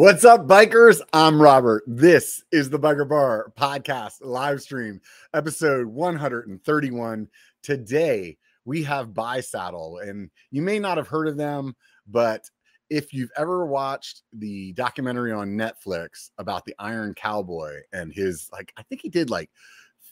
What's 0.00 0.24
up, 0.24 0.46
bikers? 0.46 1.02
I'm 1.12 1.42
Robert. 1.42 1.84
This 1.86 2.42
is 2.50 2.70
the 2.70 2.78
Biker 2.78 3.06
Bar 3.06 3.52
podcast 3.58 4.14
live 4.22 4.62
stream, 4.62 4.98
episode 5.34 5.88
131. 5.88 7.28
Today, 7.62 8.38
we 8.64 8.82
have 8.84 9.08
Bisaddle, 9.08 10.02
and 10.02 10.30
you 10.50 10.62
may 10.62 10.78
not 10.78 10.96
have 10.96 11.06
heard 11.06 11.28
of 11.28 11.36
them, 11.36 11.76
but 12.08 12.48
if 12.88 13.12
you've 13.12 13.30
ever 13.36 13.66
watched 13.66 14.22
the 14.32 14.72
documentary 14.72 15.32
on 15.32 15.50
Netflix 15.50 16.30
about 16.38 16.64
the 16.64 16.74
Iron 16.78 17.12
Cowboy 17.12 17.80
and 17.92 18.10
his, 18.10 18.48
like, 18.54 18.72
I 18.78 18.82
think 18.84 19.02
he 19.02 19.10
did 19.10 19.28
like 19.28 19.50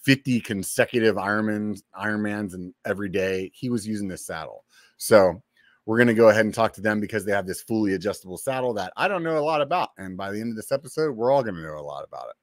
50 0.04 0.42
consecutive 0.42 1.16
Ironmans, 1.16 1.80
Ironmans, 1.98 2.52
and 2.52 2.74
every 2.84 3.08
day 3.08 3.50
he 3.54 3.70
was 3.70 3.88
using 3.88 4.06
this 4.06 4.26
saddle. 4.26 4.66
So 4.98 5.42
we're 5.88 5.96
going 5.96 6.06
to 6.06 6.12
go 6.14 6.28
ahead 6.28 6.44
and 6.44 6.52
talk 6.52 6.74
to 6.74 6.82
them 6.82 7.00
because 7.00 7.24
they 7.24 7.32
have 7.32 7.46
this 7.46 7.62
fully 7.62 7.94
adjustable 7.94 8.36
saddle 8.36 8.74
that 8.74 8.92
I 8.94 9.08
don't 9.08 9.22
know 9.22 9.38
a 9.38 9.40
lot 9.40 9.62
about. 9.62 9.88
And 9.96 10.18
by 10.18 10.30
the 10.30 10.38
end 10.38 10.50
of 10.50 10.56
this 10.56 10.70
episode, 10.70 11.16
we're 11.16 11.32
all 11.32 11.42
going 11.42 11.54
to 11.54 11.62
know 11.62 11.78
a 11.78 11.80
lot 11.80 12.04
about 12.04 12.26
it. 12.28 12.36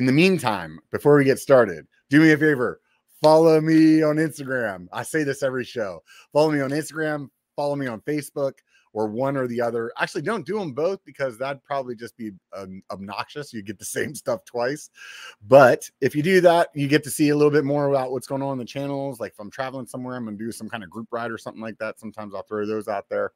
In 0.00 0.06
the 0.06 0.12
meantime, 0.12 0.78
before 0.90 1.14
we 1.18 1.24
get 1.24 1.38
started, 1.38 1.86
do 2.08 2.18
me 2.18 2.32
a 2.32 2.38
favor 2.38 2.80
follow 3.22 3.60
me 3.60 4.02
on 4.02 4.16
Instagram. 4.16 4.86
I 4.90 5.02
say 5.02 5.22
this 5.22 5.42
every 5.42 5.64
show. 5.64 6.02
Follow 6.32 6.50
me 6.50 6.60
on 6.60 6.70
Instagram, 6.70 7.28
follow 7.56 7.76
me 7.76 7.86
on 7.86 8.00
Facebook 8.00 8.52
or 8.92 9.06
one 9.06 9.36
or 9.36 9.46
the 9.46 9.60
other. 9.60 9.92
Actually, 9.98 10.22
don't 10.22 10.46
do 10.46 10.58
them 10.58 10.72
both 10.72 11.04
because 11.04 11.38
that'd 11.38 11.62
probably 11.64 11.94
just 11.94 12.16
be 12.16 12.32
um, 12.56 12.82
obnoxious. 12.90 13.52
You 13.52 13.62
get 13.62 13.78
the 13.78 13.84
same 13.84 14.14
stuff 14.14 14.44
twice. 14.44 14.90
But 15.46 15.88
if 16.00 16.14
you 16.14 16.22
do 16.22 16.40
that, 16.42 16.68
you 16.74 16.88
get 16.88 17.04
to 17.04 17.10
see 17.10 17.30
a 17.30 17.36
little 17.36 17.50
bit 17.50 17.64
more 17.64 17.88
about 17.88 18.12
what's 18.12 18.26
going 18.26 18.42
on 18.42 18.52
in 18.52 18.58
the 18.58 18.64
channels. 18.64 19.20
Like 19.20 19.32
if 19.32 19.40
I'm 19.40 19.50
traveling 19.50 19.86
somewhere, 19.86 20.16
I'm 20.16 20.24
gonna 20.24 20.36
do 20.36 20.52
some 20.52 20.68
kind 20.68 20.82
of 20.82 20.90
group 20.90 21.08
ride 21.10 21.30
or 21.30 21.38
something 21.38 21.62
like 21.62 21.78
that. 21.78 21.98
Sometimes 21.98 22.34
I'll 22.34 22.42
throw 22.42 22.66
those 22.66 22.88
out 22.88 23.08
there. 23.08 23.32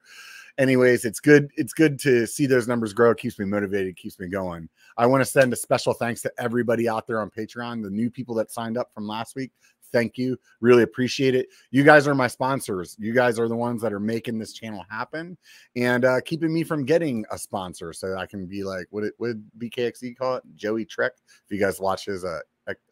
Anyways, 0.58 1.04
it's 1.06 1.20
good. 1.20 1.50
It's 1.56 1.72
good 1.72 1.98
to 2.00 2.26
see 2.26 2.46
those 2.46 2.68
numbers 2.68 2.92
grow. 2.92 3.10
It 3.10 3.18
keeps 3.18 3.38
me 3.38 3.46
motivated, 3.46 3.96
keeps 3.96 4.18
me 4.18 4.28
going. 4.28 4.68
I 4.98 5.06
want 5.06 5.22
to 5.22 5.24
send 5.24 5.52
a 5.52 5.56
special 5.56 5.94
thanks 5.94 6.20
to 6.22 6.32
everybody 6.38 6.88
out 6.88 7.06
there 7.06 7.20
on 7.20 7.30
Patreon, 7.30 7.82
the 7.82 7.90
new 7.90 8.10
people 8.10 8.34
that 8.34 8.50
signed 8.50 8.76
up 8.76 8.92
from 8.92 9.06
last 9.06 9.34
week 9.34 9.52
thank 9.92 10.18
you. 10.18 10.38
Really 10.60 10.82
appreciate 10.82 11.34
it. 11.34 11.48
You 11.70 11.84
guys 11.84 12.08
are 12.08 12.14
my 12.14 12.26
sponsors. 12.26 12.96
You 12.98 13.12
guys 13.12 13.38
are 13.38 13.48
the 13.48 13.56
ones 13.56 13.82
that 13.82 13.92
are 13.92 14.00
making 14.00 14.38
this 14.38 14.52
channel 14.52 14.84
happen 14.90 15.36
and 15.76 16.04
uh, 16.04 16.20
keeping 16.22 16.52
me 16.52 16.64
from 16.64 16.84
getting 16.84 17.24
a 17.30 17.38
sponsor 17.38 17.92
so 17.92 18.16
I 18.16 18.26
can 18.26 18.46
be 18.46 18.64
like, 18.64 18.86
what 18.90 19.04
it 19.04 19.14
would 19.18 19.44
BKXC 19.58 20.16
call 20.16 20.36
it? 20.36 20.44
Joey 20.54 20.84
Trek. 20.84 21.12
If 21.44 21.50
you 21.50 21.60
guys 21.60 21.80
watch 21.80 22.06
his 22.06 22.24
uh, 22.24 22.40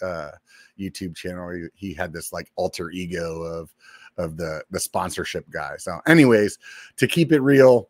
uh, 0.02 0.30
YouTube 0.78 1.16
channel, 1.16 1.68
he 1.74 1.94
had 1.94 2.12
this 2.12 2.32
like 2.32 2.50
alter 2.56 2.90
ego 2.90 3.42
of 3.42 3.70
of 4.16 4.36
the 4.36 4.62
the 4.70 4.80
sponsorship 4.80 5.48
guy. 5.50 5.76
So, 5.78 6.00
anyways, 6.06 6.58
to 6.96 7.06
keep 7.06 7.32
it 7.32 7.40
real, 7.40 7.88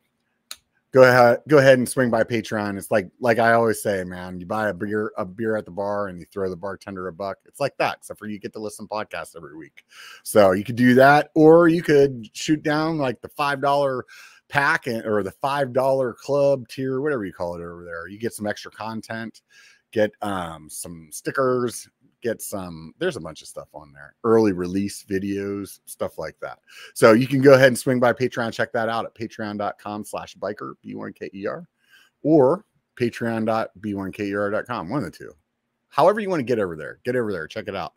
go 0.92 1.05
ahead 1.05 1.41
go 1.48 1.58
ahead 1.58 1.78
and 1.78 1.88
swing 1.88 2.10
by 2.10 2.24
patreon. 2.24 2.77
It's 2.77 2.91
like 2.91 3.08
like 3.20 3.38
i 3.38 3.52
always 3.52 3.83
say 3.83 4.05
man 4.05 4.41
you 4.41 4.46
buy 4.46 4.69
a 4.69 4.74
beer 4.74 5.12
a 5.16 5.24
beer 5.24 5.56
at 5.56 5.64
the 5.64 5.70
bar 5.70 6.08
and 6.08 6.19
you 6.19 6.27
throw 6.27 6.48
the 6.48 6.56
bartender 6.56 7.08
a 7.08 7.12
buck. 7.12 7.38
It's 7.47 7.60
like 7.60 7.77
that 7.78 7.98
except 7.98 8.19
for 8.19 8.27
you 8.27 8.38
get 8.38 8.52
to 8.55 8.58
listen 8.58 8.86
podcasts 8.86 9.36
every 9.36 9.56
week. 9.56 9.84
So 10.22 10.52
you 10.52 10.64
could 10.64 10.77
do 10.77 10.94
that 10.94 11.30
or 11.34 11.69
you 11.69 11.82
could 11.82 12.28
shoot 12.32 12.62
down 12.62 12.98
like 12.98 13.20
the 13.20 13.28
five 13.28 13.60
dollar 13.60 14.05
pack 14.48 14.88
or 14.88 15.22
the 15.22 15.30
five 15.30 15.72
dollar 15.72 16.12
club 16.12 16.66
tier 16.69 17.00
whatever 17.00 17.25
you 17.25 17.32
call 17.32 17.54
it 17.54 17.62
over 17.62 17.84
there. 17.84 18.08
You 18.08 18.19
get 18.19 18.34
some 18.34 18.47
extra 18.47 18.70
content 18.70 19.42
get 19.92 20.12
um 20.22 20.69
some 20.70 21.08
stickers 21.10 21.88
get 22.22 22.42
some 22.42 22.94
there's 22.98 23.16
a 23.16 23.20
bunch 23.20 23.42
of 23.42 23.48
stuff 23.48 23.68
on 23.74 23.92
there 23.92 24.14
early 24.24 24.52
release 24.52 25.04
videos 25.08 25.80
stuff 25.86 26.18
like 26.18 26.36
that. 26.40 26.58
So 26.94 27.12
you 27.12 27.26
can 27.26 27.40
go 27.40 27.54
ahead 27.54 27.68
and 27.68 27.78
swing 27.78 28.00
by 28.00 28.12
patreon 28.12 28.52
check 28.52 28.72
that 28.72 28.88
out 28.88 29.04
at 29.04 29.14
patreon.com 29.14 30.04
slash 30.04 30.36
biker 30.36 30.74
b1ker 30.84 31.64
or 32.22 32.64
patreon.b1ker.com 32.98 34.88
one 34.88 34.98
of 34.98 35.04
the 35.04 35.10
two 35.10 35.32
however 35.91 36.20
you 36.20 36.30
want 36.30 36.41
to 36.41 36.44
get 36.44 36.58
over 36.58 36.77
there, 36.77 37.00
get 37.05 37.16
over 37.16 37.33
there, 37.33 37.46
check 37.46 37.69
it 37.69 37.77
out. 37.77 37.92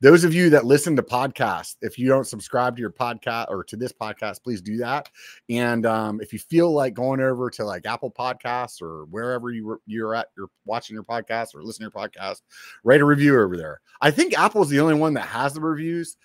Those 0.00 0.24
of 0.24 0.34
you 0.34 0.50
that 0.50 0.64
listen 0.64 0.96
to 0.96 1.02
podcasts, 1.02 1.76
if 1.80 1.98
you 1.98 2.08
don't 2.08 2.26
subscribe 2.26 2.76
to 2.76 2.80
your 2.80 2.90
podcast 2.90 3.48
or 3.48 3.62
to 3.64 3.76
this 3.76 3.92
podcast, 3.92 4.42
please 4.42 4.60
do 4.60 4.76
that. 4.78 5.08
And 5.48 5.86
um, 5.86 6.20
if 6.20 6.32
you 6.32 6.38
feel 6.38 6.72
like 6.72 6.94
going 6.94 7.20
over 7.20 7.50
to 7.50 7.64
like 7.64 7.86
Apple 7.86 8.10
Podcasts 8.10 8.82
or 8.82 9.04
wherever 9.06 9.50
you 9.50 9.80
you're 9.86 10.14
at, 10.14 10.28
you're 10.36 10.50
watching 10.64 10.94
your 10.94 11.04
podcast 11.04 11.54
or 11.54 11.62
listening 11.62 11.90
to 11.90 11.96
your 11.96 12.08
podcast, 12.08 12.42
write 12.82 13.00
a 13.00 13.04
review 13.04 13.40
over 13.40 13.56
there. 13.56 13.80
I 14.00 14.10
think 14.10 14.38
Apple's 14.38 14.70
the 14.70 14.80
only 14.80 14.94
one 14.94 15.14
that 15.14 15.26
has 15.26 15.54
the 15.54 15.60
reviews 15.60 16.16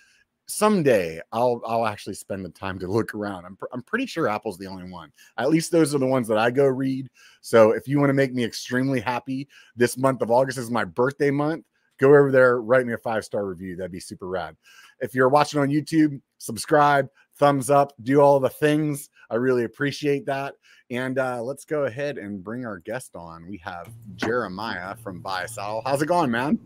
someday 0.50 1.20
I'll 1.32 1.60
I'll 1.64 1.86
actually 1.86 2.14
spend 2.14 2.44
the 2.44 2.50
time 2.50 2.78
to 2.80 2.86
look 2.86 3.14
around. 3.14 3.44
I'm 3.44 3.56
pr- 3.56 3.66
I'm 3.72 3.82
pretty 3.82 4.06
sure 4.06 4.28
Apple's 4.28 4.58
the 4.58 4.66
only 4.66 4.90
one. 4.90 5.12
At 5.38 5.50
least 5.50 5.70
those 5.70 5.94
are 5.94 5.98
the 5.98 6.06
ones 6.06 6.28
that 6.28 6.38
I 6.38 6.50
go 6.50 6.66
read. 6.66 7.08
So 7.40 7.72
if 7.72 7.88
you 7.88 7.98
want 7.98 8.10
to 8.10 8.14
make 8.14 8.34
me 8.34 8.44
extremely 8.44 9.00
happy, 9.00 9.48
this 9.76 9.96
month 9.96 10.22
of 10.22 10.30
August 10.30 10.58
is 10.58 10.70
my 10.70 10.84
birthday 10.84 11.30
month. 11.30 11.64
Go 11.98 12.08
over 12.08 12.32
there, 12.32 12.62
write 12.62 12.86
me 12.86 12.94
a 12.94 12.98
five 12.98 13.24
star 13.24 13.46
review. 13.46 13.76
That'd 13.76 13.92
be 13.92 14.00
super 14.00 14.26
rad. 14.26 14.56
If 15.00 15.14
you're 15.14 15.28
watching 15.28 15.60
on 15.60 15.68
YouTube, 15.68 16.20
subscribe, 16.38 17.08
thumbs 17.36 17.70
up, 17.70 17.92
do 18.02 18.20
all 18.20 18.40
the 18.40 18.48
things. 18.48 19.10
I 19.30 19.36
really 19.36 19.64
appreciate 19.64 20.26
that. 20.26 20.54
And 20.90 21.18
uh, 21.18 21.42
let's 21.42 21.64
go 21.64 21.84
ahead 21.84 22.18
and 22.18 22.42
bring 22.42 22.66
our 22.66 22.78
guest 22.78 23.14
on. 23.14 23.46
We 23.48 23.58
have 23.58 23.88
Jeremiah 24.16 24.96
from 24.96 25.22
Bisaddle. 25.22 25.82
How's 25.84 26.02
it 26.02 26.06
going, 26.06 26.30
man? 26.30 26.58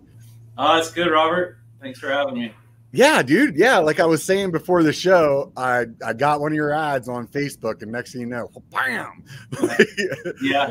Oh, 0.57 0.79
it's 0.79 0.91
good, 0.91 1.11
Robert. 1.11 1.59
Thanks 1.83 1.99
for 1.99 2.09
having 2.09 2.35
me. 2.35 2.55
Yeah, 2.95 3.23
dude. 3.23 3.57
Yeah, 3.57 3.79
like 3.79 3.99
I 3.99 4.07
was 4.07 4.23
saying 4.23 4.53
before 4.53 4.85
the 4.85 4.93
show, 4.93 5.51
I 5.57 5.87
I 6.07 6.13
got 6.13 6.41
one 6.41 6.53
of 6.53 6.57
your 6.57 6.73
ads 6.73 7.09
on 7.09 7.27
Facebook, 7.27 7.83
and 7.83 7.91
next 7.91 8.13
thing 8.13 8.21
you 8.21 8.27
know, 8.29 8.49
bam. 8.71 9.25
yeah. 10.41 10.71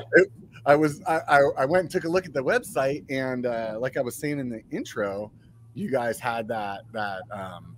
I 0.66 0.74
was 0.76 1.02
I, 1.06 1.42
I 1.58 1.66
went 1.66 1.82
and 1.82 1.92
took 1.92 2.06
a 2.06 2.08
look 2.08 2.26
at 2.26 2.32
the 2.32 2.42
website, 2.42 3.04
and 3.10 3.46
uh, 3.46 3.76
like 3.78 3.98
I 3.98 4.02
was 4.02 4.16
saying 4.16 4.40
in 4.40 4.50
the 4.50 4.64
intro, 4.72 5.34
you 5.74 5.92
guys 5.92 6.18
had 6.18 6.48
that 6.48 6.84
that 6.94 7.24
um, 7.30 7.76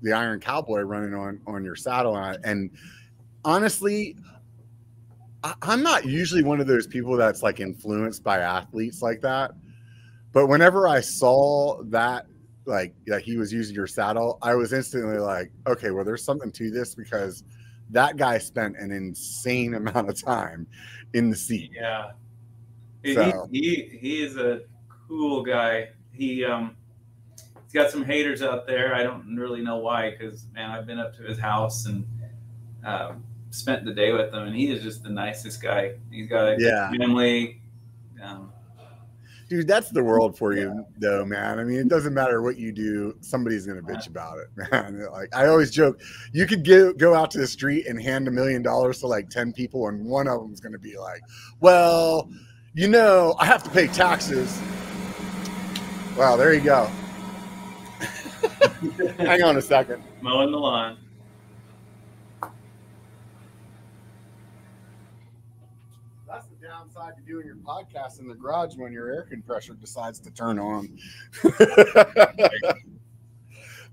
the 0.00 0.12
Iron 0.12 0.38
Cowboy 0.38 0.82
running 0.82 1.14
on 1.14 1.40
on 1.48 1.64
your 1.64 1.74
saddle, 1.74 2.16
and, 2.16 2.38
and 2.44 2.70
honestly, 3.44 4.16
I, 5.42 5.54
I'm 5.62 5.82
not 5.82 6.04
usually 6.04 6.44
one 6.44 6.60
of 6.60 6.68
those 6.68 6.86
people 6.86 7.16
that's 7.16 7.42
like 7.42 7.58
influenced 7.58 8.22
by 8.22 8.38
athletes 8.38 9.02
like 9.02 9.22
that. 9.22 9.50
But 10.32 10.46
whenever 10.46 10.86
I 10.86 11.00
saw 11.00 11.82
that 11.86 12.26
like 12.66 12.94
that 13.06 13.22
he 13.22 13.36
was 13.36 13.52
using 13.52 13.74
your 13.74 13.86
saddle, 13.86 14.38
I 14.42 14.54
was 14.54 14.72
instantly 14.72 15.18
like, 15.18 15.50
okay, 15.66 15.90
well, 15.90 16.04
there's 16.04 16.24
something 16.24 16.50
to 16.52 16.70
this 16.70 16.94
because 16.94 17.44
that 17.90 18.16
guy 18.16 18.38
spent 18.38 18.76
an 18.76 18.90
insane 18.90 19.74
amount 19.76 20.08
of 20.08 20.22
time 20.22 20.66
in 21.14 21.30
the 21.30 21.36
seat. 21.36 21.70
Yeah. 21.74 22.10
So. 23.14 23.48
He, 23.52 23.60
he 23.60 23.98
he 23.98 24.22
is 24.22 24.36
a 24.36 24.62
cool 25.08 25.44
guy. 25.44 25.90
He 26.10 26.44
um 26.44 26.76
he's 27.62 27.72
got 27.72 27.90
some 27.90 28.04
haters 28.04 28.42
out 28.42 28.66
there. 28.66 28.94
I 28.94 29.04
don't 29.04 29.36
really 29.36 29.60
know 29.60 29.76
why, 29.76 30.10
because 30.10 30.46
man, 30.52 30.70
I've 30.70 30.86
been 30.86 30.98
up 30.98 31.14
to 31.16 31.22
his 31.22 31.38
house 31.38 31.86
and 31.86 32.04
um, 32.84 33.22
spent 33.50 33.84
the 33.84 33.92
day 33.92 34.12
with 34.12 34.32
him, 34.32 34.42
and 34.42 34.56
he 34.56 34.70
is 34.70 34.82
just 34.82 35.04
the 35.04 35.10
nicest 35.10 35.62
guy. 35.62 35.94
He's 36.10 36.28
got 36.28 36.48
a 36.48 36.56
yeah. 36.58 36.90
family. 36.90 37.60
Um, 38.20 38.52
dude 39.48 39.66
that's 39.66 39.90
the 39.90 40.02
world 40.02 40.36
for 40.36 40.52
you 40.52 40.84
though 40.98 41.24
man. 41.24 41.58
I 41.58 41.64
mean 41.64 41.78
it 41.78 41.88
doesn't 41.88 42.14
matter 42.14 42.42
what 42.42 42.56
you 42.58 42.72
do 42.72 43.16
somebody's 43.20 43.66
gonna 43.66 43.82
bitch 43.82 44.08
about 44.08 44.38
it 44.38 44.48
man. 44.72 45.06
Like 45.12 45.34
i 45.34 45.46
always 45.46 45.70
joke 45.70 46.00
you 46.32 46.46
could 46.46 46.62
get, 46.64 46.98
go 46.98 47.14
out 47.14 47.30
to 47.32 47.38
the 47.38 47.46
street 47.46 47.86
and 47.86 48.00
hand 48.00 48.28
a 48.28 48.30
million 48.30 48.62
dollars 48.62 49.00
to 49.00 49.06
like 49.06 49.30
10 49.30 49.52
people 49.52 49.88
and 49.88 50.04
one 50.04 50.28
of 50.28 50.40
them's 50.40 50.60
gonna 50.60 50.78
be 50.78 50.96
like 50.98 51.22
well 51.60 52.30
you 52.74 52.88
know 52.88 53.34
i 53.38 53.46
have 53.46 53.62
to 53.62 53.70
pay 53.70 53.86
taxes. 53.86 54.60
Wow 56.16 56.36
there 56.36 56.52
you 56.54 56.60
go. 56.60 56.90
Hang 59.18 59.42
on 59.42 59.56
a 59.56 59.62
second. 59.62 60.02
Mowing 60.22 60.50
the 60.50 60.58
lawn 60.58 60.98
downside 67.06 67.16
to 67.16 67.30
doing 67.30 67.46
your 67.46 67.56
podcast 67.56 68.20
in 68.20 68.28
the 68.28 68.34
garage 68.34 68.76
when 68.76 68.92
your 68.92 69.10
air 69.12 69.22
compressor 69.22 69.74
decides 69.74 70.18
to 70.20 70.30
turn 70.30 70.58
on. 70.58 70.98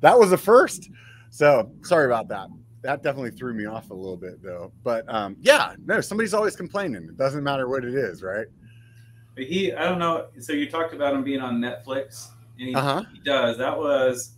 that 0.02 0.18
was 0.18 0.30
the 0.30 0.38
first. 0.38 0.90
So 1.30 1.72
sorry 1.82 2.06
about 2.06 2.28
that. 2.30 2.50
That 2.82 3.02
definitely 3.02 3.32
threw 3.32 3.54
me 3.54 3.66
off 3.66 3.90
a 3.92 3.94
little 3.94 4.18
bit 4.18 4.42
though. 4.44 4.72
But 4.84 5.06
um, 5.08 5.36
yeah, 5.42 5.76
no, 5.86 6.02
somebody's 6.02 6.34
always 6.34 6.56
complaining. 6.56 7.04
It 7.04 7.18
doesn't 7.18 7.44
matter 7.44 7.70
what 7.70 7.86
it 7.86 7.96
is, 7.96 8.22
right? 8.22 8.48
But 9.36 9.46
he, 9.46 9.74
I 9.74 9.84
don't 9.84 10.00
know. 10.00 10.28
So 10.40 10.54
you 10.54 10.70
talked 10.70 10.94
about 10.94 11.14
him 11.14 11.24
being 11.24 11.40
on 11.40 11.60
Netflix, 11.60 12.30
and 12.60 12.70
he, 12.70 12.76
uh-huh. 12.76 13.04
he 13.14 13.20
does. 13.22 13.58
That 13.58 13.78
was 13.78 14.34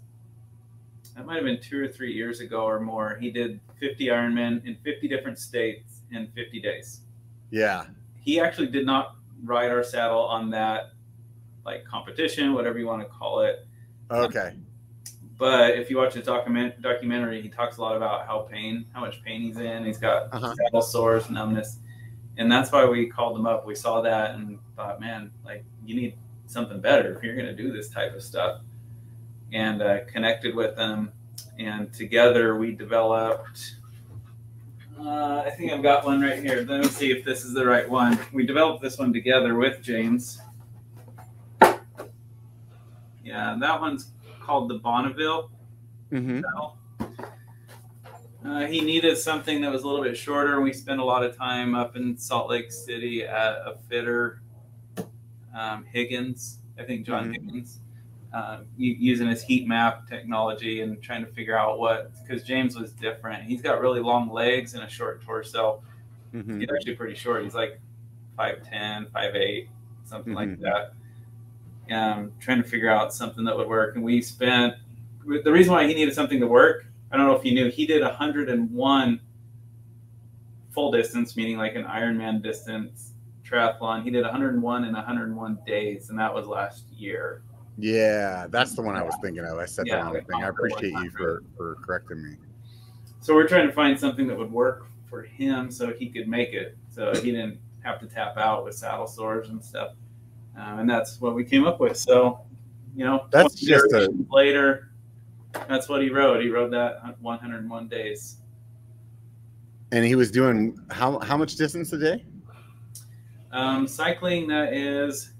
that 1.15 1.25
might 1.25 1.35
have 1.35 1.43
been 1.43 1.59
two 1.59 1.83
or 1.83 1.87
three 1.87 2.13
years 2.13 2.39
ago 2.39 2.63
or 2.63 2.79
more. 2.79 3.17
He 3.19 3.31
did 3.31 3.59
50 3.79 4.05
Ironman 4.07 4.65
in 4.65 4.77
50 4.83 5.07
different 5.07 5.39
states 5.39 6.01
in 6.11 6.27
50 6.35 6.61
days. 6.61 7.01
Yeah, 7.49 7.85
he 8.25 8.39
actually 8.39 8.67
did 8.67 8.85
not 8.85 9.15
ride 9.43 9.71
our 9.71 9.83
saddle 9.83 10.21
on 10.21 10.49
that 10.49 10.91
like 11.65 11.85
competition, 11.85 12.53
whatever 12.53 12.77
you 12.77 12.87
want 12.87 13.01
to 13.01 13.07
call 13.07 13.41
it. 13.41 13.65
Okay. 14.11 14.49
Um, 14.49 14.65
but 15.37 15.77
if 15.77 15.89
you 15.89 15.97
watch 15.97 16.13
the 16.13 16.21
document 16.21 16.81
documentary, 16.81 17.41
he 17.41 17.49
talks 17.49 17.77
a 17.77 17.81
lot 17.81 17.95
about 17.95 18.25
how 18.25 18.39
pain, 18.39 18.85
how 18.93 19.01
much 19.01 19.21
pain 19.23 19.41
he's 19.41 19.57
in. 19.57 19.85
He's 19.85 19.97
got 19.97 20.33
uh-huh. 20.33 20.53
saddle 20.55 20.81
sores, 20.81 21.29
numbness, 21.29 21.79
and 22.37 22.51
that's 22.51 22.71
why 22.71 22.85
we 22.85 23.07
called 23.07 23.35
them 23.35 23.45
up. 23.45 23.65
We 23.65 23.75
saw 23.75 24.01
that 24.01 24.35
and 24.35 24.59
thought, 24.75 24.99
man, 24.99 25.31
like 25.43 25.65
you 25.85 25.95
need 25.95 26.17
something 26.47 26.79
better 26.79 27.15
if 27.15 27.23
you're 27.23 27.35
going 27.35 27.47
to 27.47 27.55
do 27.55 27.71
this 27.71 27.89
type 27.89 28.15
of 28.15 28.23
stuff. 28.23 28.61
And 29.51 29.81
uh, 29.81 30.05
connected 30.05 30.55
with 30.55 30.75
them, 30.75 31.11
and 31.59 31.93
together 31.93 32.57
we 32.57 32.73
developed. 32.73 33.75
Uh, 34.99 35.43
I 35.45 35.49
think 35.49 35.71
I've 35.71 35.83
got 35.83 36.05
one 36.05 36.21
right 36.21 36.41
here. 36.41 36.65
Let 36.67 36.81
me 36.81 36.87
see 36.87 37.11
if 37.11 37.25
this 37.25 37.43
is 37.43 37.53
the 37.53 37.65
right 37.65 37.89
one. 37.89 38.17
We 38.31 38.45
developed 38.45 38.81
this 38.81 38.97
one 38.97 39.11
together 39.11 39.55
with 39.55 39.81
James. 39.81 40.39
Yeah, 43.23 43.57
that 43.59 43.81
one's 43.81 44.11
called 44.41 44.69
the 44.69 44.75
Bonneville. 44.75 45.51
Mm-hmm. 46.11 46.41
Uh, 48.47 48.67
he 48.67 48.81
needed 48.81 49.17
something 49.17 49.59
that 49.61 49.71
was 49.71 49.83
a 49.83 49.87
little 49.87 50.03
bit 50.03 50.15
shorter. 50.15 50.61
We 50.61 50.71
spent 50.71 50.99
a 50.99 51.03
lot 51.03 51.23
of 51.23 51.35
time 51.35 51.73
up 51.73 51.95
in 51.95 52.15
Salt 52.15 52.49
Lake 52.49 52.71
City 52.71 53.23
at 53.23 53.53
a 53.53 53.77
fitter, 53.89 54.41
um, 55.57 55.83
Higgins, 55.91 56.59
I 56.77 56.83
think 56.83 57.05
John 57.05 57.23
mm-hmm. 57.23 57.47
Higgins, 57.47 57.79
uh, 58.35 58.59
using 58.77 59.27
his 59.27 59.41
heat 59.41 59.67
map 59.67 60.07
technology 60.07 60.81
and 60.81 61.01
trying 61.01 61.25
to 61.25 61.31
figure 61.31 61.57
out 61.57 61.79
what, 61.79 62.11
because 62.21 62.43
James 62.43 62.77
was 62.77 62.91
different. 62.91 63.43
He's 63.43 63.61
got 63.61 63.79
really 63.79 64.01
long 64.01 64.29
legs 64.29 64.73
and 64.73 64.83
a 64.83 64.89
short 64.89 65.23
torso. 65.23 65.81
Mm-hmm. 66.33 66.59
He's 66.59 66.69
actually 66.69 66.95
pretty 66.95 67.15
short. 67.15 67.43
He's 67.43 67.55
like 67.55 67.79
5'10, 68.37 69.09
5'8, 69.11 69.67
something 70.03 70.33
mm-hmm. 70.33 70.51
like 70.51 70.59
that. 70.59 70.93
Um, 71.95 72.33
trying 72.39 72.61
to 72.61 72.67
figure 72.67 72.89
out 72.89 73.13
something 73.13 73.45
that 73.45 73.55
would 73.55 73.67
work. 73.67 73.95
And 73.95 74.03
we 74.03 74.21
spent, 74.21 74.75
the 75.25 75.51
reason 75.51 75.73
why 75.73 75.87
he 75.87 75.93
needed 75.93 76.13
something 76.13 76.39
to 76.39 76.47
work 76.47 76.85
I 77.15 77.17
don't 77.17 77.27
know 77.27 77.35
if 77.35 77.45
you 77.45 77.53
knew, 77.53 77.69
he 77.69 77.85
did 77.85 78.01
101 78.01 79.19
full 80.71 80.91
distance, 80.91 81.37
meaning 81.37 81.57
like 81.57 81.75
an 81.75 81.85
Ironman 81.85 82.43
distance 82.43 83.13
triathlon. 83.49 84.03
He 84.03 84.09
did 84.09 84.23
101 84.23 84.83
in 84.83 84.93
101 84.93 85.59
days, 85.65 86.09
and 86.09 86.19
that 86.19 86.33
was 86.33 86.45
last 86.47 86.83
year. 86.91 87.41
Yeah, 87.77 88.47
that's 88.49 88.73
the 88.73 88.81
one 88.81 88.95
I 88.95 89.03
was 89.03 89.15
thinking 89.21 89.43
of. 89.43 89.57
I 89.57 89.65
said 89.65 89.87
yeah, 89.87 89.97
that 89.97 90.03
wrong 90.03 90.13
thing. 90.13 90.43
I 90.43 90.47
appreciate 90.47 90.93
you 90.93 91.11
for, 91.11 91.43
for 91.57 91.75
correcting 91.85 92.23
me. 92.23 92.37
So 93.21 93.33
we're 93.33 93.47
trying 93.47 93.67
to 93.67 93.73
find 93.73 93.99
something 93.99 94.27
that 94.27 94.37
would 94.37 94.51
work 94.51 94.87
for 95.09 95.23
him 95.23 95.71
so 95.71 95.91
he 95.93 96.09
could 96.09 96.27
make 96.27 96.53
it. 96.53 96.77
So 96.89 97.13
he 97.15 97.31
didn't 97.31 97.59
have 97.83 97.99
to 97.99 98.07
tap 98.07 98.37
out 98.37 98.63
with 98.63 98.75
saddle 98.75 99.07
sores 99.07 99.49
and 99.49 99.63
stuff. 99.63 99.91
Um, 100.57 100.79
and 100.79 100.89
that's 100.89 101.19
what 101.19 101.35
we 101.35 101.43
came 101.43 101.65
up 101.65 101.79
with. 101.79 101.97
So, 101.97 102.39
you 102.95 103.03
know, 103.03 103.27
that's 103.29 103.55
just 103.55 103.91
a, 103.91 104.09
later 104.29 104.91
that's 105.67 105.89
what 105.89 106.01
he 106.01 106.09
rode. 106.09 106.41
He 106.41 106.49
rode 106.49 106.71
that 106.73 107.01
101 107.21 107.87
days. 107.87 108.37
And 109.91 110.03
he 110.03 110.15
was 110.15 110.31
doing 110.31 110.77
how 110.89 111.19
how 111.19 111.37
much 111.37 111.55
distance 111.55 111.93
a 111.93 111.97
day? 111.97 112.25
Um, 113.51 113.87
cycling 113.87 114.47
that 114.47 114.73
is. 114.73 115.31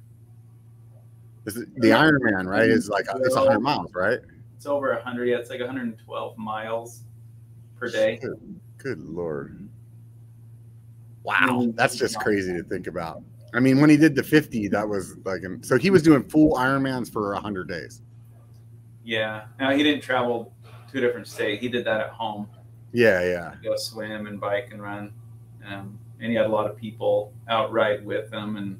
The 1.53 1.89
Ironman, 1.89 2.47
right? 2.47 2.69
Is 2.69 2.89
like 2.89 3.05
it's 3.17 3.35
100 3.35 3.59
miles, 3.59 3.93
right? 3.93 4.19
It's 4.57 4.65
over 4.65 4.93
100. 4.93 5.25
Yeah, 5.25 5.37
it's 5.37 5.49
like 5.49 5.59
112 5.59 6.37
miles 6.37 7.03
per 7.77 7.89
day. 7.89 8.17
Good, 8.21 8.59
good 8.77 8.99
lord! 8.99 9.69
Wow, 11.23 11.71
that's 11.75 11.95
just 11.95 12.19
crazy 12.19 12.53
to 12.53 12.63
think 12.63 12.87
about. 12.87 13.21
I 13.53 13.59
mean, 13.59 13.79
when 13.79 13.89
he 13.89 13.95
did 13.95 14.15
the 14.15 14.23
50, 14.23 14.67
that 14.69 14.87
was 14.87 15.15
like, 15.23 15.41
so 15.61 15.77
he 15.77 15.89
was 15.89 16.03
doing 16.03 16.23
full 16.23 16.53
Ironmans 16.55 17.11
for 17.11 17.33
100 17.33 17.69
days. 17.69 18.01
Yeah. 19.05 19.45
Now 19.59 19.71
he 19.71 19.81
didn't 19.81 20.01
travel 20.01 20.53
to 20.91 20.97
a 20.97 21.01
different 21.01 21.27
state. 21.27 21.61
He 21.61 21.69
did 21.69 21.85
that 21.85 22.01
at 22.01 22.09
home. 22.09 22.49
Yeah, 22.91 23.23
yeah. 23.23 23.55
Go 23.63 23.75
swim 23.77 24.27
and 24.27 24.41
bike 24.41 24.69
and 24.71 24.81
run. 24.81 25.13
Um, 25.65 25.97
and 26.19 26.29
he 26.29 26.35
had 26.35 26.47
a 26.47 26.49
lot 26.49 26.69
of 26.69 26.75
people 26.75 27.31
outright 27.47 28.03
with 28.03 28.31
him 28.31 28.57
and 28.57 28.79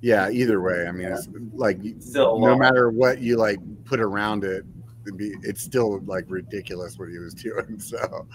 yeah 0.00 0.28
either 0.30 0.60
way 0.60 0.86
i 0.86 0.92
mean 0.92 1.08
it's 1.08 1.28
like 1.52 1.78
still 1.98 2.38
no 2.38 2.56
matter 2.56 2.90
what 2.90 3.20
you 3.20 3.36
like 3.36 3.58
put 3.84 4.00
around 4.00 4.44
it 4.44 4.64
be, 5.16 5.34
it's 5.42 5.62
still 5.62 6.00
like 6.00 6.24
ridiculous 6.28 6.98
what 6.98 7.08
he 7.08 7.18
was 7.18 7.34
doing 7.48 7.78
so 7.78 8.26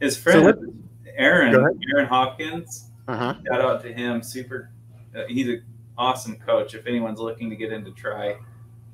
his 0.00 0.16
friend 0.16 0.56
so 0.58 0.72
aaron 1.16 1.54
aaron 1.92 2.06
hopkins 2.06 2.90
uh-huh. 3.08 3.34
shout 3.46 3.60
out 3.60 3.82
to 3.82 3.92
him 3.92 4.22
super 4.22 4.70
uh, 5.16 5.22
he's 5.28 5.48
an 5.48 5.64
awesome 5.96 6.36
coach 6.36 6.74
if 6.74 6.86
anyone's 6.86 7.20
looking 7.20 7.48
to 7.48 7.56
get 7.56 7.72
into 7.72 7.90
tri 7.92 8.36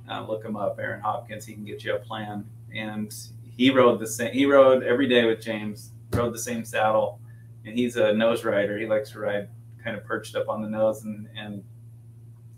uh, 0.09 0.25
look 0.27 0.45
him 0.45 0.57
up, 0.57 0.79
Aaron 0.79 1.01
Hopkins. 1.01 1.47
He 1.47 1.55
can 1.55 1.65
get 1.65 1.85
you 1.85 1.95
a 1.95 1.99
plan. 1.99 2.45
And 2.75 3.15
he 3.57 3.71
rode 3.71 4.01
the 4.01 4.07
same. 4.07 4.33
He 4.33 4.47
rode 4.47 4.83
every 4.83 5.09
day 5.09 5.25
with 5.25 5.41
James. 5.41 5.93
Rode 6.13 6.35
the 6.35 6.39
same 6.39 6.65
saddle, 6.65 7.21
and 7.65 7.77
he's 7.77 7.97
a 7.97 8.13
nose 8.13 8.45
rider. 8.45 8.79
He 8.79 8.87
likes 8.87 9.11
to 9.13 9.21
ride 9.21 9.49
kind 9.83 9.97
of 9.97 10.05
perched 10.05 10.37
up 10.37 10.49
on 10.49 10.61
the 10.61 10.69
nose, 10.69 11.05
and 11.05 11.27
and 11.37 11.65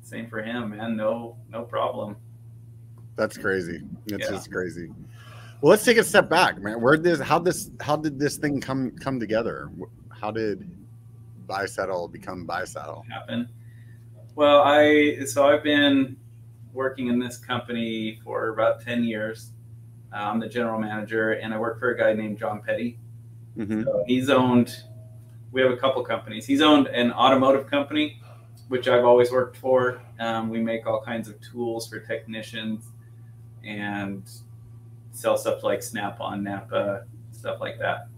same 0.05 0.29
for 0.29 0.43
him, 0.43 0.71
man. 0.71 0.97
No 0.97 1.37
no 1.49 1.62
problem. 1.62 2.17
That's 3.17 3.39
crazy. 3.39 3.81
It's 4.06 4.25
yeah. 4.25 4.31
just 4.31 4.51
crazy. 4.51 4.89
Well, 5.61 5.71
let's 5.71 5.85
take 5.85 5.99
a 5.99 6.05
step 6.05 6.29
back, 6.29 6.61
man. 6.61 6.81
Where 6.81 6.97
did 6.97 7.05
this? 7.05 7.21
How 7.21 7.39
this? 7.39 7.71
How 7.81 7.97
did 7.97 8.19
this 8.19 8.37
thing 8.37 8.61
come 8.61 8.91
come 8.93 9.19
together? 9.19 9.71
How 10.11 10.31
did 10.31 10.71
Bisaddle 11.47 12.11
become 12.11 12.47
Bisaddle? 12.47 13.09
Happen. 13.11 13.49
Well, 14.35 14.62
I 14.65 15.25
so 15.25 15.47
I've 15.47 15.62
been 15.62 16.17
working 16.75 17.06
in 17.06 17.19
this 17.19 17.39
company 17.39 18.21
for 18.25 18.49
about 18.49 18.83
10 18.83 19.05
years. 19.05 19.53
Uh, 20.12 20.17
I'm 20.17 20.41
the 20.41 20.49
general 20.49 20.79
manager, 20.79 21.33
and 21.33 21.55
I 21.55 21.59
work 21.59 21.79
for 21.79 21.91
a 21.91 21.97
guy 21.99 22.12
named 22.12 22.39
John 22.39 22.61
Petty. 22.61 22.99
Mm-hmm. 23.56 23.85
So 23.85 24.05
he's 24.06 24.29
owned, 24.29 24.83
we 25.53 25.62
have 25.62 25.71
a 25.71 25.77
couple 25.77 26.03
companies. 26.05 26.47
He's 26.47 26.61
owned 26.61 26.89
an 26.89 27.12
automotive 27.12 27.71
company, 27.71 28.21
which 28.75 28.88
I've 28.88 29.05
always 29.05 29.31
worked 29.31 29.56
for. 29.56 30.03
Um, 30.19 30.49
we 30.50 30.61
make 30.61 30.87
all 30.87 31.00
kinds 31.00 31.29
of 31.29 31.41
tools 31.41 31.88
for 31.88 32.00
technicians 32.00 32.93
and 33.65 34.29
sell 35.12 35.38
stuff 35.38 35.62
like 35.62 35.82
Snap 35.82 36.21
on, 36.21 36.43
Napa, 36.43 37.05
stuff 37.31 37.61
like 37.61 37.79
that. 37.79 38.09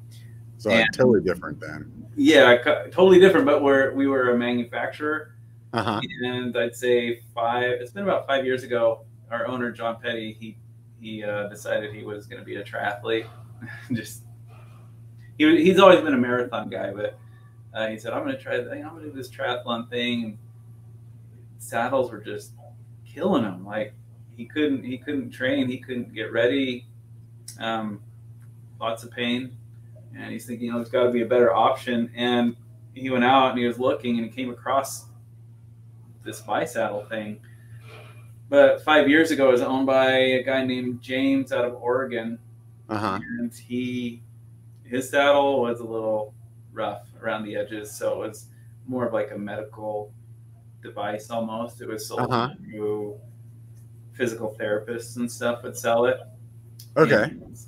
So 0.57 0.71
and, 0.71 0.89
totally 0.93 1.21
different 1.21 1.61
then. 1.61 2.07
Yeah, 2.17 2.57
totally 2.91 3.21
different, 3.21 3.45
but 3.45 3.63
we're, 3.63 3.93
we 3.93 4.07
were 4.07 4.31
a 4.31 4.39
manufacturer 4.39 5.37
uh-huh. 5.77 6.01
And 6.23 6.57
I'd 6.57 6.75
say 6.75 7.21
five. 7.35 7.65
It's 7.65 7.91
been 7.91 8.05
about 8.05 8.27
five 8.27 8.47
years 8.47 8.63
ago. 8.63 9.05
Our 9.31 9.47
owner 9.47 9.71
John 9.71 10.01
Petty 10.01 10.37
he 10.41 10.57
he 10.99 11.23
uh, 11.23 11.49
decided 11.49 11.95
he 11.95 12.03
was 12.03 12.27
going 12.27 12.41
to 12.41 12.45
be 12.45 12.57
a 12.57 12.65
triathlete. 12.65 13.27
Just 13.93 14.23
he, 15.37 15.65
he's 15.65 15.79
always 15.79 16.01
been 16.01 16.15
a 16.15 16.19
marathon 16.19 16.71
guy, 16.71 16.93
but 16.93 17.19
uh, 17.75 17.89
he 17.89 17.99
said 17.99 18.15
I'm 18.15 18.23
going 18.25 18.37
to 18.37 18.43
try. 18.43 18.55
I'm 18.55 18.67
going 18.67 19.03
to 19.03 19.11
do 19.11 19.13
this 19.13 19.29
triathlon 19.29 19.91
thing. 19.91 20.39
Saddles 21.59 22.11
were 22.11 22.21
just 22.21 22.53
killing 23.05 23.45
him. 23.45 23.65
Like 23.65 23.95
he 24.37 24.45
couldn't 24.45 24.85
he 24.85 24.99
couldn't 24.99 25.31
train. 25.31 25.69
He 25.69 25.79
couldn't 25.79 26.15
get 26.15 26.33
ready. 26.33 26.87
Um, 27.59 28.01
lots 28.81 29.05
of 29.05 29.11
pain, 29.11 29.57
and 30.17 30.33
he's 30.33 30.47
thinking, 30.47 30.67
you 30.67 30.73
know, 30.73 30.79
there's 30.79 30.91
got 30.91 31.05
to 31.05 31.11
be 31.11 31.23
a 31.23 31.27
better 31.27 31.55
option. 31.55 32.11
And 32.15 32.57
he 32.95 33.11
went 33.11 33.25
out 33.25 33.51
and 33.51 33.59
he 33.59 33.67
was 33.67 33.79
looking, 33.79 34.19
and 34.19 34.27
he 34.27 34.33
came 34.33 34.51
across 34.51 35.07
this 36.25 36.43
Bisaddle 36.43 37.09
thing. 37.09 37.41
But 38.49 38.83
five 38.83 39.09
years 39.09 39.31
ago, 39.31 39.49
it 39.49 39.53
was 39.53 39.63
owned 39.63 39.87
by 39.87 40.11
a 40.11 40.43
guy 40.43 40.65
named 40.65 41.01
James 41.01 41.51
out 41.53 41.65
of 41.65 41.75
Oregon, 41.75 42.39
uh-huh. 42.89 43.19
and 43.23 43.53
he 43.53 44.23
his 44.85 45.11
saddle 45.11 45.63
was 45.63 45.81
a 45.81 45.85
little 45.85 46.33
rough 46.73 47.09
around 47.21 47.45
the 47.45 47.57
edges, 47.57 47.91
so 47.91 48.23
it 48.23 48.29
was 48.29 48.47
more 48.87 49.07
of 49.07 49.13
like 49.13 49.33
a 49.33 49.39
medical 49.39 50.13
device 50.83 51.31
almost. 51.31 51.81
It 51.81 51.89
was 51.89 52.07
sold 52.07 52.33
uh-huh. 52.33 52.55
to 52.71 53.17
physical 54.13 54.57
therapists 54.59 55.17
and 55.17 55.31
stuff 55.31 55.63
would 55.63 55.77
sell 55.77 56.07
it. 56.07 56.21
Okay. 56.97 57.25
And 57.25 57.59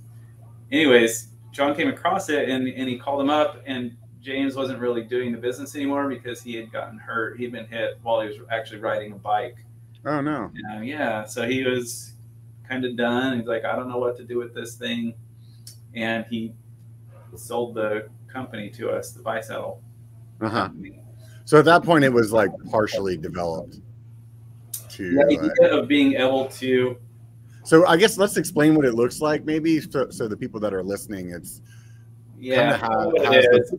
anyways, 0.72 1.28
John 1.52 1.74
came 1.74 1.88
across 1.88 2.28
it 2.28 2.48
and, 2.48 2.66
and 2.68 2.88
he 2.88 2.98
called 2.98 3.20
him 3.20 3.30
up 3.30 3.62
and 3.66 3.96
James 4.20 4.56
wasn't 4.56 4.78
really 4.78 5.02
doing 5.02 5.32
the 5.32 5.38
business 5.38 5.74
anymore 5.74 6.08
because 6.08 6.42
he 6.42 6.54
had 6.54 6.72
gotten 6.72 6.98
hurt. 6.98 7.38
He'd 7.38 7.52
been 7.52 7.66
hit 7.66 7.98
while 8.02 8.20
he 8.20 8.28
was 8.28 8.36
actually 8.50 8.80
riding 8.80 9.12
a 9.12 9.16
bike. 9.16 9.56
Oh 10.04 10.20
no! 10.20 10.50
Uh, 10.70 10.80
yeah, 10.80 11.24
so 11.24 11.46
he 11.46 11.64
was 11.64 12.14
kind 12.68 12.84
of 12.84 12.96
done. 12.96 13.38
He's 13.38 13.48
like, 13.48 13.64
I 13.64 13.74
don't 13.74 13.88
know 13.88 13.98
what 13.98 14.16
to 14.18 14.24
do 14.24 14.38
with 14.38 14.54
this 14.54 14.76
thing, 14.76 15.14
and 15.94 16.24
he 16.28 16.52
sold 17.36 17.74
the 17.74 18.08
company 18.32 18.70
to 18.70 18.90
us, 18.90 19.12
the 19.12 19.22
Bisaddle. 19.22 19.78
Uh 20.40 20.48
huh. 20.48 20.68
So 21.48 21.58
at 21.58 21.64
that 21.64 21.82
point, 21.82 22.04
it 22.04 22.12
was 22.12 22.30
like 22.30 22.50
partially 22.70 23.16
developed. 23.16 23.80
To 24.90 25.14
the 25.14 25.24
idea 25.24 25.50
uh, 25.62 25.78
of 25.78 25.88
being 25.88 26.12
able 26.12 26.44
to. 26.48 26.98
So 27.64 27.86
I 27.86 27.96
guess 27.96 28.18
let's 28.18 28.36
explain 28.36 28.74
what 28.74 28.84
it 28.84 28.92
looks 28.92 29.22
like, 29.22 29.46
maybe, 29.46 29.80
so, 29.80 30.10
so 30.10 30.28
the 30.28 30.36
people 30.36 30.60
that 30.60 30.74
are 30.74 30.82
listening, 30.82 31.30
it's 31.30 31.62
yeah, 32.38 32.76
kind 32.76 32.92
of 32.92 33.12
the, 33.12 33.78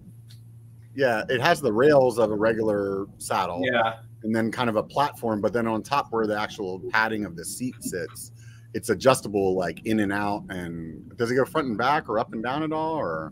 yeah, 0.95 1.21
it 1.29 1.39
has 1.41 1.61
the 1.61 1.71
rails 1.71 2.17
of 2.17 2.31
a 2.31 2.35
regular 2.35 3.05
saddle. 3.19 3.61
Yeah. 3.63 3.97
And 4.23 4.35
then 4.35 4.51
kind 4.51 4.71
of 4.71 4.75
a 4.75 4.81
platform, 4.81 5.39
but 5.39 5.53
then 5.53 5.67
on 5.67 5.83
top 5.83 6.07
where 6.09 6.25
the 6.25 6.39
actual 6.39 6.81
padding 6.89 7.23
of 7.23 7.35
the 7.35 7.45
seat 7.45 7.75
sits, 7.81 8.31
it's 8.73 8.89
adjustable 8.89 9.55
like 9.55 9.85
in 9.85 9.99
and 9.99 10.11
out. 10.11 10.43
And 10.49 11.15
does 11.17 11.29
it 11.29 11.35
go 11.35 11.45
front 11.45 11.67
and 11.67 11.77
back 11.77 12.09
or 12.09 12.17
up 12.17 12.33
and 12.33 12.41
down 12.41 12.63
at 12.63 12.71
all? 12.71 12.95
Or 12.95 13.31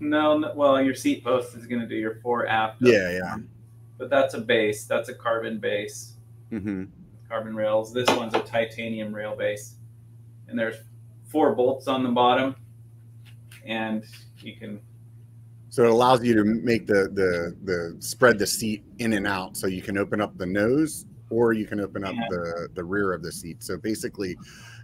No, 0.00 0.38
no 0.38 0.52
well, 0.54 0.80
your 0.82 0.94
seat 0.94 1.24
post 1.24 1.54
is 1.56 1.66
going 1.66 1.80
to 1.80 1.86
do 1.86 1.96
your 1.96 2.16
fore 2.16 2.46
aft. 2.46 2.76
Yeah, 2.80 3.10
yeah. 3.12 3.36
But 3.96 4.10
that's 4.10 4.34
a 4.34 4.40
base. 4.40 4.84
That's 4.84 5.08
a 5.08 5.14
carbon 5.14 5.58
base. 5.58 6.14
Mm-hmm. 6.52 6.84
Carbon 7.28 7.54
rails. 7.54 7.92
This 7.92 8.08
one's 8.08 8.34
a 8.34 8.40
titanium 8.40 9.14
rail 9.14 9.36
base, 9.36 9.74
and 10.48 10.58
there's 10.58 10.76
four 11.26 11.54
bolts 11.54 11.88
on 11.88 12.02
the 12.02 12.08
bottom, 12.08 12.56
and 13.66 14.04
you 14.38 14.56
can. 14.56 14.80
So 15.70 15.84
it 15.84 15.90
allows 15.90 16.24
you 16.24 16.34
to 16.34 16.44
make 16.44 16.86
the 16.86 17.10
the 17.12 17.56
the 17.64 17.96
spread 18.00 18.38
the 18.38 18.46
seat 18.46 18.84
in 18.98 19.12
and 19.12 19.26
out, 19.26 19.56
so 19.56 19.66
you 19.66 19.82
can 19.82 19.98
open 19.98 20.20
up 20.20 20.38
the 20.38 20.46
nose 20.46 21.04
or 21.30 21.52
you 21.52 21.66
can 21.66 21.80
open 21.80 22.04
up 22.04 22.14
yeah. 22.14 22.26
the 22.30 22.68
the 22.74 22.84
rear 22.84 23.12
of 23.12 23.22
the 23.22 23.32
seat. 23.32 23.62
So 23.62 23.76
basically, 23.76 24.36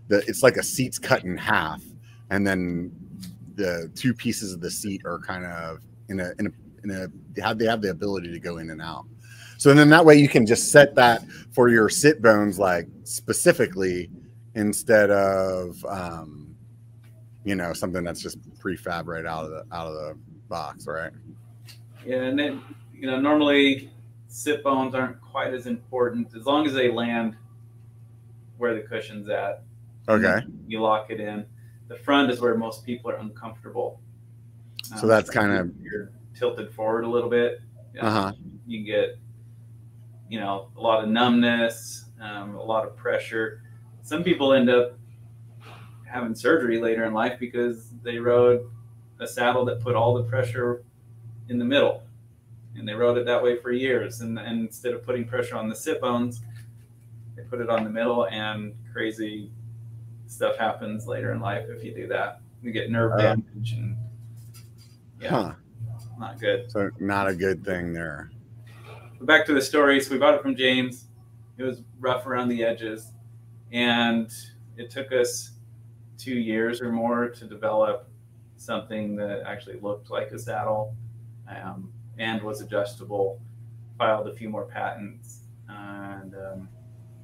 the 0.09 0.19
it's 0.29 0.43
like 0.43 0.57
a 0.57 0.63
seat's 0.63 0.99
cut 0.99 1.25
in 1.25 1.37
half, 1.37 1.83
and 2.31 2.47
then 2.47 2.93
the 3.55 3.91
two 3.95 4.15
pieces 4.15 4.53
of 4.53 4.61
the 4.61 4.71
seat 4.71 5.03
are 5.05 5.19
kind 5.19 5.45
of 5.45 5.79
in 6.09 6.21
a 6.21 6.33
in 6.39 6.47
a 6.47 6.51
in 6.83 6.91
a 6.91 7.09
they 7.33 7.43
have 7.43 7.59
they 7.59 7.67
have 7.67 7.81
the 7.81 7.91
ability 7.91 8.31
to 8.31 8.39
go 8.39 8.59
in 8.59 8.71
and 8.71 8.81
out. 8.83 9.07
So 9.57 9.73
then 9.73 9.89
that 9.91 10.05
way 10.05 10.17
you 10.17 10.29
can 10.29 10.47
just 10.47 10.73
set 10.73 10.95
that 10.97 11.23
for 11.53 11.69
your 11.69 11.89
sit 11.89 12.21
bones 12.21 12.59
like 12.59 12.87
specifically 13.05 14.11
instead 14.55 15.11
of 15.11 15.85
um, 15.87 16.55
you 17.45 17.55
know 17.55 17.73
something 17.73 18.05
that's 18.05 18.21
just 18.21 18.39
prefab 18.59 19.07
right 19.07 19.25
out 19.25 19.45
of 19.45 19.51
the 19.51 19.65
out 19.73 19.87
of 19.87 19.95
the 19.95 20.19
box, 20.49 20.87
right? 20.87 21.13
Yeah, 22.05 22.23
and 22.23 22.39
then 22.39 22.63
you 22.93 23.07
know 23.07 23.21
normally 23.21 23.91
sit 24.29 24.63
bones 24.65 24.95
aren't 24.95 25.21
quite 25.21 25.55
as 25.55 25.67
important 25.67 26.29
as 26.37 26.45
long 26.47 26.67
as 26.67 26.75
they 26.75 26.91
land 26.91 27.37
where 28.59 28.75
the 28.75 28.81
cushion's 28.81 29.29
at. 29.29 29.63
Okay. 30.09 30.41
You 30.67 30.81
lock 30.81 31.11
it 31.11 31.21
in. 31.21 31.47
The 31.89 31.97
front 31.97 32.31
is 32.31 32.41
where 32.41 32.57
most 32.57 32.85
people 32.85 33.11
are 33.11 33.17
uncomfortable. 33.17 34.01
Um, 34.93 34.99
so 34.99 35.07
that's 35.07 35.31
kind 35.31 35.53
of 35.53 35.73
you're 35.81 36.11
tilted 36.35 36.73
forward 36.73 37.05
a 37.05 37.09
little 37.09 37.31
bit. 37.31 37.61
Uh-huh. 38.01 38.33
You 38.67 38.85
get, 38.85 39.19
you 40.29 40.41
know, 40.41 40.69
a 40.77 40.81
lot 40.81 41.05
of 41.05 41.11
numbness, 41.11 42.07
um, 42.21 42.57
a 42.57 42.63
lot 42.63 42.87
of 42.87 42.97
pressure. 42.97 43.63
Some 44.03 44.23
people 44.25 44.53
end 44.53 44.69
up 44.69 44.99
having 46.05 46.35
surgery 46.35 46.81
later 46.81 47.05
in 47.05 47.13
life 47.13 47.39
because 47.39 47.91
they 48.03 48.19
rode 48.19 48.69
a 49.21 49.27
saddle 49.27 49.65
that 49.67 49.81
put 49.81 49.95
all 49.95 50.15
the 50.15 50.25
pressure 50.25 50.83
in 51.49 51.59
the 51.59 51.65
middle 51.65 52.03
and 52.77 52.89
they 52.89 52.95
rode 52.95 53.17
it 53.19 53.25
that 53.27 53.43
way 53.43 53.57
for 53.57 53.73
years. 53.73 54.21
And, 54.21 54.39
and 54.39 54.61
instead 54.61 54.93
of 54.93 55.05
putting 55.05 55.25
pressure 55.25 55.57
on 55.57 55.69
the 55.69 55.75
sit 55.75 56.01
bones, 56.01 56.43
they 57.37 57.43
put 57.43 57.61
it 57.61 57.69
on 57.69 57.85
the 57.85 57.91
middle, 57.91 58.27
and 58.27 58.75
crazy 58.93 59.51
stuff 60.35 60.57
happens 60.57 61.07
later 61.07 61.33
in 61.33 61.41
life 61.41 61.67
if 61.69 61.85
you 61.85 61.95
do 61.95 62.07
that. 62.09 62.41
You 62.63 62.73
get 62.73 62.91
nerve 62.91 63.13
uh, 63.13 63.17
damage, 63.19 63.73
and 63.73 63.97
yeah, 65.21 65.29
huh. 65.29 65.53
not 66.19 66.41
good. 66.41 66.71
So 66.71 66.91
not 66.99 67.29
a 67.29 67.35
good 67.35 67.65
thing 67.65 67.93
there. 67.93 68.31
But 69.19 69.27
back 69.27 69.47
to 69.47 69.55
the 69.55 69.63
story. 69.63 70.01
So 70.01 70.13
we 70.13 70.19
bought 70.19 70.35
it 70.35 70.43
from 70.43 70.57
James. 70.57 71.07
It 71.57 71.63
was 71.63 71.83
rough 72.01 72.27
around 72.27 72.49
the 72.49 72.65
edges, 72.65 73.13
and 73.71 74.31
it 74.77 74.91
took 74.91 75.13
us 75.13 75.53
two 76.19 76.35
years 76.35 76.81
or 76.81 76.91
more 76.91 77.29
to 77.29 77.45
develop 77.45 78.09
something 78.57 79.15
that 79.17 79.43
actually 79.47 79.79
looked 79.81 80.11
like 80.11 80.33
a 80.33 80.39
saddle. 80.39 80.97
Um, 81.49 81.93
and 82.19 82.43
was 82.43 82.61
adjustable. 82.61 83.41
Filed 83.99 84.29
a 84.29 84.35
few 84.35 84.49
more 84.49 84.65
patents, 84.65 85.43
and 85.69 86.35
um, 86.35 86.69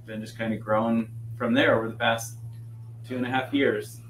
then 0.07 0.21
just 0.21 0.39
kind 0.39 0.55
of 0.55 0.61
grown 0.61 1.11
from 1.37 1.53
there 1.53 1.77
over 1.77 1.89
the 1.89 1.97
past 1.97 2.37
two 3.11 3.17
and 3.17 3.27
a 3.27 3.29
half 3.29 3.53
years. 3.53 4.01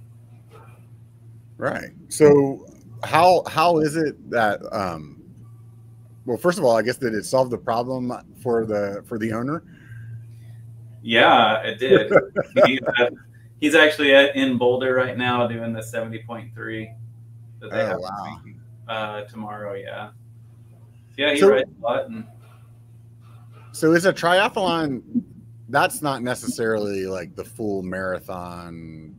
Right. 1.57 1.91
So 2.09 2.67
how 3.03 3.43
how 3.47 3.79
is 3.79 3.97
it 3.97 4.31
that 4.31 4.61
um, 4.73 5.23
well 6.27 6.37
first 6.37 6.59
of 6.59 6.65
all 6.65 6.77
I 6.77 6.83
guess 6.83 6.99
that 6.99 7.15
it 7.15 7.25
solved 7.25 7.51
the 7.51 7.59
problem 7.59 8.13
for 8.43 8.67
the 8.67 9.03
for 9.07 9.19
the 9.19 9.33
owner? 9.33 9.65
Yeah, 11.03 11.63
it 11.63 11.79
did. 11.79 12.13
he's, 12.67 12.81
he's 13.59 13.75
actually 13.75 14.15
at, 14.15 14.37
in 14.37 14.59
Boulder 14.59 14.95
right 14.95 15.17
now 15.17 15.47
doing 15.47 15.73
the 15.73 15.83
seventy 15.83 16.23
point 16.23 16.55
three 16.55 16.93
that 17.61 17.71
they 17.71 17.81
oh, 17.81 17.87
have 17.87 17.99
wow. 18.01 18.41
uh, 18.87 19.23
tomorrow. 19.23 19.75
Yeah. 19.75 20.11
Yeah, 21.17 21.33
he 21.33 21.41
so, 21.41 21.51
rides 21.51 21.71
a 21.79 21.83
lot. 21.83 22.07
And... 22.07 22.27
So 23.73 23.93
is 23.93 24.05
a 24.05 24.13
triathlon? 24.13 25.03
That's 25.71 26.03
not 26.03 26.23
necessarily 26.23 27.07
like 27.07 27.35
the 27.37 27.45
full 27.45 27.83
marathon 27.83 29.15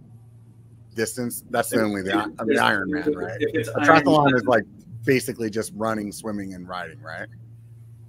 distance. 0.96 1.44
That's 1.50 1.70
the 1.70 1.82
only 1.82 2.02
the, 2.02 2.14
I 2.14 2.44
mean, 2.44 2.58
Ironman, 2.58 3.16
right? 3.16 3.38
If 3.40 3.56
it's 3.56 3.70
a 3.70 3.74
triathlon 3.74 4.36
is 4.36 4.46
like 4.46 4.64
basically 5.06 5.50
just 5.50 5.72
running, 5.76 6.12
swimming, 6.12 6.54
and 6.54 6.68
riding, 6.68 7.02
right? 7.02 7.28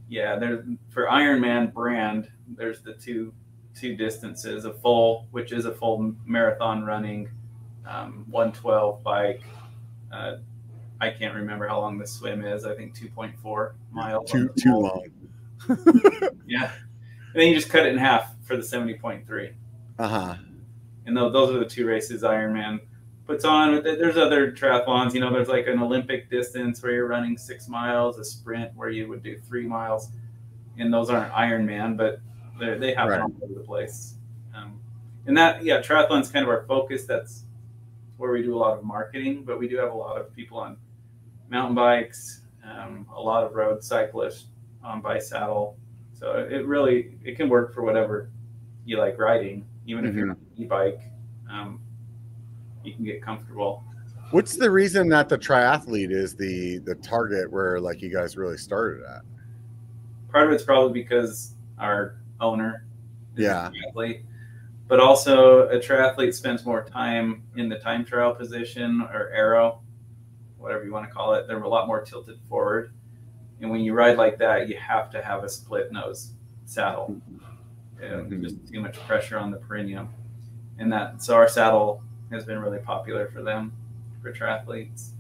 Yeah, 0.09 0.37
there 0.39 0.65
for 0.91 1.07
Ironman 1.07 1.73
brand. 1.73 2.29
There's 2.57 2.83
the 2.83 2.95
two 2.95 3.33
two 3.75 3.97
distances: 3.97 4.65
a 4.65 4.73
full, 4.73 5.27
which 5.31 5.53
is 5.53 5.65
a 5.65 5.73
full 5.73 6.15
marathon 6.27 6.85
running, 6.85 7.31
um, 7.87 8.27
112 8.29 9.03
bike, 9.03 9.43
uh, 10.13 10.37
I 11.01 11.11
can't 11.11 11.35
remember 11.35 11.67
how 11.67 11.81
long 11.81 11.99
the 11.99 12.07
swim 12.07 12.45
is. 12.45 12.65
I 12.65 12.75
think 12.75 12.97
2.4 12.97 13.73
miles. 13.91 14.31
Too 14.31 14.51
too 14.57 14.77
long. 14.77 15.05
yeah. 16.47 16.71
And 17.33 17.41
then 17.41 17.49
you 17.49 17.55
just 17.55 17.71
cut 17.71 17.87
it 17.87 17.93
in 17.93 17.99
half 17.99 18.35
for 18.45 18.57
the 18.57 18.63
70.3. 18.63 19.53
Uh 19.99 20.09
huh. 20.09 20.35
And 21.07 21.17
those 21.17 21.51
are 21.51 21.59
the 21.59 21.65
two 21.65 21.87
races 21.87 22.23
Ironman 22.23 22.81
puts 23.27 23.45
on. 23.45 23.83
There's 23.83 24.17
other 24.17 24.53
triathlons. 24.53 25.15
You 25.15 25.21
know, 25.21 25.33
there's 25.33 25.49
like 25.49 25.67
an 25.67 25.79
Olympic 25.81 26.31
distance 26.31 26.83
where 26.83 26.93
you're 26.93 27.09
running 27.09 27.37
six 27.37 27.69
miles, 27.69 28.19
a 28.19 28.25
sprint 28.25 28.73
where 28.75 28.91
you 28.91 29.09
would 29.09 29.23
do 29.23 29.41
three 29.49 29.67
miles. 29.67 30.11
And 30.79 30.93
those 30.93 31.11
aren't 31.11 31.33
Ironman, 31.33 31.97
but 31.97 32.21
they 32.59 32.95
happen 32.95 33.13
right. 33.13 33.21
all 33.21 33.33
over 33.43 33.55
the 33.55 33.61
place. 33.61 34.15
Um, 34.55 34.81
and 35.27 35.37
that, 35.37 35.65
yeah, 35.65 35.81
triathlon's 35.81 36.31
kind 36.31 36.45
of 36.45 36.49
our 36.49 36.65
focus. 36.67 37.05
That's 37.05 37.45
where 38.17 38.31
we 38.31 38.43
do 38.43 38.55
a 38.55 38.59
lot 38.59 38.77
of 38.77 38.85
marketing, 38.85 39.45
but 39.45 39.59
we 39.59 39.69
do 39.69 39.77
have 39.79 39.91
a 39.91 39.97
lot 39.97 40.21
of 40.21 40.35
people 40.35 40.59
on 40.59 40.77
mountain 41.49 41.75
bikes, 41.75 42.43
um, 42.65 43.07
a 43.15 43.21
lot 43.21 43.45
of 43.45 43.55
road 43.55 43.83
cyclists 43.83 44.47
on 44.83 45.03
saddle. 45.21 45.77
So 46.23 46.35
it 46.49 46.65
really 46.67 47.17
it 47.25 47.37
can 47.37 47.49
work 47.49 47.75
for 47.75 47.83
whatever 47.83 48.31
you 48.85 48.97
like 48.97 49.19
riding, 49.19 49.67
even 49.87 50.05
mm-hmm. 50.05 50.11
if 50.11 50.15
you're 50.15 50.27
mm-hmm. 50.29 50.31
on 50.31 50.57
an 50.57 50.63
e-bike. 50.63 51.01
Um, 51.51 51.81
you 52.85 52.95
can 52.95 53.05
get 53.05 53.21
comfortable. 53.21 53.83
What's 54.31 54.57
the 54.57 54.71
reason 54.71 55.09
that 55.09 55.29
the 55.29 55.37
triathlete 55.37 56.13
is 56.13 56.37
the 56.37 56.79
the 56.79 56.95
target 56.95 57.51
where 57.51 57.81
like 57.81 58.01
you 58.03 58.13
guys 58.13 58.37
really 58.37 58.57
started 58.57 59.03
at? 59.05 59.23
Part 60.31 60.47
of 60.47 60.53
it's 60.53 60.63
probably 60.63 60.93
because 61.03 61.55
our 61.77 62.21
owner, 62.41 62.87
yeah, 63.37 63.71
triathlete, 63.75 64.23
but 64.87 65.01
also 65.01 65.69
a 65.71 65.79
triathlete 65.79 66.35
spends 66.35 66.65
more 66.65 66.85
time 66.85 67.43
in 67.57 67.69
the 67.69 67.81
time 67.81 68.05
trial 68.05 68.33
position 68.33 69.03
or 69.13 69.29
aero 69.35 69.81
whatever 70.63 70.85
you 70.85 70.93
want 70.93 71.07
to 71.07 71.13
call 71.13 71.35
it, 71.35 71.49
they're 71.49 71.61
a 71.61 71.69
lot 71.69 71.89
more 71.89 72.01
tilted 72.01 72.39
forward. 72.49 72.93
And 73.63 73.71
when 73.71 73.81
you 73.81 73.95
ride 73.95 74.19
like 74.19 74.39
that, 74.39 74.69
you 74.69 74.77
have 74.77 75.11
to 75.13 75.23
have 75.23 75.45
a 75.45 75.49
split 75.49 75.93
nose 75.93 76.33
saddle. 76.67 77.17
Mm-hmm. 78.01 78.43
Just 78.43 78.57
too 78.69 78.81
much 78.81 78.99
pressure 79.07 79.39
on 79.39 79.53
the 79.53 79.59
perineum. 79.59 80.09
And 80.79 80.93
that 80.93 81.23
so 81.23 81.35
our 81.35 81.49
saddle 81.49 82.03
has 82.33 82.45
been 82.45 82.59
really 82.59 82.81
popular 82.81 83.29
for 83.29 83.43
them, 83.43 83.73
for 84.21 84.33
triathletes. 84.33 85.11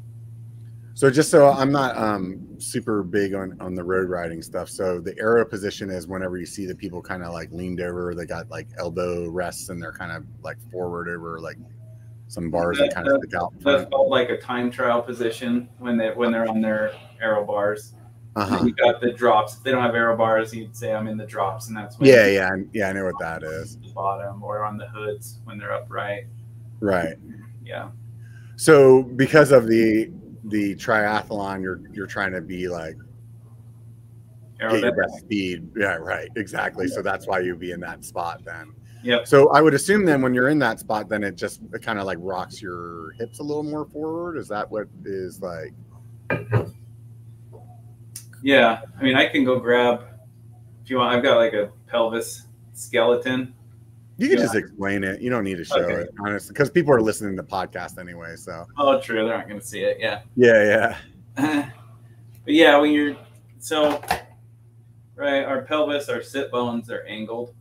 So 0.95 1.09
just 1.09 1.31
so 1.31 1.51
I'm 1.51 1.71
not 1.71 1.97
um, 1.97 2.47
super 2.59 3.05
big 3.05 3.35
on 3.35 3.57
on 3.61 3.75
the 3.75 3.85
road 3.85 4.11
riding 4.11 4.43
stuff. 4.43 4.69
So 4.69 5.01
the 5.01 5.17
aero 5.19 5.45
position 5.45 5.89
is 5.89 6.09
whenever 6.09 6.37
you 6.37 6.45
see 6.45 6.67
the 6.67 6.75
people 6.75 7.01
kind 7.01 7.23
of 7.23 7.33
like 7.33 7.51
leaned 7.53 7.81
over, 7.81 8.15
they 8.15 8.27
got 8.27 8.51
like 8.51 8.67
elbow 8.77 9.29
rests 9.29 9.69
and 9.69 9.81
they're 9.81 9.93
kind 9.93 10.11
of 10.11 10.25
like 10.43 10.59
forward 10.71 11.09
over 11.09 11.41
like 11.41 11.59
some 12.27 12.51
bars 12.51 12.79
that, 12.79 12.91
that 12.91 12.95
kind 12.95 13.09
of 13.09 13.19
stick 13.23 13.35
out. 13.35 13.55
That's 13.61 13.89
called 13.89 14.11
like 14.11 14.31
a 14.31 14.39
time 14.39 14.71
trial 14.71 15.01
position 15.01 15.69
when 15.79 15.97
they 15.97 16.11
when 16.11 16.33
they're 16.33 16.49
on 16.49 16.61
their 16.61 16.93
aero 17.21 17.45
bars. 17.47 17.95
Uh-huh. 18.35 18.65
You 18.65 18.73
got 18.73 19.01
the 19.01 19.13
drops. 19.13 19.57
If 19.57 19.63
they 19.63 19.71
don't 19.71 19.83
have 19.83 19.95
aero 19.95 20.17
bars, 20.17 20.55
you'd 20.55 20.75
say 20.75 20.95
I'm 20.95 21.07
in 21.07 21.19
the 21.19 21.27
drops, 21.27 21.69
and 21.69 21.77
that's 21.77 21.99
when 21.99 22.09
yeah, 22.09 22.27
yeah, 22.27 22.51
yeah. 22.73 22.89
I 22.89 22.93
know 22.93 23.05
what 23.05 23.19
that 23.21 23.43
is. 23.43 23.77
bottom 23.95 24.43
or 24.43 24.65
on 24.65 24.79
the 24.79 24.89
hoods 24.89 25.41
when 25.45 25.59
they're 25.59 25.73
upright. 25.73 26.25
Right. 26.81 27.17
Yeah. 27.65 27.91
So 28.57 29.03
because 29.03 29.53
of 29.53 29.67
the 29.67 30.11
the 30.45 30.75
triathlon, 30.77 31.63
you're 31.63 31.83
you're 31.93 32.07
trying 32.07 32.33
to 32.33 32.41
be 32.41 32.69
like 32.69 32.97
get 34.59 34.81
your 34.81 34.95
best 34.97 35.19
speed. 35.19 35.69
Yeah, 35.77 35.97
right. 35.97 36.29
Exactly. 36.37 36.87
Yeah. 36.89 36.95
So 36.95 37.03
that's 37.03 37.27
why 37.27 37.41
you'd 37.41 37.59
be 37.59 37.73
in 37.73 37.81
that 37.81 38.05
spot 38.05 38.43
then. 38.45 38.73
Yeah. 39.03 39.25
So 39.25 39.51
I 39.51 39.61
would 39.61 39.75
assume 39.75 40.05
then 40.05 40.23
when 40.23 40.33
you're 40.33 40.49
in 40.49 40.59
that 40.61 40.81
spot, 40.81 41.09
then 41.09 41.25
it 41.25 41.37
just 41.37 41.61
it 41.75 41.83
kind 41.83 41.99
of 41.99 42.07
like 42.07 42.19
rocks 42.21 42.63
your 42.63 43.13
hips 43.19 43.41
a 43.41 43.43
little 43.43 43.65
more 43.65 43.85
forward. 43.87 44.39
Is 44.39 44.49
that 44.49 44.71
what 44.71 44.87
is 45.05 45.41
like? 45.43 45.75
Yeah, 48.43 48.83
I 48.99 49.03
mean, 49.03 49.17
I 49.17 49.27
can 49.27 49.45
go 49.45 49.59
grab 49.59 50.05
if 50.83 50.91
you 50.91 50.99
want. 50.99 51.15
I've 51.15 51.23
got 51.23 51.37
like 51.37 51.53
a 51.53 51.71
pelvis 51.87 52.47
skeleton. 52.75 53.55
You 54.19 54.29
can 54.29 54.39
yeah. 54.39 54.45
just 54.45 54.55
explain 54.55 55.05
it. 55.05 55.21
You 55.21 55.31
don't 55.31 55.45
need 55.45 55.57
to 55.57 55.65
show 55.65 55.81
okay. 55.81 56.03
it, 56.03 56.11
honestly, 56.21 56.53
because 56.53 56.71
people 56.71 56.93
are 56.93 57.01
listening 57.01 57.37
to 57.37 57.43
podcast 57.43 57.99
anyway. 57.99 58.37
So. 58.37 58.67
Oh, 58.77 59.01
true. 59.01 59.25
They're 59.25 59.37
not 59.37 59.49
going 59.49 59.61
to 59.61 59.67
see 59.67 59.81
it. 59.81 59.99
Yeah. 60.01 60.23
Yeah, 60.37 60.97
yeah. 61.37 61.71
but 62.45 62.55
yeah, 62.55 62.77
when 62.79 62.93
you're 62.93 63.17
so 63.59 64.03
right, 65.15 65.45
our 65.45 65.63
pelvis, 65.63 66.09
our 66.09 66.23
sit 66.23 66.51
bones 66.51 66.91
are 66.91 67.05
angled 67.05 67.55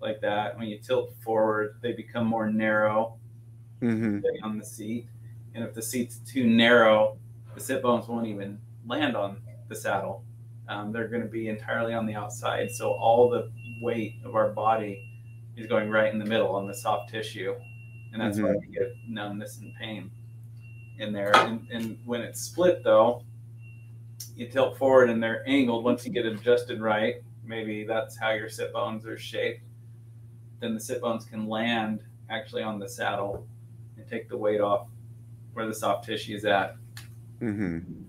like 0.00 0.20
that. 0.22 0.56
When 0.58 0.68
you 0.68 0.78
tilt 0.78 1.14
forward, 1.20 1.76
they 1.82 1.92
become 1.92 2.26
more 2.26 2.50
narrow 2.50 3.18
Mm-hmm. 3.84 4.20
on 4.42 4.58
the 4.58 4.64
seat. 4.64 5.06
And 5.54 5.62
if 5.62 5.74
the 5.74 5.82
seat's 5.82 6.16
too 6.18 6.46
narrow, 6.46 7.18
the 7.54 7.60
sit 7.60 7.82
bones 7.82 8.08
won't 8.08 8.26
even 8.26 8.58
land 8.86 9.14
on 9.14 9.42
the 9.68 9.74
saddle. 9.74 10.24
Um, 10.68 10.92
they're 10.92 11.08
going 11.08 11.22
to 11.22 11.28
be 11.28 11.48
entirely 11.48 11.94
on 11.94 12.06
the 12.06 12.14
outside. 12.14 12.70
So 12.70 12.92
all 12.92 13.28
the 13.28 13.50
weight 13.82 14.14
of 14.24 14.34
our 14.34 14.50
body 14.50 15.10
is 15.56 15.66
going 15.66 15.90
right 15.90 16.12
in 16.12 16.18
the 16.18 16.24
middle 16.24 16.54
on 16.54 16.66
the 16.66 16.74
soft 16.74 17.10
tissue. 17.10 17.54
And 18.12 18.22
that's 18.22 18.38
why 18.38 18.52
we 18.52 18.66
get 18.72 18.94
numbness 19.08 19.58
and 19.58 19.74
pain 19.74 20.10
in 20.98 21.12
there. 21.12 21.34
And, 21.34 21.66
and 21.72 21.98
when 22.04 22.20
it's 22.20 22.40
split, 22.40 22.84
though, 22.84 23.24
you 24.36 24.46
tilt 24.46 24.78
forward 24.78 25.10
and 25.10 25.22
they're 25.22 25.42
angled. 25.48 25.84
Once 25.84 26.06
you 26.06 26.12
get 26.12 26.24
adjusted 26.24 26.80
right, 26.80 27.16
maybe 27.44 27.84
that's 27.84 28.16
how 28.16 28.30
your 28.30 28.48
sit 28.48 28.72
bones 28.72 29.04
are 29.04 29.18
shaped. 29.18 29.62
Then 30.60 30.74
the 30.74 30.80
sit 30.80 31.00
bones 31.00 31.24
can 31.24 31.48
land 31.48 32.00
actually 32.30 32.62
on 32.62 32.78
the 32.78 32.88
saddle 32.88 33.46
and 33.96 34.08
take 34.08 34.28
the 34.28 34.36
weight 34.36 34.60
off 34.60 34.86
where 35.52 35.66
the 35.66 35.74
soft 35.74 36.06
tissue 36.06 36.36
is 36.36 36.44
at. 36.44 36.76
Mm-hmm. 37.40 38.03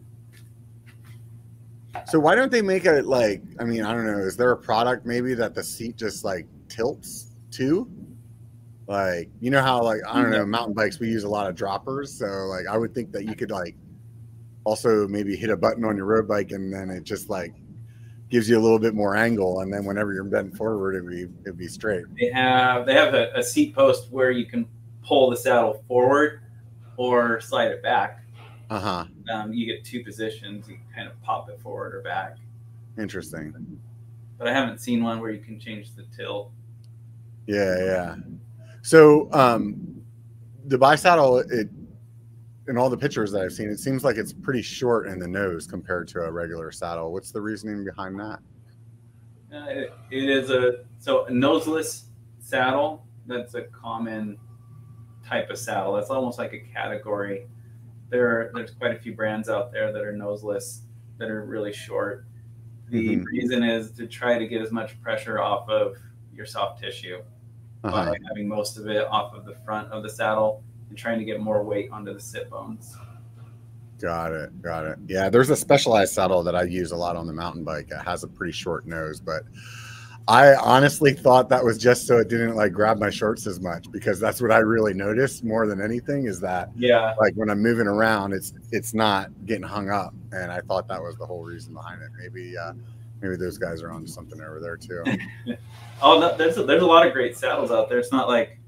So 2.08 2.20
why 2.20 2.36
don't 2.36 2.52
they 2.52 2.62
make 2.62 2.86
it 2.86 3.06
like? 3.06 3.42
I 3.60 3.64
mean, 3.64 3.84
I 3.84 3.94
don't 3.94 4.06
know. 4.06 4.20
Is 4.20 4.38
there 4.38 4.52
a 4.52 4.58
product 4.58 5.06
maybe 5.06 5.34
that 5.36 5.56
the 5.56 5.64
seat 5.64 5.96
just 5.96 6.24
like 6.24 6.48
tilts 6.70 7.32
to? 7.52 7.90
Like 8.88 9.30
you 9.40 9.50
know 9.50 9.62
how 9.62 9.82
like 9.82 10.02
I 10.08 10.22
don't 10.22 10.32
know 10.32 10.42
mm-hmm. 10.42 10.52
mountain 10.52 10.74
bikes 10.74 11.00
we 11.00 11.08
use 11.08 11.24
a 11.24 11.30
lot 11.30 11.48
of 11.48 11.56
droppers, 11.56 12.14
so 12.14 12.26
like 12.26 12.68
I 12.70 12.78
would 12.78 12.94
think 12.94 13.12
that 13.14 13.24
you 13.24 13.36
could 13.36 13.50
like 13.50 13.76
also 14.64 15.08
maybe 15.08 15.36
hit 15.36 15.50
a 15.50 15.58
button 15.58 15.84
on 15.86 15.98
your 15.98 16.06
road 16.06 16.28
bike 16.28 16.52
and 16.52 16.72
then 16.74 16.90
it 16.90 17.04
just 17.04 17.30
like 17.30 17.54
gives 18.30 18.50
you 18.50 18.60
a 18.60 18.62
little 18.62 18.80
bit 18.80 18.94
more 18.94 19.16
angle, 19.16 19.62
and 19.62 19.74
then 19.74 19.86
whenever 19.86 20.14
you're 20.14 20.24
bent 20.24 20.56
forward, 20.56 20.96
it'd 20.96 21.10
be 21.10 21.24
it'd 21.46 21.58
be 21.58 21.68
straight. 21.68 22.06
They 22.20 22.30
have 22.32 22.86
they 22.86 22.94
have 22.94 23.14
a, 23.16 23.32
a 23.34 23.44
seat 23.44 23.74
post 23.74 24.12
where 24.12 24.30
you 24.30 24.46
can 24.46 24.68
pull 25.04 25.30
the 25.30 25.38
saddle 25.38 25.84
forward 25.88 26.42
or 26.98 27.42
slide 27.42 27.72
it 27.72 27.82
back. 27.82 28.25
Uh 28.70 28.80
huh. 28.80 29.06
Um, 29.32 29.54
you 29.54 29.66
get 29.66 29.84
two 29.84 30.04
positions. 30.04 30.68
You 30.68 30.78
kind 30.94 31.08
of 31.08 31.22
pop 31.22 31.50
it 31.50 31.60
forward 31.62 31.96
or 31.96 32.02
back. 32.02 32.38
Interesting. 32.98 33.80
But 34.38 34.48
I 34.48 34.54
haven't 34.54 34.80
seen 34.80 35.04
one 35.04 35.20
where 35.20 35.32
you 35.32 35.40
can 35.40 35.60
change 35.60 35.96
the 35.96 36.04
tilt. 36.16 36.52
Yeah, 37.48 37.78
yeah. 37.84 38.16
So 38.82 39.30
um 39.32 40.02
the 40.66 40.78
bisaddle, 40.78 41.50
it 41.52 41.70
in 42.68 42.78
all 42.78 42.90
the 42.90 42.98
pictures 42.98 43.32
that 43.32 43.44
I've 43.44 43.54
seen, 43.54 43.70
it 43.70 43.80
seems 43.80 44.04
like 44.04 44.18
it's 44.18 44.34
pretty 44.34 44.62
short 44.62 45.08
in 45.08 45.20
the 45.20 45.28
nose 45.28 45.68
compared 45.68 46.08
to 46.10 46.22
a 46.22 46.32
regular 46.32 46.72
saddle. 46.72 47.14
What's 47.14 47.32
the 47.32 47.42
reasoning 47.42 47.86
behind 47.86 48.20
that? 48.20 48.40
Uh, 49.54 49.66
it, 49.68 49.94
it 50.10 50.30
is 50.30 50.50
a 50.50 50.86
so 51.00 51.26
a 51.26 51.32
noseless 51.32 52.06
saddle. 52.40 53.06
That's 53.28 53.54
a 53.54 53.64
common 53.64 54.38
type 55.28 55.50
of 55.50 55.58
saddle. 55.58 55.94
That's 55.94 56.10
almost 56.10 56.40
like 56.40 56.54
a 56.54 56.60
category. 56.60 57.48
There, 58.10 58.28
are, 58.28 58.52
there's 58.54 58.72
quite 58.72 58.96
a 58.96 59.00
few 59.00 59.14
brands 59.16 59.50
out 59.50 59.72
there 59.72 59.92
that 59.92 60.02
are 60.04 60.14
noseless 60.16 60.84
that 61.18 61.30
are 61.30 61.44
really 61.46 61.74
short. 61.74 62.26
The 62.90 63.18
Mhm. 63.18 63.26
reason 63.26 63.64
is 63.64 63.92
to 63.94 64.06
try 64.08 64.38
to 64.38 64.48
get 64.48 64.62
as 64.62 64.72
much 64.72 65.02
pressure 65.02 65.40
off 65.40 65.68
of 65.70 65.98
your 66.34 66.46
soft 66.46 66.82
tissue 66.82 67.22
Uh-huh. 67.84 68.12
by 68.12 68.18
having 68.28 68.48
most 68.48 68.78
of 68.78 68.88
it 68.88 69.06
off 69.08 69.34
of 69.34 69.46
the 69.46 69.56
front 69.66 69.92
of 69.92 70.04
the 70.04 70.10
saddle 70.10 70.64
and 70.90 70.98
trying 70.98 71.18
to 71.20 71.26
get 71.26 71.40
more 71.40 71.64
weight 71.64 71.90
onto 71.92 72.14
the 72.14 72.20
sit 72.20 72.50
bones. 72.50 72.96
Got 74.00 74.34
it. 74.34 74.62
Got 74.62 74.86
it. 74.86 75.00
Yeah, 75.08 75.30
there's 75.30 75.50
a 75.50 75.56
specialized 75.56 76.14
saddle 76.14 76.44
that 76.44 76.56
I 76.56 76.64
use 76.64 76.92
a 76.92 76.96
lot 76.98 77.16
on 77.16 77.26
the 77.28 77.34
mountain 77.34 77.64
bike. 77.64 77.90
It 77.90 78.04
has 78.04 78.24
a 78.24 78.28
pretty 78.28 78.52
short 78.52 78.86
nose, 78.86 79.20
but 79.22 79.44
I 80.28 80.56
honestly 80.56 81.14
thought 81.14 81.50
that 81.50 81.64
was 81.64 81.78
just 81.78 82.08
so 82.08 82.18
it 82.18 82.30
didn't 82.30 82.56
like 82.56 82.72
grab 82.72 82.98
my 82.98 83.12
shorts 83.12 83.46
as 83.46 83.60
much 83.60 83.92
because 83.92 84.20
that's 84.20 84.42
what 84.42 84.52
I 84.52 84.58
really 84.58 84.94
noticed 84.94 85.44
more 85.44 85.68
than 85.68 85.80
anything 85.80 86.26
is 86.26 86.40
that 86.40 86.72
Yeah, 86.76 87.14
like 87.20 87.36
when 87.36 87.50
I'm 87.50 87.62
moving 87.62 87.88
around, 87.88 88.34
it's 88.34 88.54
it's 88.72 88.94
not 88.94 89.30
getting 89.46 89.64
hung 89.64 89.90
up, 89.90 90.16
and 90.32 90.52
I 90.52 90.62
thought 90.62 90.88
that 90.88 91.02
was 91.02 91.16
the 91.18 91.26
whole 91.26 91.44
reason 91.44 91.74
behind 91.74 92.02
it. 92.02 92.10
Maybe 92.18 92.58
uh, 92.58 92.74
maybe 93.22 93.36
those 93.36 93.58
guys 93.58 93.84
are 93.84 93.92
on 93.92 94.08
something 94.08 94.42
over 94.42 94.60
there 94.60 94.78
too. 94.78 95.04
Oh, 96.02 96.20
no, 96.20 96.36
there's 96.36 96.58
a, 96.58 96.64
there's 96.64 96.84
a 96.84 96.86
lot 96.86 97.08
of 97.08 97.14
great 97.14 97.38
saddles 97.38 97.72
out 97.72 97.88
there. 97.88 98.00
It's 98.00 98.12
not 98.12 98.28
like 98.28 98.60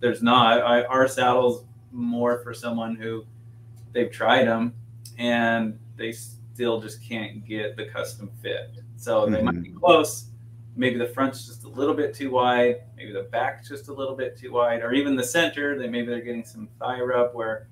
there's 0.00 0.22
not. 0.22 0.60
I, 0.60 0.84
our 0.84 1.08
saddles 1.08 1.64
more 1.92 2.40
for 2.40 2.52
someone 2.52 2.94
who 2.94 3.24
they've 3.92 4.10
tried 4.10 4.46
them 4.46 4.74
and 5.16 5.78
they 5.96 6.12
still 6.12 6.80
just 6.80 7.02
can't 7.02 7.44
get 7.46 7.76
the 7.76 7.86
custom 7.86 8.30
fit. 8.42 8.70
So 8.96 9.26
they 9.26 9.42
might 9.42 9.62
be 9.62 9.70
close. 9.70 10.26
Maybe 10.78 10.96
the 10.96 11.08
front's 11.08 11.44
just 11.44 11.64
a 11.64 11.68
little 11.68 11.92
bit 11.92 12.14
too 12.14 12.30
wide. 12.30 12.82
Maybe 12.96 13.10
the 13.12 13.24
back's 13.24 13.68
just 13.68 13.88
a 13.88 13.92
little 13.92 14.14
bit 14.14 14.38
too 14.38 14.52
wide, 14.52 14.80
or 14.80 14.92
even 14.92 15.16
the 15.16 15.24
center. 15.24 15.76
They 15.76 15.88
maybe 15.88 16.06
they're 16.06 16.20
getting 16.20 16.44
some 16.44 16.68
thigh 16.78 17.00
rub 17.00 17.34
where 17.34 17.66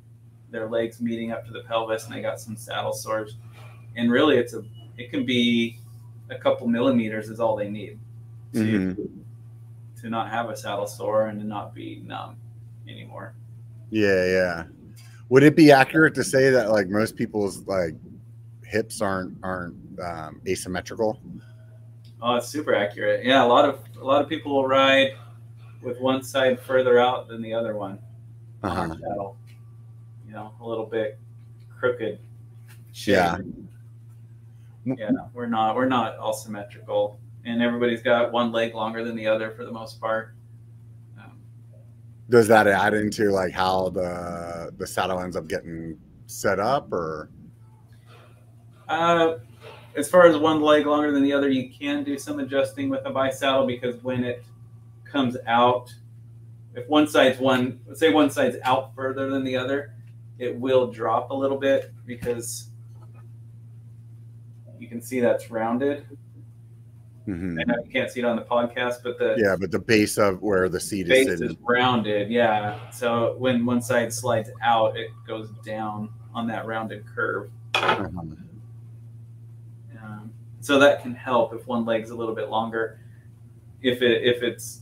their 0.51 0.69
legs 0.69 1.01
meeting 1.01 1.31
up 1.31 1.47
to 1.47 1.53
the 1.53 1.61
pelvis 1.61 2.05
and 2.07 2.14
they 2.14 2.21
got 2.21 2.40
some 2.40 2.57
saddle 2.57 2.92
sores. 2.92 3.37
And 3.95 4.11
really, 4.11 4.37
it's 4.38 4.55
a 4.55 4.64
it 4.99 5.11
can 5.11 5.25
be 5.25 5.79
a 6.31 6.37
couple 6.37 6.66
millimeters 6.66 7.31
is 7.31 7.38
all 7.38 7.55
they 7.55 7.71
need 7.71 7.99
to 8.55 8.59
Mhm. 8.59 9.09
to 10.01 10.11
not 10.11 10.29
have 10.29 10.51
a 10.51 10.57
saddle 10.57 10.88
sore 10.88 11.27
and 11.27 11.38
to 11.40 11.47
not 11.47 11.75
be 11.77 12.03
numb 12.05 12.37
anymore. 12.88 13.35
Yeah, 13.90 14.25
yeah. 14.27 14.64
Would 15.29 15.45
it 15.45 15.55
be 15.55 15.71
accurate 15.71 16.14
to 16.16 16.25
say 16.25 16.51
that 16.51 16.71
like 16.73 16.88
most 16.88 17.14
people's 17.14 17.64
like 17.69 17.95
hips 18.64 19.01
aren't 19.01 19.38
aren't 19.45 19.77
um, 20.01 20.40
asymmetrical? 20.49 21.21
Oh, 22.29 22.35
it's 22.35 22.49
super 22.49 22.75
accurate. 22.75 23.25
Yeah, 23.25 23.45
a 23.45 23.47
lot 23.47 23.65
of 23.69 23.79
a 24.01 24.05
lot 24.05 24.21
of 24.21 24.29
people 24.29 24.53
will 24.53 24.67
ride 24.67 25.12
with 25.81 26.01
one 26.01 26.25
side 26.25 26.59
further 26.59 26.99
out 26.99 27.29
than 27.29 27.41
the 27.41 27.55
other 27.55 27.77
one 27.77 28.01
Uh-huh. 28.65 28.89
saddle. 28.89 29.37
You 30.27 30.33
know, 30.33 30.53
a 30.61 30.67
little 30.67 30.87
bit 30.87 31.21
crooked. 31.79 32.19
Yeah. 32.95 33.39
Yeah, 34.85 35.11
we're 35.35 35.47
not 35.47 35.77
we're 35.77 35.87
not 35.87 36.17
all 36.17 36.33
symmetrical, 36.33 37.21
and 37.45 37.62
everybody's 37.62 38.03
got 38.03 38.33
one 38.33 38.51
leg 38.51 38.75
longer 38.75 39.05
than 39.05 39.15
the 39.15 39.29
other 39.29 39.53
for 39.53 39.65
the 39.65 39.71
most 39.73 40.01
part. 40.01 40.35
Um, 41.19 41.39
Does 42.29 42.49
that 42.49 42.67
add 42.67 42.95
into 42.95 43.31
like 43.31 43.53
how 43.53 43.91
the 43.91 44.73
the 44.79 44.87
saddle 44.87 45.21
ends 45.21 45.37
up 45.37 45.47
getting 45.47 45.97
set 46.27 46.59
up, 46.59 46.93
or 46.93 47.31
Uh, 48.89 49.35
as 49.97 50.09
far 50.09 50.27
as 50.27 50.37
one 50.37 50.61
leg 50.61 50.87
longer 50.87 51.11
than 51.11 51.23
the 51.23 51.33
other, 51.33 51.49
you 51.49 51.71
can 51.71 52.05
do 52.05 52.19
some 52.19 52.39
adjusting 52.39 52.89
with 52.89 53.05
a 53.07 53.11
bisaddle 53.11 53.67
because 53.67 54.03
when 54.03 54.25
it 54.25 54.45
comes 55.05 55.37
out, 55.47 55.93
if 56.75 56.87
one 56.89 57.07
side's 57.09 57.39
one, 57.39 57.81
let's 57.87 57.99
say 57.99 58.13
one 58.13 58.31
side's 58.31 58.57
out 58.63 58.95
further 58.95 59.31
than 59.31 59.43
the 59.43 59.57
other, 59.57 59.95
it 60.39 60.55
will 60.55 60.91
drop 60.93 61.31
a 61.31 61.35
little 61.35 61.57
bit 61.57 61.93
because 62.05 62.69
you 64.79 64.87
can 64.87 65.01
see 65.01 65.21
that's 65.21 65.51
rounded. 65.51 66.05
Mhm. 67.27 67.59
I 67.61 67.65
know 67.65 67.83
you 67.83 67.91
can't 67.91 68.11
see 68.11 68.21
it 68.21 68.25
on 68.27 68.37
the 68.37 68.43
podcast, 68.43 69.03
but 69.03 69.19
the 69.19 69.35
yeah, 69.39 69.57
but 69.59 69.73
the 69.73 69.81
base 69.81 70.17
of 70.19 70.43
where 70.43 70.69
the 70.69 70.79
seat 70.79 71.07
is 71.07 71.09
base 71.09 71.27
sitting. 71.27 71.51
is 71.51 71.57
rounded. 71.61 72.31
Yeah. 72.31 72.79
So 72.91 73.35
when 73.39 73.67
one 73.67 73.83
side 73.83 74.13
slides 74.13 74.51
out, 74.63 74.97
it 74.97 75.11
goes 75.27 75.49
down 75.65 76.11
on 76.35 76.47
that 76.49 76.67
rounded 76.67 77.05
curve. 77.07 77.51
Uh-huh. 77.75 78.23
So 80.66 80.81
that 80.81 81.00
can 81.00 81.14
help 81.14 81.55
if 81.55 81.64
one 81.68 81.85
leg's 81.85 82.11
a 82.11 82.14
little 82.16 82.35
bit 82.35 82.48
longer. 82.48 82.98
If 83.83 84.02
it 84.02 84.24
if 84.24 84.42
it's 84.42 84.81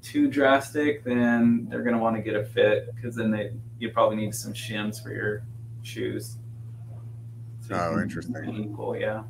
too 0.00 0.30
drastic, 0.30 1.04
then 1.04 1.66
they're 1.68 1.82
going 1.82 1.94
to 1.94 2.00
want 2.00 2.16
to 2.16 2.22
get 2.22 2.34
a 2.34 2.42
fit 2.42 2.94
because 2.94 3.14
then 3.14 3.30
they 3.30 3.52
you 3.78 3.90
probably 3.90 4.16
need 4.16 4.34
some 4.34 4.54
shims 4.54 5.02
for 5.02 5.12
your 5.12 5.42
shoes. 5.82 6.38
So 7.60 7.74
Oh, 7.74 8.00
interesting. 8.00 8.70
Equal, 8.70 8.96
yeah. 8.96 9.24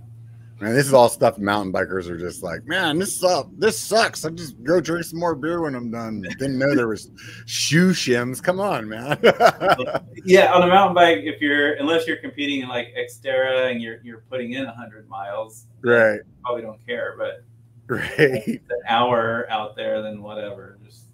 Man, 0.60 0.74
this 0.74 0.86
is 0.86 0.92
all 0.92 1.08
stuff 1.08 1.38
mountain 1.38 1.72
bikers 1.72 2.08
are 2.08 2.18
just 2.18 2.42
like, 2.42 2.66
man, 2.66 2.98
this 2.98 3.14
sucks. 3.14 3.48
This 3.58 3.78
sucks. 3.78 4.24
I 4.24 4.30
just 4.30 4.60
go 4.64 4.80
drink 4.80 5.04
some 5.04 5.20
more 5.20 5.36
beer 5.36 5.60
when 5.60 5.76
I'm 5.76 5.88
done. 5.88 6.22
Didn't 6.22 6.58
know 6.58 6.74
there 6.74 6.88
was 6.88 7.12
shoe 7.46 7.90
shims. 7.90 8.42
Come 8.42 8.60
on, 8.60 8.88
man. 8.88 9.18
Yeah, 10.24 10.52
on 10.52 10.62
a 10.62 10.66
mountain 10.66 10.94
bike, 10.94 11.20
if 11.22 11.40
you're 11.40 11.74
unless 11.74 12.06
you're 12.06 12.16
competing 12.16 12.60
in 12.60 12.68
like 12.68 12.88
Xterra 12.98 13.70
and 13.70 13.80
you're 13.80 13.98
you're 14.02 14.24
putting 14.28 14.52
in 14.52 14.66
hundred 14.66 15.08
miles, 15.08 15.66
right, 15.80 16.20
probably 16.42 16.62
don't 16.62 16.84
care. 16.86 17.14
But 17.16 17.44
right. 17.88 18.46
an 18.70 18.82
hour 18.88 19.46
out 19.48 19.76
there, 19.76 20.02
then 20.02 20.20
whatever. 20.20 20.76
Just 20.84 21.04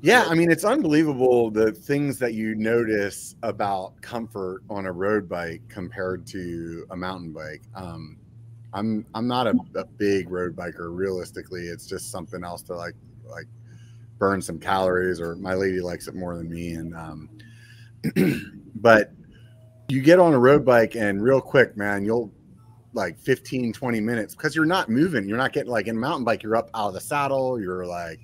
Yeah, 0.00 0.26
I 0.28 0.34
mean, 0.34 0.50
it's 0.50 0.64
unbelievable 0.64 1.50
the 1.50 1.72
things 1.72 2.18
that 2.20 2.34
you 2.34 2.54
notice 2.54 3.34
about 3.42 4.00
comfort 4.00 4.62
on 4.70 4.86
a 4.86 4.92
road 4.92 5.28
bike 5.28 5.62
compared 5.68 6.26
to 6.28 6.86
a 6.90 6.96
mountain 6.96 7.32
bike. 7.32 7.62
Um, 7.74 8.16
I'm 8.74 9.06
I'm 9.14 9.26
not 9.26 9.46
a, 9.46 9.54
a 9.76 9.84
big 9.84 10.30
road 10.30 10.54
biker. 10.56 10.94
Realistically, 10.94 11.62
it's 11.62 11.86
just 11.86 12.10
something 12.10 12.44
else 12.44 12.62
to 12.62 12.74
like 12.74 12.94
like 13.24 13.46
burn 14.18 14.42
some 14.42 14.58
calories. 14.58 15.20
Or 15.20 15.36
my 15.36 15.54
lady 15.54 15.80
likes 15.80 16.08
it 16.08 16.14
more 16.14 16.36
than 16.36 16.50
me. 16.50 16.74
And 16.74 16.94
um, 16.94 17.30
but 18.74 19.12
you 19.88 20.02
get 20.02 20.18
on 20.18 20.34
a 20.34 20.38
road 20.38 20.64
bike 20.64 20.96
and 20.96 21.22
real 21.22 21.40
quick, 21.40 21.76
man, 21.76 22.04
you'll 22.04 22.32
like 22.94 23.18
15, 23.18 23.72
20 23.72 24.00
minutes 24.00 24.34
because 24.34 24.54
you're 24.54 24.64
not 24.64 24.88
moving. 24.88 25.28
You're 25.28 25.38
not 25.38 25.52
getting 25.52 25.70
like 25.70 25.86
in 25.86 25.98
mountain 25.98 26.24
bike, 26.24 26.42
you're 26.42 26.56
up 26.56 26.70
out 26.74 26.88
of 26.88 26.94
the 26.94 27.00
saddle, 27.00 27.60
you're 27.60 27.86
like 27.86 28.20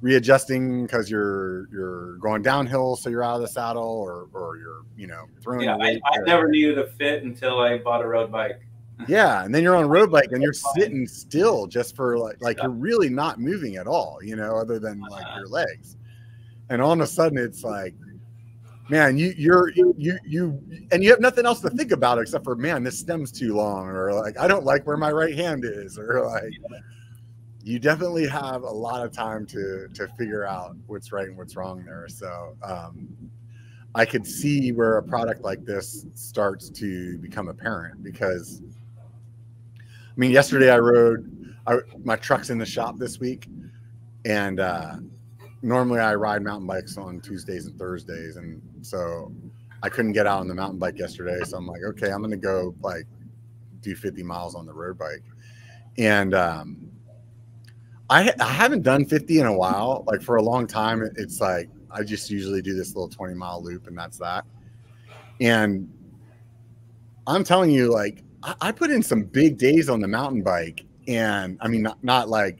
readjusting 0.00 0.86
because 0.86 1.10
you're 1.10 1.68
you're 1.70 2.16
going 2.16 2.42
downhill, 2.42 2.96
so 2.96 3.10
you're 3.10 3.22
out 3.22 3.36
of 3.36 3.42
the 3.42 3.48
saddle, 3.48 3.82
or 3.82 4.28
or 4.32 4.56
you're 4.56 4.82
you 4.96 5.06
know 5.06 5.26
throwing. 5.42 5.66
Yeah, 5.66 5.76
I, 5.76 6.00
I 6.04 6.18
never 6.26 6.48
knew 6.48 6.74
the 6.74 6.84
fit 6.98 7.22
until 7.22 7.60
I 7.60 7.78
bought 7.78 8.02
a 8.02 8.06
road 8.06 8.30
bike. 8.32 8.60
Yeah, 9.08 9.44
and 9.44 9.54
then 9.54 9.62
you're 9.62 9.76
on 9.76 9.84
a 9.84 9.88
road 9.88 10.10
bike 10.10 10.28
and 10.32 10.42
you're 10.42 10.52
sitting 10.52 11.06
still 11.06 11.66
just 11.66 11.96
for 11.96 12.18
like 12.18 12.40
like 12.40 12.62
you're 12.62 12.70
really 12.70 13.08
not 13.08 13.40
moving 13.40 13.76
at 13.76 13.86
all, 13.86 14.18
you 14.22 14.36
know, 14.36 14.56
other 14.56 14.78
than 14.78 15.00
like 15.00 15.26
your 15.36 15.48
legs. 15.48 15.96
And 16.68 16.80
all 16.80 16.92
of 16.92 17.00
a 17.00 17.06
sudden, 17.06 17.38
it's 17.38 17.64
like 17.64 17.94
man, 18.90 19.16
you 19.16 19.32
you're 19.36 19.70
you 19.70 19.94
you 20.24 20.60
and 20.90 21.02
you 21.02 21.10
have 21.10 21.20
nothing 21.20 21.46
else 21.46 21.60
to 21.60 21.70
think 21.70 21.92
about 21.92 22.18
except 22.18 22.44
for 22.44 22.56
man, 22.56 22.82
this 22.82 22.98
stem's 22.98 23.30
too 23.30 23.54
long, 23.54 23.86
or 23.86 24.12
like 24.12 24.38
I 24.38 24.48
don't 24.48 24.64
like 24.64 24.86
where 24.86 24.96
my 24.96 25.10
right 25.10 25.34
hand 25.34 25.64
is, 25.64 25.96
or 25.96 26.26
like 26.26 26.52
you 27.62 27.78
definitely 27.78 28.26
have 28.26 28.62
a 28.62 28.70
lot 28.70 29.04
of 29.04 29.12
time 29.12 29.46
to 29.46 29.88
to 29.94 30.08
figure 30.18 30.44
out 30.44 30.76
what's 30.86 31.12
right 31.12 31.28
and 31.28 31.36
what's 31.36 31.56
wrong 31.56 31.84
there. 31.84 32.08
So 32.08 32.56
um, 32.62 33.08
I 33.94 34.04
could 34.04 34.26
see 34.26 34.72
where 34.72 34.98
a 34.98 35.02
product 35.02 35.42
like 35.42 35.64
this 35.64 36.06
starts 36.14 36.68
to 36.70 37.18
become 37.18 37.48
apparent 37.48 38.02
because 38.02 38.62
mean, 40.20 40.30
yesterday 40.30 40.70
I 40.70 40.78
rode 40.78 41.56
I, 41.66 41.78
my 42.04 42.16
truck's 42.16 42.50
in 42.50 42.58
the 42.58 42.66
shop 42.66 42.98
this 42.98 43.18
week, 43.18 43.48
and 44.26 44.60
uh, 44.60 44.96
normally 45.62 46.00
I 46.00 46.14
ride 46.14 46.42
mountain 46.42 46.66
bikes 46.66 46.98
on 46.98 47.20
Tuesdays 47.20 47.66
and 47.66 47.78
Thursdays, 47.78 48.36
and 48.36 48.60
so 48.82 49.32
I 49.82 49.88
couldn't 49.88 50.12
get 50.12 50.26
out 50.26 50.40
on 50.40 50.48
the 50.48 50.54
mountain 50.54 50.78
bike 50.78 50.98
yesterday. 50.98 51.38
So 51.44 51.56
I'm 51.56 51.66
like, 51.66 51.82
okay, 51.82 52.10
I'm 52.10 52.20
gonna 52.20 52.36
go 52.36 52.74
like 52.82 53.06
do 53.80 53.94
50 53.94 54.22
miles 54.22 54.54
on 54.54 54.66
the 54.66 54.74
road 54.74 54.98
bike, 54.98 55.24
and 55.96 56.34
um, 56.34 56.90
I 58.10 58.30
I 58.38 58.52
haven't 58.52 58.82
done 58.82 59.06
50 59.06 59.40
in 59.40 59.46
a 59.46 59.56
while. 59.56 60.04
Like 60.06 60.20
for 60.20 60.36
a 60.36 60.42
long 60.42 60.66
time, 60.66 61.08
it's 61.16 61.40
like 61.40 61.70
I 61.90 62.02
just 62.02 62.30
usually 62.30 62.60
do 62.60 62.74
this 62.74 62.94
little 62.94 63.08
20 63.08 63.34
mile 63.34 63.62
loop, 63.62 63.86
and 63.86 63.96
that's 63.96 64.18
that. 64.18 64.44
And 65.40 65.90
I'm 67.26 67.42
telling 67.42 67.70
you, 67.70 67.90
like 67.90 68.22
I, 68.42 68.54
I 68.60 68.72
put 68.72 68.90
in 68.90 69.02
some 69.02 69.22
big 69.24 69.58
days 69.58 69.88
on 69.88 70.00
the 70.00 70.08
mountain 70.08 70.42
bike, 70.42 70.84
and 71.06 71.58
I 71.60 71.68
mean 71.68 71.82
not 71.82 72.02
not 72.02 72.28
like 72.28 72.58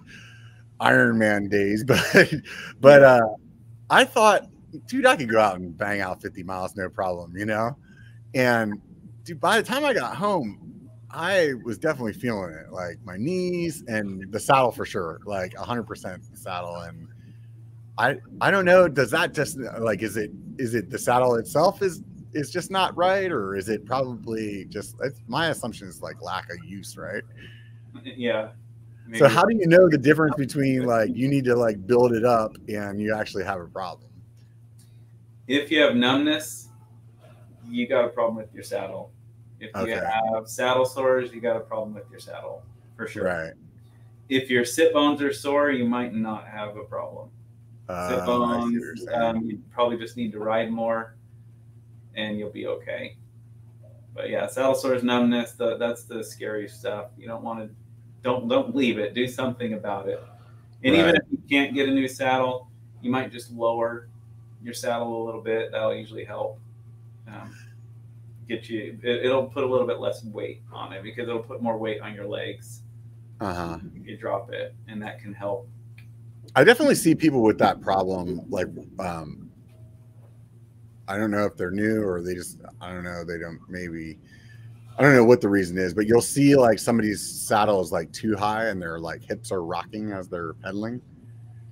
Iron 0.81 1.19
Man 1.19 1.49
days, 1.49 1.85
but 1.87 2.33
but 2.81 3.03
uh, 3.03 3.29
I 3.91 4.05
thought, 4.05 4.49
dude, 4.87 5.07
I 5.07 5.17
could 5.17 5.31
go 5.31 5.41
out 5.41 5.57
and 5.57 5.77
bang 5.77 6.01
out 6.01 6.23
50 6.23 6.43
miles, 6.43 6.77
no 6.77 6.89
problem, 6.89 7.37
you 7.37 7.45
know. 7.45 7.77
And 8.35 8.81
dude, 9.25 9.41
by 9.41 9.57
the 9.57 9.63
time 9.63 9.85
I 9.85 9.93
got 9.93 10.17
home, 10.17 10.71
I 11.11 11.55
was 11.65 11.79
definitely 11.79 12.13
feeling 12.13 12.53
it, 12.53 12.73
like 12.73 12.99
my 13.05 13.17
knees 13.17 13.83
and 13.89 14.31
the 14.33 14.39
saddle 14.39 14.71
for 14.71 14.87
sure, 14.87 15.21
like 15.25 15.53
100% 15.55 16.39
saddle. 16.39 16.77
And 16.77 17.09
I 17.99 18.17
I 18.41 18.51
don't 18.51 18.65
know, 18.65 18.89
does 18.89 19.11
that 19.11 19.35
just 19.35 19.59
like 19.81 20.03
is 20.03 20.17
it 20.17 20.31
is 20.59 20.75
it 20.75 20.91
the 20.91 20.99
saddle 20.99 21.35
itself 21.35 21.83
is 21.83 22.03
is 22.33 22.51
just 22.51 22.71
not 22.71 22.97
right, 22.97 23.31
or 23.31 23.57
is 23.57 23.69
it 23.69 23.85
probably 23.85 24.67
just 24.69 24.97
my 25.27 25.49
assumption 25.49 25.89
is 25.89 26.03
like 26.03 26.21
lack 26.23 26.51
of 26.51 26.65
use, 26.65 26.97
right? 26.97 27.23
Yeah, 28.05 28.51
Maybe. 29.11 29.19
So 29.19 29.29
how 29.29 29.45
do 29.45 29.57
you 29.57 29.67
know 29.67 29.89
the 29.89 29.99
difference 29.99 30.37
between 30.37 30.85
like 30.85 31.11
you 31.17 31.27
need 31.27 31.45
to 31.47 31.57
like 31.57 31.85
build 31.85 32.13
it 32.13 32.25
up 32.25 32.57
and 32.69 33.01
you 33.01 33.13
actually 33.13 33.43
have 33.43 33.61
a 33.61 33.67
problem? 33.67 34.09
If 35.49 35.69
you 35.73 35.81
have 35.81 35.97
numbness, 35.97 36.69
you 37.69 37.89
got 37.89 38.05
a 38.05 38.09
problem 38.09 38.37
with 38.37 38.55
your 38.55 38.63
saddle. 38.63 39.11
If 39.59 39.73
you 39.85 39.95
have 39.95 40.49
saddle 40.49 40.85
sores, 40.85 41.33
you 41.33 41.41
got 41.41 41.57
a 41.57 41.61
problem 41.61 41.93
with 41.93 42.09
your 42.09 42.21
saddle 42.21 42.63
for 42.97 43.09
sure. 43.09 43.25
Right. 43.25 43.53
If 44.29 44.49
your 44.49 44.65
sit 44.65 44.93
bones 44.93 45.21
are 45.23 45.33
sore, 45.33 45.73
you 45.73 45.87
might 45.87 46.15
not 46.15 46.47
have 46.47 46.77
a 46.77 46.85
problem. 46.85 47.31
Uh, 47.89 48.11
sit 48.11 48.27
bones, 48.27 49.07
um, 49.13 49.43
you 49.43 49.61
probably 49.73 49.99
just 49.99 50.17
need 50.17 50.31
to 50.31 50.39
ride 50.39 50.71
more, 50.71 51.17
and 52.15 52.39
you'll 52.39 52.51
be 52.51 52.67
okay. 52.67 53.17
But 54.15 54.31
yeah, 54.31 54.47
saddle 54.47 54.75
sores, 54.75 55.03
numbness, 55.03 55.53
the, 55.53 55.77
that's 55.77 56.05
the 56.05 56.23
scary 56.23 56.69
stuff. 56.69 57.07
You 57.17 57.27
don't 57.27 57.43
want 57.43 57.61
to 57.61 57.75
don't 58.23 58.49
don't 58.49 58.75
leave 58.75 58.99
it. 58.99 59.15
Do 59.15 59.27
something 59.27 59.75
about 59.75 60.09
it. 60.09 60.23
And 60.83 60.95
right. 60.95 61.01
even 61.01 61.17
if 61.17 61.23
you 61.31 61.39
can't 61.49 61.75
get 61.75 61.89
a 61.89 61.93
new 61.93 62.09
saddle, 62.09 62.69
you 63.03 63.11
might 63.11 63.33
just 63.33 63.51
lower 63.53 64.09
your 64.63 64.75
saddle 64.75 65.23
a 65.23 65.25
little 65.25 65.41
bit. 65.41 65.73
That'll 65.73 65.95
usually 65.95 66.25
help. 66.25 66.59
Um, 67.27 67.55
get 68.49 68.69
you. 68.69 68.99
It, 69.03 69.31
will 69.31 69.47
put 69.47 69.65
a 69.65 69.67
little 69.67 69.87
bit 69.87 70.01
less 70.01 70.25
weight 70.25 70.63
on 70.73 70.93
it 70.93 71.03
because 71.03 71.29
it'll 71.29 71.43
put 71.43 71.63
more 71.63 71.79
weight 71.79 72.01
on 72.01 72.15
your 72.15 72.27
legs. 72.27 72.83
Uh-huh. 73.41 73.79
You 74.03 74.17
drop 74.17 74.53
it, 74.53 74.75
and 74.89 75.01
that 75.03 75.21
can 75.21 75.33
help. 75.33 75.69
I 76.55 76.65
definitely 76.65 76.97
see 76.97 77.15
people 77.15 77.43
with 77.43 77.59
that 77.59 77.81
problem. 77.81 78.43
Like, 78.51 78.67
um, 78.99 79.50
I 81.11 81.19
don't 81.19 81.31
know 81.31 81.45
if 81.45 81.57
they're 81.57 81.71
new 81.71 82.03
or 82.03 82.23
they 82.23 82.35
just. 82.35 82.59
I 82.81 82.93
don't 82.93 83.05
know. 83.05 83.25
They 83.25 83.39
don't 83.39 83.61
maybe 83.69 84.17
I 84.99 85.03
don't 85.03 85.15
know 85.15 85.25
what 85.25 85.41
the 85.41 85.49
reason 85.49 85.79
is, 85.79 85.95
but 85.95 86.07
you'll 86.07 86.21
see 86.21 86.55
like 86.57 86.79
somebody's 86.79 87.27
saddle 87.27 87.81
is 87.81 87.91
like 87.91 88.13
too 88.13 88.37
high 88.37 88.67
and 88.67 88.83
their 88.83 88.99
like 88.99 89.23
hips 89.23 89.51
are 89.51 89.65
rocking 89.65 90.13
as 90.13 90.29
they're 90.29 90.53
pedaling. 90.55 91.01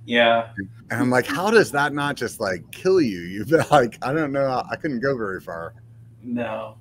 Yeah. 0.05 0.49
And 0.89 0.99
I'm 0.99 1.09
like, 1.11 1.27
how 1.27 1.51
does 1.51 1.71
that 1.71 1.93
not 1.93 2.15
just 2.15 2.39
like 2.39 2.69
kill 2.71 2.99
you? 2.99 3.19
You've 3.29 3.49
been 3.49 3.65
like, 3.69 3.99
I 4.01 4.13
don't 4.13 4.31
know. 4.31 4.63
I 4.71 4.75
couldn't 4.75 5.01
go 5.01 5.15
very 5.15 5.39
far. 5.41 5.75
No. 6.23 6.77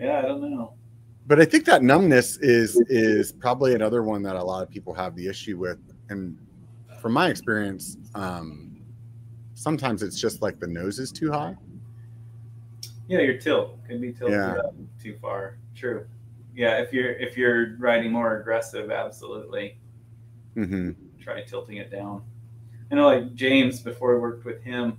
Yeah, 0.00 0.18
I 0.18 0.22
don't 0.22 0.40
know. 0.40 0.74
But 1.26 1.40
I 1.40 1.44
think 1.44 1.64
that 1.66 1.82
numbness 1.82 2.36
is 2.38 2.74
is 2.88 3.30
probably 3.30 3.74
another 3.74 4.02
one 4.02 4.22
that 4.24 4.34
a 4.34 4.42
lot 4.42 4.62
of 4.62 4.68
people 4.68 4.92
have 4.92 5.14
the 5.14 5.28
issue 5.28 5.56
with. 5.56 5.78
And 6.10 6.36
from 7.00 7.12
my 7.12 7.28
experience, 7.28 7.96
um, 8.16 8.63
sometimes 9.54 10.02
it's 10.02 10.20
just 10.20 10.42
like 10.42 10.60
the 10.60 10.66
nose 10.66 10.98
is 10.98 11.10
too 11.10 11.30
high. 11.30 11.56
Yeah, 13.08 13.20
your 13.20 13.38
tilt 13.38 13.84
can 13.86 14.00
be 14.00 14.12
tilted 14.12 14.36
yeah. 14.36 14.54
up 14.54 14.74
too 15.02 15.16
far. 15.20 15.58
True. 15.74 16.06
Yeah, 16.54 16.78
if 16.78 16.92
you're 16.92 17.12
if 17.12 17.36
you're 17.36 17.76
riding 17.78 18.12
more 18.12 18.38
aggressive, 18.40 18.90
absolutely. 18.90 19.76
Mm-hmm. 20.56 20.92
Try 21.20 21.42
tilting 21.42 21.78
it 21.78 21.90
down. 21.90 22.22
I 22.90 22.94
know, 22.94 23.06
like 23.06 23.34
James, 23.34 23.80
before 23.80 24.14
we 24.14 24.20
worked 24.20 24.44
with 24.44 24.62
him, 24.62 24.98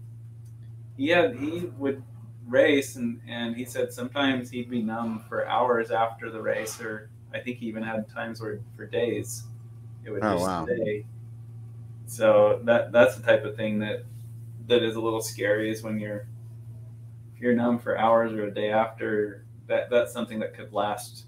he 0.97 1.07
had 1.07 1.35
he 1.37 1.71
would 1.77 2.03
race, 2.47 2.95
and 2.95 3.21
and 3.27 3.55
he 3.55 3.65
said 3.65 3.93
sometimes 3.93 4.49
he'd 4.49 4.69
be 4.69 4.81
numb 4.81 5.23
for 5.29 5.47
hours 5.47 5.91
after 5.91 6.29
the 6.29 6.41
race, 6.41 6.81
or 6.81 7.09
I 7.33 7.39
think 7.39 7.57
he 7.57 7.67
even 7.67 7.83
had 7.83 8.07
times 8.09 8.41
where 8.41 8.59
for 8.75 8.85
days 8.85 9.43
it 10.03 10.11
would 10.11 10.23
oh, 10.23 10.33
just 10.33 10.45
wow. 10.45 10.65
stay. 10.65 11.05
So 12.07 12.61
that 12.65 12.91
that's 12.91 13.15
the 13.15 13.23
type 13.23 13.45
of 13.45 13.55
thing 13.55 13.79
that 13.79 14.03
that 14.67 14.83
is 14.83 14.95
a 14.95 14.99
little 14.99 15.21
scary 15.21 15.71
is 15.71 15.83
when 15.83 15.99
you're 15.99 16.27
if 17.35 17.41
you're 17.41 17.53
numb 17.53 17.79
for 17.79 17.97
hours 17.97 18.33
or 18.33 18.45
a 18.45 18.53
day 18.53 18.71
after, 18.71 19.45
that 19.67 19.89
that's 19.89 20.13
something 20.13 20.39
that 20.39 20.53
could 20.53 20.71
last 20.73 21.25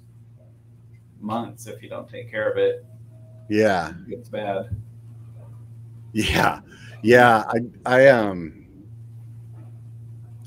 months 1.19 1.67
if 1.67 1.81
you 1.81 1.89
don't 1.89 2.09
take 2.09 2.29
care 2.31 2.49
of 2.49 2.57
it. 2.57 2.85
Yeah, 3.49 3.93
it's 4.07 4.29
bad. 4.29 4.75
Yeah, 6.13 6.61
yeah. 7.01 7.43
I 7.47 7.59
I 7.85 8.07
um 8.07 8.65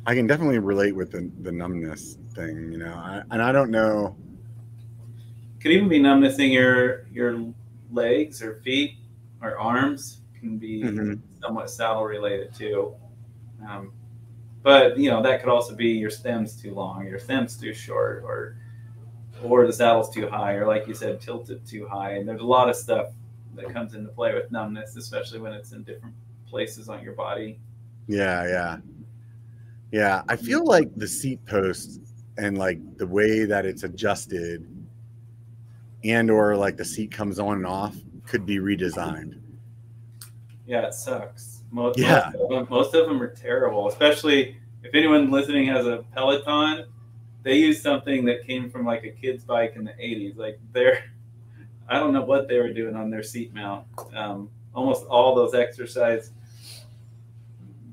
I 0.07 0.14
can 0.14 0.26
definitely 0.26 0.59
relate 0.59 0.94
with 0.94 1.12
the 1.12 1.31
the 1.42 1.53
numbness 1.53 2.18
thing. 2.35 2.72
You 2.72 2.79
know, 2.79 2.94
I, 2.94 3.22
and 3.31 3.42
I 3.42 3.53
don't 3.53 3.70
know. 3.70 4.16
Could 5.61 5.72
even 5.72 5.88
be 5.88 5.98
numbness 5.98 6.38
in 6.38 6.50
your 6.50 7.07
your 7.12 7.53
legs 7.92 8.42
or 8.42 8.57
feet 8.57 8.96
or 9.42 9.59
arms 9.59 10.20
can 10.38 10.59
be 10.59 10.83
mm-hmm. 10.83 11.14
Somewhat 11.40 11.70
saddle 11.70 12.05
related 12.05 12.55
too. 12.55 12.94
Um, 13.68 13.92
but 14.62 14.98
you 14.98 15.11
know 15.11 15.22
that 15.22 15.40
could 15.40 15.48
also 15.48 15.74
be 15.74 15.88
your 15.88 16.11
stem's 16.11 16.61
too 16.61 16.74
long, 16.74 17.07
your 17.07 17.18
stem's 17.18 17.57
too 17.57 17.72
short, 17.72 18.22
or 18.24 18.57
or 19.42 19.66
the 19.66 19.72
saddle's 19.72 20.11
too 20.11 20.29
high, 20.29 20.53
or 20.53 20.66
like 20.66 20.87
you 20.87 20.94
said, 20.94 21.20
tilted 21.20 21.66
too 21.66 21.87
high. 21.88 22.12
And 22.12 22.29
there's 22.29 22.40
a 22.40 22.46
lot 22.46 22.68
of 22.68 22.76
stuff 22.76 23.09
that 23.55 23.72
comes 23.72 23.94
into 23.94 24.11
play 24.11 24.35
with 24.35 24.50
numbness, 24.50 24.96
especially 24.96 25.40
when 25.40 25.53
it's 25.53 25.72
in 25.72 25.83
different 25.83 26.14
places 26.46 26.88
on 26.88 27.03
your 27.03 27.14
body. 27.14 27.59
Yeah, 28.07 28.46
yeah, 28.46 28.76
yeah. 29.92 30.22
I 30.29 30.37
feel 30.37 30.64
like 30.66 30.94
the 30.96 31.09
seat 31.09 31.44
post 31.46 32.00
and 32.37 32.59
like 32.59 32.79
the 32.98 33.07
way 33.07 33.44
that 33.44 33.64
it's 33.64 33.83
adjusted, 33.83 34.66
and 36.05 36.31
or 36.31 36.57
like 36.57 36.76
the 36.76 36.85
seat 36.85 37.11
comes 37.11 37.38
on 37.38 37.59
and 37.59 37.66
off, 37.66 37.96
could 38.26 38.44
be 38.44 38.59
redesigned. 38.59 39.40
Yeah, 40.70 40.87
it 40.87 40.94
sucks. 40.94 41.62
Most, 41.72 41.98
yeah. 41.98 42.30
most, 42.33 42.42
of 42.44 42.48
them, 42.48 42.66
most 42.70 42.94
of 42.94 43.09
them 43.09 43.20
are 43.20 43.35
terrible, 43.35 43.88
especially 43.88 44.56
if 44.85 44.94
anyone 44.94 45.28
listening 45.28 45.66
has 45.66 45.85
a 45.85 46.04
Peloton. 46.14 46.87
They 47.42 47.56
use 47.56 47.83
something 47.83 48.24
that 48.26 48.46
came 48.46 48.70
from 48.70 48.87
like 48.87 49.02
a 49.02 49.11
kid's 49.11 49.42
bike 49.42 49.72
in 49.74 49.83
the 49.83 49.90
80s. 49.92 50.37
Like 50.37 50.61
they're, 50.72 51.02
I 51.88 51.98
don't 51.98 52.12
know 52.12 52.22
what 52.22 52.46
they 52.46 52.59
were 52.61 52.72
doing 52.72 52.94
on 52.94 53.11
their 53.11 53.24
seat 53.24 53.52
mount. 53.52 53.85
Um, 54.14 54.48
almost 54.72 55.06
all 55.06 55.35
those 55.35 55.54
exercise 55.54 56.30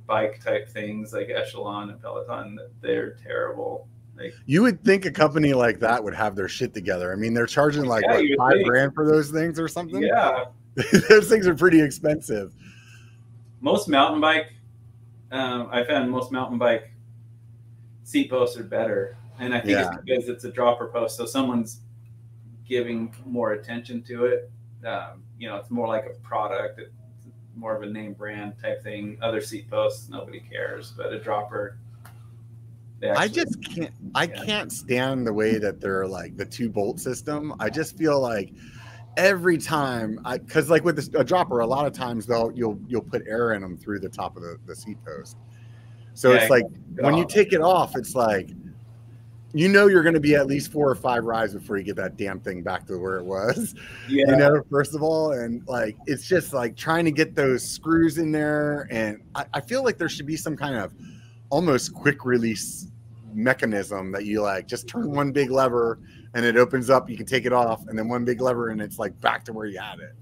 bike 0.05 0.39
type 0.43 0.69
things 0.69 1.13
like 1.13 1.31
Echelon 1.31 1.89
and 1.89 1.99
Peloton, 1.99 2.59
they're 2.81 3.15
terrible. 3.23 3.87
Like, 4.15 4.35
you 4.45 4.61
would 4.61 4.83
think 4.83 5.05
a 5.05 5.11
company 5.11 5.55
like 5.55 5.79
that 5.79 6.03
would 6.03 6.13
have 6.13 6.35
their 6.35 6.47
shit 6.47 6.75
together. 6.75 7.11
I 7.11 7.15
mean, 7.15 7.33
they're 7.33 7.47
charging 7.47 7.85
like 7.85 8.03
Yeah, 8.07 8.17
would 8.17 8.37
five 8.37 8.53
think. 8.53 8.67
grand 8.67 8.93
for 8.93 9.07
those 9.07 9.31
things 9.31 9.59
or 9.59 9.67
something. 9.67 10.03
yeah, 10.03 10.45
those 11.09 11.27
things 11.29 11.47
are 11.47 11.55
pretty 11.55 11.81
expensive. 11.81 12.53
most 13.61 13.87
mountain 13.89 14.21
bike, 14.21 14.53
um, 15.31 15.67
I 15.71 15.83
found 15.83 16.09
most 16.11 16.31
mountain 16.31 16.57
bike 16.57 16.91
seat 18.03 18.29
posts 18.29 18.57
are 18.57 18.63
better, 18.63 19.17
and 19.39 19.53
I 19.53 19.59
think 19.59 19.71
Yeah. 19.71 19.89
it's 19.93 19.97
because 20.05 20.29
it's 20.29 20.43
a 20.45 20.51
dropper 20.51 20.87
post, 20.87 21.17
so 21.17 21.25
someone's 21.25 21.81
giving 22.67 23.13
more 23.25 23.53
attention 23.53 24.03
to 24.03 24.25
it. 24.25 24.51
Um, 24.85 25.23
you 25.39 25.47
know, 25.49 25.55
it's 25.57 25.71
more 25.71 25.87
like 25.87 26.05
a 26.05 26.13
product, 26.25 26.79
it's 26.79 26.91
more 27.55 27.75
of 27.75 27.81
a 27.81 27.85
name 27.87 28.13
brand 28.13 28.53
type 28.61 28.83
thing. 28.83 29.17
Other 29.21 29.41
seat 29.41 29.69
posts, 29.69 30.09
nobody 30.09 30.39
cares, 30.39 30.93
but 30.95 31.11
a 31.11 31.19
dropper. 31.19 31.79
they 32.99 33.09
I 33.11 33.27
just 33.27 33.61
can't. 33.63 33.91
I 34.15 34.23
Yeah. 34.25 34.45
can't 34.45 34.71
stand 34.71 35.25
the 35.27 35.33
way 35.33 35.57
that 35.59 35.79
they're 35.81 36.07
like 36.07 36.35
the 36.37 36.45
two 36.45 36.67
bolt 36.69 36.99
system. 36.99 37.53
I 37.59 37.69
just 37.69 37.95
feel 37.97 38.19
like 38.19 38.53
every 39.17 39.58
time 39.58 40.21
I, 40.23 40.38
because 40.38 40.69
like 40.69 40.86
with 40.86 40.95
this, 40.95 41.10
a 41.13 41.23
dropper, 41.23 41.60
a 41.60 41.67
lot 41.67 41.86
of 41.86 41.93
times 41.93 42.25
they'll 42.25 42.51
you'll 42.56 42.80
you'll 42.88 43.01
put 43.01 43.23
air 43.27 43.53
in 43.53 43.62
them 43.62 43.75
through 43.75 43.99
the 43.99 44.10
top 44.10 44.38
of 44.38 44.43
the, 44.43 44.58
the 44.65 44.75
seat 44.75 44.97
post. 45.03 45.38
So 46.13 46.32
Yeah, 46.32 46.38
it's 46.38 46.49
like 46.49 46.63
when 46.99 47.17
you 47.17 47.25
take 47.25 47.51
it 47.51 47.62
off, 47.62 47.95
it's 47.97 48.15
like 48.15 48.49
you 49.53 49.67
know 49.67 49.88
you're 49.88 50.03
going 50.03 50.13
to 50.13 50.21
be 50.21 50.36
at 50.36 50.45
least 50.45 50.71
four 50.71 50.89
or 50.89 50.95
five 50.95 51.25
rides 51.25 51.53
before 51.53 51.77
you 51.77 51.84
get 51.84 51.95
that 51.95 52.15
damn 52.15 52.39
thing 52.39 52.62
back 52.62 52.86
to 52.88 52.97
where 52.97 53.17
it 53.17 53.25
was. 53.25 53.75
yeah, 54.10 54.25
You 54.30 54.36
know, 54.36 54.62
first 54.69 54.93
of 54.93 55.01
all, 55.01 55.32
and 55.34 55.67
like 55.67 55.97
it's 56.06 56.27
just 56.27 56.53
like 56.53 56.77
trying 56.77 57.06
to 57.06 57.12
get 57.12 57.36
those 57.36 57.67
screws 57.67 58.19
in 58.19 58.32
there, 58.32 58.88
and 58.91 59.21
I, 59.36 59.45
I 59.56 59.62
feel 59.62 59.84
like 59.84 59.97
there 59.97 60.10
should 60.10 60.27
be 60.27 60.38
some 60.38 60.56
kind 60.56 60.75
of 60.75 60.93
almost 61.49 61.93
quick 61.93 62.23
release 62.23 62.91
mechanism 63.34 64.12
that 64.12 64.25
you 64.25 64.41
like 64.41 64.67
just 64.67 64.88
turn 64.88 65.12
one 65.12 65.32
big 65.32 65.51
lever 65.51 65.99
and 66.38 66.45
it 66.45 66.56
opens 66.56 66.91
up. 66.91 67.10
You 67.10 67.17
can 67.17 67.26
take 67.26 67.47
it 67.47 67.52
off, 67.52 67.88
and 67.88 67.97
then 67.97 68.08
one 68.08 68.23
big 68.23 68.41
lever, 68.41 68.69
and 68.69 68.80
it's 68.80 69.00
like 69.00 69.19
back 69.21 69.43
to 69.45 69.54
where 69.54 69.65
you 69.65 69.80
had 69.80 70.00
it. 70.00 70.13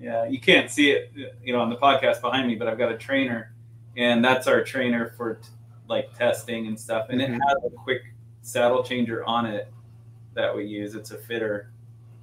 Yeah, 0.00 0.24
you 0.24 0.40
can't 0.40 0.70
see 0.70 0.90
it, 0.90 1.12
you 1.44 1.52
know, 1.52 1.60
on 1.60 1.68
the 1.68 1.76
podcast 1.76 2.22
behind 2.22 2.48
me, 2.48 2.54
but 2.54 2.66
I've 2.66 2.78
got 2.78 2.90
a 2.90 2.96
trainer, 2.96 3.52
and 3.94 4.24
that's 4.24 4.46
our 4.46 4.64
trainer 4.64 5.12
for 5.18 5.34
t- 5.34 5.48
like 5.86 6.16
testing 6.16 6.66
and 6.66 6.80
stuff. 6.80 7.08
And 7.10 7.20
Mhm. 7.20 7.36
it 7.36 7.40
has 7.46 7.58
a 7.62 7.70
quick 7.70 8.14
saddle 8.40 8.82
changer 8.82 9.22
on 9.26 9.44
it 9.44 9.70
that 10.32 10.56
we 10.56 10.64
use. 10.64 10.94
It's 10.94 11.10
a 11.10 11.18
fitter 11.18 11.70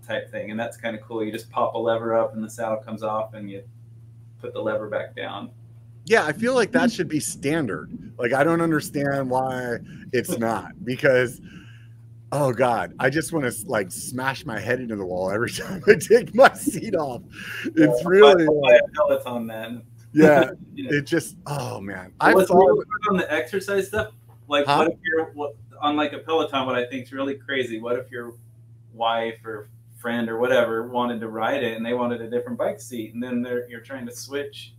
type 0.06 0.32
thing, 0.32 0.50
and 0.50 0.60
that's 0.60 0.76
kind 0.76 0.96
of 0.96 1.04
cool. 1.04 1.24
You 1.24 1.32
just 1.32 1.52
pop 1.52 1.76
a 1.76 1.78
lever 1.78 2.16
up, 2.18 2.34
and 2.34 2.44
the 2.44 2.50
saddle 2.50 2.78
comes 2.78 3.04
off, 3.04 3.36
and 3.36 3.52
you 3.52 3.62
put 4.42 4.52
the 4.54 4.62
lever 4.62 4.90
back 4.90 5.16
down. 5.16 5.52
Yeah, 6.06 6.26
I 6.26 6.32
feel 6.34 6.56
like 6.56 6.72
that 6.72 6.92
should 6.92 7.08
be 7.08 7.20
standard. 7.20 7.92
Like 8.18 8.34
I 8.34 8.44
don't 8.44 8.62
understand 8.62 9.30
why 9.30 9.78
it's 10.12 10.40
not 10.40 10.72
because 10.84 11.40
oh 12.32 12.52
god, 12.52 12.94
I 13.00 13.10
just 13.10 13.34
want 13.34 13.52
to 13.52 13.68
like 13.70 13.92
smash 13.92 14.46
my 14.46 14.60
head 14.60 14.80
into 14.80 14.96
the 14.96 15.06
wall 15.06 15.32
every 15.32 15.52
time 15.52 15.84
I 15.88 15.96
take 15.96 16.34
my 16.34 16.54
seat 16.54 16.96
off. 16.96 17.22
It's 17.76 18.06
really 18.06 18.46
Buy 18.46 18.76
a 18.76 18.88
Peloton 18.96 19.48
then. 19.48 19.84
yeah, 20.14 20.40
know. 20.76 20.98
it 20.98 21.06
just 21.06 21.38
oh 21.48 21.80
man. 21.82 22.14
I 22.20 22.34
thought 22.34 22.86
on 23.10 23.18
the 23.18 23.32
exercise 23.32 23.88
stuff? 23.88 24.14
Like, 24.48 24.66
Huh? 24.66 24.78
what 24.78 24.88
if 24.90 25.00
you're 25.04 25.32
what, 25.34 25.56
on 25.82 25.96
like 25.96 26.14
a 26.14 26.20
Peloton? 26.20 26.66
What 26.66 26.76
I 26.76 26.86
think 26.86 27.04
is 27.04 27.14
really 27.14 27.36
crazy. 27.36 27.80
What 27.80 27.98
if 27.98 28.12
your 28.12 28.34
wife 28.94 29.46
or 29.46 29.70
friend 29.98 30.30
or 30.30 30.40
whatever 30.40 30.88
wanted 30.88 31.22
to 31.22 31.30
ride 31.30 31.64
it 31.64 31.78
and 31.78 31.86
they 31.86 31.94
wanted 31.94 32.22
a 32.22 32.30
different 32.30 32.58
bike 32.58 32.82
seat, 32.82 33.14
and 33.14 33.22
then 33.24 33.42
they're 33.42 33.70
you're 33.70 33.82
trying 33.82 34.06
to 34.08 34.16
switch 34.16 34.74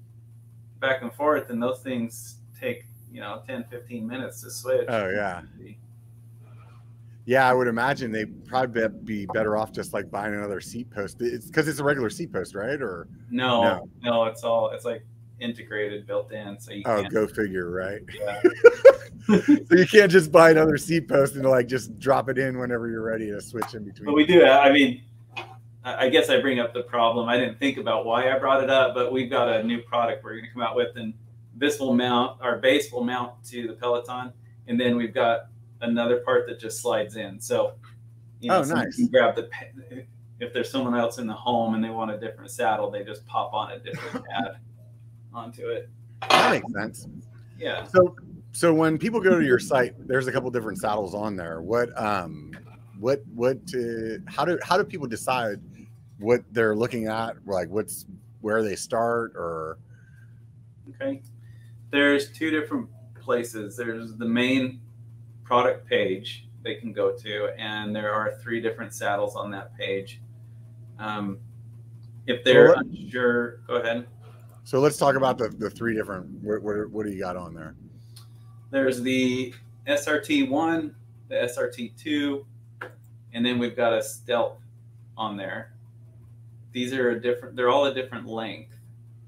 back 0.80 1.02
and 1.02 1.12
forth, 1.14 1.50
and 1.50 1.62
those 1.62 1.80
things 1.80 2.36
take 2.58 2.84
you 3.10 3.20
know 3.20 3.42
10, 3.46 3.64
15 3.70 4.06
minutes 4.06 4.42
to 4.42 4.50
switch. 4.50 4.86
Oh, 4.88 5.10
yeah. 5.10 5.42
Yeah, 7.24 7.48
I 7.48 7.52
would 7.52 7.68
imagine 7.68 8.10
they'd 8.10 8.44
probably 8.46 8.88
be 9.04 9.26
better 9.26 9.56
off 9.56 9.70
just 9.72 9.92
like 9.92 10.10
buying 10.10 10.34
another 10.34 10.60
seat 10.60 10.90
post. 10.90 11.20
It's 11.20 11.46
because 11.46 11.68
it's 11.68 11.78
a 11.78 11.84
regular 11.84 12.10
seat 12.10 12.32
post, 12.32 12.54
right? 12.54 12.80
Or 12.82 13.06
No, 13.30 13.62
No. 13.62 13.88
no, 14.02 14.24
it's 14.24 14.42
all 14.42 14.70
it's 14.70 14.84
like 14.84 15.04
integrated, 15.38 16.06
built 16.06 16.32
in, 16.32 16.58
so 16.58 16.72
you 16.72 16.82
oh, 16.86 17.04
go 17.04 17.26
figure, 17.26 17.70
right? 17.70 18.00
Yeah. 18.14 18.40
So 19.28 19.76
you 19.76 19.86
can't 19.86 20.10
just 20.10 20.32
buy 20.32 20.50
another 20.50 20.76
seat 20.76 21.08
post 21.08 21.36
and 21.36 21.44
like 21.44 21.68
just 21.68 21.96
drop 22.00 22.28
it 22.28 22.38
in 22.38 22.58
whenever 22.58 22.88
you're 22.88 23.04
ready 23.04 23.30
to 23.30 23.40
switch 23.40 23.72
in 23.74 23.84
between. 23.84 24.06
But 24.06 24.14
we 24.14 24.26
do. 24.26 24.44
I 24.44 24.72
mean, 24.72 25.02
I 25.84 26.06
I 26.06 26.08
guess 26.08 26.28
I 26.28 26.40
bring 26.40 26.58
up 26.58 26.74
the 26.74 26.82
problem. 26.82 27.28
I 27.28 27.36
didn't 27.36 27.60
think 27.60 27.78
about 27.78 28.04
why 28.04 28.32
I 28.32 28.38
brought 28.40 28.64
it 28.64 28.68
up, 28.68 28.94
but 28.96 29.12
we've 29.12 29.30
got 29.30 29.48
a 29.48 29.62
new 29.62 29.80
product 29.82 30.24
we're 30.24 30.32
going 30.32 30.46
to 30.46 30.52
come 30.52 30.62
out 30.62 30.74
with, 30.74 30.96
and 30.96 31.14
this 31.54 31.78
will 31.78 31.94
mount. 31.94 32.40
Our 32.40 32.58
base 32.58 32.90
will 32.90 33.04
mount 33.04 33.32
to 33.44 33.68
the 33.68 33.74
Peloton, 33.74 34.32
and 34.66 34.80
then 34.80 34.96
we've 34.96 35.14
got 35.14 35.46
another 35.82 36.18
part 36.18 36.46
that 36.48 36.58
just 36.58 36.80
slides 36.80 37.16
in. 37.16 37.40
So, 37.40 37.74
you 38.40 38.48
know, 38.48 38.60
Oh, 38.60 38.62
nice. 38.64 38.96
can 38.96 39.08
grab 39.08 39.36
the. 39.36 39.48
If 40.40 40.52
there's 40.52 40.70
someone 40.70 40.96
else 40.96 41.18
in 41.18 41.26
the 41.28 41.34
home 41.34 41.74
and 41.74 41.84
they 41.84 41.90
want 41.90 42.10
a 42.10 42.18
different 42.18 42.50
saddle, 42.50 42.90
they 42.90 43.04
just 43.04 43.24
pop 43.26 43.52
on 43.52 43.72
a 43.72 43.78
different 43.78 44.26
pad 44.30 44.56
onto 45.32 45.68
it. 45.68 45.88
that 46.28 46.50
makes 46.50 46.72
sense. 46.72 47.08
Yeah. 47.58 47.84
So, 47.84 48.16
so 48.52 48.74
when 48.74 48.98
people 48.98 49.20
go 49.20 49.38
to 49.38 49.44
your 49.46 49.60
site, 49.60 49.94
there's 50.08 50.26
a 50.26 50.32
couple 50.32 50.50
different 50.50 50.78
saddles 50.78 51.14
on 51.14 51.36
there. 51.36 51.62
What, 51.62 51.90
um, 52.00 52.50
what, 52.98 53.22
what, 53.34 53.58
uh, 53.74 54.18
how 54.26 54.44
do 54.44 54.58
how 54.64 54.76
do 54.76 54.84
people 54.84 55.06
decide 55.06 55.60
what 56.18 56.42
they're 56.50 56.74
looking 56.74 57.06
at? 57.06 57.36
Like, 57.46 57.68
what's 57.68 58.06
where 58.40 58.62
they 58.64 58.74
start, 58.74 59.32
or 59.36 59.78
Okay. 61.00 61.22
There's 61.90 62.32
two 62.32 62.50
different 62.50 62.88
places. 63.14 63.76
There's 63.76 64.16
the 64.16 64.26
main 64.26 64.80
product 65.44 65.88
page 65.88 66.48
they 66.62 66.76
can 66.76 66.92
go 66.92 67.12
to, 67.16 67.48
and 67.58 67.94
there 67.94 68.12
are 68.12 68.34
three 68.42 68.60
different 68.60 68.94
saddles 68.94 69.34
on 69.36 69.50
that 69.50 69.76
page. 69.76 70.20
Um, 70.98 71.38
if 72.26 72.44
they're 72.44 72.68
Well, 72.68 72.78
unsure, 72.78 73.58
go 73.66 73.74
ahead. 73.76 74.06
so 74.64 74.78
let's 74.78 74.96
talk 74.96 75.16
about 75.16 75.38
the 75.38 75.48
the 75.48 75.68
three 75.70 75.94
different. 75.94 76.26
What 76.42 76.62
what, 76.62 76.90
what 76.90 77.06
do 77.06 77.12
you 77.12 77.18
got 77.20 77.36
on 77.36 77.52
there? 77.54 77.74
There's 78.70 79.02
the 79.02 79.52
SRT1, 79.86 80.94
the 81.28 81.34
SRT2, 81.34 82.44
and 83.34 83.44
then 83.44 83.58
we've 83.58 83.76
got 83.76 83.92
a 83.92 84.02
Stealth 84.02 84.58
on 85.16 85.36
there. 85.36 85.74
These 86.72 86.94
are 86.94 87.10
a 87.10 87.20
different, 87.20 87.54
they're 87.54 87.68
all 87.68 87.84
a 87.86 87.92
different 87.92 88.26
length. 88.26 88.74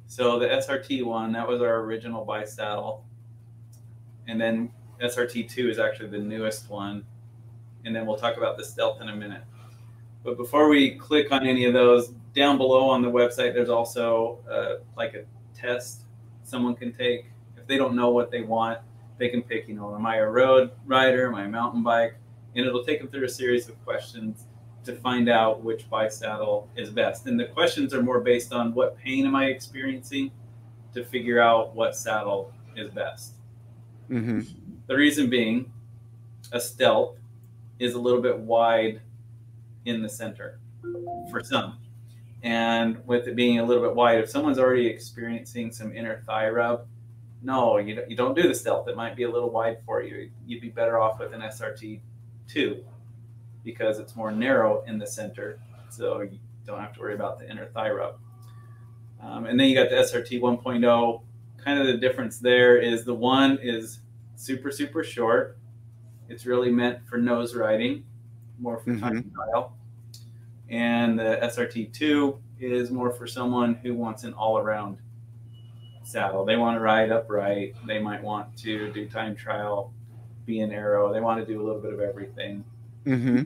So 0.07 0.39
the 0.39 0.47
SRT1, 0.47 1.33
that 1.35 1.47
was 1.47 1.61
our 1.61 1.81
original 1.81 2.25
bi 2.25 2.45
saddle. 2.45 3.05
And 4.29 4.41
then 4.41 4.71
SRT2 5.01 5.71
is 5.71 5.79
actually 5.79 6.09
the 6.09 6.19
newest 6.19 6.71
one. 6.71 7.05
And 7.85 7.95
then 7.95 8.07
we'll 8.07 8.17
talk 8.17 8.37
about 8.37 8.57
the 8.57 8.65
Stealth 8.65 9.01
in 9.01 9.09
a 9.09 9.17
minute. 9.17 9.43
But 10.23 10.39
before 10.39 10.69
we 10.69 10.93
click 10.93 11.33
on 11.33 11.47
any 11.47 11.67
of 11.67 11.75
those, 11.75 12.09
down 12.35 12.57
below 12.57 12.89
on 12.89 13.03
the 13.03 13.11
website, 13.11 13.53
there's 13.55 13.69
also 13.69 14.39
uh, 14.51 14.85
like 14.97 15.15
a 15.15 15.25
test 15.55 16.03
someone 16.43 16.75
can 16.75 16.93
take. 16.93 17.27
If 17.57 17.67
they 17.67 17.77
don't 17.77 17.95
know 17.95 18.11
what 18.11 18.31
they 18.31 18.41
want, 18.41 18.79
they 19.19 19.29
can 19.29 19.43
pick, 19.43 19.69
you 19.69 19.75
know, 19.75 19.95
am 19.95 20.07
I 20.07 20.17
a 20.17 20.27
road 20.27 20.71
rider, 20.87 21.29
am 21.29 21.35
I 21.35 21.45
a 21.45 21.49
mountain 21.49 21.83
bike? 21.83 22.17
And 22.57 22.67
it'll 22.67 22.85
take 22.85 23.01
them 23.01 23.09
through 23.09 23.25
a 23.25 23.29
series 23.29 23.69
of 23.69 23.83
questions 23.85 24.47
to 24.85 24.95
find 24.95 25.29
out 25.29 25.63
which 25.63 25.89
bike 25.89 26.13
saddle 26.13 26.69
is 26.77 26.91
best. 26.91 27.27
And 27.27 27.39
the 27.39 27.47
questions 27.47 27.95
are 27.95 28.03
more 28.03 28.21
based 28.21 28.53
on 28.53 28.75
what 28.75 28.99
pain 28.99 29.27
am 29.27 29.35
I 29.35 29.47
experiencing 29.47 30.31
to 30.95 31.05
figure 31.05 31.41
out 31.41 31.75
what 31.75 31.97
saddle 31.97 32.53
is 32.77 32.91
best. 32.91 33.35
Mm-hmm. 34.11 34.41
The 34.87 34.97
reason 34.97 35.31
being, 35.31 35.73
a 36.53 36.61
stealth 36.61 37.17
is 37.79 37.95
a 37.95 37.99
little 37.99 38.21
bit 38.21 38.39
wide 38.39 39.01
in 39.85 40.03
the 40.03 40.09
center 40.09 40.59
for 41.31 41.43
some. 41.43 41.79
And 42.43 43.05
with 43.07 43.27
it 43.27 43.35
being 43.35 43.59
a 43.59 43.65
little 43.65 43.83
bit 43.83 43.95
wide, 43.95 44.19
if 44.19 44.29
someone's 44.29 44.59
already 44.59 44.87
experiencing 44.87 45.73
some 45.73 45.97
inner 45.97 46.23
thigh 46.27 46.51
rub, 46.51 46.87
no, 47.43 47.79
you 47.79 47.95
don't, 47.95 48.11
you 48.11 48.17
don't 48.17 48.35
do 48.35 48.47
the 48.47 48.55
stealth. 48.55 48.89
It 48.89 48.97
might 48.97 49.17
be 49.17 49.23
a 49.23 49.31
little 49.31 49.51
wide 49.51 49.79
for 49.87 50.03
you. 50.03 50.31
You'd 50.47 50.61
be 50.61 50.69
better 50.69 50.99
off 50.99 51.19
with 51.19 51.33
an 51.33 51.41
SRT 51.41 52.01
2 52.49 52.85
because 53.65 53.99
it's 53.99 54.15
more 54.15 54.31
narrow 54.31 54.83
in 54.87 54.99
the 54.99 55.07
center. 55.07 55.59
So 55.89 56.21
you 56.21 56.39
don't 56.67 56.81
have 56.81 56.93
to 56.95 57.01
worry 57.01 57.15
about 57.15 57.39
the 57.39 57.51
inner 57.51 57.67
thigh 57.67 57.91
rub. 57.91 58.19
Um, 59.23 59.47
and 59.47 59.59
then 59.59 59.69
you 59.69 59.75
got 59.75 59.89
the 59.89 59.97
SRT 59.97 60.41
1.0. 60.41 61.23
Kind 61.57 61.79
of 61.79 61.87
the 61.87 61.97
difference 61.97 62.39
there 62.39 62.77
is 62.77 63.05
the 63.05 63.15
one 63.15 63.59
is 63.63 64.01
super, 64.37 64.71
super 64.71 65.05
short. 65.05 65.59
It's 66.29 66.47
really 66.47 66.71
meant 66.71 67.07
for 67.07 67.19
nose 67.19 67.55
riding, 67.55 68.05
more 68.59 68.79
for 68.79 68.97
time 68.97 69.31
trial. 69.35 69.77
And 70.69 71.19
the 71.19 71.39
SRT2 71.43 72.39
is 72.61 72.91
more 72.91 73.13
for 73.13 73.27
someone 73.27 73.75
who 73.75 73.95
wants 73.95 74.25
an 74.25 74.33
all 74.33 74.59
around 74.59 74.99
saddle. 76.03 76.45
They 76.45 76.57
want 76.57 76.77
to 76.77 76.81
ride 76.81 77.11
upright. 77.11 77.75
They 77.87 77.99
might 77.99 78.23
want 78.23 78.57
to 78.59 78.91
do 78.93 79.09
time 79.09 79.37
trial, 79.37 79.93
be 80.47 80.61
an 80.61 80.73
arrow. 80.73 81.13
They 81.13 81.21
want 81.21 81.41
to 81.41 81.47
do 81.47 81.61
a 81.61 81.65
little 81.65 81.81
bit 81.81 81.93
of 81.93 82.01
everything. 82.01 82.65
Mm-hmm. 83.05 83.43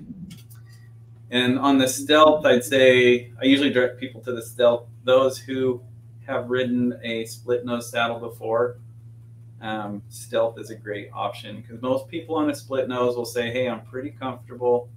And 1.31 1.59
on 1.59 1.79
the 1.79 1.89
stealth, 1.89 2.47
I'd 2.47 2.65
say 2.65 3.33
I 3.41 3.45
usually 3.45 3.71
direct 3.71 3.99
people 3.99 4.21
to 4.23 4.33
the 4.33 4.43
stealth. 4.43 4.87
Those 5.05 5.39
who 5.39 5.83
have 6.27 6.49
ridden 6.49 6.99
a 7.03 7.25
split 7.27 7.65
nose 7.65 7.91
saddle 7.91 8.19
before, 8.19 8.79
um, 9.61 10.03
stealth 10.09 10.59
is 10.59 10.71
a 10.71 10.77
great 10.77 11.11
option 11.13 11.61
because 11.61 11.83
most 11.83 12.09
people 12.09 12.37
on 12.37 12.51
a 12.51 12.55
split 12.55 12.89
nose 12.89 13.17
will 13.17 13.25
say, 13.25 13.51
"Hey, 13.51 13.69
I'm 13.69 13.83
pretty 13.83 14.11
comfortable, 14.11 14.89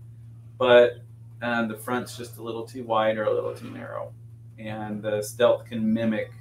but 0.57 1.03
uh, 1.41 1.65
the 1.65 1.75
front's 1.75 2.15
just 2.15 2.37
a 2.37 2.43
little 2.43 2.63
too 2.63 2.83
wide 2.83 3.17
or 3.17 3.23
a 3.23 3.33
little 3.33 3.53
too 3.55 3.71
narrow." 3.71 4.13
And 4.59 5.01
the 5.01 5.21
stealth 5.21 5.65
can 5.65 5.91
mimic 5.91 6.31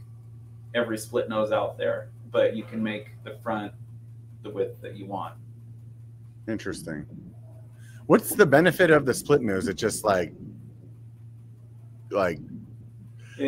every 0.74 0.98
split 0.98 1.28
nose 1.28 1.52
out 1.52 1.78
there, 1.78 2.10
but 2.30 2.54
you 2.54 2.64
can 2.64 2.82
make 2.82 3.12
the 3.24 3.38
front 3.42 3.72
the 4.42 4.50
width 4.50 4.80
that 4.82 4.96
you 4.96 5.06
want. 5.06 5.34
Interesting. 6.48 7.06
What's 8.06 8.34
the 8.34 8.46
benefit 8.46 8.90
of 8.90 9.06
the 9.06 9.14
split 9.14 9.40
nose? 9.40 9.68
It 9.68 9.74
just 9.74 10.04
like 10.04 10.32
like 12.10 12.38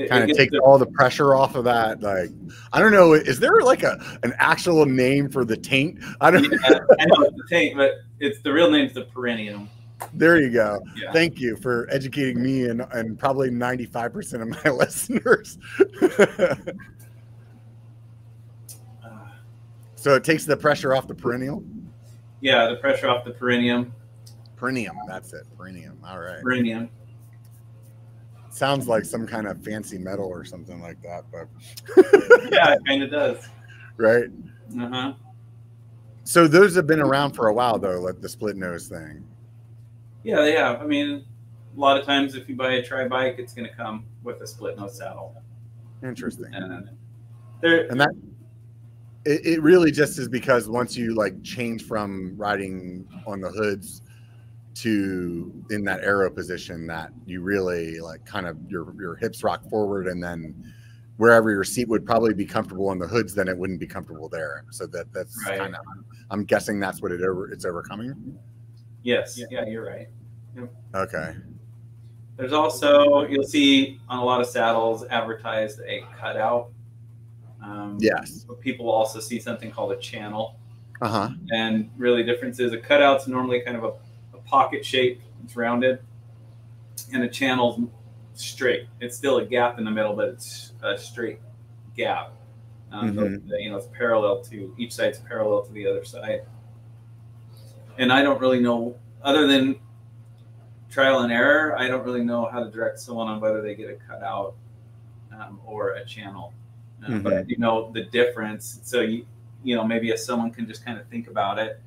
kind 0.09 0.31
of 0.31 0.37
take 0.37 0.51
all 0.63 0.79
the 0.79 0.87
pressure 0.87 1.35
off 1.35 1.55
of 1.55 1.65
that. 1.65 2.01
Like, 2.01 2.31
I 2.73 2.81
don't 2.81 2.93
know. 2.93 3.13
Is 3.13 3.39
there 3.39 3.61
like 3.61 3.83
a 3.83 3.99
an 4.23 4.35
actual 4.39 4.87
name 4.87 5.29
for 5.29 5.45
the 5.45 5.57
taint? 5.57 5.99
I 6.21 6.31
don't. 6.31 6.45
Yeah, 6.45 6.79
I 7.01 7.05
know 7.07 7.25
it's 7.25 7.37
the 7.37 7.47
taint, 7.49 7.77
but 7.77 7.93
it's 8.21 8.41
the 8.41 8.53
real 8.53 8.71
name's 8.71 8.95
the 8.95 9.03
perennial. 9.03 9.69
There 10.15 10.41
you 10.41 10.51
go. 10.51 10.83
Yeah. 10.97 11.13
Thank 11.13 11.39
you 11.39 11.57
for 11.57 11.87
educating 11.91 12.43
me 12.43 12.65
and 12.65 12.85
and 12.93 13.19
probably 13.19 13.51
ninety 13.51 13.87
five 13.87 14.13
percent 14.13 14.43
of 14.43 14.49
my 14.49 14.71
listeners. 14.71 15.59
so 19.95 20.15
it 20.15 20.25
takes 20.25 20.45
the 20.45 20.57
pressure 20.57 20.95
off 20.95 21.07
the 21.07 21.15
perennial? 21.15 21.63
Yeah, 22.41 22.69
the 22.69 22.77
pressure 22.77 23.09
off 23.09 23.25
the 23.25 23.31
perineum. 23.33 23.95
Perineum. 24.57 24.97
That's 25.07 25.33
it. 25.33 25.45
Perineum. 25.57 25.99
All 26.05 26.19
right. 26.19 26.43
Perineum 26.43 26.91
sounds 28.55 28.89
like 28.89 29.05
some 29.05 29.27
kind 29.27 29.47
of 29.47 29.63
fancy 29.65 29.99
metal 29.99 30.27
or 30.27 30.45
something 30.45 30.81
like 30.81 31.01
that, 31.03 31.25
but 31.31 31.49
yeah, 32.53 32.75
it 32.75 32.81
kind 32.87 33.03
of 33.03 33.11
does. 33.11 33.49
Right. 33.97 34.27
Uh 34.79 34.89
huh. 34.89 35.13
So 36.25 36.47
those 36.47 36.75
have 36.77 36.87
been 36.87 37.01
around 37.01 37.33
for 37.33 37.49
a 37.49 37.55
while, 37.55 37.79
though, 37.79 38.01
like 38.01 38.21
the 38.21 38.29
split 38.29 38.57
nose 38.57 38.89
thing. 38.89 39.25
Yeah, 40.23 40.41
they 40.41 40.53
have. 40.53 40.81
I 40.81 40.87
mean, 40.87 41.25
a 41.77 41.81
lot 41.81 41.99
of 41.99 42.07
times 42.07 42.35
if 42.35 42.49
you 42.49 42.55
buy 42.55 42.75
a 42.75 42.83
tri 42.83 43.09
bike, 43.09 43.37
it's 43.39 43.53
going 43.53 43.69
to 43.69 43.75
come 43.75 44.07
with 44.23 44.41
a 44.41 44.47
split 44.47 44.79
nose 44.79 44.99
saddle. 44.99 45.35
Interesting. 46.03 46.55
And, 46.55 46.89
and 47.63 48.01
that 48.01 48.11
it, 49.25 49.47
it 49.47 49.63
really 49.63 49.91
just 49.91 50.19
is 50.19 50.29
because 50.29 50.69
once 50.69 50.97
you 50.97 51.15
like 51.15 51.43
change 51.43 51.85
from 51.85 52.35
riding 52.37 53.07
on 53.27 53.41
the 53.41 53.51
hoods 53.51 54.03
to 54.75 55.53
in 55.71 55.85
that 55.85 56.01
aero 56.03 56.31
position 56.31 56.87
that 56.87 57.11
you 57.27 57.43
really 57.43 58.01
like 58.01 58.25
kind 58.25 58.47
of 58.47 58.57
your 58.69 58.95
your 58.99 59.17
hips 59.17 59.45
rock 59.45 59.69
forward 59.69 60.07
and 60.07 60.23
then 60.23 60.55
wherever 61.19 61.51
your 61.51 61.65
seat 61.65 61.89
would 61.89 62.07
probably 62.07 62.33
be 62.33 62.45
comfortable 62.45 62.89
on 62.89 62.99
the 62.99 63.07
hoods 63.07 63.35
then 63.35 63.49
it 63.49 63.57
wouldn't 63.57 63.79
be 63.79 63.87
comfortable 63.87 64.29
there. 64.29 64.65
So 64.71 64.87
that 64.87 65.13
that's 65.13 65.37
right. 65.47 65.59
kind 65.59 65.75
of 65.75 65.83
i'm 66.31 66.45
guessing 66.45 66.81
that's 66.81 67.03
what 67.03 67.13
it 67.13 67.21
over 67.21 67.51
it's 67.51 67.65
overcoming 67.65 68.39
yes. 69.03 69.39
Yeah, 69.39 69.47
yeah 69.51 69.67
you're 69.67 69.85
right. 69.85 70.09
Yep. 70.57 70.73
okay. 70.95 71.35
There's 72.37 72.53
also 72.53 73.27
you'll 73.27 73.45
see 73.45 74.01
on 74.09 74.19
a 74.19 74.25
lot 74.25 74.41
of 74.41 74.47
saddles 74.47 75.05
advertised 75.11 75.81
a 75.87 76.05
cutout. 76.19 76.71
Um, 77.63 77.99
yes. 78.01 78.47
people 78.61 78.91
also 78.91 79.21
see 79.21 79.39
something 79.39 79.71
called 79.71 79.93
a 79.93 79.97
channel. 79.97 80.59
Uh-huh. 81.01 81.31
And 81.53 81.91
really 81.97 82.23
difference 82.23 82.59
is 82.59 82.73
a 82.73 82.79
cutout's 82.79 83.27
normally 83.27 83.61
kind 83.61 83.77
of 83.77 83.85
a 83.85 83.93
pocket 84.53 84.85
shape. 84.85 85.23
It's 85.43 85.57
rounded, 85.57 85.99
and 87.13 87.23
the 87.23 87.29
channel's 87.29 87.81
straight. 88.35 88.87
It's 89.01 89.17
still 89.17 89.39
a 89.39 89.45
gap 89.45 89.79
in 89.79 89.85
the 89.85 89.91
middle, 89.91 90.15
but 90.15 90.29
it's 90.29 90.73
a 90.83 90.97
straight 90.99 91.41
gap. 91.97 92.35
Um, 92.93 93.15
mm-hmm. 93.15 93.51
you 93.59 93.71
know, 93.71 93.79
it's 93.79 93.87
parallel 93.87 94.43
to 94.45 94.75
each 94.77 94.93
side's 94.93 95.19
parallel 95.19 95.63
to 95.63 95.73
the 95.73 95.87
other 95.87 96.05
side. 96.05 96.43
And 97.97 98.13
I 98.13 98.23
don't 98.23 98.41
really 98.41 98.61
know, 98.61 98.95
other 99.23 99.47
than 99.47 99.77
trial 100.91 101.21
and 101.21 101.33
error, 101.33 101.75
I 101.79 101.89
don't 101.89 102.05
really 102.05 102.23
know 102.23 102.45
how 102.45 102.63
to 102.63 102.71
direct 102.71 103.01
someone 103.01 103.29
on 103.29 103.41
whether 103.41 103.63
they 103.63 103.75
get 103.75 103.89
a 103.89 103.95
cutout 103.95 104.55
um, 105.33 105.61
or 105.65 105.93
a 105.93 106.05
channel. 106.05 106.53
Um, 107.05 107.15
mm-hmm. 107.15 107.23
But 107.23 107.49
you 107.49 107.57
know 107.57 107.91
the 107.91 108.05
difference. 108.05 108.81
So 108.85 109.01
you, 109.01 109.25
you 109.65 109.77
know, 109.77 109.85
maybe 109.85 110.11
if 110.11 110.21
someone 110.21 110.51
can 110.51 110.67
just 110.67 110.85
kind 110.85 110.99
of 111.01 111.07
think 111.07 111.29
about 111.29 111.59
it 111.59 111.81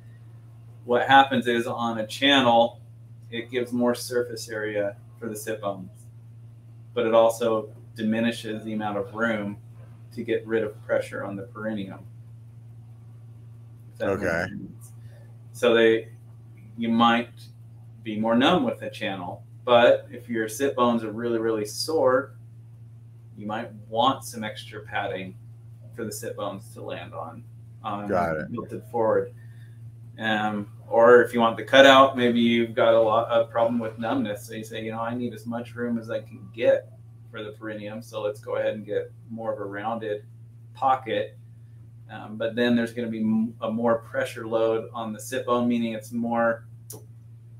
what 0.85 1.07
happens 1.07 1.47
is 1.47 1.67
on 1.67 1.99
a 1.99 2.07
channel, 2.07 2.79
it 3.31 3.51
gives 3.51 3.73
more 3.73 3.95
surface 3.95 4.47
area 4.49 4.95
for 5.19 5.27
the 5.27 5.35
sit 5.35 5.59
bones, 5.59 5.89
but 6.93 7.05
it 7.05 7.13
also 7.13 7.69
diminishes 7.95 8.63
the 8.63 8.73
amount 8.73 8.97
of 8.97 9.13
room 9.13 9.57
to 10.13 10.23
get 10.23 10.45
rid 10.47 10.63
of 10.63 10.81
pressure 10.85 11.23
on 11.23 11.35
the 11.35 11.43
perineum. 11.43 11.99
Okay. 13.99 14.45
So 15.51 15.73
they, 15.73 16.09
you 16.77 16.89
might 16.89 17.29
be 18.03 18.19
more 18.19 18.35
numb 18.35 18.63
with 18.63 18.81
a 18.81 18.89
channel, 18.89 19.43
but 19.63 20.07
if 20.11 20.29
your 20.29 20.47
sit 20.47 20.75
bones 20.75 21.03
are 21.03 21.11
really, 21.11 21.39
really 21.39 21.65
sore, 21.65 22.33
you 23.37 23.47
might 23.47 23.71
want 23.89 24.23
some 24.23 24.43
extra 24.43 24.81
padding 24.81 25.35
for 25.95 26.05
the 26.05 26.11
sit 26.11 26.35
bones 26.35 26.73
to 26.73 26.81
land 26.81 27.13
on. 27.13 27.43
Um, 27.83 28.07
Got 28.07 28.37
it. 28.37 28.47
Tilted 28.53 28.83
forward. 28.91 29.33
Um, 30.19 30.67
or 30.87 31.21
if 31.21 31.33
you 31.33 31.39
want 31.39 31.57
the 31.57 31.63
cutout, 31.63 32.15
maybe 32.15 32.39
you've 32.39 32.75
got 32.75 32.93
a 32.93 33.01
lot 33.01 33.27
of 33.29 33.49
problem 33.49 33.79
with 33.79 33.97
numbness. 33.97 34.47
So 34.47 34.53
you 34.53 34.63
say, 34.63 34.83
you 34.83 34.91
know, 34.91 34.99
I 35.01 35.15
need 35.15 35.33
as 35.33 35.45
much 35.45 35.75
room 35.75 35.97
as 35.97 36.09
I 36.09 36.19
can 36.19 36.47
get 36.53 36.91
for 37.31 37.43
the 37.43 37.51
perineum. 37.51 38.01
So 38.01 38.21
let's 38.21 38.39
go 38.39 38.57
ahead 38.57 38.75
and 38.75 38.85
get 38.85 39.11
more 39.29 39.53
of 39.53 39.59
a 39.59 39.65
rounded 39.65 40.25
pocket. 40.73 41.37
Um, 42.09 42.37
but 42.37 42.55
then 42.55 42.75
there's 42.75 42.93
going 42.93 43.11
to 43.11 43.11
be 43.11 43.51
a 43.61 43.71
more 43.71 43.97
pressure 43.99 44.47
load 44.47 44.89
on 44.93 45.11
the 45.11 45.19
sit 45.19 45.45
bone, 45.45 45.67
meaning 45.67 45.93
it's 45.93 46.11
more 46.11 46.67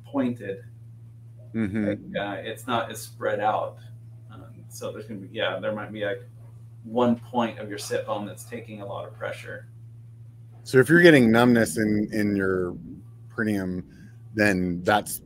pointed. 0.05 0.59
Mm-hmm. 1.55 1.87
Like, 1.87 1.99
uh, 2.15 2.41
it's 2.41 2.67
not 2.67 2.91
as 2.91 3.01
spread 3.01 3.39
out. 3.39 3.77
Um, 4.31 4.43
so 4.69 4.91
there's 4.91 5.05
going 5.05 5.19
to 5.21 5.27
be, 5.27 5.35
yeah, 5.35 5.59
there 5.59 5.71
might 5.73 5.91
be 5.91 6.05
like 6.05 6.23
one 6.83 7.15
point 7.15 7.57
of 7.57 7.69
your 7.69 7.79
sit 7.79 8.05
bone 8.05 8.25
that's 8.25 8.43
taking 8.43 8.81
a 8.81 8.85
lot 8.85 9.07
of 9.07 9.17
pressure. 9.17 9.67
So 10.63 10.77
if 10.77 10.89
you're 10.89 11.01
getting 11.01 11.31
numbness 11.31 11.77
in 11.77 12.09
in 12.11 12.35
your 12.35 12.75
perineum, 13.35 13.83
then 14.33 14.81
that's 14.83 15.21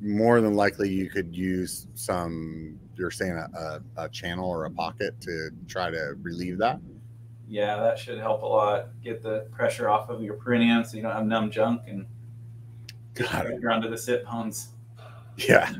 more 0.00 0.40
than 0.40 0.54
likely 0.54 0.88
you 0.90 1.08
could 1.10 1.34
use 1.34 1.86
some. 1.94 2.78
You're 2.94 3.10
saying 3.10 3.32
a, 3.32 3.80
a, 3.96 4.04
a 4.04 4.08
channel 4.08 4.48
or 4.48 4.64
a 4.64 4.70
pocket 4.70 5.20
to 5.20 5.50
try 5.68 5.90
to 5.90 6.14
relieve 6.22 6.58
that. 6.58 6.80
Yeah, 7.46 7.76
that 7.76 7.98
should 7.98 8.18
help 8.18 8.42
a 8.42 8.46
lot. 8.46 8.88
Get 9.02 9.22
the 9.22 9.46
pressure 9.52 9.88
off 9.88 10.10
of 10.10 10.22
your 10.22 10.34
perineum 10.34 10.84
so 10.84 10.96
you 10.96 11.02
don't 11.02 11.12
have 11.12 11.24
numb 11.24 11.50
junk 11.50 11.82
and 11.86 12.06
Got 13.14 13.46
it. 13.46 13.60
you're 13.60 13.70
under 13.70 13.88
the 13.88 13.96
sit 13.98 14.24
bones. 14.24 14.68
Yeah, 15.36 15.72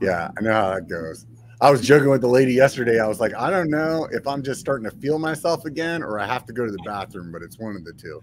yeah, 0.00 0.30
I 0.36 0.40
know 0.42 0.52
how 0.52 0.74
that 0.74 0.88
goes. 0.88 1.26
I 1.60 1.70
was 1.70 1.80
joking 1.80 2.10
with 2.10 2.20
the 2.20 2.28
lady 2.28 2.52
yesterday. 2.52 3.00
I 3.00 3.06
was 3.06 3.18
like, 3.18 3.34
I 3.34 3.48
don't 3.50 3.70
know 3.70 4.06
if 4.12 4.26
I'm 4.26 4.42
just 4.42 4.60
starting 4.60 4.88
to 4.90 4.94
feel 4.98 5.18
myself 5.18 5.64
again 5.64 6.02
or 6.02 6.18
I 6.20 6.26
have 6.26 6.44
to 6.46 6.52
go 6.52 6.66
to 6.66 6.70
the 6.70 6.82
bathroom, 6.84 7.32
but 7.32 7.42
it's 7.42 7.58
one 7.58 7.76
of 7.76 7.84
the 7.84 7.92
two. 7.94 8.20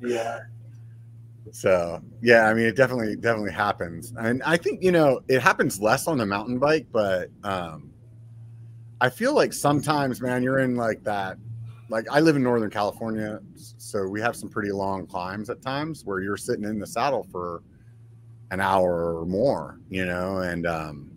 yeah. 0.08 0.38
So 1.52 2.00
yeah, 2.22 2.46
I 2.46 2.54
mean, 2.54 2.66
it 2.66 2.76
definitely 2.76 3.16
definitely 3.16 3.52
happens, 3.52 4.12
and 4.18 4.42
I 4.44 4.56
think 4.56 4.82
you 4.82 4.92
know 4.92 5.20
it 5.28 5.40
happens 5.40 5.80
less 5.80 6.06
on 6.06 6.18
the 6.18 6.26
mountain 6.26 6.58
bike, 6.58 6.86
but 6.92 7.30
um, 7.44 7.90
I 9.00 9.08
feel 9.08 9.34
like 9.34 9.52
sometimes, 9.52 10.20
man, 10.20 10.42
you're 10.42 10.60
in 10.60 10.76
like 10.76 11.02
that. 11.04 11.38
Like 11.88 12.06
I 12.10 12.20
live 12.20 12.36
in 12.36 12.42
Northern 12.42 12.70
California, 12.70 13.40
so 13.54 14.06
we 14.06 14.20
have 14.20 14.36
some 14.36 14.48
pretty 14.48 14.70
long 14.70 15.06
climbs 15.06 15.50
at 15.50 15.60
times 15.60 16.04
where 16.04 16.20
you're 16.20 16.36
sitting 16.36 16.64
in 16.64 16.78
the 16.78 16.86
saddle 16.86 17.26
for 17.32 17.62
an 18.52 18.60
hour 18.60 19.18
or 19.18 19.26
more, 19.26 19.80
you 19.88 20.04
know, 20.04 20.38
and 20.38 20.66
um, 20.66 21.10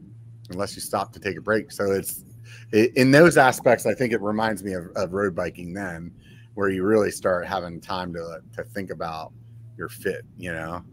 unless 0.49 0.75
you 0.75 0.81
stop 0.81 1.13
to 1.13 1.19
take 1.19 1.37
a 1.37 1.41
break. 1.41 1.71
So 1.71 1.91
it's 1.91 2.23
it, 2.71 2.95
in 2.95 3.11
those 3.11 3.37
aspects, 3.37 3.85
I 3.85 3.93
think 3.93 4.13
it 4.13 4.21
reminds 4.21 4.63
me 4.63 4.73
of, 4.73 4.87
of, 4.95 5.13
road 5.13 5.35
biking 5.35 5.73
then, 5.73 6.11
where 6.55 6.69
you 6.69 6.83
really 6.83 7.11
start 7.11 7.45
having 7.45 7.79
time 7.79 8.13
to 8.13 8.39
to 8.55 8.63
think 8.63 8.89
about 8.89 9.31
your 9.77 9.89
fit, 9.89 10.25
you 10.37 10.51
know. 10.51 10.83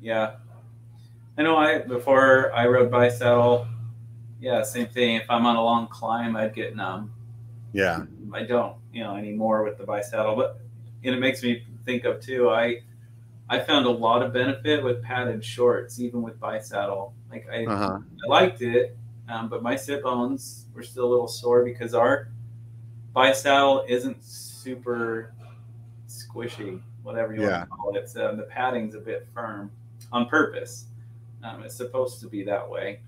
Yeah, 0.00 0.32
I 1.36 1.42
know. 1.42 1.56
I 1.56 1.78
before 1.78 2.52
I 2.52 2.66
rode 2.66 2.90
bisaddle, 2.90 3.68
yeah, 4.40 4.62
same 4.62 4.86
thing. 4.86 5.16
If 5.16 5.30
I'm 5.30 5.46
on 5.46 5.56
a 5.56 5.62
long 5.62 5.86
climb, 5.88 6.36
I'd 6.36 6.54
get 6.54 6.74
numb. 6.74 7.12
Yeah, 7.72 8.04
I 8.32 8.42
don't, 8.42 8.76
you 8.92 9.02
know, 9.02 9.16
anymore 9.16 9.62
with 9.62 9.78
the 9.78 9.84
bisaddle, 9.84 10.36
but 10.36 10.60
and 11.04 11.14
it 11.14 11.18
makes 11.18 11.42
me 11.42 11.64
think 11.84 12.04
of 12.04 12.20
too. 12.20 12.50
I 12.50 12.82
I 13.48 13.58
found 13.58 13.86
a 13.86 13.90
lot 13.90 14.22
of 14.22 14.32
benefit 14.32 14.82
with 14.82 15.02
padded 15.02 15.44
shorts, 15.44 15.98
even 15.98 16.22
with 16.22 16.38
bisaddle. 16.38 17.12
Like 17.30 17.46
I, 17.52 17.64
uh-huh. 17.64 17.98
I 18.24 18.28
liked 18.28 18.62
it, 18.62 18.96
um, 19.28 19.48
but 19.48 19.62
my 19.62 19.76
sit 19.76 20.02
bones 20.02 20.66
were 20.74 20.82
still 20.82 21.04
a 21.04 21.10
little 21.10 21.28
sore 21.28 21.64
because 21.64 21.94
our 21.94 22.28
bisaddle 23.14 23.88
isn't 23.88 24.24
super 24.24 25.34
squishy, 26.08 26.80
whatever 27.02 27.34
you 27.34 27.42
yeah. 27.42 27.66
want 27.70 27.70
to 27.70 27.76
call 27.76 27.96
it. 27.96 28.16
Um, 28.16 28.36
the 28.36 28.44
padding's 28.44 28.94
a 28.94 29.00
bit 29.00 29.28
firm 29.34 29.70
on 30.12 30.26
purpose. 30.26 30.86
Um, 31.42 31.62
it's 31.62 31.74
supposed 31.74 32.20
to 32.20 32.28
be 32.28 32.42
that 32.44 32.68
way, 32.68 33.00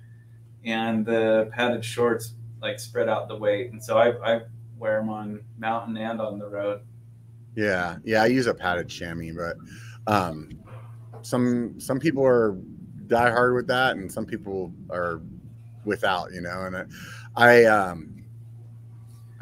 and 0.65 1.05
the 1.05 1.51
padded 1.53 1.85
shorts 1.85 2.35
like 2.63 2.79
spread 2.79 3.09
out 3.09 3.29
the 3.29 3.37
weight. 3.37 3.73
And 3.73 3.83
so 3.83 3.99
I, 3.99 4.37
I 4.37 4.41
wear 4.79 4.99
them 5.01 5.11
on 5.11 5.41
mountain 5.59 5.97
and 5.97 6.21
on 6.21 6.39
the 6.39 6.47
road. 6.47 6.81
Yeah, 7.55 7.97
yeah, 8.05 8.23
I 8.23 8.27
use 8.27 8.47
a 8.47 8.55
padded 8.55 8.89
chamois, 8.89 9.33
but 9.37 9.57
um, 10.13 10.59
some 11.21 11.79
some 11.79 12.01
people 12.01 12.25
are 12.25 12.57
die 13.07 13.31
hard 13.31 13.55
with 13.55 13.67
that, 13.67 13.97
and 13.97 14.11
some 14.11 14.25
people 14.25 14.73
are 14.91 15.21
without. 15.85 16.33
You 16.33 16.41
know, 16.41 16.63
and 16.63 16.77
I, 16.77 16.85
I 17.37 17.65
um, 17.65 18.25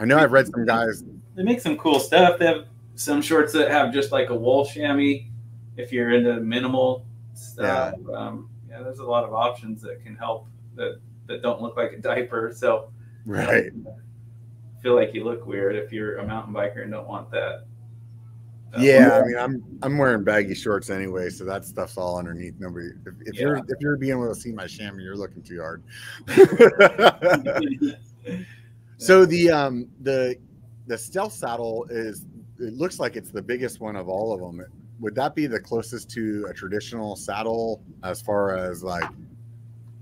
I 0.00 0.04
know 0.04 0.18
I've 0.18 0.32
read 0.32 0.48
some 0.48 0.66
guys. 0.66 1.04
They 1.36 1.44
make 1.44 1.60
some 1.60 1.76
cool 1.76 2.00
stuff. 2.00 2.38
They 2.38 2.46
have 2.46 2.64
some 3.00 3.22
shorts 3.22 3.54
that 3.54 3.70
have 3.70 3.94
just 3.94 4.12
like 4.12 4.28
a 4.28 4.34
wool 4.34 4.66
chamois. 4.66 5.24
If 5.78 5.90
you're 5.90 6.10
into 6.10 6.34
minimal 6.40 7.06
stuff, 7.32 7.94
yeah. 8.06 8.14
Um, 8.14 8.50
yeah, 8.68 8.82
there's 8.82 8.98
a 8.98 9.04
lot 9.04 9.24
of 9.24 9.32
options 9.32 9.80
that 9.82 10.04
can 10.04 10.14
help 10.16 10.46
that 10.74 11.00
that 11.26 11.40
don't 11.40 11.62
look 11.62 11.78
like 11.78 11.92
a 11.92 11.98
diaper. 11.98 12.52
So, 12.54 12.92
right. 13.24 13.70
feel 14.82 14.94
like 14.94 15.14
you 15.14 15.24
look 15.24 15.46
weird 15.46 15.76
if 15.76 15.92
you're 15.92 16.18
a 16.18 16.26
mountain 16.26 16.52
biker 16.52 16.82
and 16.82 16.92
don't 16.92 17.08
want 17.08 17.30
that. 17.30 17.64
yeah, 18.78 19.18
I 19.18 19.26
mean, 19.26 19.38
I'm 19.38 19.64
I'm 19.80 19.96
wearing 19.96 20.22
baggy 20.22 20.54
shorts 20.54 20.90
anyway, 20.90 21.30
so 21.30 21.46
that 21.46 21.64
stuff's 21.64 21.96
all 21.96 22.18
underneath. 22.18 22.56
Nobody, 22.58 22.88
if, 23.06 23.14
if 23.22 23.34
yeah. 23.34 23.40
you're 23.40 23.56
if 23.56 23.80
you're 23.80 23.96
being 23.96 24.12
able 24.12 24.28
to 24.28 24.38
see 24.38 24.52
my 24.52 24.66
chamois, 24.66 25.02
you're 25.02 25.16
looking 25.16 25.42
too 25.42 25.60
hard. 25.60 25.82
so 28.98 29.24
the 29.24 29.50
um 29.50 29.88
the 30.02 30.36
the 30.86 30.98
stealth 30.98 31.32
saddle 31.32 31.86
is 31.88 32.26
it 32.60 32.74
looks 32.74 33.00
like 33.00 33.16
it's 33.16 33.30
the 33.30 33.42
biggest 33.42 33.80
one 33.80 33.96
of 33.96 34.08
all 34.08 34.32
of 34.32 34.40
them. 34.40 34.64
Would 35.00 35.14
that 35.14 35.34
be 35.34 35.46
the 35.46 35.60
closest 35.60 36.10
to 36.10 36.46
a 36.48 36.54
traditional 36.54 37.16
saddle 37.16 37.82
as 38.04 38.20
far 38.20 38.56
as 38.56 38.82
like 38.82 39.08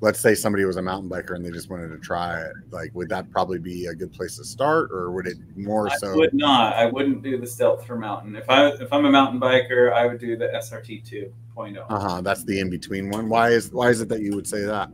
let's 0.00 0.20
say 0.20 0.34
somebody 0.34 0.64
was 0.64 0.76
a 0.76 0.82
mountain 0.82 1.10
biker 1.10 1.34
and 1.34 1.44
they 1.44 1.50
just 1.50 1.70
wanted 1.70 1.88
to 1.88 1.98
try 1.98 2.40
it 2.40 2.52
like 2.70 2.94
would 2.94 3.08
that 3.08 3.28
probably 3.30 3.58
be 3.58 3.86
a 3.86 3.94
good 3.94 4.12
place 4.12 4.36
to 4.36 4.44
start 4.44 4.90
or 4.92 5.10
would 5.10 5.26
it 5.26 5.36
more 5.56 5.90
I 5.90 5.96
so 5.96 6.12
I 6.12 6.16
would 6.16 6.34
not. 6.34 6.76
I 6.76 6.86
wouldn't 6.86 7.22
do 7.22 7.36
the 7.36 7.46
stealth 7.46 7.84
for 7.84 7.96
mountain. 7.96 8.36
If 8.36 8.48
i 8.48 8.68
if 8.68 8.92
i'm 8.92 9.06
a 9.06 9.10
mountain 9.10 9.40
biker 9.40 9.92
i 9.92 10.06
would 10.06 10.18
do 10.18 10.36
the 10.36 10.46
srt 10.46 11.04
2.0 11.04 11.84
uh-huh 11.88 12.20
that's 12.20 12.44
the 12.44 12.60
in-between 12.60 13.10
one. 13.10 13.28
Why 13.28 13.50
is 13.50 13.72
why 13.72 13.88
is 13.88 14.00
it 14.00 14.08
that 14.08 14.20
you 14.20 14.34
would 14.36 14.46
say 14.46 14.62
that? 14.62 14.90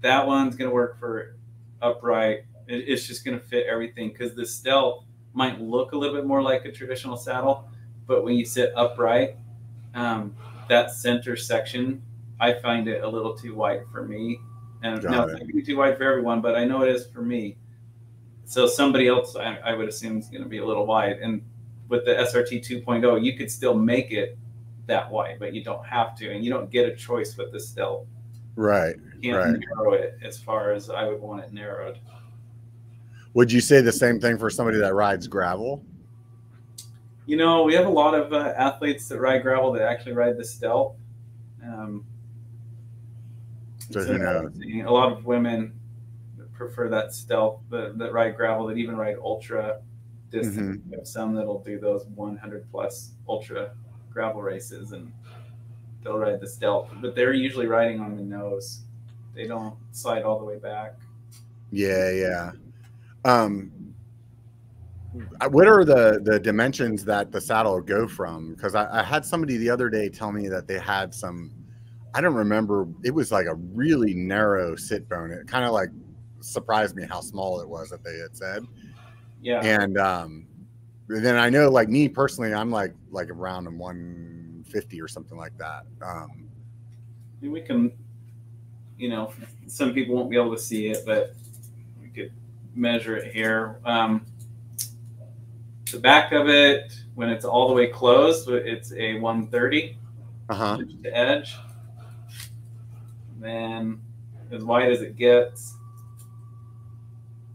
That 0.00 0.26
one's 0.26 0.56
going 0.56 0.68
to 0.68 0.74
work 0.74 0.98
for 0.98 1.36
upright. 1.80 2.40
It, 2.66 2.88
it's 2.88 3.06
just 3.06 3.24
going 3.24 3.38
to 3.38 3.44
fit 3.44 3.66
everything 3.66 4.08
because 4.08 4.34
the 4.34 4.44
stealth 4.44 5.04
might 5.34 5.60
look 5.60 5.92
a 5.92 5.96
little 5.96 6.14
bit 6.14 6.26
more 6.26 6.42
like 6.42 6.64
a 6.64 6.72
traditional 6.72 7.16
saddle 7.16 7.68
but 8.06 8.24
when 8.24 8.34
you 8.34 8.44
sit 8.44 8.72
upright 8.76 9.36
um, 9.94 10.34
that 10.68 10.90
center 10.90 11.36
section 11.36 12.02
I 12.42 12.54
find 12.54 12.88
it 12.88 13.04
a 13.04 13.08
little 13.08 13.36
too 13.36 13.54
wide 13.54 13.84
for 13.92 14.02
me. 14.02 14.40
And 14.82 15.00
Got 15.00 15.10
now 15.12 15.22
it. 15.22 15.24
it's 15.24 15.32
not 15.32 15.38
going 15.38 15.46
to 15.46 15.54
be 15.54 15.62
too 15.62 15.76
wide 15.76 15.96
for 15.96 16.02
everyone, 16.02 16.40
but 16.40 16.56
I 16.56 16.64
know 16.64 16.82
it 16.82 16.88
is 16.88 17.06
for 17.06 17.22
me. 17.22 17.56
So 18.44 18.66
somebody 18.66 19.06
else, 19.06 19.36
I, 19.36 19.58
I 19.64 19.74
would 19.74 19.88
assume, 19.88 20.18
is 20.18 20.26
going 20.26 20.42
to 20.42 20.48
be 20.48 20.58
a 20.58 20.66
little 20.66 20.84
wide. 20.84 21.18
And 21.18 21.42
with 21.88 22.04
the 22.04 22.14
SRT 22.14 22.66
2.0, 22.68 23.24
you 23.24 23.36
could 23.36 23.48
still 23.48 23.74
make 23.74 24.10
it 24.10 24.36
that 24.86 25.08
wide, 25.08 25.36
but 25.38 25.54
you 25.54 25.62
don't 25.62 25.86
have 25.86 26.16
to, 26.16 26.32
and 26.32 26.44
you 26.44 26.50
don't 26.50 26.68
get 26.68 26.88
a 26.88 26.96
choice 26.96 27.36
with 27.36 27.52
the 27.52 27.60
stealth. 27.60 28.08
Right. 28.56 28.96
You 29.20 29.34
can't 29.34 29.52
right. 29.52 29.64
narrow 29.76 29.92
it 29.92 30.18
as 30.24 30.36
far 30.36 30.72
as 30.72 30.90
I 30.90 31.04
would 31.04 31.20
want 31.20 31.44
it 31.44 31.52
narrowed. 31.52 32.00
Would 33.34 33.50
you 33.50 33.60
say 33.60 33.80
the 33.80 33.92
same 33.92 34.20
thing 34.20 34.38
for 34.38 34.50
somebody 34.50 34.78
that 34.78 34.94
rides 34.94 35.26
gravel? 35.26 35.84
You 37.26 37.36
know, 37.36 37.62
we 37.62 37.74
have 37.74 37.86
a 37.86 37.90
lot 37.90 38.14
of 38.14 38.32
uh, 38.32 38.52
athletes 38.56 39.08
that 39.08 39.20
ride 39.20 39.42
gravel 39.42 39.72
that 39.72 39.82
actually 39.82 40.12
ride 40.12 40.36
the 40.36 40.44
stealth. 40.44 40.96
Um, 41.62 42.04
so 43.90 44.02
who 44.02 44.18
knows? 44.18 44.52
A 44.60 44.90
lot 44.90 45.12
of 45.12 45.24
women 45.24 45.72
prefer 46.52 46.88
that 46.88 47.14
stealth 47.14 47.60
that, 47.70 47.98
that 47.98 48.12
ride 48.12 48.36
gravel, 48.36 48.66
that 48.66 48.76
even 48.76 48.96
ride 48.96 49.16
ultra 49.22 49.80
distance. 50.30 50.78
Mm-hmm. 50.78 50.94
have 50.94 51.06
some 51.06 51.34
that'll 51.34 51.60
do 51.60 51.78
those 51.78 52.06
100 52.14 52.70
plus 52.70 53.12
ultra 53.28 53.70
gravel 54.12 54.42
races 54.42 54.92
and 54.92 55.12
they'll 56.02 56.18
ride 56.18 56.40
the 56.40 56.48
stealth, 56.48 56.90
but 57.00 57.14
they're 57.14 57.32
usually 57.32 57.66
riding 57.66 58.00
on 58.00 58.16
the 58.16 58.22
nose. 58.22 58.80
They 59.34 59.46
don't 59.46 59.76
slide 59.92 60.22
all 60.22 60.38
the 60.38 60.44
way 60.44 60.58
back. 60.58 60.96
Yeah, 61.70 62.10
yeah. 62.10 62.52
Um, 63.24 63.70
what 65.50 65.68
are 65.68 65.84
the 65.84 66.20
the 66.22 66.40
dimensions 66.40 67.04
that 67.04 67.32
the 67.32 67.40
saddle 67.40 67.80
go 67.80 68.08
from? 68.08 68.54
Because 68.54 68.74
I, 68.74 69.00
I 69.00 69.02
had 69.02 69.24
somebody 69.24 69.58
the 69.58 69.68
other 69.70 69.90
day 69.90 70.08
tell 70.08 70.32
me 70.32 70.48
that 70.48 70.66
they 70.66 70.78
had 70.78 71.14
some 71.14 71.52
I 72.14 72.20
don't 72.20 72.34
remember. 72.34 72.86
It 73.02 73.10
was 73.10 73.32
like 73.32 73.46
a 73.46 73.54
really 73.54 74.14
narrow 74.14 74.76
sit 74.76 75.08
bone. 75.08 75.30
It 75.30 75.46
kind 75.46 75.64
of 75.64 75.72
like 75.72 75.88
surprised 76.40 76.94
me 76.94 77.04
how 77.08 77.20
small 77.20 77.60
it 77.60 77.68
was 77.68 77.90
that 77.90 78.04
they 78.04 78.18
had 78.18 78.36
said. 78.36 78.64
Yeah. 79.40 79.60
And 79.64 79.96
um, 79.96 80.46
then 81.08 81.36
I 81.36 81.48
know, 81.48 81.70
like 81.70 81.88
me 81.88 82.08
personally, 82.08 82.52
I'm 82.52 82.70
like 82.70 82.94
like 83.10 83.30
around 83.30 83.64
150 83.78 85.00
or 85.00 85.08
something 85.08 85.38
like 85.38 85.56
that. 85.58 85.84
Um, 86.02 86.48
we 87.40 87.60
can, 87.60 87.92
you 88.98 89.08
know, 89.08 89.32
some 89.66 89.94
people 89.94 90.14
won't 90.14 90.30
be 90.30 90.36
able 90.36 90.54
to 90.54 90.60
see 90.60 90.88
it, 90.88 91.04
but 91.06 91.34
measure 92.74 93.16
it 93.16 93.32
here. 93.32 93.80
Um, 93.84 94.26
the 95.90 95.98
back 95.98 96.32
of 96.32 96.48
it, 96.48 96.92
when 97.14 97.28
it's 97.28 97.44
all 97.44 97.68
the 97.68 97.74
way 97.74 97.88
closed, 97.88 98.48
it's 98.48 98.92
a 98.92 99.18
130 99.18 99.98
uh-huh. 100.48 100.78
to 101.02 101.16
edge 101.16 101.56
then 103.42 104.00
as 104.50 104.64
wide 104.64 104.90
as 104.90 105.02
it 105.02 105.16
gets, 105.16 105.74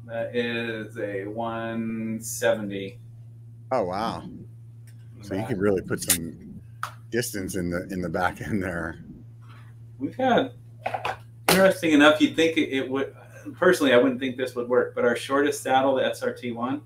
that 0.05 0.35
is 0.35 0.97
a 0.97 1.25
170. 1.25 2.99
Oh 3.71 3.83
wow! 3.83 4.23
So 5.21 5.35
you 5.35 5.45
can 5.45 5.59
really 5.59 5.81
put 5.81 6.01
some 6.01 6.61
distance 7.09 7.55
in 7.55 7.69
the 7.69 7.87
in 7.89 8.01
the 8.01 8.09
back 8.09 8.41
end 8.47 8.61
there. 8.63 8.99
We've 9.99 10.15
had 10.15 10.51
interesting 11.49 11.91
enough. 11.91 12.21
You'd 12.21 12.35
think 12.35 12.57
it, 12.57 12.69
it 12.69 12.89
would. 12.89 13.15
Personally, 13.53 13.93
I 13.93 13.97
wouldn't 13.97 14.19
think 14.19 14.37
this 14.37 14.55
would 14.55 14.67
work, 14.67 14.93
but 14.95 15.05
our 15.05 15.15
shortest 15.15 15.61
saddle, 15.61 15.95
the 15.95 16.03
SRT 16.03 16.55
one, 16.55 16.81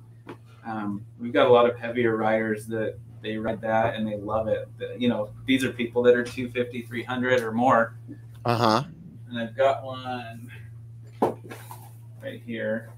um, 0.66 1.05
we've 1.20 1.34
got 1.34 1.47
a 1.47 1.51
lot 1.51 1.70
of 1.70 1.78
heavier 1.78 2.16
riders 2.16 2.68
that 2.68 2.97
they 3.22 3.38
ride 3.38 3.62
that 3.62 3.95
and 3.95 4.07
they 4.07 4.18
love 4.18 4.47
it. 4.47 4.68
The, 4.78 4.95
you 4.97 5.09
know, 5.09 5.30
these 5.45 5.64
are 5.64 5.72
people 5.72 6.01
that 6.03 6.16
are 6.16 6.24
250, 6.24 6.84
300 6.84 7.41
or 7.41 7.51
more, 7.51 7.95
uh 8.43 8.57
huh. 8.57 8.84
And 9.30 9.39
I've 9.39 9.55
got 9.55 9.84
one 9.84 10.51
right 12.22 12.41
here. 12.43 12.89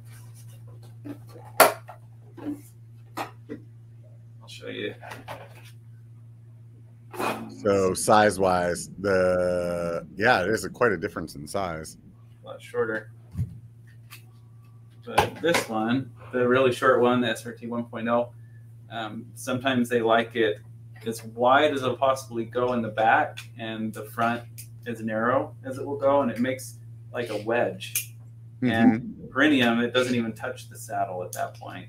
I'll 3.17 4.47
show 4.47 4.67
you. 4.67 4.95
So 7.61 7.93
size 7.93 8.39
wise, 8.39 8.89
the 8.99 10.07
yeah, 10.15 10.43
it 10.43 10.49
is 10.49 10.63
a, 10.63 10.69
quite 10.69 10.93
a 10.93 10.97
difference 10.97 11.35
in 11.35 11.45
size. 11.45 11.97
A 12.43 12.47
lot 12.47 12.61
shorter. 12.61 13.11
But 15.05 15.41
this 15.41 15.67
one, 15.67 16.11
the 16.31 16.47
really 16.47 16.71
short 16.71 17.01
one, 17.01 17.21
the 17.21 17.27
SRT 17.27 17.67
1.0, 17.67 18.29
um, 18.89 19.25
sometimes 19.35 19.89
they 19.89 20.01
like 20.01 20.35
it 20.35 20.57
as 21.05 21.23
wide 21.25 21.73
as 21.73 21.81
it'll 21.81 21.97
possibly 21.97 22.45
go 22.45 22.73
in 22.73 22.81
the 22.81 22.89
back 22.89 23.39
and 23.57 23.93
the 23.93 24.05
front 24.05 24.43
as 24.87 25.01
narrow 25.01 25.55
as 25.63 25.77
it 25.77 25.85
will 25.85 25.97
go, 25.97 26.21
and 26.21 26.31
it 26.31 26.39
makes 26.39 26.77
like 27.11 27.29
a 27.29 27.37
wedge. 27.43 28.15
Mm-hmm. 28.61 28.71
And 28.71 29.29
perineum, 29.31 29.79
it 29.79 29.93
doesn't 29.93 30.15
even 30.15 30.33
touch 30.33 30.69
the 30.69 30.77
saddle 30.77 31.23
at 31.23 31.31
that 31.33 31.55
point. 31.59 31.87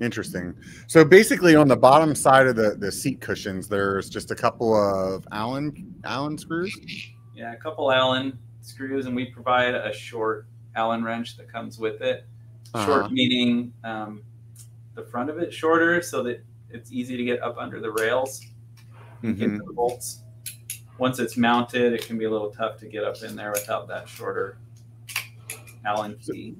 Interesting. 0.00 0.54
So 0.86 1.04
basically, 1.04 1.54
on 1.54 1.68
the 1.68 1.76
bottom 1.76 2.14
side 2.14 2.46
of 2.46 2.56
the 2.56 2.76
the 2.76 2.90
seat 2.90 3.20
cushions, 3.20 3.68
there's 3.68 4.08
just 4.08 4.30
a 4.30 4.34
couple 4.34 4.74
of 4.74 5.26
Allen 5.30 5.94
Allen 6.04 6.36
screws. 6.36 6.76
Yeah, 7.34 7.52
a 7.52 7.56
couple 7.56 7.90
Allen 7.92 8.38
screws, 8.60 9.06
and 9.06 9.14
we 9.14 9.26
provide 9.26 9.74
a 9.74 9.92
short 9.92 10.46
Allen 10.76 11.04
wrench 11.04 11.36
that 11.36 11.50
comes 11.50 11.78
with 11.78 12.00
it. 12.00 12.26
Uh-huh. 12.72 12.86
Short 12.86 13.12
meaning 13.12 13.72
um, 13.84 14.22
the 14.94 15.02
front 15.02 15.30
of 15.30 15.38
it 15.38 15.52
shorter, 15.52 16.02
so 16.02 16.22
that 16.24 16.44
it's 16.70 16.90
easy 16.92 17.16
to 17.16 17.24
get 17.24 17.42
up 17.42 17.56
under 17.58 17.80
the 17.80 17.90
rails, 17.90 18.44
mm-hmm. 19.22 19.34
get 19.34 19.58
the 19.58 19.72
bolts 19.72 20.24
once 20.98 21.18
it's 21.18 21.36
mounted, 21.36 21.92
it 21.92 22.06
can 22.06 22.18
be 22.18 22.24
a 22.24 22.30
little 22.30 22.50
tough 22.50 22.78
to 22.78 22.86
get 22.86 23.04
up 23.04 23.22
in 23.22 23.34
there 23.34 23.50
without 23.50 23.88
that 23.88 24.08
shorter 24.08 24.58
Allen 25.84 26.16
key. 26.16 26.56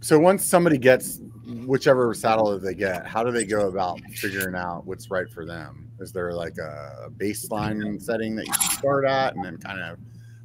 So 0.00 0.18
once 0.18 0.44
somebody 0.44 0.78
gets 0.78 1.20
whichever 1.64 2.12
saddle 2.14 2.50
that 2.50 2.62
they 2.62 2.74
get, 2.74 3.06
how 3.06 3.24
do 3.24 3.30
they 3.30 3.44
go 3.44 3.68
about 3.68 4.00
figuring 4.14 4.54
out 4.54 4.86
what's 4.86 5.10
right 5.10 5.30
for 5.30 5.44
them? 5.44 5.90
Is 6.00 6.12
there 6.12 6.32
like 6.32 6.58
a 6.58 7.08
baseline 7.16 8.00
setting 8.00 8.36
that 8.36 8.46
you 8.46 8.52
start 8.54 9.06
at, 9.06 9.34
and 9.34 9.44
then 9.44 9.56
kind 9.56 9.80
of 9.80 9.98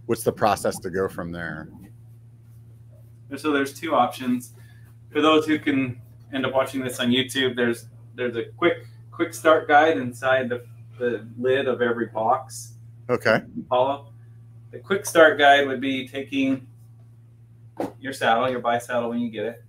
what's 0.06 0.24
the 0.24 0.32
process 0.32 0.80
to 0.80 0.90
go 0.90 1.10
from 1.10 1.32
there? 1.32 1.70
So 3.38 3.52
there's 3.52 3.74
two 3.74 3.96
options. 3.96 4.54
For 5.12 5.22
those 5.22 5.46
who 5.46 5.60
can 5.60 6.02
end 6.34 6.46
up 6.46 6.54
watching 6.54 6.82
this 6.84 7.00
on 7.00 7.10
YouTube, 7.10 7.56
there's 7.56 7.86
there's 8.16 8.36
a 8.36 8.46
quick 8.58 8.86
quick 9.12 9.34
start 9.34 9.68
guide 9.68 9.98
inside 9.98 10.50
the, 10.50 10.66
the 10.98 11.28
lid 11.38 11.68
of 11.68 11.82
every 11.82 12.08
box 12.08 12.72
Okay. 13.12 13.42
Follow. 13.68 14.14
The 14.72 14.80
quick 14.80 15.06
start 15.06 15.38
guide 15.38 15.68
would 15.68 15.82
be 15.82 16.08
taking 16.08 16.66
your 18.00 18.14
saddle, 18.14 18.50
your 18.50 18.62
bi 18.62 18.78
saddle 18.78 19.10
when 19.10 19.20
you 19.20 19.30
get 19.30 19.46
it, 19.46 19.64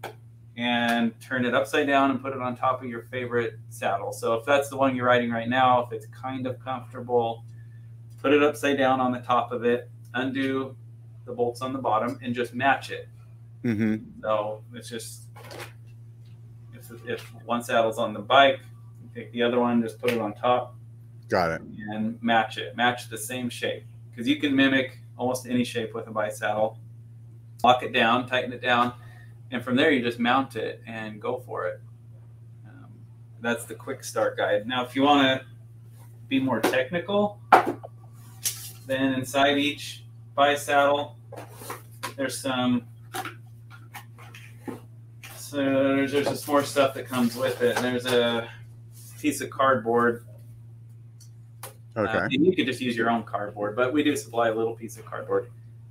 and 0.57 1.13
turn 1.21 1.45
it 1.45 1.53
upside 1.53 1.89
down 1.89 2.13
and 2.13 2.23
put 2.23 2.35
it 2.35 2.41
on 2.41 2.57
top 2.57 2.81
of 2.83 2.89
your 2.89 3.03
favorite 3.11 3.59
saddle. 3.69 4.13
So 4.13 4.35
if 4.35 4.45
that's 4.45 4.69
the 4.69 4.77
one 4.77 4.95
you're 4.95 5.07
riding 5.07 5.31
right 5.31 5.49
now, 5.49 5.85
if 5.85 5.93
it's 5.93 6.07
kind 6.07 6.47
of 6.47 6.63
comfortable, 6.65 7.45
put 8.21 8.33
it 8.33 8.45
upside 8.45 8.79
down 8.79 9.01
on 9.01 9.11
the 9.11 9.19
top 9.19 9.51
of 9.51 9.65
it, 9.65 9.91
undo 10.15 10.77
the 11.25 11.33
bolts 11.33 11.63
on 11.63 11.73
the 11.73 11.81
bottom, 11.81 12.21
and 12.23 12.37
just 12.37 12.55
match 12.55 12.93
it. 12.93 13.09
Mm-hmm. 13.65 14.21
So 14.23 14.63
it's 14.75 14.89
just 14.89 15.29
if, 16.75 16.91
if 17.07 17.21
one 17.45 17.63
saddle's 17.63 17.99
on 17.99 18.13
the 18.13 18.21
bike, 18.21 18.61
take 19.15 19.33
the 19.33 19.43
other 19.43 19.61
one, 19.61 19.83
just 19.83 20.01
put 20.01 20.11
it 20.11 20.21
on 20.21 20.35
top. 20.35 20.75
Got 21.29 21.53
it. 21.53 21.63
And 21.91 22.23
match 22.23 22.59
it. 22.59 22.77
Match 22.77 23.09
the 23.09 23.19
same 23.19 23.49
shape 23.49 23.85
because 24.11 24.29
you 24.29 24.37
can 24.37 24.55
mimic 24.55 24.99
almost 25.17 25.47
any 25.47 25.65
shape 25.65 25.95
with 25.95 26.07
a 26.07 26.11
bike 26.11 26.33
saddle. 26.33 26.79
Lock 27.65 27.83
it 27.83 27.93
down, 27.93 28.27
tighten 28.27 28.53
it 28.53 28.61
down, 28.61 28.93
and 29.51 29.63
from 29.63 29.77
there 29.77 29.91
you 29.91 30.03
just 30.03 30.19
mount 30.19 30.57
it 30.57 30.83
and 30.87 31.23
go 31.23 31.39
for 31.47 31.67
it. 31.69 31.81
Um, 32.67 32.91
that's 33.41 33.65
the 33.65 33.75
quick 33.75 34.03
start 34.03 34.37
guide. 34.37 34.67
Now, 34.67 34.85
if 34.85 34.97
you 34.97 35.03
want 35.03 35.41
to 35.41 35.47
be 36.29 36.41
more 36.41 36.61
technical, 36.61 37.41
then 38.87 39.15
inside 39.15 39.59
each 39.59 40.03
bi 40.35 40.57
saddle, 40.57 41.17
there's 42.17 42.39
some. 42.39 42.85
So 45.53 45.59
there's, 45.59 46.13
there's 46.13 46.29
just 46.29 46.49
more 46.49 46.65
stuff 46.65 46.95
that 46.95 47.07
comes 47.07 47.37
with 47.37 47.61
it. 47.61 47.77
There's 47.77 48.07
a 48.07 48.49
piece 49.21 49.43
of 49.43 49.51
cardboard. 49.51 50.25
Okay. 51.95 52.11
Uh, 52.11 52.23
and 52.23 52.47
you 52.47 52.57
could 52.57 52.65
just 52.65 52.81
use 52.81 52.97
your 52.97 53.11
own 53.11 53.23
cardboard, 53.23 53.77
but 53.77 53.93
we 53.93 54.03
do 54.03 54.17
supply 54.17 54.49
a 54.49 54.55
little 54.55 54.73
piece 54.73 54.97
of 54.97 55.05
cardboard 55.05 55.51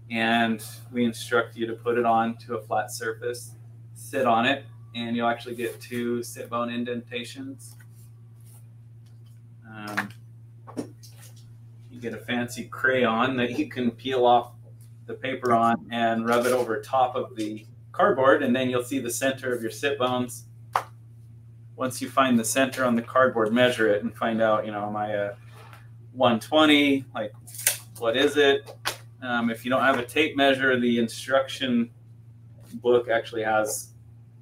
and 0.10 0.66
we 0.92 1.06
instruct 1.06 1.56
you 1.56 1.68
to 1.68 1.74
put 1.74 2.00
it 2.00 2.06
on 2.06 2.38
to 2.38 2.56
a 2.56 2.62
flat 2.64 2.92
surface, 2.92 3.52
sit 3.94 4.26
on 4.26 4.48
it, 4.48 4.66
and 4.96 5.16
you'll 5.16 5.30
actually 5.30 5.54
get 5.54 5.80
two 5.80 6.24
sit 6.24 6.50
bone 6.50 6.72
indentations. 6.72 7.76
Um, 9.70 10.10
you 11.92 12.02
get 12.02 12.16
a 12.16 12.18
fancy 12.18 12.64
crayon 12.64 13.38
that 13.38 13.60
you 13.60 13.70
can 13.70 13.92
peel 13.92 14.26
off 14.26 14.54
the 15.06 15.14
paper 15.14 15.54
on 15.54 15.88
and 15.92 16.26
rub 16.26 16.48
it 16.48 16.52
over 16.52 16.82
top 16.82 17.16
of 17.16 17.36
the 17.36 17.64
cardboard, 17.92 18.44
and 18.44 18.56
then 18.56 18.70
you'll 18.70 18.84
see 18.84 19.00
the 19.00 19.10
center 19.10 19.54
of 19.54 19.62
your 19.62 19.72
sit 19.72 19.98
bones. 19.98 20.46
Once 21.76 22.02
you 22.02 22.10
find 22.10 22.38
the 22.38 22.46
center 22.46 22.86
on 22.86 22.96
the 22.96 23.02
cardboard, 23.02 23.54
measure 23.54 23.90
it 23.90 24.04
and 24.04 24.16
find 24.16 24.42
out, 24.42 24.66
you 24.66 24.72
know, 24.72 24.86
am 24.86 24.96
I 24.96 25.10
a 25.10 25.32
120? 26.14 27.06
Like, 27.14 27.34
what 27.98 28.16
is 28.16 28.38
it? 28.38 28.74
Um, 29.22 29.50
if 29.50 29.64
you 29.66 29.72
don't 29.72 29.82
have 29.82 30.00
a 30.00 30.06
tape 30.06 30.36
measure, 30.36 30.80
the 30.80 31.00
instruction 31.00 31.90
book 32.76 33.10
actually 33.10 33.44
has 33.44 33.90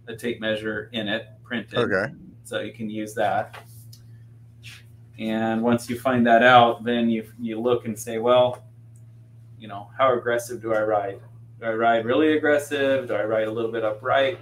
a 0.07 0.15
tape 0.15 0.39
measure 0.39 0.89
in 0.93 1.07
it 1.07 1.27
printed. 1.43 1.77
Okay. 1.77 2.13
So 2.43 2.59
you 2.59 2.73
can 2.73 2.89
use 2.89 3.13
that. 3.15 3.57
And 5.19 5.61
once 5.61 5.89
you 5.89 5.99
find 5.99 6.25
that 6.27 6.43
out, 6.43 6.83
then 6.83 7.09
you 7.09 7.29
you 7.39 7.59
look 7.59 7.85
and 7.85 7.97
say, 7.97 8.19
well, 8.19 8.63
you 9.59 9.67
know, 9.67 9.89
how 9.97 10.17
aggressive 10.17 10.61
do 10.61 10.73
I 10.73 10.81
ride? 10.81 11.19
Do 11.59 11.65
I 11.65 11.73
ride 11.73 12.05
really 12.05 12.37
aggressive? 12.37 13.07
Do 13.07 13.13
I 13.13 13.23
ride 13.23 13.47
a 13.47 13.51
little 13.51 13.71
bit 13.71 13.83
upright? 13.83 14.39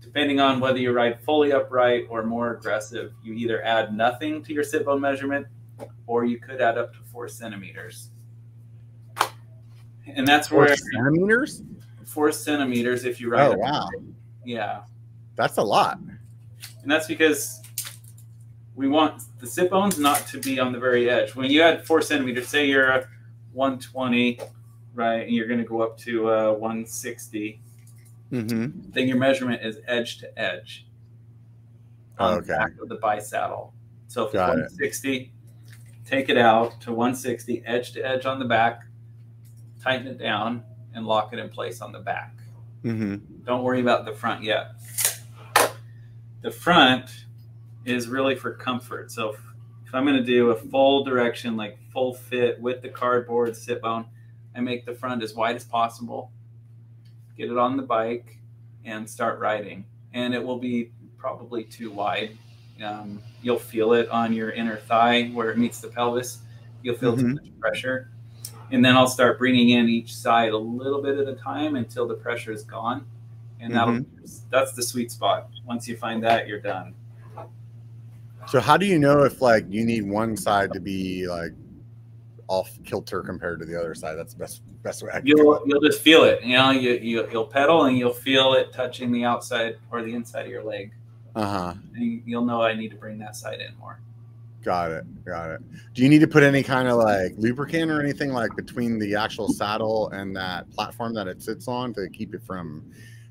Depending 0.00 0.40
on 0.40 0.60
whether 0.60 0.78
you 0.78 0.92
ride 0.92 1.20
fully 1.20 1.52
upright 1.52 2.06
or 2.08 2.22
more 2.22 2.54
aggressive, 2.54 3.12
you 3.22 3.34
either 3.34 3.62
add 3.62 3.94
nothing 3.94 4.42
to 4.44 4.52
your 4.52 4.64
sit 4.64 4.84
bone 4.84 5.00
measurement 5.00 5.46
or 6.06 6.24
you 6.24 6.38
could 6.38 6.60
add 6.60 6.78
up 6.78 6.92
to 6.92 6.98
four 7.12 7.28
centimeters 7.28 8.10
and 10.16 10.26
that's 10.26 10.48
four 10.48 10.64
where 10.64 10.76
centimeters. 10.76 11.62
Four 12.04 12.32
centimeters 12.32 13.04
if 13.04 13.20
you 13.20 13.30
ride. 13.30 13.54
Oh 13.54 13.56
wow! 13.56 13.88
Yeah, 14.44 14.82
that's 15.36 15.58
a 15.58 15.62
lot. 15.62 15.98
And 16.82 16.90
that's 16.90 17.06
because 17.06 17.62
we 18.74 18.88
want 18.88 19.22
the 19.38 19.46
sit 19.46 19.70
bones 19.70 19.98
not 19.98 20.26
to 20.28 20.38
be 20.38 20.58
on 20.58 20.72
the 20.72 20.78
very 20.78 21.08
edge. 21.08 21.34
When 21.34 21.50
you 21.50 21.62
add 21.62 21.86
four 21.86 22.02
centimeters, 22.02 22.48
say 22.48 22.66
you're 22.66 22.90
a 22.90 23.08
120, 23.52 24.40
right, 25.00 25.22
and 25.22 25.30
you're 25.30 25.46
going 25.46 25.60
to 25.60 25.66
go 25.66 25.80
up 25.80 25.98
to 25.98 26.30
uh, 26.30 26.52
160, 26.52 27.60
mm-hmm. 28.30 28.80
then 28.90 29.08
your 29.08 29.16
measurement 29.16 29.62
is 29.64 29.78
edge 29.86 30.18
to 30.18 30.38
edge. 30.38 30.86
On 32.18 32.34
okay. 32.34 32.46
the 32.46 32.52
back 32.52 32.72
of 32.80 32.88
the 32.88 32.96
bi 32.96 33.18
saddle. 33.18 33.72
So 34.08 34.26
if 34.26 34.34
160, 34.34 35.16
it. 35.16 35.28
take 36.04 36.28
it 36.28 36.36
out 36.36 36.80
to 36.82 36.92
160, 36.92 37.62
edge 37.64 37.92
to 37.92 38.00
edge 38.00 38.26
on 38.26 38.38
the 38.38 38.44
back, 38.44 38.82
tighten 39.82 40.06
it 40.06 40.18
down, 40.18 40.62
and 40.94 41.06
lock 41.06 41.32
it 41.32 41.38
in 41.38 41.48
place 41.48 41.80
on 41.80 41.92
the 41.92 42.00
back. 42.00 42.34
Mm-hmm. 42.84 43.44
Don't 43.44 43.62
worry 43.62 43.80
about 43.80 44.04
the 44.04 44.12
front 44.12 44.42
yet. 44.42 44.72
The 46.42 46.50
front 46.50 47.10
is 47.84 48.08
really 48.08 48.34
for 48.34 48.52
comfort. 48.52 49.10
So 49.10 49.30
if, 49.30 49.40
if 49.86 49.94
I'm 49.94 50.04
going 50.04 50.16
to 50.16 50.24
do 50.24 50.50
a 50.50 50.56
full 50.56 51.04
direction, 51.04 51.56
like 51.56 51.78
full 51.92 52.14
fit 52.14 52.60
with 52.60 52.82
the 52.82 52.88
cardboard 52.88 53.56
sit 53.56 53.82
bone, 53.82 54.06
I 54.60 54.62
make 54.62 54.84
the 54.84 54.94
front 54.94 55.22
as 55.22 55.34
wide 55.34 55.56
as 55.56 55.64
possible, 55.64 56.30
get 57.34 57.50
it 57.50 57.56
on 57.56 57.78
the 57.78 57.82
bike, 57.82 58.36
and 58.84 59.08
start 59.08 59.38
riding. 59.38 59.86
And 60.12 60.34
it 60.34 60.44
will 60.44 60.58
be 60.58 60.90
probably 61.16 61.64
too 61.64 61.90
wide. 61.90 62.36
Um, 62.84 63.22
you'll 63.40 63.58
feel 63.58 63.94
it 63.94 64.10
on 64.10 64.34
your 64.34 64.50
inner 64.50 64.76
thigh 64.76 65.28
where 65.28 65.50
it 65.50 65.56
meets 65.56 65.80
the 65.80 65.88
pelvis. 65.88 66.40
You'll 66.82 66.96
feel 66.96 67.16
mm-hmm. 67.16 67.28
too 67.28 67.34
much 67.36 67.58
pressure 67.58 68.10
and 68.72 68.84
then 68.84 68.96
I'll 68.96 69.08
start 69.08 69.38
bringing 69.38 69.70
in 69.70 69.88
each 69.88 70.14
side 70.14 70.52
a 70.52 70.58
little 70.58 71.02
bit 71.02 71.18
at 71.18 71.28
a 71.28 71.34
time 71.34 71.76
until 71.76 72.06
the 72.06 72.14
pressure 72.14 72.52
is 72.52 72.62
gone, 72.62 73.04
and 73.58 73.74
that'll 73.74 73.94
mm-hmm. 73.94 74.48
that's 74.50 74.72
the 74.74 74.82
sweet 74.82 75.10
spot. 75.10 75.50
Once 75.66 75.88
you 75.88 75.96
find 75.96 76.22
that, 76.22 76.46
you're 76.46 76.60
done. 76.60 76.94
So 78.46 78.60
how 78.60 78.76
do 78.76 78.86
you 78.86 78.98
know 78.98 79.24
if 79.24 79.42
like 79.42 79.64
you 79.68 79.84
need 79.84 80.08
one 80.08 80.36
side 80.36 80.72
to 80.72 80.80
be 80.80 81.26
like 81.26 81.52
off 82.50 82.76
kilter 82.84 83.22
compared 83.22 83.60
to 83.60 83.64
the 83.64 83.78
other 83.78 83.94
side? 83.94 84.16
That's 84.16 84.34
the 84.34 84.40
best 84.40 84.62
best 84.82 85.02
way. 85.02 85.20
you'll 85.24 85.62
you'll 85.64 85.80
just 85.80 86.02
feel 86.02 86.24
it. 86.24 86.42
You 86.42 86.56
know, 86.56 86.70
you, 86.72 86.92
you 86.94 87.28
you'll 87.30 87.46
pedal 87.46 87.84
and 87.84 87.96
you'll 87.96 88.12
feel 88.12 88.54
it 88.54 88.72
touching 88.72 89.12
the 89.12 89.24
outside 89.24 89.78
or 89.90 90.02
the 90.02 90.12
inside 90.12 90.46
of 90.46 90.50
your 90.50 90.64
leg. 90.64 90.92
Uh 91.34 91.46
huh. 91.46 91.74
And 91.94 92.22
you'll 92.26 92.44
know 92.44 92.60
I 92.60 92.74
need 92.74 92.90
to 92.90 92.96
bring 92.96 93.18
that 93.18 93.36
side 93.36 93.60
in 93.60 93.74
more. 93.78 94.00
Got 94.62 94.90
it. 94.90 95.24
Got 95.24 95.50
it. 95.52 95.60
Do 95.94 96.02
you 96.02 96.08
need 96.08 96.20
to 96.20 96.26
put 96.26 96.42
any 96.42 96.62
kind 96.62 96.88
of 96.88 96.96
like 96.96 97.32
lubricant 97.38 97.90
or 97.90 98.02
anything 98.02 98.30
like 98.32 98.54
between 98.56 98.98
the 98.98 99.14
actual 99.14 99.48
saddle 99.48 100.10
and 100.10 100.36
that 100.36 100.70
platform 100.72 101.14
that 101.14 101.28
it 101.28 101.40
sits 101.40 101.66
on 101.68 101.94
to 101.94 102.08
keep 102.10 102.34
it 102.34 102.42
from 102.42 102.84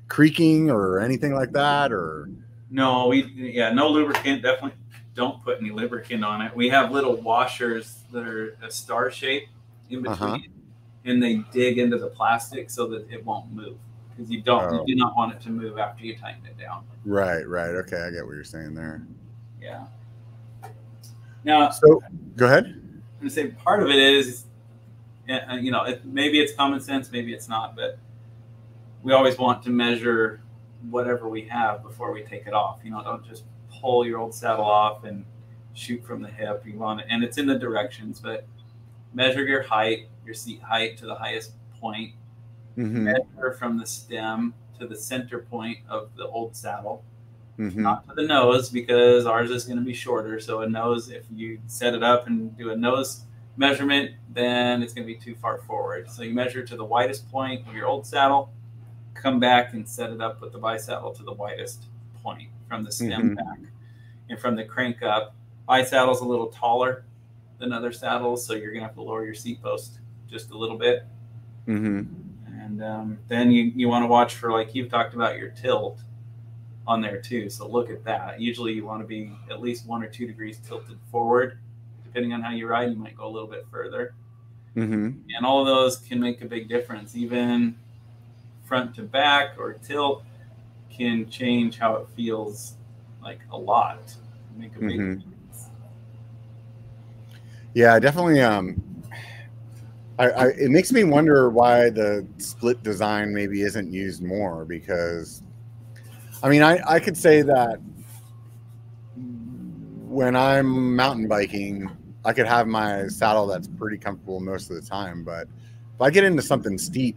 creaking 0.08 0.70
or 0.70 0.98
anything 0.98 1.34
like 1.34 1.52
that? 1.52 1.92
Or 1.92 2.30
no, 2.70 3.06
we 3.08 3.24
yeah, 3.34 3.70
no 3.70 3.88
lubricant. 3.88 4.42
Definitely 4.42 4.78
don't 5.14 5.42
put 5.44 5.58
any 5.60 5.70
lubricant 5.70 6.24
on 6.24 6.42
it. 6.42 6.54
We 6.54 6.68
have 6.68 6.92
little 6.92 7.16
washers 7.16 8.00
that 8.12 8.26
are 8.26 8.56
a 8.62 8.70
star 8.70 9.10
shape 9.10 9.48
in 9.88 10.06
uh-huh. 10.06 10.14
between, 10.14 10.50
uh-huh. 10.50 11.10
and 11.10 11.22
they 11.22 11.36
dig 11.52 11.78
into 11.78 11.98
the 11.98 12.08
plastic 12.08 12.70
so 12.70 12.86
that 12.88 13.10
it 13.10 13.24
won't 13.24 13.50
move 13.52 13.76
because 14.10 14.30
you 14.30 14.40
don't 14.42 14.64
oh. 14.64 14.84
you 14.84 14.94
do 14.94 15.00
not 15.00 15.16
want 15.16 15.32
it 15.32 15.40
to 15.42 15.50
move 15.50 15.78
after 15.78 16.04
you 16.04 16.16
tighten 16.16 16.44
it 16.46 16.58
down. 16.58 16.84
Right. 17.04 17.46
Right. 17.46 17.70
Okay, 17.70 17.96
I 17.96 18.10
get 18.10 18.24
what 18.24 18.34
you're 18.34 18.44
saying 18.44 18.74
there. 18.74 19.02
Yeah. 19.60 19.86
Now, 21.44 21.70
so 21.70 22.02
go 22.36 22.46
ahead. 22.46 22.64
I'm 22.66 23.02
gonna 23.20 23.30
say 23.30 23.48
part 23.48 23.82
of 23.82 23.88
it 23.88 23.98
is, 23.98 24.44
uh, 25.28 25.54
you 25.54 25.70
know, 25.70 25.84
it, 25.84 26.04
maybe 26.04 26.40
it's 26.40 26.54
common 26.54 26.80
sense, 26.80 27.10
maybe 27.10 27.32
it's 27.32 27.48
not, 27.48 27.76
but 27.76 27.98
we 29.02 29.12
always 29.12 29.38
want 29.38 29.62
to 29.64 29.70
measure 29.70 30.42
whatever 30.88 31.28
we 31.28 31.42
have 31.42 31.82
before 31.82 32.12
we 32.12 32.22
take 32.22 32.46
it 32.46 32.52
off. 32.52 32.80
You 32.84 32.90
know, 32.90 33.02
don't 33.02 33.24
just 33.26 33.44
pull 33.80 34.06
your 34.06 34.18
old 34.18 34.34
saddle 34.34 34.64
off 34.64 35.04
and 35.04 35.24
shoot 35.74 36.04
from 36.04 36.22
the 36.22 36.28
hip. 36.28 36.62
You 36.66 36.78
want 36.78 37.00
it, 37.00 37.06
and 37.10 37.24
it's 37.24 37.38
in 37.38 37.46
the 37.46 37.58
directions, 37.58 38.20
but 38.20 38.46
measure 39.14 39.44
your 39.44 39.62
height, 39.62 40.08
your 40.24 40.34
seat 40.34 40.62
height 40.62 40.96
to 40.98 41.06
the 41.06 41.14
highest 41.14 41.52
point. 41.80 42.14
Mm-hmm. 42.76 43.04
Measure 43.04 43.56
from 43.58 43.78
the 43.78 43.86
stem 43.86 44.54
to 44.78 44.86
the 44.86 44.96
center 44.96 45.40
point 45.40 45.78
of 45.88 46.10
the 46.16 46.26
old 46.26 46.56
saddle 46.56 47.04
mm-hmm. 47.60 47.82
not 47.82 48.08
to 48.08 48.14
the 48.14 48.22
nose 48.22 48.70
because 48.70 49.26
ours 49.26 49.50
is 49.50 49.64
going 49.64 49.78
to 49.78 49.84
be 49.84 49.94
shorter. 49.94 50.40
So 50.40 50.62
a 50.62 50.68
nose, 50.68 51.10
if 51.10 51.24
you 51.32 51.60
set 51.66 51.94
it 51.94 52.02
up 52.02 52.26
and 52.26 52.56
do 52.56 52.70
a 52.70 52.76
nose 52.76 53.24
measurement, 53.56 54.12
then 54.30 54.82
it's 54.82 54.94
going 54.94 55.06
to 55.06 55.12
be 55.12 55.18
too 55.18 55.34
far 55.34 55.58
forward. 55.58 56.10
So 56.10 56.22
you 56.22 56.32
measure 56.32 56.64
to 56.64 56.76
the 56.76 56.84
widest 56.84 57.30
point 57.30 57.66
of 57.68 57.74
your 57.74 57.86
old 57.86 58.06
saddle, 58.06 58.52
come 59.14 59.38
back 59.38 59.74
and 59.74 59.86
set 59.86 60.10
it 60.10 60.20
up 60.20 60.40
with 60.40 60.52
the 60.52 60.58
bi 60.58 60.78
saddle 60.78 61.12
to 61.12 61.22
the 61.22 61.32
widest 61.32 61.84
point 62.22 62.48
from 62.70 62.84
the 62.84 62.92
stem 62.92 63.10
mm-hmm. 63.10 63.34
back. 63.34 63.58
And 64.30 64.38
from 64.38 64.54
the 64.54 64.64
crank 64.64 65.02
up, 65.02 65.34
bi 65.66 65.82
saddle's 65.82 66.20
a 66.20 66.24
little 66.24 66.46
taller 66.46 67.04
than 67.58 67.72
other 67.72 67.92
saddles, 67.92 68.46
so 68.46 68.54
you're 68.54 68.70
going 68.70 68.80
to 68.80 68.86
have 68.86 68.94
to 68.94 69.02
lower 69.02 69.24
your 69.24 69.34
seat 69.34 69.60
post 69.60 69.98
just 70.30 70.52
a 70.52 70.56
little 70.56 70.78
bit. 70.78 71.04
Mm-hmm. 71.66 72.04
And 72.62 72.82
um, 72.82 73.18
then 73.26 73.50
you, 73.50 73.64
you 73.74 73.88
want 73.88 74.04
to 74.04 74.06
watch 74.06 74.36
for, 74.36 74.52
like 74.52 74.74
you've 74.74 74.88
talked 74.88 75.14
about, 75.14 75.36
your 75.36 75.50
tilt 75.50 75.98
on 76.86 77.00
there 77.00 77.20
too. 77.20 77.50
So 77.50 77.66
look 77.66 77.90
at 77.90 78.04
that. 78.04 78.40
Usually 78.40 78.72
you 78.72 78.86
want 78.86 79.02
to 79.02 79.06
be 79.06 79.32
at 79.50 79.60
least 79.60 79.86
one 79.86 80.02
or 80.02 80.08
two 80.08 80.26
degrees 80.26 80.58
tilted 80.58 80.98
forward. 81.10 81.58
Depending 82.04 82.32
on 82.32 82.40
how 82.40 82.52
you 82.52 82.68
ride, 82.68 82.90
you 82.90 82.96
might 82.96 83.16
go 83.16 83.26
a 83.26 83.32
little 83.32 83.48
bit 83.48 83.66
further. 83.70 84.14
Mm-hmm. 84.76 85.10
And 85.36 85.46
all 85.46 85.60
of 85.60 85.66
those 85.66 85.98
can 85.98 86.20
make 86.20 86.40
a 86.40 86.46
big 86.46 86.68
difference, 86.68 87.16
even 87.16 87.76
front 88.64 88.94
to 88.94 89.02
back 89.02 89.56
or 89.58 89.72
tilt. 89.74 90.24
Can 91.00 91.28
change 91.30 91.78
how 91.78 91.96
it 91.96 92.06
feels 92.14 92.74
like 93.22 93.40
a 93.52 93.56
lot. 93.56 94.14
Make 94.56 94.76
a 94.76 94.80
big 94.80 95.00
Mhm. 95.00 95.22
Yeah, 97.72 97.98
definitely. 97.98 98.40
Um, 98.42 98.82
I, 100.18 100.30
I 100.30 100.46
it 100.48 100.70
makes 100.70 100.92
me 100.92 101.04
wonder 101.04 101.48
why 101.48 101.88
the 101.88 102.26
split 102.36 102.82
design 102.82 103.32
maybe 103.32 103.62
isn't 103.62 103.90
used 103.90 104.22
more 104.22 104.66
because, 104.66 105.42
I 106.42 106.50
mean, 106.50 106.62
I 106.62 106.80
I 106.86 107.00
could 107.00 107.16
say 107.16 107.40
that 107.42 107.80
when 110.06 110.36
I'm 110.36 110.94
mountain 110.96 111.28
biking, 111.28 111.88
I 112.26 112.34
could 112.34 112.46
have 112.46 112.66
my 112.66 113.06
saddle 113.08 113.46
that's 113.46 113.68
pretty 113.68 113.96
comfortable 113.96 114.40
most 114.40 114.68
of 114.68 114.76
the 114.76 114.82
time, 114.82 115.24
but 115.24 115.46
if 115.94 116.00
I 116.02 116.10
get 116.10 116.24
into 116.24 116.42
something 116.42 116.76
steep, 116.76 117.16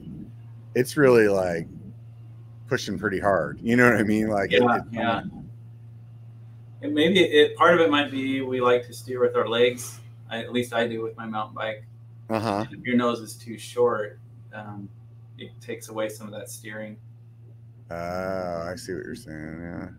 it's 0.76 0.96
really 0.96 1.28
like 1.28 1.68
pushing 2.74 2.98
pretty 2.98 3.20
hard. 3.20 3.60
You 3.62 3.76
know 3.76 3.88
what 3.88 4.00
I 4.00 4.04
mean? 4.04 4.30
Like, 4.30 4.50
Yeah, 4.52 4.78
it- 4.78 4.84
yeah. 4.92 5.22
And 6.82 6.92
maybe 6.92 7.20
it 7.20 7.56
part 7.56 7.76
of 7.76 7.82
it 7.82 7.92
might 7.92 8.10
be 8.10 8.42
we 8.42 8.62
like 8.62 8.84
to 8.88 8.94
steer 8.94 9.22
with 9.22 9.36
our 9.36 9.48
legs. 9.48 10.00
I, 10.28 10.40
at 10.40 10.52
least 10.52 10.74
I 10.74 10.88
do 10.88 11.04
with 11.04 11.16
my 11.16 11.28
mountain 11.28 11.54
bike. 11.54 11.86
uh-huh. 12.32 12.66
If 12.72 12.84
your 12.84 12.96
nose 12.98 13.20
is 13.20 13.36
too 13.36 13.60
short, 13.60 14.20
um, 14.56 14.90
it 15.38 15.52
takes 15.62 15.90
away 15.90 16.10
some 16.10 16.26
of 16.26 16.34
that 16.34 16.50
steering. 16.50 16.98
Oh, 17.92 18.68
I 18.72 18.74
see 18.76 18.94
what 18.96 19.04
you're 19.06 19.14
saying. 19.14 19.60
Yeah. 19.62 19.90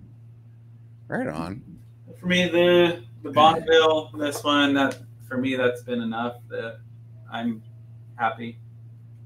Right 1.06 1.28
on. 1.28 1.62
For 2.18 2.26
me, 2.26 2.48
the 2.48 3.04
the 3.22 3.30
Bonneville, 3.30 4.10
this 4.18 4.42
one, 4.42 4.74
that 4.74 4.98
for 5.28 5.36
me 5.38 5.54
that's 5.54 5.82
been 5.82 6.00
enough. 6.00 6.38
That 6.50 6.80
I'm 7.32 7.62
happy. 8.16 8.58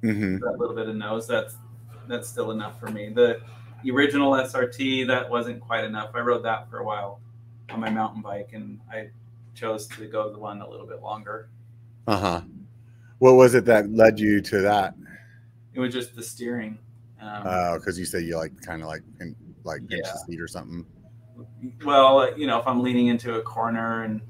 Mm-hmm. 0.02 0.36
That 0.44 0.58
little 0.58 0.76
bit 0.76 0.86
of 0.90 0.96
nose, 0.96 1.26
that's 1.26 1.56
that's 2.08 2.28
still 2.28 2.50
enough 2.50 2.78
for 2.80 2.88
me. 2.88 3.10
The 3.10 3.40
original 3.90 4.32
SRT, 4.32 5.06
that 5.06 5.28
wasn't 5.30 5.60
quite 5.60 5.84
enough. 5.84 6.10
I 6.14 6.20
rode 6.20 6.42
that 6.44 6.68
for 6.70 6.78
a 6.78 6.84
while 6.84 7.20
on 7.70 7.80
my 7.80 7.90
mountain 7.90 8.22
bike, 8.22 8.50
and 8.52 8.80
I 8.90 9.10
chose 9.54 9.86
to 9.88 10.06
go 10.06 10.32
the 10.32 10.38
one 10.38 10.60
a 10.60 10.68
little 10.68 10.86
bit 10.86 11.02
longer. 11.02 11.48
Uh 12.06 12.16
huh. 12.18 12.40
What 13.18 13.32
was 13.34 13.54
it 13.54 13.64
that 13.66 13.90
led 13.90 14.18
you 14.18 14.40
to 14.42 14.60
that? 14.62 14.94
It 15.74 15.80
was 15.80 15.92
just 15.92 16.14
the 16.16 16.22
steering. 16.22 16.78
Um, 17.20 17.42
Oh, 17.44 17.78
because 17.78 17.98
you 17.98 18.04
said 18.04 18.22
you 18.24 18.36
like 18.36 18.58
kind 18.62 18.82
of 18.82 18.88
like 18.88 19.02
in, 19.20 19.34
like 19.64 19.86
pinch 19.88 20.02
Yeah. 20.04 20.12
the 20.12 20.18
seat 20.32 20.40
or 20.40 20.48
something. 20.48 20.86
well, 21.84 22.36
you 22.38 22.46
know, 22.46 22.58
if 22.58 22.66
I'm 22.66 22.80
leaning 22.82 23.08
into 23.08 23.34
a 23.34 23.42
corner 23.42 24.04
and 24.04 24.20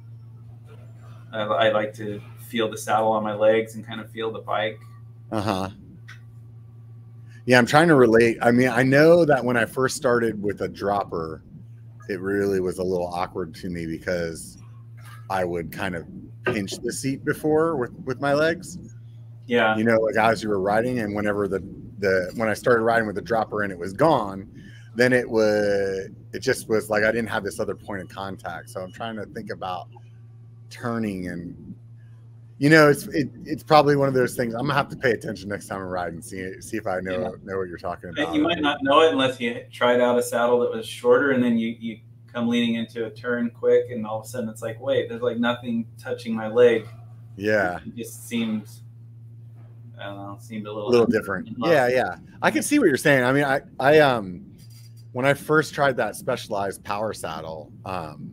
I, 1.32 1.40
I 1.42 1.68
like 1.70 1.92
to 1.94 2.20
feel 2.48 2.70
the 2.70 2.78
saddle 2.78 3.12
on 3.12 3.22
my 3.22 3.34
legs 3.34 3.74
and 3.74 3.86
kind 3.86 4.00
of 4.00 4.10
feel 4.10 4.32
the 4.32 4.38
bike. 4.40 4.80
Uh 5.30 5.40
huh. 5.40 5.70
Yeah, 7.48 7.56
I'm 7.56 7.64
trying 7.64 7.88
to 7.88 7.94
relate. 7.94 8.36
I 8.42 8.50
mean, 8.50 8.68
I 8.68 8.82
know 8.82 9.24
that 9.24 9.42
when 9.42 9.56
I 9.56 9.64
first 9.64 9.96
started 9.96 10.42
with 10.42 10.60
a 10.60 10.68
dropper, 10.68 11.42
it 12.10 12.20
really 12.20 12.60
was 12.60 12.76
a 12.76 12.82
little 12.82 13.06
awkward 13.06 13.54
to 13.54 13.70
me 13.70 13.86
because 13.86 14.58
I 15.30 15.46
would 15.46 15.72
kind 15.72 15.96
of 15.96 16.06
pinch 16.44 16.72
the 16.72 16.92
seat 16.92 17.24
before 17.24 17.76
with 17.76 17.90
with 18.04 18.20
my 18.20 18.34
legs. 18.34 18.76
Yeah, 19.46 19.78
you 19.78 19.84
know, 19.84 19.96
like 19.96 20.16
as 20.16 20.42
you 20.42 20.50
were 20.50 20.60
riding, 20.60 20.98
and 20.98 21.14
whenever 21.14 21.48
the 21.48 21.60
the 22.00 22.30
when 22.36 22.50
I 22.50 22.52
started 22.52 22.82
riding 22.82 23.06
with 23.06 23.16
the 23.16 23.22
dropper 23.22 23.62
and 23.62 23.72
it 23.72 23.78
was 23.78 23.94
gone, 23.94 24.46
then 24.94 25.14
it 25.14 25.26
would 25.26 26.14
it 26.34 26.40
just 26.40 26.68
was 26.68 26.90
like 26.90 27.02
I 27.02 27.10
didn't 27.10 27.30
have 27.30 27.44
this 27.44 27.58
other 27.60 27.74
point 27.74 28.02
of 28.02 28.10
contact. 28.10 28.68
So 28.68 28.82
I'm 28.82 28.92
trying 28.92 29.16
to 29.16 29.24
think 29.24 29.50
about 29.50 29.88
turning 30.68 31.28
and 31.28 31.67
you 32.58 32.68
know, 32.70 32.88
it's 32.88 33.06
it, 33.08 33.28
it's 33.44 33.62
probably 33.62 33.94
one 33.96 34.08
of 34.08 34.14
those 34.14 34.34
things. 34.34 34.54
I'm 34.54 34.62
gonna 34.62 34.74
have 34.74 34.88
to 34.88 34.96
pay 34.96 35.12
attention 35.12 35.48
next 35.48 35.68
time 35.68 35.78
I 35.80 35.84
ride 35.84 36.12
and 36.12 36.24
see 36.24 36.60
see 36.60 36.76
if 36.76 36.86
I 36.86 37.00
know 37.00 37.12
Yeah. 37.20 37.30
know 37.44 37.58
what 37.58 37.68
you're 37.68 37.78
talking 37.78 38.10
about. 38.10 38.34
you 38.34 38.42
might 38.42 38.60
not 38.60 38.82
know 38.82 39.00
it 39.02 39.12
unless 39.12 39.40
you 39.40 39.64
tried 39.72 40.00
out 40.00 40.18
a 40.18 40.22
saddle 40.22 40.60
that 40.60 40.70
was 40.72 40.86
shorter, 40.86 41.30
and 41.30 41.42
then 41.42 41.56
you 41.56 41.76
you 41.78 41.98
come 42.32 42.48
leaning 42.48 42.74
into 42.74 43.06
a 43.06 43.10
turn 43.10 43.50
quick, 43.50 43.90
and 43.90 44.06
all 44.06 44.18
of 44.20 44.24
a 44.24 44.28
sudden 44.28 44.48
it's 44.48 44.60
like, 44.60 44.80
wait, 44.80 45.08
there's 45.08 45.22
like 45.22 45.38
nothing 45.38 45.86
touching 45.98 46.34
my 46.34 46.48
leg. 46.48 46.86
Yeah, 47.36 47.78
It 47.86 47.94
just 47.96 48.28
seems. 48.28 48.82
I 50.00 50.04
don't 50.06 50.16
know, 50.16 50.36
seemed 50.40 50.66
a 50.66 50.72
little 50.72 50.88
a 50.88 50.90
little 50.90 51.06
different. 51.06 51.48
Yeah, 51.58 51.88
yeah. 51.88 52.16
I 52.42 52.50
can 52.50 52.62
see 52.62 52.78
what 52.78 52.86
you're 52.88 52.96
saying. 52.96 53.24
I 53.24 53.32
mean, 53.32 53.44
I 53.44 53.60
I 53.80 53.98
um 54.00 54.44
when 55.12 55.24
I 55.26 55.34
first 55.34 55.74
tried 55.74 55.96
that 55.96 56.16
specialized 56.16 56.82
power 56.84 57.12
saddle, 57.12 57.72
um 57.84 58.32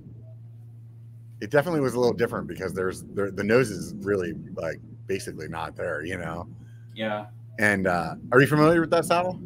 it 1.45 1.51
definitely 1.51 1.79
was 1.79 1.93
a 1.93 1.99
little 1.99 2.15
different 2.15 2.47
because 2.47 2.73
there's 2.73 3.03
there, 3.13 3.29
the 3.29 3.43
nose 3.43 3.69
is 3.69 3.93
really 3.99 4.33
like 4.55 4.79
basically 5.05 5.47
not 5.47 5.75
there, 5.75 6.03
you 6.03 6.17
know. 6.17 6.47
Yeah, 6.95 7.27
And 7.59 7.85
uh 7.85 8.15
are 8.31 8.41
you 8.41 8.47
familiar 8.47 8.81
with 8.81 8.89
that 8.89 9.05
saddle? 9.05 9.39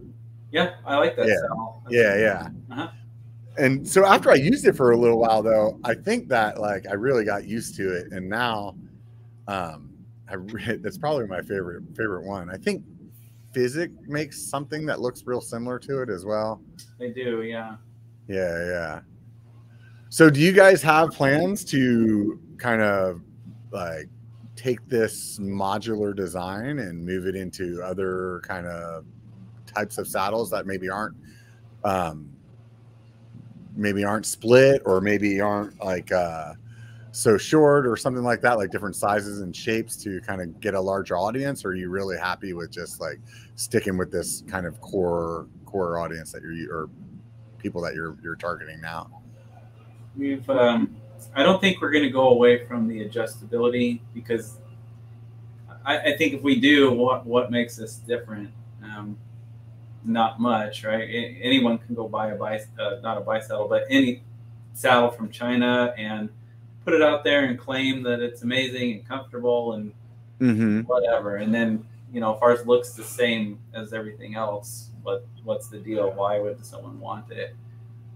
yeah, 0.51 0.75
I 0.85 0.95
like 0.97 1.17
that 1.17 1.27
Yeah. 1.27 1.35
saddle. 1.41 1.81
That's- 1.83 1.99
Yeah, 2.01 2.15
yeah. 2.25 2.49
Uh-huh. 2.73 2.87
And 3.57 3.85
so 3.85 4.05
after 4.05 4.31
I 4.31 4.35
used 4.35 4.65
it 4.65 4.77
for 4.77 4.91
a 4.91 4.97
little 4.97 5.19
while 5.19 5.43
though, 5.43 5.77
I 5.83 5.93
think 5.93 6.29
that 6.29 6.61
like 6.61 6.87
I 6.89 6.93
really 6.93 7.25
got 7.25 7.45
used 7.45 7.75
to 7.75 7.93
it 7.97 8.13
and 8.13 8.29
now 8.29 8.77
um 9.49 9.89
I 10.29 10.35
re- 10.35 10.77
that's 10.83 10.97
probably 10.97 11.27
my 11.27 11.41
favorite 11.41 11.83
favorite 11.97 12.25
one. 12.25 12.49
I 12.49 12.55
think 12.55 12.81
Fizik 13.53 13.91
makes 14.07 14.41
something 14.41 14.85
that 14.85 15.01
looks 15.01 15.23
real 15.25 15.41
similar 15.41 15.79
to 15.79 16.01
it 16.03 16.09
as 16.09 16.23
well. 16.23 16.61
They 16.97 17.09
do, 17.11 17.41
yeah. 17.41 17.75
Yeah, 18.29 18.55
yeah. 18.73 18.99
So 20.11 20.31
do 20.31 20.39
you 20.39 20.51
guys 20.51 20.81
have 20.81 21.11
plans 21.11 21.63
to 21.65 22.39
kind 22.57 22.81
of 22.81 23.21
like 23.71 24.09
take 24.55 24.83
this 24.87 25.37
modular 25.37 26.15
design 26.15 26.79
and 26.79 27.05
move 27.05 27.27
it 27.27 27.35
into 27.35 27.79
other 27.83 28.41
kind 28.43 28.65
of 28.65 29.05
types 29.67 29.99
of 29.99 30.07
saddles 30.07 30.49
that 30.49 30.65
maybe 30.65 30.89
aren't 30.89 31.15
um 31.83 32.27
maybe 33.75 34.03
aren't 34.03 34.25
split 34.25 34.81
or 34.83 34.99
maybe 34.99 35.39
aren't 35.39 35.79
like 35.85 36.11
uh 36.11 36.53
so 37.11 37.37
short 37.37 37.85
or 37.85 37.95
something 37.95 38.23
like 38.23 38.41
that 38.41 38.57
like 38.57 38.71
different 38.71 38.95
sizes 38.95 39.41
and 39.41 39.55
shapes 39.55 39.95
to 39.95 40.19
kind 40.21 40.41
of 40.41 40.59
get 40.59 40.73
a 40.73 40.81
larger 40.81 41.17
audience? 41.17 41.63
Or 41.63 41.69
are 41.69 41.75
you 41.75 41.89
really 41.89 42.17
happy 42.17 42.53
with 42.53 42.71
just 42.71 42.99
like 42.99 43.19
sticking 43.55 43.95
with 43.95 44.11
this 44.11 44.43
kind 44.47 44.65
of 44.65 44.81
core 44.81 45.47
core 45.65 45.99
audience 45.99 46.31
that 46.31 46.41
you're 46.41 46.73
or 46.75 46.89
people 47.59 47.79
that 47.81 47.93
you're 47.93 48.17
you're 48.23 48.35
targeting 48.35 48.81
now 48.81 49.18
We've, 50.19 50.49
um, 50.49 50.97
I 51.33 51.43
don't 51.43 51.61
think 51.61 51.81
we're 51.81 51.91
going 51.91 52.03
to 52.03 52.09
go 52.09 52.29
away 52.29 52.65
from 52.65 52.89
the 52.89 53.07
adjustability 53.07 54.01
because 54.13 54.57
I, 55.85 55.97
I 55.97 56.17
think 56.17 56.33
if 56.33 56.41
we 56.41 56.59
do, 56.59 56.91
what 56.91 57.25
what 57.25 57.49
makes 57.51 57.79
us 57.79 57.95
different? 57.95 58.51
Um, 58.83 59.17
not 60.03 60.41
much, 60.41 60.83
right? 60.83 61.03
Anyone 61.41 61.77
can 61.77 61.95
go 61.95 62.07
buy 62.07 62.31
a 62.31 62.35
bice, 62.35 62.67
uh, 62.77 62.97
not 63.01 63.17
a 63.17 63.21
bisaddle, 63.21 63.69
but 63.69 63.85
any 63.89 64.21
saddle 64.73 65.09
from 65.09 65.29
China 65.29 65.93
and 65.97 66.29
put 66.83 66.93
it 66.93 67.01
out 67.01 67.23
there 67.23 67.45
and 67.45 67.57
claim 67.57 68.03
that 68.03 68.19
it's 68.19 68.41
amazing 68.41 68.91
and 68.91 69.07
comfortable 69.07 69.73
and 69.73 69.93
mm-hmm. 70.41 70.81
whatever. 70.81 71.37
And 71.37 71.53
then, 71.53 71.85
you 72.11 72.19
know, 72.19 72.33
if 72.33 72.41
ours 72.41 72.65
looks 72.65 72.91
the 72.91 73.03
same 73.03 73.59
as 73.73 73.93
everything 73.93 74.35
else, 74.35 74.89
what 75.01 75.25
what's 75.45 75.69
the 75.69 75.77
deal? 75.77 76.11
Why 76.11 76.39
would 76.39 76.65
someone 76.65 76.99
want 76.99 77.31
it? 77.31 77.55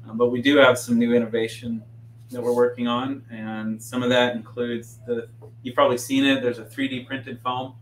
Um, 0.07 0.17
but 0.17 0.31
we 0.31 0.41
do 0.41 0.57
have 0.57 0.77
some 0.77 0.99
new 0.99 1.13
innovation 1.13 1.81
that 2.33 2.41
we're 2.41 2.55
working 2.55 2.87
on, 2.87 3.23
and 3.31 3.81
some 3.81 4.03
of 4.03 4.09
that 4.09 4.35
includes 4.35 4.99
the. 5.07 5.27
You've 5.61 5.75
probably 5.75 5.97
seen 5.97 6.25
it. 6.25 6.41
There's 6.41 6.59
a 6.59 6.65
3D 6.65 7.07
printed 7.07 7.39
foam 7.41 7.75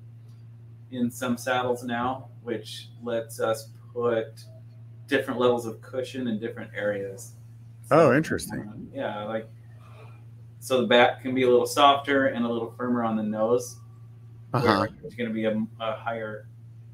in 0.92 1.10
some 1.10 1.38
saddles 1.38 1.84
now, 1.84 2.30
which 2.44 2.90
lets 3.02 3.40
us 3.40 3.70
put 3.94 4.44
different 5.08 5.40
levels 5.40 5.66
of 5.66 5.82
cushion 5.82 6.28
in 6.28 6.40
different 6.40 6.72
areas. 6.76 7.34
oh 7.92 8.14
interesting 8.16 8.62
Um, 8.62 8.90
yeah, 8.94 9.24
like 9.26 9.48
so 10.60 10.82
the 10.82 10.88
back 10.88 11.22
can 11.22 11.34
be 11.34 11.44
a 11.44 11.50
little 11.50 11.66
softer 11.66 12.28
and 12.28 12.46
a 12.46 12.48
little 12.50 12.72
firmer 12.78 13.04
on 13.04 13.16
the 13.18 13.24
nose. 13.24 13.78
uh-huh 14.54 14.88
there's 15.02 15.16
going 15.16 15.28
to 15.30 15.34
be 15.34 15.46
a, 15.46 15.66
a 15.80 15.96
higher 15.96 16.48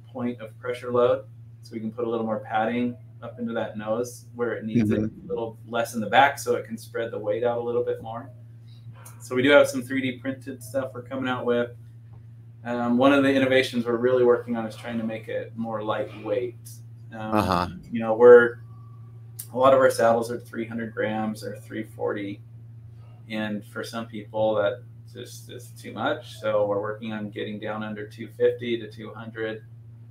point 0.08 0.40
of 0.42 0.58
pressure 0.60 0.92
load, 0.92 1.26
so 1.62 1.74
we 1.74 1.80
can 1.80 1.92
put 1.92 2.06
a 2.06 2.10
little 2.10 2.26
more 2.26 2.40
padding 2.40 2.96
up 3.22 3.40
into 3.40 3.54
that 3.54 3.78
nose 3.78 4.26
where 4.36 4.54
it 4.54 4.66
needs 4.66 4.92
it 4.92 5.00
a 5.00 5.10
little 5.26 5.58
less 5.68 5.96
in 5.96 6.02
the 6.02 6.10
back, 6.10 6.40
so 6.40 6.56
it 6.56 6.66
can 6.66 6.78
spread 6.78 7.12
the 7.12 7.20
weight 7.20 7.44
out 7.44 7.58
a 7.58 7.62
little 7.62 7.84
bit 7.84 8.02
more. 8.02 8.30
So 9.20 9.36
we 9.36 9.42
do 9.42 9.50
have 9.50 9.68
some 9.68 9.84
3D 9.84 10.22
printed 10.22 10.64
stuff 10.64 10.92
we're 10.94 11.02
coming 11.02 11.28
out 11.28 11.46
with. 11.46 11.72
Um, 12.64 12.98
one 12.98 13.14
of 13.14 13.24
the 13.24 13.34
innovations 13.34 13.86
we're 13.86 13.98
really 13.98 14.24
working 14.24 14.56
on 14.56 14.66
is 14.66 14.76
trying 14.76 14.98
to 14.98 15.04
make 15.04 15.28
it 15.28 15.54
more 15.56 15.82
lightweight. 15.84 16.70
Um, 17.14 17.36
uh-huh 17.36 17.68
you 17.92 18.00
know, 18.00 18.14
we're 18.16 18.60
a 19.54 19.58
lot 19.58 19.74
of 19.74 19.80
our 19.80 19.90
saddles 19.90 20.30
are 20.32 20.40
300 20.40 20.94
grams 20.94 21.44
or 21.44 21.56
340, 21.58 22.42
and 23.30 23.66
for 23.66 23.84
some 23.84 24.06
people 24.06 24.56
that 24.56 24.84
just 25.12 25.50
is 25.50 25.70
too 25.80 25.94
much. 25.94 26.40
So 26.40 26.66
we're 26.66 26.82
working 26.82 27.14
on 27.14 27.30
getting 27.30 27.60
down 27.60 27.84
under 27.84 28.06
250 28.06 28.80
to 28.80 28.92
200, 28.92 29.64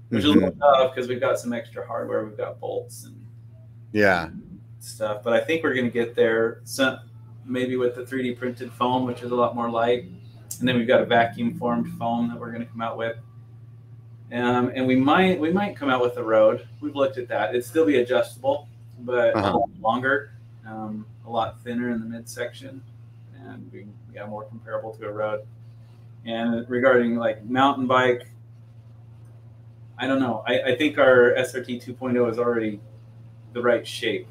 which 0.09 0.25
is 0.25 0.25
a 0.27 0.33
little 0.33 0.53
tough 0.53 0.95
because 0.95 1.09
we've 1.09 1.21
got 1.21 1.39
some 1.39 1.53
extra 1.53 1.87
hardware. 1.87 2.25
We've 2.25 2.37
got 2.37 2.61
bolts 2.61 3.05
and 3.05 3.27
yeah 3.93 4.31
stuff, 4.81 5.23
but 5.23 5.33
I 5.33 5.41
think 5.41 5.63
we're 5.63 5.75
going 5.75 5.87
to 5.87 5.93
get 5.93 6.15
there. 6.15 6.61
Some 6.65 7.01
maybe 7.45 7.77
with 7.77 7.95
the 7.95 8.03
3D 8.03 8.39
printed 8.39 8.73
foam, 8.73 9.05
which 9.05 9.23
is 9.23 9.31
a 9.31 9.35
lot 9.35 9.55
more 9.55 9.71
light, 9.71 10.05
and 10.59 10.69
then 10.69 10.77
we've 10.77 10.87
got 10.87 11.01
a 11.01 11.05
vacuum 11.05 11.59
formed 11.59 11.89
foam 11.99 12.29
that 12.29 12.39
we're 12.39 12.51
going 12.51 12.65
to 12.65 12.71
come 12.71 12.81
out 12.81 12.97
with. 12.97 13.17
Um, 14.33 14.73
and 14.75 14.87
we 14.87 14.97
might 14.97 15.39
we 15.39 15.53
might 15.53 15.77
come 15.77 15.89
out 15.89 16.03
with 16.03 16.17
a 16.17 16.23
road. 16.23 16.67
We've 16.81 16.97
looked 16.97 17.17
at 17.19 17.29
that. 17.29 17.51
It'd 17.51 17.65
still 17.65 17.87
be 17.87 17.99
adjustable, 17.99 18.69
but 19.01 19.37
uh-huh. 19.37 19.61
longer, 19.81 20.33
um, 20.67 21.07
a 21.27 21.31
lot 21.31 21.63
thinner 21.63 21.91
in 21.91 22.01
the 22.01 22.07
midsection, 22.07 22.83
and 23.41 23.71
be 23.71 23.87
yeah 24.13 24.27
more 24.27 24.45
comparable 24.45 24.93
to 24.95 25.07
a 25.07 25.13
road. 25.13 25.47
And 26.25 26.69
regarding 26.69 27.17
like 27.17 27.45
mountain 27.45 27.87
bike, 27.87 28.27
I 29.99 30.07
don't 30.07 30.21
know. 30.21 30.45
I, 30.47 30.61
I 30.63 30.77
think 30.77 30.99
our 30.99 31.35
SRT 31.39 31.85
2.0 31.85 32.31
is 32.31 32.39
already 32.39 32.81
the 33.53 33.63
right 33.63 33.87
shape 33.87 34.29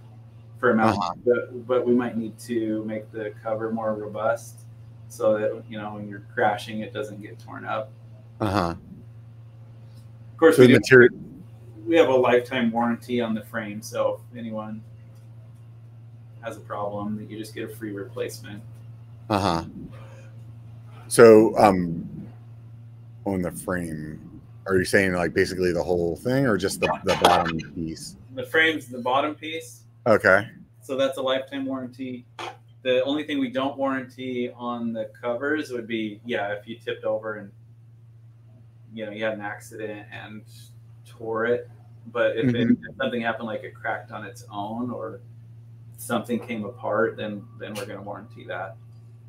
for 0.59 0.71
a 0.71 0.75
mountain, 0.75 1.01
uh-huh. 1.01 1.13
but, 1.25 1.67
but 1.67 1.85
we 1.85 1.93
might 1.93 2.17
need 2.17 2.37
to 2.39 2.83
make 2.85 3.11
the 3.11 3.33
cover 3.41 3.71
more 3.71 3.95
robust 3.95 4.61
so 5.07 5.37
that 5.37 5.63
you 5.69 5.77
know 5.77 5.93
when 5.95 6.07
you're 6.07 6.25
crashing, 6.33 6.81
it 6.81 6.93
doesn't 6.93 7.21
get 7.21 7.39
torn 7.39 7.65
up. 7.65 7.91
Uh 8.39 8.51
huh. 8.51 8.75
Of 10.31 10.37
course, 10.37 10.55
so 10.57 10.63
we, 10.63 10.67
do, 10.67 10.73
material- 10.73 11.17
we 11.85 11.95
have 11.95 12.09
a 12.09 12.15
lifetime 12.15 12.71
warranty 12.71 13.21
on 13.21 13.33
the 13.33 13.43
frame, 13.43 13.81
so 13.81 14.21
if 14.31 14.37
anyone 14.37 14.83
has 16.41 16.57
a 16.57 16.61
problem, 16.61 17.25
you 17.29 17.37
just 17.37 17.55
get 17.55 17.69
a 17.69 17.75
free 17.75 17.91
replacement. 17.91 18.61
Uh 19.29 19.39
huh. 19.39 19.63
So, 21.07 21.57
um, 21.57 22.27
on 23.25 23.41
the 23.41 23.51
frame, 23.51 24.24
are 24.67 24.77
you 24.77 24.85
saying 24.85 25.13
like 25.13 25.33
basically 25.33 25.71
the 25.71 25.83
whole 25.83 26.15
thing, 26.15 26.45
or 26.45 26.57
just 26.57 26.79
the, 26.79 26.87
the 27.03 27.17
bottom 27.21 27.57
piece? 27.73 28.17
The 28.33 28.45
frame's 28.45 28.87
the 28.87 28.99
bottom 28.99 29.35
piece. 29.35 29.83
Okay. 30.07 30.47
So 30.81 30.95
that's 30.95 31.17
a 31.17 31.21
lifetime 31.21 31.65
warranty. 31.65 32.25
The 32.83 33.03
only 33.03 33.23
thing 33.23 33.39
we 33.39 33.49
don't 33.49 33.77
warranty 33.77 34.51
on 34.51 34.93
the 34.93 35.09
covers 35.19 35.71
would 35.71 35.87
be, 35.87 36.21
yeah, 36.25 36.53
if 36.53 36.67
you 36.67 36.77
tipped 36.77 37.03
over 37.03 37.35
and 37.35 37.51
you 38.93 39.05
know 39.05 39.11
you 39.11 39.23
had 39.23 39.33
an 39.33 39.41
accident 39.41 40.07
and 40.11 40.43
tore 41.05 41.45
it. 41.45 41.69
But 42.11 42.37
if, 42.37 42.45
mm-hmm. 42.45 42.55
it, 42.55 42.77
if 42.87 42.95
something 42.97 43.21
happened, 43.21 43.47
like 43.47 43.63
it 43.63 43.73
cracked 43.73 44.11
on 44.11 44.23
its 44.25 44.45
own, 44.51 44.91
or 44.91 45.21
something 45.97 46.39
came 46.39 46.65
apart, 46.65 47.17
then 47.17 47.43
then 47.59 47.73
we're 47.73 47.85
going 47.85 47.97
to 47.97 48.03
warranty 48.03 48.45
that. 48.45 48.77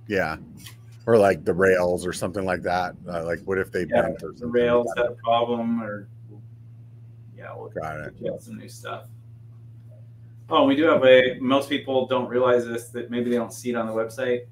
Yeah, 0.08 0.36
or 1.06 1.16
like 1.16 1.44
the 1.44 1.54
rails 1.54 2.04
or 2.04 2.12
something 2.12 2.44
like 2.44 2.62
that. 2.62 2.94
Uh, 3.08 3.24
like 3.24 3.40
what 3.44 3.58
if 3.58 3.70
they 3.70 3.86
yeah, 3.88 4.02
bent 4.02 4.16
or 4.16 4.32
something? 4.32 4.40
the 4.40 4.46
rails 4.46 4.86
like 4.88 4.98
had 4.98 5.12
a 5.12 5.14
problem, 5.14 5.82
or 5.82 6.08
yeah, 7.36 7.52
we'll 7.56 7.68
got 7.68 8.00
it. 8.00 8.22
Get 8.22 8.42
some 8.42 8.58
new 8.58 8.68
stuff. 8.68 9.04
Oh, 10.50 10.64
we 10.64 10.76
do 10.76 10.84
have 10.84 11.04
a. 11.04 11.38
Most 11.40 11.68
people 11.68 12.06
don't 12.06 12.28
realize 12.28 12.66
this 12.66 12.88
that 12.90 13.10
maybe 13.10 13.30
they 13.30 13.36
don't 13.36 13.52
see 13.52 13.70
it 13.70 13.76
on 13.76 13.86
the 13.86 13.92
website. 13.92 14.46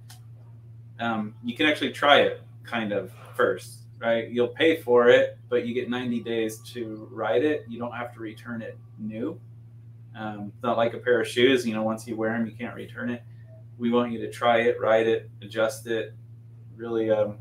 Um, 1.01 1.35
you 1.43 1.57
can 1.57 1.67
actually 1.67 1.91
try 1.91 2.21
it 2.21 2.41
kind 2.63 2.93
of 2.93 3.13
first, 3.35 3.81
right? 3.99 4.31
You'll 4.31 4.49
pay 4.49 4.81
for 4.81 5.09
it, 5.09 5.39
but 5.49 5.67
you 5.67 5.75
get 5.75 5.91
90 5.91 6.21
days 6.21 6.59
to 6.73 7.09
ride 7.11 7.45
it. 7.45 7.65
You 7.69 7.81
don't 7.81 7.93
have 7.93 8.15
to 8.15 8.21
return 8.21 8.63
it 8.63 8.79
new. 8.99 9.41
Um, 10.17 10.53
it's 10.55 10.63
not 10.63 10.77
like 10.77 10.95
a 10.95 10.99
pair 10.99 11.21
of 11.21 11.27
shoes. 11.27 11.67
You 11.67 11.75
know, 11.75 11.83
once 11.83 12.07
you 12.07 12.15
wear 12.17 12.33
them, 12.33 12.47
you 12.47 12.53
can't 12.53 12.77
return 12.77 13.11
it. 13.11 13.25
We 13.77 13.91
want 13.91 14.13
you 14.13 14.21
to 14.21 14.31
try 14.31 14.61
it, 14.61 14.81
ride 14.81 15.09
it, 15.09 15.29
adjust 15.43 15.89
it, 15.89 16.15
really 16.77 17.11
um, 17.11 17.39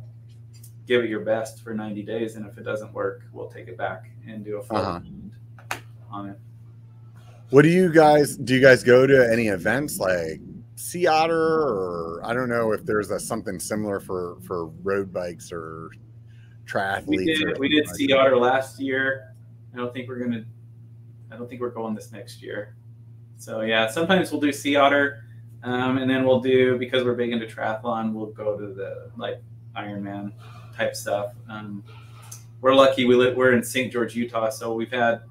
give 0.88 1.04
it 1.04 1.10
your 1.10 1.22
best 1.22 1.64
for 1.64 1.74
90 1.74 2.04
days. 2.04 2.36
And 2.36 2.46
if 2.46 2.58
it 2.58 2.64
doesn't 2.64 2.94
work, 2.94 3.24
we'll 3.32 3.50
take 3.50 3.68
it 3.68 3.78
back 3.78 4.10
and 4.28 4.44
do 4.44 4.58
a 4.58 4.64
full 4.64 4.78
uh-huh. 4.78 5.78
on 6.12 6.30
it. 6.30 6.40
What 7.50 7.62
do 7.62 7.70
you 7.70 7.92
guys 7.92 8.36
do? 8.36 8.56
You 8.56 8.62
guys 8.62 8.84
go 8.84 9.06
to 9.06 9.32
any 9.32 9.48
events 9.48 10.00
like 10.00 10.42
Sea 10.76 11.06
Otter, 11.06 11.38
or 11.38 12.22
I 12.24 12.34
don't 12.34 12.50
know 12.50 12.72
if 12.72 12.84
there's 12.84 13.12
a 13.12 13.20
something 13.20 13.60
similar 13.60 14.00
for 14.00 14.38
for 14.42 14.68
road 14.82 15.14
bikes 15.14 15.52
or 15.52 15.92
triathletes. 16.66 17.08
We 17.08 17.26
did. 17.26 17.60
We 17.60 17.70
did 17.70 17.86
like 17.86 17.96
Sea 17.96 18.14
Otter 18.14 18.38
last 18.38 18.80
year. 18.80 19.36
I 19.74 19.78
don't 19.78 19.94
think 19.94 20.10
we're 20.10 20.20
gonna. 20.20 20.46
I 21.32 21.38
don't 21.38 21.48
think 21.48 21.62
we're 21.62 21.70
going 21.70 21.94
this 21.94 22.12
next 22.12 22.42
year. 22.42 22.76
So 23.38 23.62
yeah, 23.62 23.88
sometimes 23.88 24.32
we'll 24.32 24.42
do 24.42 24.52
Sea 24.52 24.78
Otter, 24.78 25.23
um, 25.64 25.98
and 25.98 26.10
then 26.10 26.26
we'll 26.26 26.42
do 26.42 26.78
because 26.78 27.04
we're 27.04 27.16
big 27.16 27.32
into 27.32 27.46
triathlon. 27.46 28.14
We'll 28.14 28.28
go 28.28 28.58
to 28.58 28.74
the 28.74 29.12
like 29.18 29.42
Ironman 29.76 30.34
type 30.76 30.96
stuff. 30.96 31.34
Um, 31.50 31.84
we're 32.62 32.76
lucky. 32.76 33.06
We 33.06 33.16
live. 33.16 33.36
We're 33.36 33.54
in 33.54 33.64
St. 33.64 33.92
George, 33.92 34.16
Utah, 34.16 34.50
so 34.50 34.74
we've 34.74 34.92
had 34.92 35.22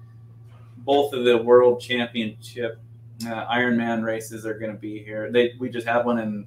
both 0.79 1.13
of 1.13 1.25
the 1.25 1.39
world 1.39 1.81
championship 1.81 2.81
uh, 3.27 3.47
Ironman 3.47 4.03
races 4.03 4.45
are 4.47 4.59
going 4.59 4.73
to 4.73 4.79
be 4.79 5.03
here. 5.03 5.31
They 5.31 5.55
we 5.59 5.69
just 5.69 5.87
had 5.87 6.05
one 6.05 6.19
in 6.19 6.47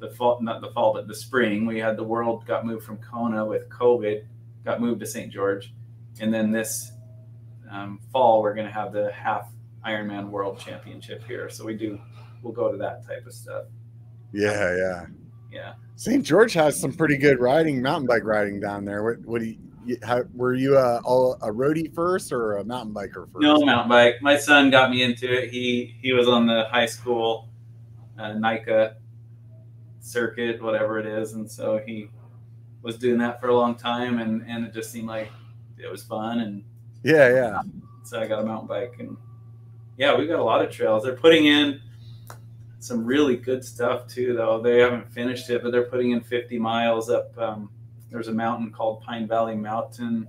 the 0.00 0.10
fall, 0.10 0.40
not 0.40 0.60
the 0.60 0.70
fall, 0.70 0.92
but 0.92 1.06
the 1.06 1.14
spring. 1.14 1.66
We 1.66 1.78
had 1.78 1.96
the 1.96 2.04
world 2.04 2.46
got 2.46 2.66
moved 2.66 2.84
from 2.84 2.98
Kona 2.98 3.44
with 3.44 3.68
COVID, 3.68 4.24
got 4.64 4.80
moved 4.80 5.00
to 5.00 5.06
St. 5.06 5.32
George, 5.32 5.72
and 6.20 6.32
then 6.32 6.50
this 6.50 6.92
um, 7.70 8.00
fall 8.12 8.42
we're 8.42 8.54
going 8.54 8.66
to 8.66 8.72
have 8.72 8.92
the 8.92 9.12
half 9.12 9.48
Ironman 9.86 10.30
World 10.30 10.58
Championship 10.58 11.24
here. 11.26 11.48
So 11.48 11.64
we 11.64 11.74
do 11.74 12.00
we'll 12.44 12.52
go 12.52 12.70
to 12.70 12.78
that 12.78 13.06
type 13.06 13.26
of 13.26 13.32
stuff. 13.32 13.64
Yeah, 14.32 14.76
yeah, 14.76 15.06
yeah. 15.50 15.72
St. 15.96 16.24
George 16.24 16.52
has 16.52 16.78
some 16.78 16.92
pretty 16.92 17.16
good 17.16 17.40
riding, 17.40 17.82
mountain 17.82 18.06
bike 18.06 18.24
riding 18.24 18.60
down 18.60 18.84
there. 18.84 19.02
What 19.02 19.20
what 19.24 19.40
do 19.40 19.46
you? 19.46 19.56
how, 20.02 20.22
were 20.34 20.54
you 20.54 20.78
a, 20.78 20.96
a 20.96 21.52
roadie 21.52 21.94
first 21.94 22.32
or 22.32 22.56
a 22.56 22.64
mountain 22.64 22.94
biker 22.94 23.30
first? 23.30 23.40
No, 23.40 23.64
mountain 23.64 23.88
bike. 23.88 24.16
My 24.22 24.36
son 24.36 24.70
got 24.70 24.90
me 24.90 25.02
into 25.02 25.30
it. 25.30 25.50
He 25.50 25.96
he 26.00 26.12
was 26.12 26.28
on 26.28 26.46
the 26.46 26.64
high 26.70 26.86
school 26.86 27.48
uh, 28.18 28.32
NICA 28.32 28.96
circuit, 30.00 30.62
whatever 30.62 30.98
it 30.98 31.06
is, 31.06 31.34
and 31.34 31.50
so 31.50 31.80
he 31.84 32.08
was 32.82 32.98
doing 32.98 33.18
that 33.18 33.40
for 33.40 33.48
a 33.48 33.54
long 33.54 33.74
time, 33.74 34.18
and 34.18 34.44
and 34.48 34.64
it 34.64 34.72
just 34.72 34.90
seemed 34.90 35.08
like 35.08 35.30
it 35.78 35.90
was 35.90 36.02
fun, 36.02 36.40
and 36.40 36.64
yeah, 37.02 37.28
yeah. 37.28 37.60
So 38.04 38.20
I 38.20 38.26
got 38.26 38.40
a 38.40 38.44
mountain 38.44 38.68
bike, 38.68 38.94
and 38.98 39.16
yeah, 39.96 40.16
we've 40.16 40.28
got 40.28 40.38
a 40.38 40.44
lot 40.44 40.64
of 40.64 40.70
trails. 40.70 41.04
They're 41.04 41.16
putting 41.16 41.46
in 41.46 41.80
some 42.84 43.06
really 43.06 43.34
good 43.34 43.64
stuff 43.64 44.06
too, 44.06 44.34
though. 44.34 44.60
They 44.60 44.78
haven't 44.78 45.10
finished 45.10 45.48
it, 45.48 45.62
but 45.62 45.72
they're 45.72 45.84
putting 45.84 46.10
in 46.10 46.20
50 46.20 46.58
miles 46.58 47.08
up. 47.08 47.36
Um, 47.38 47.70
there's 48.10 48.28
a 48.28 48.32
mountain 48.32 48.70
called 48.70 49.00
Pine 49.00 49.26
Valley 49.26 49.54
Mountain. 49.54 50.28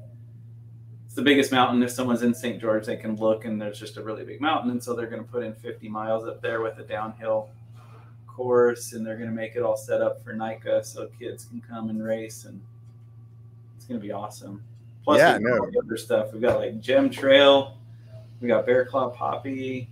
It's 1.05 1.15
the 1.15 1.21
biggest 1.21 1.51
mountain. 1.51 1.83
If 1.83 1.91
someone's 1.91 2.21
in 2.21 2.33
St. 2.33 2.61
George, 2.61 2.85
they 2.85 2.95
can 2.95 3.17
look, 3.17 3.43
and 3.43 3.61
there's 3.61 3.77
just 3.77 3.97
a 3.97 4.03
really 4.03 4.23
big 4.23 4.39
mountain. 4.39 4.71
And 4.71 4.81
so 4.81 4.93
they're 4.95 5.09
going 5.09 5.21
to 5.21 5.29
put 5.29 5.43
in 5.43 5.53
50 5.53 5.89
miles 5.89 6.25
up 6.29 6.41
there 6.41 6.61
with 6.61 6.79
a 6.79 6.83
downhill 6.83 7.49
course, 8.25 8.93
and 8.93 9.05
they're 9.05 9.17
going 9.17 9.29
to 9.29 9.35
make 9.35 9.57
it 9.57 9.61
all 9.61 9.75
set 9.75 10.01
up 10.01 10.23
for 10.23 10.31
NICA 10.31 10.81
so 10.85 11.09
kids 11.19 11.43
can 11.43 11.59
come 11.59 11.89
and 11.89 12.01
race, 12.01 12.45
and 12.45 12.61
it's 13.75 13.85
going 13.85 13.99
to 13.99 14.05
be 14.05 14.13
awesome. 14.13 14.63
Plus, 15.03 15.17
yeah, 15.17 15.37
no. 15.41 15.69
other 15.83 15.97
stuff. 15.97 16.31
We've 16.31 16.41
got 16.41 16.61
like 16.61 16.79
Gem 16.79 17.09
Trail, 17.09 17.77
we 18.39 18.47
got 18.47 18.65
Bear 18.65 18.85
Claw 18.85 19.09
Poppy, 19.09 19.89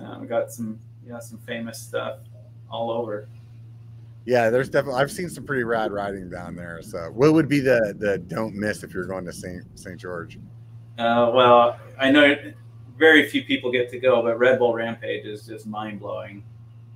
uh, 0.00 0.16
we 0.18 0.26
got 0.26 0.50
some 0.50 0.80
yeah 1.06 1.18
some 1.18 1.38
famous 1.38 1.78
stuff 1.78 2.18
all 2.70 2.90
over. 2.90 3.28
Yeah, 4.26 4.48
there's 4.48 4.70
definitely 4.70 5.00
I've 5.00 5.12
seen 5.12 5.28
some 5.28 5.44
pretty 5.44 5.64
rad 5.64 5.92
riding 5.92 6.30
down 6.30 6.56
there. 6.56 6.80
So, 6.82 7.10
what 7.12 7.34
would 7.34 7.48
be 7.48 7.60
the 7.60 7.94
the 7.98 8.18
don't 8.18 8.54
miss 8.54 8.82
if 8.82 8.94
you're 8.94 9.06
going 9.06 9.24
to 9.26 9.32
Saint 9.32 9.64
Saint 9.78 10.00
George? 10.00 10.38
Uh, 10.98 11.30
well, 11.34 11.78
I 11.98 12.10
know 12.10 12.34
very 12.96 13.28
few 13.28 13.44
people 13.44 13.70
get 13.70 13.90
to 13.90 13.98
go, 13.98 14.22
but 14.22 14.38
Red 14.38 14.58
Bull 14.58 14.72
Rampage 14.72 15.26
is 15.26 15.46
just 15.46 15.66
mind 15.66 16.00
blowing. 16.00 16.42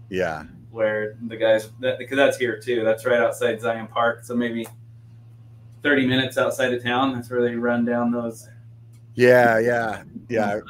Yeah, 0.09 0.45
where 0.71 1.17
the 1.27 1.37
guys 1.37 1.67
because 1.67 2.17
that's 2.17 2.39
here 2.39 2.59
too. 2.59 2.83
That's 2.83 3.05
right 3.05 3.21
outside 3.21 3.61
Zion 3.61 3.89
Park, 3.89 4.25
so 4.25 4.35
maybe 4.35 4.67
thirty 5.83 6.07
minutes 6.07 6.39
outside 6.39 6.73
of 6.73 6.83
town. 6.83 7.15
That's 7.15 7.31
where 7.31 7.43
they 7.43 7.55
run 7.57 7.85
down 7.85 8.11
those. 8.11 8.49
Yeah, 9.15 9.59
yeah, 9.59 10.05
yeah. 10.31 10.61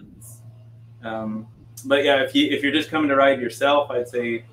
Um, 1.05 1.47
but 1.83 2.05
yeah, 2.05 2.23
if 2.23 2.35
you 2.35 2.51
if 2.51 2.63
you're 2.63 2.73
just 2.73 2.91
coming 2.91 3.09
to 3.09 3.17
ride 3.17 3.41
yourself, 3.41 3.91
I'd 3.91 4.09
say 4.09 4.45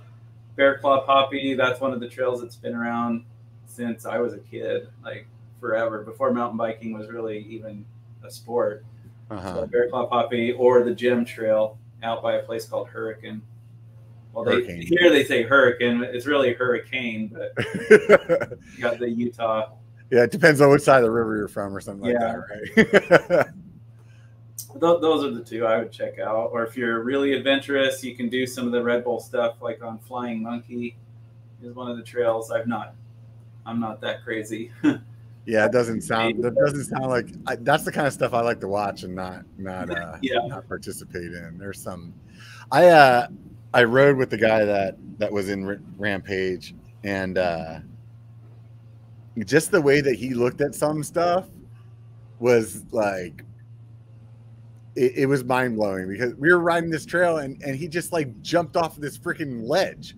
Bear 0.55 0.77
Claw 0.77 1.05
Poppy, 1.05 1.53
that's 1.53 1.79
one 1.79 1.93
of 1.93 1.99
the 1.99 2.07
trails 2.07 2.41
that's 2.41 2.55
been 2.55 2.75
around 2.75 3.25
since 3.67 4.05
I 4.05 4.19
was 4.19 4.33
a 4.33 4.39
kid, 4.39 4.87
like 5.03 5.27
forever, 5.59 6.01
before 6.01 6.31
mountain 6.31 6.57
biking 6.57 6.97
was 6.97 7.07
really 7.07 7.39
even 7.49 7.85
a 8.23 8.31
sport. 8.31 8.85
Uh-huh. 9.29 9.53
So 9.53 9.67
Bear 9.67 9.89
Claw 9.89 10.05
Poppy 10.05 10.51
or 10.53 10.83
the 10.83 10.93
Gem 10.93 11.25
Trail 11.25 11.77
out 12.03 12.21
by 12.21 12.35
a 12.35 12.43
place 12.43 12.65
called 12.65 12.87
Hurricane. 12.87 13.41
Well, 14.33 14.43
they, 14.43 14.83
here 14.83 15.09
they 15.09 15.23
say 15.23 15.43
Hurricane. 15.43 16.03
It's 16.03 16.25
really 16.25 16.53
Hurricane, 16.53 17.29
but 17.33 17.53
you 17.89 18.81
got 18.81 18.99
the 18.99 19.09
Utah. 19.09 19.71
Yeah, 20.11 20.23
it 20.23 20.31
depends 20.31 20.61
on 20.61 20.69
which 20.69 20.81
side 20.81 20.97
of 20.97 21.03
the 21.03 21.11
river 21.11 21.37
you're 21.37 21.47
from 21.47 21.75
or 21.75 21.79
something 21.79 22.11
yeah. 22.11 22.41
like 22.75 22.75
that, 22.75 23.37
right? 23.37 23.47
th- 24.57 24.79
those 24.79 25.23
are 25.23 25.31
the 25.31 25.43
two 25.43 25.65
I 25.65 25.77
would 25.77 25.91
check 25.91 26.19
out. 26.19 26.49
Or 26.51 26.65
if 26.65 26.75
you're 26.77 27.03
really 27.03 27.33
adventurous, 27.33 28.03
you 28.03 28.15
can 28.15 28.29
do 28.29 28.45
some 28.45 28.65
of 28.65 28.71
the 28.71 28.83
Red 28.83 29.03
Bull 29.03 29.19
stuff, 29.19 29.55
like 29.61 29.83
on 29.83 29.99
Flying 29.99 30.41
Monkey, 30.41 30.97
is 31.63 31.75
one 31.75 31.89
of 31.89 31.97
the 31.97 32.03
trails. 32.03 32.51
I've 32.51 32.67
not, 32.67 32.95
I'm 33.65 33.79
not 33.79 34.01
that 34.01 34.23
crazy. 34.23 34.71
yeah, 35.45 35.65
it 35.65 35.71
doesn't 35.71 36.01
sound. 36.01 36.43
That 36.43 36.55
doesn't 36.55 36.85
sound 36.85 37.07
like. 37.07 37.27
I, 37.47 37.55
that's 37.55 37.83
the 37.83 37.91
kind 37.91 38.07
of 38.07 38.13
stuff 38.13 38.33
I 38.33 38.41
like 38.41 38.59
to 38.61 38.67
watch 38.67 39.03
and 39.03 39.15
not 39.15 39.43
not 39.57 39.89
uh, 39.89 40.17
yeah. 40.21 40.39
not 40.47 40.67
participate 40.67 41.33
in. 41.33 41.57
There's 41.57 41.81
some. 41.81 42.13
I 42.71 42.87
uh 42.87 43.27
I 43.73 43.83
rode 43.83 44.17
with 44.17 44.29
the 44.29 44.37
guy 44.37 44.65
that 44.65 44.97
that 45.19 45.31
was 45.31 45.49
in 45.49 45.65
R- 45.65 45.79
Rampage 45.97 46.75
and. 47.03 47.37
uh 47.37 47.79
just 49.43 49.71
the 49.71 49.81
way 49.81 49.99
that 49.99 50.15
he 50.15 50.33
looked 50.33 50.61
at 50.61 50.73
some 50.73 51.03
stuff 51.03 51.45
was 52.39 52.83
like 52.91 53.43
it, 54.95 55.13
it 55.15 55.25
was 55.25 55.43
mind 55.43 55.75
blowing 55.75 56.07
because 56.07 56.33
we 56.35 56.51
were 56.51 56.59
riding 56.59 56.89
this 56.89 57.05
trail 57.05 57.37
and 57.37 57.61
and 57.63 57.75
he 57.75 57.87
just 57.87 58.11
like 58.13 58.41
jumped 58.41 58.75
off 58.77 58.95
this 58.97 59.17
freaking 59.17 59.67
ledge. 59.67 60.15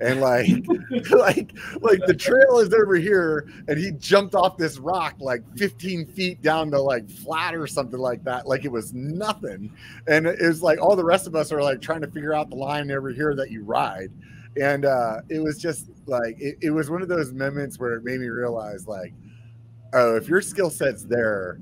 And 0.00 0.20
like 0.20 0.48
like 1.10 1.52
like 1.80 2.00
the 2.06 2.14
trail 2.16 2.58
is 2.58 2.72
over 2.72 2.94
here 2.94 3.48
and 3.68 3.78
he 3.78 3.90
jumped 3.92 4.34
off 4.34 4.56
this 4.56 4.78
rock 4.78 5.16
like 5.18 5.42
15 5.56 6.06
feet 6.06 6.40
down 6.42 6.70
to 6.70 6.80
like 6.80 7.10
flat 7.10 7.54
or 7.54 7.66
something 7.66 7.98
like 7.98 8.24
that. 8.24 8.46
Like 8.46 8.64
it 8.64 8.72
was 8.72 8.94
nothing. 8.94 9.72
And 10.06 10.26
it 10.26 10.40
was 10.40 10.62
like 10.62 10.80
all 10.80 10.96
the 10.96 11.04
rest 11.04 11.26
of 11.26 11.34
us 11.34 11.52
are 11.52 11.62
like 11.62 11.80
trying 11.80 12.00
to 12.00 12.10
figure 12.10 12.32
out 12.32 12.50
the 12.50 12.56
line 12.56 12.90
over 12.90 13.10
here 13.10 13.34
that 13.34 13.50
you 13.50 13.62
ride. 13.62 14.10
And 14.60 14.84
uh 14.84 15.20
it 15.28 15.40
was 15.40 15.58
just 15.58 15.90
like 16.06 16.40
it, 16.40 16.56
it 16.60 16.70
was 16.70 16.88
one 16.88 17.02
of 17.02 17.08
those 17.08 17.32
moments 17.32 17.78
where 17.78 17.94
it 17.94 18.04
made 18.04 18.20
me 18.20 18.28
realize 18.28 18.86
like 18.86 19.12
oh 19.92 20.16
if 20.16 20.28
your 20.28 20.40
skill 20.40 20.70
set's 20.70 21.04
there 21.04 21.58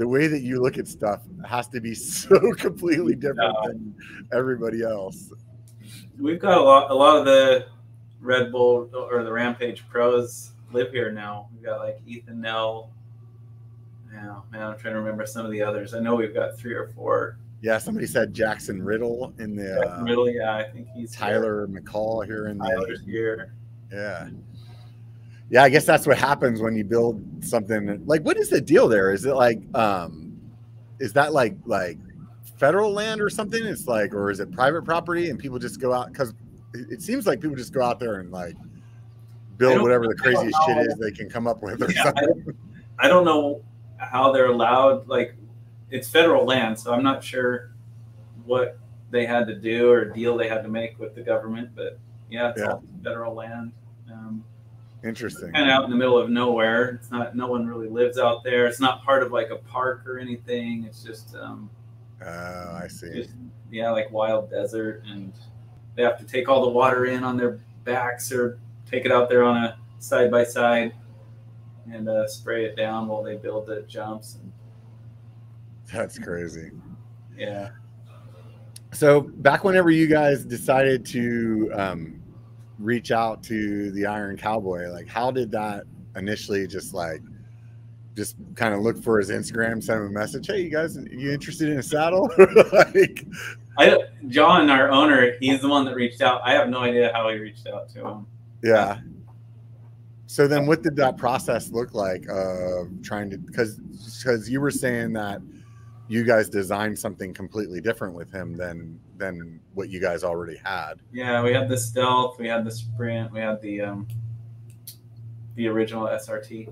the 0.00 0.08
way 0.08 0.26
that 0.26 0.40
you 0.40 0.62
look 0.62 0.78
at 0.78 0.88
stuff 0.88 1.20
has 1.46 1.68
to 1.68 1.80
be 1.80 1.94
so 2.16 2.38
completely 2.54 3.14
different 3.14 3.54
yeah. 3.62 3.68
than 3.68 3.94
everybody 4.32 4.82
else 4.82 5.30
we've 6.18 6.40
got 6.40 6.58
a 6.58 6.62
lot 6.62 6.90
a 6.90 6.94
lot 6.94 7.16
of 7.16 7.24
the 7.24 7.66
Red 8.20 8.52
Bull 8.52 8.90
or 8.94 9.24
the 9.24 9.32
Rampage 9.32 9.86
pros 9.88 10.52
live 10.72 10.90
here 10.92 11.10
now. 11.10 11.48
We've 11.52 11.64
got 11.64 11.80
like 11.80 12.00
Ethan 12.06 12.40
Nell. 12.40 12.90
Yeah, 14.12 14.40
man, 14.50 14.62
I'm 14.62 14.78
trying 14.78 14.94
to 14.94 15.00
remember 15.00 15.24
some 15.24 15.46
of 15.46 15.52
the 15.52 15.62
others. 15.62 15.94
I 15.94 16.00
know 16.00 16.14
we've 16.14 16.34
got 16.34 16.58
three 16.58 16.74
or 16.74 16.88
four. 16.88 17.38
Yeah, 17.62 17.78
somebody 17.78 18.06
said 18.06 18.34
Jaxson 18.34 18.84
Riddle 18.84 19.32
in 19.38 19.54
the 19.54 19.62
Jaxson 19.62 20.04
Riddle. 20.04 20.28
Yeah, 20.28 20.56
I 20.56 20.64
think 20.64 20.88
he's 20.94 21.12
Tyler 21.14 21.66
here. 21.66 21.80
McCaul 21.80 22.24
here 22.24 22.48
in 22.48 22.58
Tyler's 22.58 23.04
the 23.04 23.12
here. 23.12 23.54
Yeah. 23.92 24.28
Yeah, 25.50 25.64
I 25.64 25.68
guess 25.68 25.84
that's 25.84 26.06
what 26.06 26.16
happens 26.16 26.60
when 26.60 26.76
you 26.76 26.84
build 26.84 27.22
something. 27.40 28.06
Like, 28.06 28.22
what 28.22 28.36
is 28.36 28.50
the 28.50 28.60
deal 28.60 28.86
there? 28.86 29.12
Is 29.12 29.24
it 29.24 29.34
like, 29.34 29.60
um, 29.74 30.40
is 31.00 31.12
that 31.14 31.32
like 31.32 31.54
like 31.66 31.98
federal 32.56 32.92
land 32.92 33.20
or 33.20 33.28
something? 33.28 33.62
It's 33.64 33.88
like, 33.88 34.14
or 34.14 34.30
is 34.30 34.38
it 34.38 34.52
private 34.52 34.84
property 34.84 35.28
and 35.28 35.38
people 35.38 35.58
just 35.58 35.80
go 35.80 35.92
out 35.92 36.12
because 36.12 36.34
it 36.72 37.02
seems 37.02 37.26
like 37.26 37.40
people 37.40 37.56
just 37.56 37.72
go 37.72 37.82
out 37.82 37.98
there 37.98 38.20
and 38.20 38.30
like 38.30 38.54
build 39.56 39.82
whatever 39.82 40.06
the 40.06 40.14
craziest 40.14 40.56
shit 40.66 40.78
is 40.78 40.94
they 40.96 41.10
can 41.10 41.28
come 41.28 41.46
up 41.46 41.62
with. 41.62 41.80
Yeah, 41.94 42.12
I, 42.16 42.20
don't, 42.20 42.56
I 43.00 43.08
don't 43.08 43.24
know 43.24 43.62
how 43.98 44.32
they're 44.32 44.46
allowed. 44.46 45.08
Like, 45.08 45.34
it's 45.90 46.08
federal 46.08 46.44
land, 46.44 46.78
so 46.78 46.92
I'm 46.92 47.02
not 47.02 47.22
sure 47.22 47.72
what 48.46 48.78
they 49.10 49.26
had 49.26 49.46
to 49.48 49.54
do 49.54 49.90
or 49.90 50.04
deal 50.04 50.36
they 50.36 50.48
had 50.48 50.62
to 50.62 50.68
make 50.68 50.98
with 50.98 51.14
the 51.14 51.22
government. 51.22 51.70
But 51.74 51.98
yeah, 52.30 52.50
it's 52.50 52.60
yeah. 52.60 52.72
all 52.72 52.84
federal 53.02 53.34
land. 53.34 53.72
Interesting. 55.02 55.52
Kind 55.52 55.70
of 55.70 55.74
out 55.74 55.84
in 55.84 55.90
the 55.90 55.96
middle 55.96 56.18
of 56.18 56.28
nowhere. 56.28 56.90
It's 56.90 57.10
not. 57.10 57.34
No 57.34 57.46
one 57.46 57.66
really 57.66 57.88
lives 57.88 58.18
out 58.18 58.44
there. 58.44 58.66
It's 58.66 58.80
not 58.80 59.02
part 59.02 59.22
of 59.22 59.32
like 59.32 59.50
a 59.50 59.56
park 59.56 60.06
or 60.06 60.18
anything. 60.18 60.84
It's 60.84 61.02
just. 61.02 61.34
Um, 61.34 61.70
oh, 62.22 62.78
I 62.82 62.86
see. 62.88 63.12
Just, 63.12 63.30
yeah, 63.70 63.90
like 63.90 64.10
wild 64.10 64.50
desert 64.50 65.04
and 65.06 65.32
they 65.94 66.02
have 66.02 66.18
to 66.18 66.24
take 66.24 66.48
all 66.48 66.62
the 66.62 66.70
water 66.70 67.06
in 67.06 67.24
on 67.24 67.36
their 67.36 67.60
backs 67.84 68.32
or 68.32 68.58
take 68.90 69.04
it 69.04 69.12
out 69.12 69.28
there 69.28 69.42
on 69.42 69.56
a 69.56 69.78
side 69.98 70.30
by 70.30 70.44
side 70.44 70.94
and 71.92 72.08
uh, 72.08 72.26
spray 72.26 72.64
it 72.64 72.76
down 72.76 73.08
while 73.08 73.22
they 73.22 73.36
build 73.36 73.66
the 73.66 73.82
jumps. 73.82 74.36
And, 74.36 74.52
That's 75.92 76.18
crazy. 76.18 76.70
Yeah. 77.36 77.70
So 78.92 79.20
back 79.20 79.64
whenever 79.64 79.90
you 79.90 80.06
guys 80.06 80.44
decided 80.44 81.06
to 81.06 81.70
um, 81.74 82.19
reach 82.80 83.10
out 83.10 83.42
to 83.44 83.90
the 83.92 84.06
Iron 84.06 84.36
Cowboy, 84.36 84.88
like 84.88 85.08
how 85.08 85.30
did 85.30 85.50
that 85.52 85.84
initially 86.16 86.66
just 86.66 86.94
like 86.94 87.20
just 88.16 88.36
kind 88.54 88.74
of 88.74 88.80
look 88.80 89.02
for 89.02 89.18
his 89.18 89.30
Instagram, 89.30 89.82
send 89.82 90.00
him 90.00 90.08
a 90.08 90.10
message. 90.10 90.46
Hey, 90.46 90.62
you 90.62 90.70
guys, 90.70 90.98
you 91.10 91.32
interested 91.32 91.68
in 91.68 91.78
a 91.78 91.82
saddle? 91.82 92.28
like, 92.72 93.26
I 93.78 93.96
John, 94.28 94.68
our 94.68 94.90
owner, 94.90 95.36
he's 95.40 95.60
the 95.60 95.68
one 95.68 95.84
that 95.84 95.94
reached 95.94 96.20
out. 96.20 96.40
I 96.44 96.52
have 96.52 96.68
no 96.68 96.80
idea 96.80 97.12
how 97.14 97.28
he 97.30 97.38
reached 97.38 97.66
out 97.66 97.88
to 97.90 98.06
him. 98.06 98.26
Yeah. 98.62 98.98
So 100.26 100.46
then, 100.46 100.66
what 100.66 100.82
did 100.82 100.96
that 100.96 101.16
process 101.16 101.70
look 101.70 101.94
like? 101.94 102.28
Uh, 102.28 102.84
trying 103.02 103.30
to 103.30 103.38
because 103.38 103.76
because 103.76 104.50
you 104.50 104.60
were 104.60 104.70
saying 104.70 105.12
that 105.14 105.40
you 106.10 106.24
guys 106.24 106.48
designed 106.48 106.98
something 106.98 107.32
completely 107.32 107.80
different 107.80 108.14
with 108.14 108.30
him 108.30 108.56
than 108.56 109.00
than 109.16 109.60
what 109.74 109.88
you 109.88 110.00
guys 110.00 110.24
already 110.24 110.56
had. 110.56 110.94
Yeah, 111.12 111.42
we 111.42 111.52
had 111.52 111.68
the 111.68 111.78
stealth, 111.78 112.38
we 112.38 112.48
had 112.48 112.64
the 112.64 112.70
sprint, 112.70 113.32
we 113.32 113.40
had 113.40 113.62
the 113.62 113.80
um, 113.80 114.08
the 115.54 115.68
original 115.68 116.06
SRT 116.06 116.68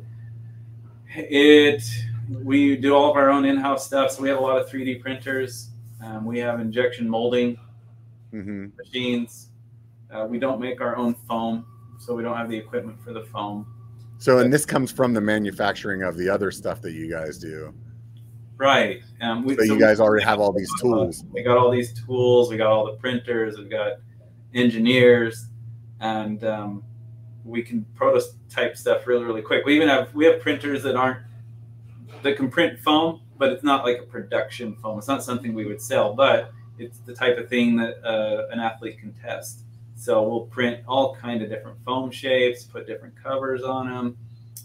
it 1.15 1.83
we 2.43 2.77
do 2.77 2.95
all 2.95 3.11
of 3.11 3.17
our 3.17 3.31
own 3.31 3.45
in-house 3.45 3.87
stuff, 3.87 4.11
so 4.11 4.23
we 4.23 4.29
have 4.29 4.39
a 4.39 4.43
lot 4.43 4.59
of 4.59 4.69
3D 4.69 5.01
printers. 5.01 5.71
Um, 6.05 6.27
we 6.27 6.39
have 6.41 6.61
injection 6.61 7.09
molding 7.09 7.59
mm-hmm. 8.33 8.67
machines. 8.77 9.49
Uh, 10.11 10.27
we 10.29 10.39
don't 10.39 10.61
make 10.61 10.81
our 10.81 10.95
own 10.95 11.15
foam, 11.27 11.65
so 11.99 12.15
we 12.15 12.23
don't 12.23 12.37
have 12.37 12.51
the 12.51 12.57
equipment 12.57 13.03
for 13.03 13.15
the 13.15 13.23
foam. 13.23 13.67
So, 14.19 14.39
and 14.39 14.53
this 14.53 14.67
comes 14.67 14.93
from 14.93 15.15
the 15.15 15.21
manufacturing 15.21 16.03
of 16.03 16.19
the 16.19 16.29
other 16.29 16.51
stuff 16.51 16.83
that 16.83 16.93
you 16.93 17.11
guys 17.11 17.39
do. 17.39 17.73
Right. 18.59 19.03
Um, 19.21 19.45
we, 19.45 19.55
so, 19.55 19.65
so, 19.65 19.75
you 19.75 19.79
guys 19.79 20.01
already 20.01 20.25
have 20.25 20.41
all 20.41 20.53
these 20.53 20.71
tools. 20.81 21.25
We 21.31 21.43
got 21.43 21.57
all 21.57 21.71
these 21.71 21.93
tools. 21.93 22.51
We 22.51 22.57
got 22.57 22.67
all 22.67 22.87
the 22.87 22.95
printers. 22.95 23.57
We've 23.57 23.71
got 23.71 23.99
engineers, 24.53 25.47
and 26.01 26.43
um, 26.43 26.83
we 27.45 27.63
can 27.63 27.87
prototype 27.95 28.77
stuff 28.77 29.07
really 29.07 29.25
really 29.25 29.43
quick. 29.43 29.65
We 29.65 29.77
even 29.77 29.89
have 29.89 30.13
we 30.13 30.27
have 30.27 30.41
printers 30.41 30.83
that 30.83 30.97
aren't 30.97 31.21
that 32.23 32.37
can 32.37 32.51
print 32.51 32.81
foam, 32.81 33.21
but 33.39 33.53
it's 33.53 33.63
not 33.63 33.85
like 33.85 33.99
a 34.01 34.03
production 34.03 34.75
foam. 34.75 34.99
It's 34.99 35.09
not 35.09 35.23
something 35.23 35.55
we 35.55 35.65
would 35.65 35.81
sell, 35.81 36.13
but 36.15 36.53
it's 36.79 36.99
the 36.99 37.15
type 37.15 37.39
of 37.39 37.49
thing 37.49 37.77
that 37.77 38.05
uh, 38.05 38.49
an 38.51 38.59
athlete 38.59 38.99
can 38.99 39.13
test. 39.15 39.61
So 39.95 40.23
we'll 40.23 40.47
print 40.47 40.81
all 40.87 41.15
kind 41.15 41.43
of 41.43 41.49
different 41.49 41.79
foam 41.85 42.11
shapes, 42.11 42.65
put 42.65 42.87
different 42.87 43.21
covers 43.21 43.63
on 43.63 43.89
them, 43.89 44.17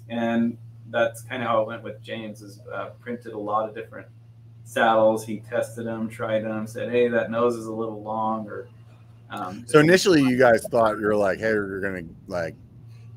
and 0.10 0.58
that's 0.94 1.22
kind 1.24 1.44
of 1.44 1.50
how 1.50 1.62
it 1.62 1.68
went 1.68 1.84
with 1.84 2.02
James. 2.02 2.42
Is 2.42 2.62
uh, 2.74 2.92
printed 3.02 3.34
a 3.34 3.40
lot 3.40 3.68
of 3.68 3.76
different 3.76 4.08
saddles. 4.64 5.26
He 5.26 5.40
tested 5.40 5.86
them, 5.86 6.08
tried 6.08 6.46
them, 6.46 6.66
said, 6.66 6.90
"Hey, 6.90 7.10
that 7.10 7.30
nose 7.30 7.56
is 7.56 7.66
a 7.66 7.74
little 7.74 8.02
long," 8.02 8.48
or 8.48 8.70
um, 9.30 9.66
so 9.68 9.80
initially, 9.80 10.22
you 10.22 10.38
guys 10.38 10.66
thought 10.70 11.00
you 11.00 11.06
were 11.06 11.16
like, 11.16 11.40
"Hey, 11.40 11.54
we're 11.54 11.82
gonna 11.82 12.04
like 12.28 12.56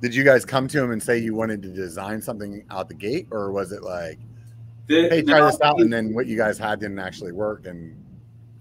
did 0.01 0.15
you 0.15 0.25
guys 0.25 0.45
come 0.45 0.69
to 0.69 0.83
him 0.83 0.91
and 0.91 1.03
say 1.03 1.19
you 1.19 1.35
wanted 1.35 1.63
to 1.63 1.69
design 1.69 2.21
something 2.21 2.65
out 2.71 2.89
the 2.89 2.95
gate, 2.95 3.27
or 3.31 3.51
was 3.51 3.73
it 3.73 3.83
like, 3.83 4.19
the, 4.87 5.09
hey, 5.09 5.23
try 5.23 5.39
no, 5.39 5.47
this 5.47 5.61
out, 5.63 5.77
he, 5.77 5.83
and 5.83 5.93
then 5.93 6.15
what 6.15 6.27
you 6.27 6.37
guys 6.37 6.59
had 6.59 6.81
didn't 6.81 6.99
actually 6.99 7.33
work? 7.33 7.67
And 7.67 7.97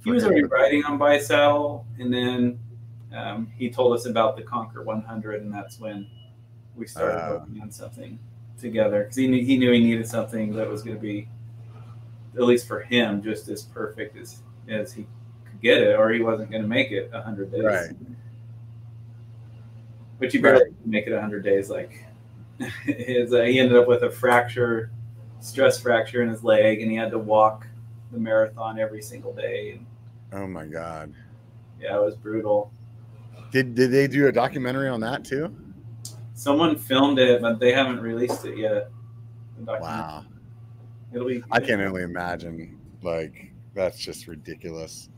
he 0.04 0.12
was 0.12 0.24
already 0.24 0.44
riding 0.44 0.84
on 0.86 0.98
Bisaddle, 0.98 1.86
and 2.00 2.14
then 2.14 2.60
um, 3.14 3.52
he 3.56 3.70
told 3.70 3.94
us 3.94 4.06
about 4.06 4.38
the 4.38 4.44
Conquer 4.44 4.84
100, 4.84 5.42
and 5.42 5.54
that's 5.54 5.80
when 5.80 6.08
we 6.76 6.88
started 6.88 7.18
uh, 7.18 7.40
working 7.40 7.62
on 7.62 7.72
something 7.72 8.18
together 8.60 9.04
because 9.04 9.16
he 9.16 9.28
knew, 9.28 9.44
he 9.44 9.58
knew 9.58 9.72
he 9.72 9.80
needed 9.80 10.08
something 10.08 10.54
that 10.56 10.70
was 10.70 10.84
going 10.84 10.96
to 10.96 11.02
be, 11.02 11.28
at 12.36 12.44
least 12.44 12.68
for 12.68 12.82
him, 12.82 13.22
just 13.22 13.50
as 13.50 13.64
perfect 13.64 14.18
as 14.18 14.42
as 14.68 14.92
he 14.92 15.06
could 15.46 15.62
get 15.62 15.78
it, 15.78 15.98
or 15.98 16.10
he 16.12 16.22
wasn't 16.22 16.50
going 16.50 16.64
to 16.64 16.68
make 16.68 16.92
it 16.92 17.12
100 17.12 17.52
days. 17.52 17.64
Right 17.64 17.90
which 20.18 20.34
he 20.34 20.40
barely 20.40 20.64
right. 20.64 20.86
make 20.86 21.08
it 21.08 21.14
100 21.14 21.44
days. 21.44 21.70
Like 21.70 22.06
his, 22.84 23.34
uh, 23.34 23.44
he 23.44 23.60
ended 23.60 23.78
up 23.78 23.88
with 23.88 24.04
a 24.04 24.10
fracture, 24.10 24.92
stress 25.40 25.80
fracture 25.80 26.22
in 26.22 26.30
his 26.30 26.44
leg, 26.44 26.82
and 26.82 26.90
he 26.90 26.98
had 26.98 27.12
to 27.12 27.20
walk 27.20 27.68
the 28.12 28.20
marathon 28.20 28.80
every 28.80 29.02
single 29.02 29.34
day. 29.34 29.82
Oh 30.32 30.48
my 30.48 30.66
god! 30.66 31.14
Yeah, 31.80 31.98
it 31.98 32.04
was 32.04 32.16
brutal. 32.16 32.72
Did 33.52 33.76
did 33.76 33.92
they 33.92 34.08
do 34.08 34.28
a 34.28 34.32
documentary 34.32 34.90
on 34.90 35.00
that 35.02 35.24
too? 35.24 35.56
Someone 36.36 36.78
filmed 36.78 37.18
it, 37.18 37.42
but 37.42 37.60
they 37.60 37.72
haven't 37.72 38.02
released 38.02 38.46
it 38.46 38.58
yet. 38.58 38.92
Wow. 39.66 40.26
It'll 41.14 41.28
be. 41.28 41.42
I 41.50 41.62
can 41.62 41.82
only 41.82 42.04
imagine. 42.04 42.78
Like 43.02 43.54
that's 43.74 43.98
just 43.98 44.28
ridiculous. 44.28 45.10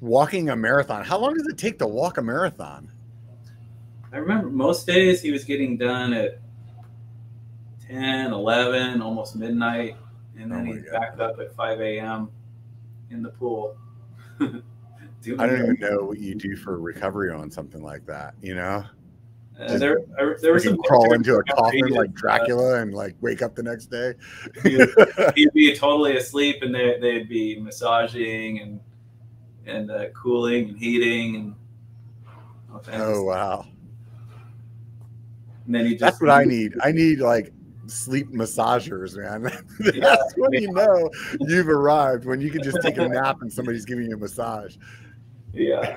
Walking 0.00 0.50
a 0.50 0.56
marathon. 0.56 1.04
How 1.04 1.18
long 1.18 1.34
does 1.34 1.46
it 1.46 1.56
take 1.56 1.78
to 1.78 1.86
walk 1.86 2.18
a 2.18 2.22
marathon? 2.22 2.90
I 4.12 4.16
remember 4.16 4.50
most 4.50 4.86
days 4.86 5.22
he 5.22 5.30
was 5.30 5.44
getting 5.44 5.78
done 5.78 6.12
at 6.12 6.40
10, 7.86 8.32
11, 8.32 9.00
almost 9.00 9.36
midnight, 9.36 9.96
and 10.36 10.50
then 10.50 10.68
oh 10.68 10.72
he'd 10.72 10.90
back 10.90 11.18
up 11.20 11.38
at 11.38 11.54
5 11.54 11.80
a.m. 11.80 12.30
in 13.10 13.22
the 13.22 13.30
pool. 13.30 13.76
I 14.40 14.46
don't 15.24 15.58
even 15.58 15.76
know 15.80 16.04
what 16.04 16.18
you 16.18 16.34
do 16.34 16.56
for 16.56 16.78
recovery 16.78 17.30
on 17.30 17.50
something 17.50 17.82
like 17.82 18.04
that, 18.06 18.34
you 18.42 18.54
know? 18.54 18.84
Uh, 19.62 19.78
there, 19.78 20.00
there 20.40 20.52
was 20.52 20.64
some 20.64 20.76
crawl 20.78 21.12
into 21.12 21.36
a 21.36 21.44
coffin 21.44 21.88
like 21.90 22.12
Dracula 22.14 22.80
and 22.80 22.92
like 22.92 23.14
wake 23.20 23.42
up 23.42 23.54
the 23.54 23.62
next 23.62 23.86
day. 23.86 24.14
he'd, 24.62 24.88
he'd, 25.36 25.52
be 25.52 25.74
totally 25.76 26.16
asleep, 26.16 26.62
and 26.62 26.74
they, 26.74 26.98
they'd 26.98 27.28
be 27.28 27.60
massaging 27.60 28.60
and 28.60 28.80
and 29.66 29.90
uh, 29.90 30.08
cooling 30.10 30.70
and 30.70 30.78
heating 30.78 31.36
and. 31.36 31.54
Oh 32.92 33.22
wow! 33.22 33.66
And 35.66 35.74
then 35.74 35.86
he 35.86 35.92
just 35.92 36.00
That's 36.00 36.20
what 36.20 36.30
I 36.30 36.44
need. 36.46 36.74
I 36.82 36.90
need 36.90 37.20
like 37.20 37.52
sleep 37.86 38.30
massagers, 38.30 39.16
man. 39.16 39.42
That's 39.78 39.96
yeah. 39.96 40.16
when 40.36 40.52
you 40.54 40.72
know 40.72 41.10
you've 41.40 41.68
arrived 41.68 42.24
when 42.24 42.40
you 42.40 42.50
can 42.50 42.62
just 42.62 42.80
take 42.82 42.96
a 42.96 43.08
nap 43.08 43.42
and 43.42 43.52
somebody's 43.52 43.84
giving 43.84 44.08
you 44.08 44.16
a 44.16 44.18
massage. 44.18 44.76
Yeah. 45.52 45.96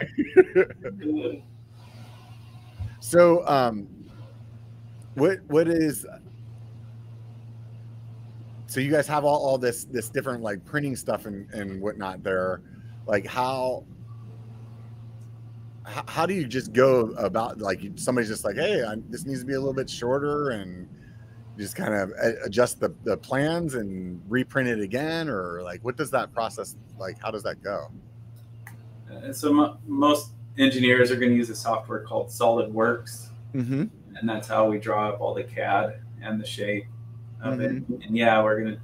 So, 3.06 3.48
um, 3.48 3.88
what 5.14 5.38
what 5.46 5.68
is? 5.68 6.08
So 8.66 8.80
you 8.80 8.90
guys 8.90 9.06
have 9.06 9.24
all, 9.24 9.38
all 9.38 9.60
this 9.60 9.84
this 9.84 10.10
different 10.10 10.42
like 10.42 10.66
printing 10.66 10.96
stuff 10.96 11.28
and 11.28 11.48
and 11.54 11.80
whatnot 11.80 12.24
there, 12.24 12.62
like 13.06 13.28
how 13.28 13.86
how 15.86 16.26
do 16.26 16.34
you 16.34 16.48
just 16.48 16.74
go 16.74 17.12
about 17.20 17.60
like 17.60 17.80
somebody's 17.94 18.28
just 18.28 18.44
like 18.44 18.56
hey 18.56 18.84
I'm, 18.84 19.06
this 19.12 19.24
needs 19.24 19.42
to 19.42 19.46
be 19.46 19.54
a 19.54 19.60
little 19.60 19.76
bit 19.76 19.88
shorter 19.88 20.50
and 20.50 20.90
just 21.60 21.76
kind 21.76 21.94
of 21.94 22.12
adjust 22.44 22.80
the, 22.80 22.92
the 23.04 23.18
plans 23.18 23.76
and 23.76 24.20
reprint 24.28 24.68
it 24.68 24.80
again 24.80 25.30
or 25.30 25.62
like 25.62 25.80
what 25.86 25.96
does 25.96 26.10
that 26.10 26.34
process 26.34 26.76
like 26.98 27.22
how 27.22 27.30
does 27.30 27.44
that 27.44 27.62
go 27.62 27.92
uh, 29.14 29.32
so 29.32 29.78
most 29.86 30.32
engineers 30.58 31.12
are 31.12 31.16
going 31.16 31.32
to 31.32 31.36
use 31.36 31.50
a 31.50 31.56
software 31.56 32.00
called 32.00 32.28
solidworks 32.28 33.30
mm-hmm. 33.54 33.86
and 34.16 34.30
that's 34.30 34.48
how 34.48 34.70
we 34.70 34.78
draw 34.78 35.10
up 35.10 35.20
all 35.20 35.34
the 35.34 35.44
cad 35.44 36.02
and 36.22 36.40
the 36.40 36.46
shape 36.46 36.86
of 37.42 37.56
mm-hmm. 37.56 37.94
it 37.94 38.06
and 38.06 38.18
yeah 38.18 38.42
we're 38.42 38.60
going 38.60 38.76
to 38.76 38.82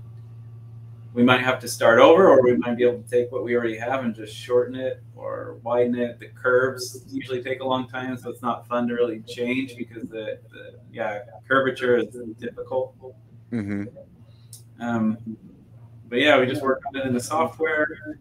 we 1.13 1.23
might 1.23 1.41
have 1.41 1.59
to 1.59 1.67
start 1.67 1.99
over 1.99 2.29
or 2.29 2.41
we 2.41 2.55
might 2.57 2.77
be 2.77 2.83
able 2.83 3.01
to 3.01 3.09
take 3.09 3.31
what 3.31 3.43
we 3.43 3.55
already 3.55 3.77
have 3.77 4.03
and 4.03 4.15
just 4.15 4.35
shorten 4.35 4.75
it 4.75 5.01
or 5.15 5.57
widen 5.63 5.95
it 5.95 6.19
the 6.19 6.27
curves 6.27 7.03
usually 7.09 7.43
take 7.43 7.59
a 7.59 7.65
long 7.65 7.87
time 7.87 8.17
so 8.17 8.29
it's 8.29 8.41
not 8.41 8.67
fun 8.67 8.87
to 8.87 8.93
really 8.93 9.21
change 9.27 9.75
because 9.75 10.07
the, 10.09 10.39
the 10.51 10.75
yeah 10.91 11.19
curvature 11.47 11.97
is 11.97 12.07
difficult 12.39 12.95
mm-hmm. 13.51 13.83
um, 14.79 15.17
but 16.07 16.19
yeah 16.19 16.39
we 16.39 16.45
just 16.45 16.61
work 16.61 16.81
on 16.87 16.99
it 16.99 17.05
in 17.05 17.13
the 17.13 17.19
software 17.19 18.17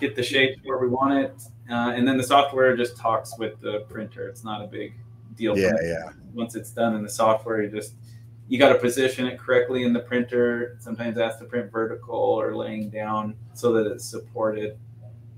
get 0.00 0.16
the 0.16 0.22
shape 0.22 0.58
where 0.64 0.78
we 0.78 0.88
want 0.88 1.12
it 1.12 1.40
uh, 1.70 1.92
and 1.94 2.06
then 2.06 2.16
the 2.16 2.22
software 2.22 2.76
just 2.76 2.96
talks 2.96 3.38
with 3.38 3.60
the 3.60 3.80
printer 3.88 4.28
it's 4.28 4.44
not 4.44 4.62
a 4.62 4.66
big 4.66 4.94
deal 5.36 5.56
yeah 5.56 5.72
yeah 5.82 6.10
once 6.32 6.54
it's 6.54 6.70
done 6.70 6.94
in 6.94 7.02
the 7.02 7.08
software 7.08 7.62
you 7.62 7.70
just 7.70 7.94
you 8.48 8.58
got 8.58 8.70
to 8.70 8.78
position 8.78 9.26
it 9.26 9.38
correctly 9.38 9.84
in 9.84 9.92
the 9.92 10.00
printer. 10.00 10.76
Sometimes 10.80 11.16
that's 11.16 11.38
to 11.38 11.44
print 11.44 11.72
vertical 11.72 12.14
or 12.14 12.54
laying 12.54 12.90
down 12.90 13.36
so 13.54 13.72
that 13.72 13.90
it's 13.90 14.04
supported. 14.04 14.78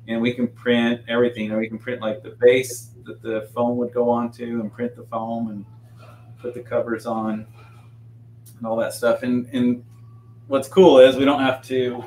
And 0.09 0.21
we 0.21 0.33
can 0.33 0.49
print 0.49 1.03
everything. 1.09 1.51
And 1.51 1.59
we 1.59 1.69
can 1.69 1.79
print 1.79 2.01
like 2.01 2.23
the 2.23 2.37
base 2.41 2.91
that 3.05 3.23
the 3.23 3.49
foam 3.55 3.77
would 3.79 3.93
go 3.93 4.11
onto 4.11 4.61
and 4.61 4.73
print 4.73 4.97
the 4.97 5.05
foam 5.05 5.49
and 5.51 5.65
put 6.41 6.55
the 6.55 6.61
covers 6.61 7.07
on 7.07 7.47
and 8.59 8.67
all 8.67 8.77
that 8.77 8.93
stuff. 8.93 9.23
And, 9.23 9.49
and 9.53 9.85
what's 10.49 10.69
cool 10.69 10.99
is 10.99 11.17
we 11.17 11.25
don't 11.25 11.43
have 11.43 11.63
to 11.69 12.05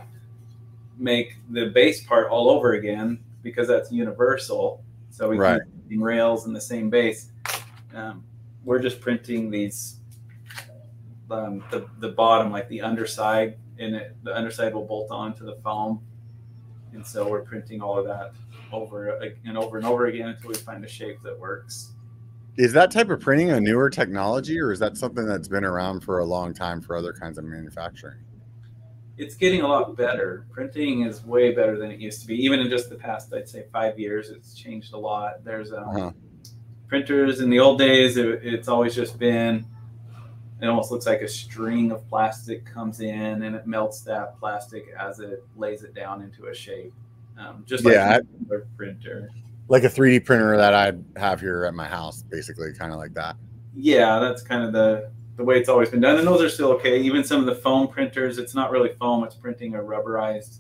make 0.98 1.38
the 1.50 1.68
base 1.68 2.04
part 2.04 2.30
all 2.30 2.50
over 2.50 2.74
again 2.74 3.20
because 3.42 3.68
that's 3.68 3.92
universal. 3.92 4.84
So 5.10 5.30
we 5.30 5.38
right. 5.38 5.62
can 5.90 6.02
rails 6.02 6.46
in 6.46 6.54
the 6.54 6.62
same 6.62 6.90
base. 6.90 7.32
Um, 7.94 8.24
we're 8.64 8.80
just 8.80 9.02
printing 9.02 9.50
these 9.50 9.98
um, 11.32 11.64
the 11.72 11.88
the 12.00 12.10
bottom, 12.10 12.52
like 12.52 12.68
the 12.70 12.82
underside, 12.82 13.58
and 13.78 13.96
it, 13.96 14.16
the 14.24 14.36
underside 14.36 14.74
will 14.74 14.86
bolt 14.86 15.12
onto 15.12 15.46
the 15.46 15.56
foam. 15.64 16.02
And 16.94 17.06
so 17.06 17.30
we're 17.30 17.42
printing 17.42 17.82
all 17.82 18.00
of 18.00 18.06
that 18.06 18.34
over 18.72 19.10
and 19.46 19.58
over 19.58 19.78
and 19.78 19.86
over 19.86 20.08
again 20.08 20.30
until 20.30 20.50
we 20.50 20.56
find 20.56 20.84
a 20.84 20.88
shape 20.88 21.22
that 21.24 21.38
works. 21.38 21.94
Is 22.58 22.74
that 22.74 22.92
type 22.92 23.10
of 23.10 23.20
printing 23.20 23.52
a 23.52 23.60
newer 23.60 23.90
technology, 23.90 24.60
or 24.60 24.72
is 24.72 24.80
that 24.80 24.98
something 24.98 25.26
that's 25.26 25.48
been 25.48 25.64
around 25.64 26.02
for 26.02 26.20
a 26.20 26.26
long 26.26 26.54
time 26.54 26.82
for 26.82 26.96
other 26.96 27.14
kinds 27.14 27.38
of 27.38 27.46
manufacturing? 27.46 28.18
It's 29.20 29.36
getting 29.36 29.62
a 29.62 29.68
lot 29.68 29.96
better. 29.96 30.46
Printing 30.50 31.02
is 31.02 31.24
way 31.26 31.54
better 31.54 31.78
than 31.78 31.92
it 31.92 32.00
used 32.00 32.22
to 32.22 32.28
be. 32.28 32.36
Even 32.44 32.60
in 32.60 32.70
just 32.70 32.90
the 32.90 32.96
past, 32.96 33.34
I'd 33.34 33.48
say 33.48 33.66
five 33.72 34.00
years, 34.00 34.30
it's 34.30 34.54
changed 34.54 34.94
a 34.94 34.98
lot. 34.98 35.44
There's 35.44 35.72
um, 35.72 35.90
uh-huh. 35.90 36.12
printers 36.88 37.42
in 37.42 37.50
the 37.50 37.60
old 37.60 37.78
days. 37.78 38.18
It, 38.18 38.40
it's 38.44 38.68
always 38.68 38.96
just 38.96 39.20
been 39.20 39.66
it 40.62 40.68
almost 40.68 40.92
looks 40.92 41.06
like 41.06 41.22
a 41.22 41.28
string 41.28 41.92
of 41.92 42.08
plastic 42.10 42.66
comes 42.66 43.00
in 43.00 43.44
and 43.44 43.56
it 43.56 43.66
melts 43.66 44.02
that 44.02 44.38
plastic 44.40 44.88
as 44.98 45.20
it 45.20 45.46
lays 45.56 45.84
it 45.84 45.94
down 45.94 46.22
into 46.22 46.48
a 46.48 46.54
shape. 46.54 46.94
Um, 47.38 47.64
just 47.66 47.86
like 47.86 47.94
yeah, 47.94 48.20
a 48.52 48.60
printer. 48.76 49.30
Like 49.70 49.84
a 49.84 49.90
3D 49.90 50.26
printer 50.26 50.58
that 50.58 50.74
I 50.74 50.94
have 51.18 51.40
here 51.40 51.64
at 51.64 51.74
my 51.74 51.86
house, 51.86 52.24
basically, 52.24 52.74
kind 52.74 52.92
of 52.92 53.00
like 53.00 53.14
that. 53.14 53.38
Yeah, 53.74 54.20
that's 54.20 54.42
kind 54.42 54.64
of 54.64 54.74
the 54.74 55.12
the 55.40 55.46
way 55.46 55.58
it's 55.58 55.70
always 55.70 55.90
been 55.90 56.02
done, 56.02 56.18
and 56.18 56.28
those 56.28 56.42
are 56.42 56.50
still 56.50 56.68
okay. 56.74 57.00
Even 57.00 57.24
some 57.24 57.40
of 57.40 57.46
the 57.46 57.56
foam 57.56 57.88
printers, 57.88 58.38
it's 58.38 58.54
not 58.54 58.72
really 58.72 58.90
foam; 59.00 59.24
it's 59.24 59.36
printing 59.36 59.74
a 59.76 59.80
rubberized 59.80 60.58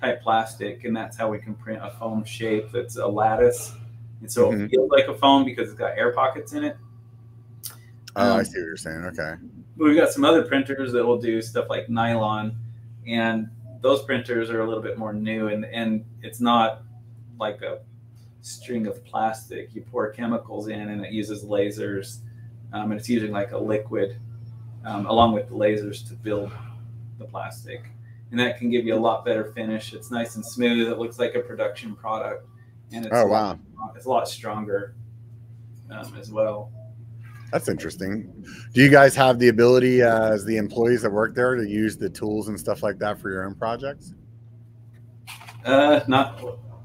type 0.00 0.20
plastic, 0.20 0.82
and 0.82 0.96
that's 0.96 1.16
how 1.16 1.30
we 1.30 1.38
can 1.38 1.54
print 1.54 1.80
a 1.80 1.92
foam 1.92 2.24
shape 2.24 2.72
that's 2.72 2.96
a 2.96 3.06
lattice, 3.06 3.72
and 4.20 4.30
so 4.30 4.50
mm-hmm. 4.50 4.64
it 4.64 4.70
feels 4.72 4.90
like 4.90 5.06
a 5.06 5.14
foam 5.14 5.44
because 5.44 5.70
it's 5.70 5.78
got 5.78 5.96
air 5.96 6.12
pockets 6.12 6.54
in 6.54 6.64
it. 6.64 6.76
Oh, 8.16 8.32
um, 8.32 8.40
I 8.40 8.42
see 8.42 8.58
what 8.58 8.66
you're 8.66 8.76
saying. 8.76 9.04
Okay. 9.04 9.34
We've 9.76 9.96
got 9.96 10.10
some 10.10 10.24
other 10.24 10.42
printers 10.42 10.90
that 10.90 11.06
will 11.06 11.20
do 11.20 11.40
stuff 11.40 11.66
like 11.70 11.88
nylon, 11.88 12.58
and 13.06 13.48
those 13.80 14.02
printers 14.02 14.50
are 14.50 14.62
a 14.62 14.66
little 14.66 14.82
bit 14.82 14.98
more 14.98 15.12
new, 15.12 15.46
and 15.46 15.64
and 15.66 16.04
it's 16.20 16.40
not 16.40 16.82
like 17.38 17.62
a 17.62 17.78
string 18.42 18.88
of 18.88 19.04
plastic. 19.04 19.72
You 19.72 19.82
pour 19.82 20.10
chemicals 20.10 20.66
in, 20.66 20.88
and 20.88 21.06
it 21.06 21.12
uses 21.12 21.44
lasers, 21.44 22.18
um, 22.72 22.90
and 22.90 23.00
it's 23.00 23.08
using 23.08 23.32
like 23.32 23.52
a 23.52 23.58
liquid 23.58 24.16
um, 24.84 25.06
along 25.06 25.32
with 25.32 25.48
the 25.48 25.54
lasers 25.54 26.06
to 26.08 26.14
build 26.14 26.52
the 27.18 27.24
plastic, 27.24 27.84
and 28.30 28.40
that 28.40 28.58
can 28.58 28.70
give 28.70 28.86
you 28.86 28.94
a 28.94 28.96
lot 28.96 29.24
better 29.24 29.52
finish. 29.52 29.92
It's 29.92 30.10
nice 30.10 30.36
and 30.36 30.44
smooth. 30.44 30.88
It 30.88 30.98
looks 30.98 31.18
like 31.18 31.34
a 31.34 31.40
production 31.40 31.94
product, 31.94 32.46
and 32.92 33.04
it's 33.04 33.14
oh 33.14 33.26
wow, 33.26 33.58
lot, 33.78 33.92
it's 33.96 34.06
a 34.06 34.08
lot 34.08 34.28
stronger 34.28 34.94
um, 35.90 36.14
as 36.18 36.30
well. 36.30 36.72
That's 37.52 37.68
interesting. 37.68 38.32
Do 38.72 38.82
you 38.82 38.90
guys 38.90 39.16
have 39.16 39.38
the 39.38 39.48
ability 39.48 40.02
uh, 40.02 40.32
as 40.32 40.44
the 40.44 40.56
employees 40.56 41.02
that 41.02 41.10
work 41.10 41.34
there 41.34 41.56
to 41.56 41.68
use 41.68 41.96
the 41.96 42.08
tools 42.08 42.48
and 42.48 42.58
stuff 42.58 42.82
like 42.82 42.98
that 43.00 43.18
for 43.18 43.28
your 43.28 43.44
own 43.44 43.54
projects? 43.56 44.14
Uh, 45.64 46.00
not 46.06 46.40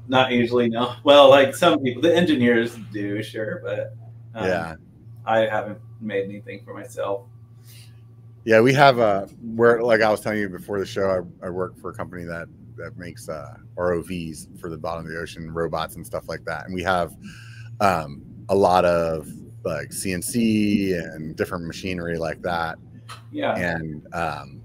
not 0.08 0.32
usually. 0.32 0.68
No. 0.68 0.94
Well, 1.04 1.30
like 1.30 1.54
some 1.54 1.78
people, 1.80 2.02
the 2.02 2.14
engineers 2.14 2.76
do, 2.92 3.22
sure, 3.22 3.60
but 3.64 3.94
um, 4.34 4.48
yeah, 4.48 4.74
I 5.26 5.46
haven't 5.46 5.78
made 6.00 6.24
anything 6.24 6.62
for 6.64 6.74
myself. 6.74 7.22
Yeah, 8.44 8.60
we 8.60 8.72
have 8.74 8.98
a 8.98 9.28
where, 9.42 9.82
like 9.82 10.00
I 10.00 10.10
was 10.10 10.20
telling 10.20 10.38
you 10.38 10.48
before 10.48 10.78
the 10.78 10.86
show, 10.86 11.26
I, 11.42 11.46
I 11.46 11.50
work 11.50 11.76
for 11.80 11.90
a 11.90 11.94
company 11.94 12.24
that 12.24 12.48
that 12.76 12.96
makes 12.96 13.28
uh, 13.28 13.56
ROVs 13.76 14.60
for 14.60 14.70
the 14.70 14.76
bottom 14.76 15.04
of 15.04 15.10
the 15.10 15.18
ocean, 15.18 15.50
robots 15.50 15.96
and 15.96 16.06
stuff 16.06 16.28
like 16.28 16.44
that, 16.44 16.66
and 16.66 16.74
we 16.74 16.82
have 16.82 17.16
um, 17.80 18.22
a 18.48 18.54
lot 18.54 18.84
of 18.84 19.28
like 19.64 19.88
CNC 19.88 20.96
and 21.14 21.34
different 21.36 21.66
machinery 21.66 22.18
like 22.18 22.40
that. 22.42 22.78
Yeah. 23.32 23.56
And 23.56 24.06
um, 24.14 24.62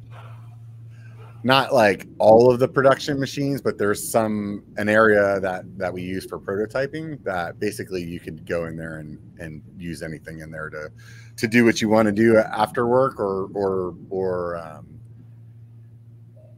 not 1.44 1.74
like 1.74 2.08
all 2.20 2.52
of 2.52 2.60
the 2.60 2.68
production 2.68 3.20
machines, 3.20 3.62
but 3.62 3.78
there's 3.78 4.08
some 4.08 4.64
an 4.78 4.90
area 4.90 5.40
that 5.40 5.66
that 5.78 5.92
we 5.92 6.02
use 6.02 6.26
for 6.26 6.40
prototyping 6.40 7.24
that 7.24 7.60
basically 7.60 8.04
you 8.04 8.20
could 8.20 8.46
go 8.46 8.66
in 8.66 8.76
there 8.76 8.98
and 9.00 9.18
and 9.40 9.62
use 9.78 10.04
anything 10.04 10.40
in 10.40 10.52
there 10.52 10.70
to 10.70 10.92
to 11.38 11.48
do 11.48 11.66
what 11.66 11.82
you 11.82 11.90
want 11.90 12.06
to 12.06 12.12
do 12.12 12.38
after 12.38 12.88
work 12.88 13.20
or 13.20 13.50
or 13.54 13.96
or 14.10 14.58
um 14.58 14.88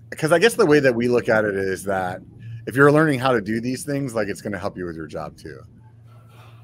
because 0.09 0.31
I 0.31 0.39
guess 0.39 0.53
the 0.53 0.65
way 0.65 0.79
that 0.79 0.93
we 0.93 1.07
look 1.07 1.27
at 1.27 1.43
it 1.43 1.55
is 1.55 1.83
that 1.85 2.21
if 2.67 2.75
you're 2.75 2.91
learning 2.91 3.19
how 3.19 3.31
to 3.31 3.41
do 3.41 3.59
these 3.59 3.83
things, 3.83 4.13
like 4.13 4.27
it's 4.27 4.41
going 4.41 4.53
to 4.53 4.59
help 4.59 4.77
you 4.77 4.85
with 4.85 4.95
your 4.95 5.07
job 5.07 5.35
too. 5.37 5.59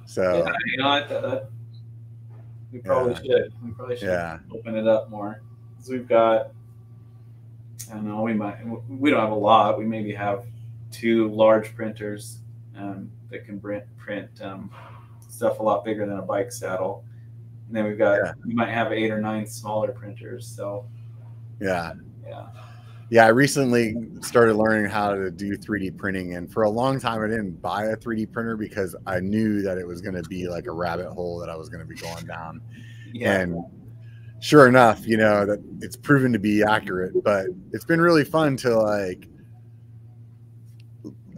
So 0.05 0.43
yeah, 0.45 0.53
you 0.65 0.78
know, 0.78 1.07
that, 1.07 1.49
we 2.72 2.80
probably 2.80 3.13
yeah. 3.13 3.20
should. 3.20 3.53
We 3.63 3.72
probably 3.72 3.97
should 3.97 4.07
yeah. 4.07 4.39
open 4.53 4.76
it 4.76 4.88
up 4.88 5.09
more. 5.09 5.41
Because 5.76 5.89
we've 5.89 6.07
got, 6.07 6.51
I 7.91 7.95
don't 7.95 8.07
know, 8.07 8.21
we 8.21 8.33
might, 8.33 8.57
we 8.87 9.09
don't 9.09 9.19
have 9.19 9.31
a 9.31 9.35
lot. 9.35 9.77
We 9.77 9.85
maybe 9.85 10.13
have 10.13 10.45
two 10.91 11.29
large 11.29 11.75
printers 11.75 12.39
um, 12.77 13.11
that 13.29 13.45
can 13.45 13.59
print, 13.59 13.83
print 13.97 14.29
um, 14.41 14.71
stuff 15.27 15.59
a 15.59 15.63
lot 15.63 15.83
bigger 15.83 16.05
than 16.05 16.17
a 16.17 16.21
bike 16.21 16.51
saddle. 16.51 17.03
And 17.67 17.75
then 17.75 17.85
we've 17.85 17.97
got, 17.97 18.15
yeah. 18.23 18.33
we 18.45 18.53
might 18.53 18.69
have 18.69 18.91
eight 18.91 19.11
or 19.11 19.21
nine 19.21 19.45
smaller 19.45 19.91
printers. 19.91 20.47
So, 20.47 20.85
yeah. 21.59 21.93
Yeah. 22.25 22.47
Yeah, 23.11 23.25
I 23.25 23.29
recently 23.29 23.95
started 24.21 24.55
learning 24.55 24.91
how 24.91 25.15
to 25.15 25.31
do 25.31 25.57
3D 25.57 25.97
printing, 25.97 26.35
and 26.35 26.51
for 26.51 26.61
a 26.61 26.69
long 26.69 26.99
time, 26.99 27.23
I 27.23 27.27
didn't 27.27 27.59
buy 27.59 27.85
a 27.85 27.95
3D 27.95 28.31
printer 28.31 28.55
because 28.55 28.95
I 29.07 29.19
knew 29.19 29.63
that 29.63 29.79
it 29.79 29.87
was 29.87 29.99
going 29.99 30.13
to 30.13 30.21
be 30.29 30.47
like 30.47 30.67
a 30.67 30.71
rabbit 30.71 31.09
hole 31.09 31.39
that 31.39 31.49
I 31.49 31.55
was 31.55 31.69
going 31.69 31.79
to 31.79 31.87
be 31.87 31.95
going 31.95 32.27
down. 32.27 32.61
Yeah. 33.11 33.39
And 33.39 33.63
sure 34.39 34.67
enough, 34.67 35.05
you 35.05 35.17
know 35.17 35.45
that 35.45 35.59
it's 35.81 35.95
proven 35.95 36.33
to 36.33 36.39
be 36.39 36.63
accurate. 36.63 37.23
But 37.23 37.47
it's 37.71 37.85
been 37.85 38.01
really 38.01 38.23
fun 38.23 38.57
to 38.57 38.79
like. 38.79 39.27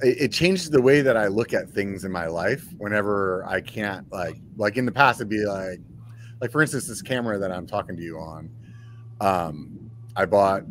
It, 0.03 0.31
changed 0.31 0.71
the 0.71 0.81
way 0.81 1.01
that 1.01 1.15
I 1.15 1.27
look 1.27 1.53
at 1.53 1.69
things 1.69 2.05
in 2.05 2.11
my 2.11 2.25
life. 2.25 2.65
Whenever 2.79 3.45
I 3.45 3.61
can't 3.61 4.11
like, 4.11 4.35
like 4.57 4.77
in 4.77 4.87
the 4.87 4.91
past, 4.91 5.19
it'd 5.19 5.29
be 5.29 5.45
like, 5.45 5.79
like 6.41 6.51
for 6.51 6.63
instance, 6.63 6.87
this 6.87 7.03
camera 7.03 7.37
that 7.37 7.51
I'm 7.51 7.67
talking 7.67 7.95
to 7.95 8.01
you 8.01 8.17
on 8.17 8.49
Um, 9.19 9.91
I 10.15 10.25
bought 10.25 10.63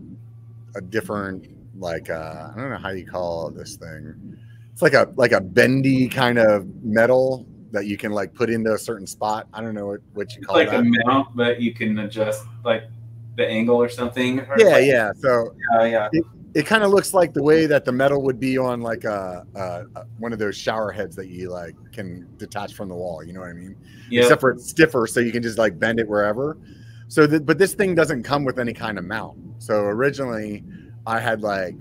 a 0.74 0.80
different 0.80 1.48
like 1.78 2.10
uh, 2.10 2.50
I 2.52 2.60
don't 2.60 2.70
know 2.70 2.76
how 2.76 2.90
you 2.90 3.06
call 3.06 3.50
this 3.50 3.76
thing. 3.76 4.36
It's 4.72 4.82
like 4.82 4.94
a 4.94 5.12
like 5.16 5.32
a 5.32 5.40
bendy 5.40 6.08
kind 6.08 6.38
of 6.38 6.66
metal 6.82 7.46
that 7.72 7.86
you 7.86 7.96
can 7.96 8.12
like 8.12 8.34
put 8.34 8.50
into 8.50 8.72
a 8.72 8.78
certain 8.78 9.06
spot. 9.06 9.48
I 9.52 9.60
don't 9.60 9.74
know 9.74 9.86
what, 9.86 10.00
what 10.14 10.34
you 10.34 10.42
call 10.42 10.56
it. 10.56 10.68
like 10.68 10.70
that. 10.70 10.80
a 10.80 11.06
mount, 11.06 11.36
but 11.36 11.60
you 11.60 11.72
can 11.72 11.98
adjust 11.98 12.44
like 12.64 12.84
the 13.36 13.46
angle 13.46 13.76
or 13.76 13.88
something. 13.88 14.40
Or 14.40 14.56
yeah, 14.58 14.66
like, 14.66 14.86
yeah. 14.86 15.12
So 15.16 15.54
yeah, 15.74 15.84
yeah. 15.84 16.08
It, 16.12 16.24
it 16.52 16.66
kind 16.66 16.82
of 16.82 16.90
looks 16.90 17.14
like 17.14 17.32
the 17.32 17.42
way 17.42 17.66
that 17.66 17.84
the 17.84 17.92
metal 17.92 18.22
would 18.22 18.40
be 18.40 18.58
on 18.58 18.80
like 18.80 19.04
a, 19.04 19.46
a, 19.54 19.60
a, 20.00 20.04
one 20.18 20.32
of 20.32 20.38
those 20.38 20.56
shower 20.56 20.90
heads 20.90 21.14
that 21.16 21.28
you 21.28 21.48
like 21.48 21.76
can 21.92 22.26
detach 22.38 22.74
from 22.74 22.88
the 22.88 22.94
wall. 22.94 23.22
You 23.22 23.32
know 23.32 23.40
what 23.40 23.50
I 23.50 23.54
mean? 23.54 23.76
Yeah. 24.10 24.22
Except 24.22 24.40
for 24.40 24.50
it's 24.50 24.68
stiffer, 24.68 25.06
so 25.06 25.20
you 25.20 25.30
can 25.30 25.42
just 25.42 25.58
like 25.58 25.78
bend 25.78 26.00
it 26.00 26.08
wherever. 26.08 26.58
So, 27.06 27.26
the, 27.26 27.40
but 27.40 27.58
this 27.58 27.74
thing 27.74 27.94
doesn't 27.94 28.24
come 28.24 28.44
with 28.44 28.58
any 28.58 28.72
kind 28.72 28.98
of 28.98 29.04
mount. 29.04 29.38
So 29.58 29.74
originally, 29.84 30.64
I 31.06 31.20
had 31.20 31.42
like 31.42 31.74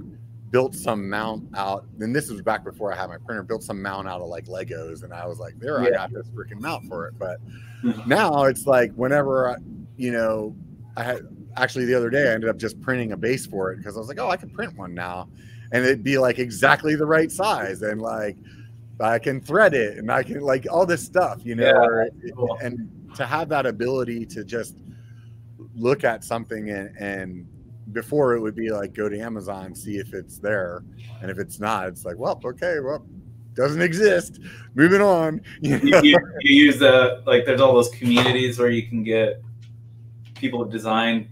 built 0.52 0.76
some 0.76 1.10
mount 1.10 1.48
out, 1.56 1.86
and 2.00 2.16
this 2.16 2.30
was 2.30 2.42
back 2.42 2.64
before 2.64 2.94
I 2.94 2.96
had 2.96 3.10
my 3.10 3.18
printer. 3.18 3.44
Built 3.44 3.64
some 3.64 3.82
mount 3.82 4.08
out 4.08 4.22
of 4.22 4.28
like 4.28 4.46
Legos, 4.46 5.04
and 5.04 5.14
I 5.14 5.26
was 5.26 5.40
like, 5.40 5.60
"There, 5.60 5.80
I 5.80 5.90
got 5.90 6.12
this 6.12 6.28
freaking 6.30 6.60
mount 6.60 6.88
for 6.88 7.08
it." 7.08 7.18
But 7.18 7.40
mm-hmm. 7.84 8.10
now 8.10 8.46
it's 8.46 8.66
like 8.66 8.92
whenever 8.94 9.52
I, 9.52 9.56
you 9.98 10.12
know, 10.12 10.56
I 10.98 11.04
had 11.04 11.28
actually 11.58 11.86
the 11.86 11.96
other 11.96 12.10
day 12.10 12.30
I 12.30 12.34
ended 12.34 12.50
up 12.50 12.58
just 12.58 12.80
printing 12.82 13.12
a 13.12 13.18
base 13.18 13.46
for 13.46 13.72
it 13.72 13.78
because 13.78 13.96
I 13.96 14.00
was 14.00 14.08
like, 14.08 14.20
"Oh, 14.20 14.30
I 14.30 14.38
can 14.38 14.50
print 14.50 14.76
one 14.78 14.94
now," 14.94 15.30
and 15.72 15.84
it'd 15.84 16.04
be 16.04 16.18
like 16.18 16.40
exactly 16.40 16.96
the 16.96 17.06
right 17.06 17.32
size, 17.32 17.82
and 17.82 18.02
like 18.02 18.38
I 19.00 19.20
can 19.20 19.40
thread 19.42 19.74
it, 19.74 19.98
and 19.98 20.12
I 20.12 20.24
can 20.24 20.42
like 20.42 20.68
all 20.70 20.86
this 20.86 21.04
stuff, 21.04 21.40
you 21.44 21.56
know, 21.56 21.66
Yeah, 21.66 21.74
or- 21.74 22.10
cool. 22.36 22.58
and 22.62 22.90
to 23.16 23.26
have 23.26 23.50
that 23.50 23.66
ability 23.66 24.26
to 24.28 24.44
just 24.44 24.76
look 25.76 26.04
at 26.04 26.24
something 26.24 26.70
and, 26.70 26.96
and 26.98 27.48
before 27.92 28.36
it 28.36 28.40
would 28.40 28.56
be 28.56 28.70
like 28.72 28.94
go 28.94 29.10
to 29.10 29.20
Amazon, 29.20 29.74
see 29.76 29.98
if 29.98 30.14
it's 30.14 30.38
there, 30.38 30.84
and 31.22 31.30
if 31.32 31.38
it's 31.40 31.60
not, 31.60 31.88
it's 31.88 32.06
like, 32.06 32.18
well, 32.18 32.40
okay, 32.44 32.80
well, 32.80 33.06
doesn't 33.56 33.82
exist. 33.82 34.40
Moving 34.76 35.02
on. 35.02 35.42
You 35.62 35.78
you, 35.78 35.92
know? 35.92 36.02
you, 36.02 36.18
you 36.42 36.66
use 36.66 36.80
the 36.80 37.22
like 37.26 37.46
there's 37.46 37.62
all 37.62 37.74
those 37.74 37.90
communities 37.90 38.58
where 38.60 38.70
you 38.70 38.88
can 38.88 39.04
get 39.04 39.42
people 40.36 40.66
to 40.66 40.72
design 40.72 41.28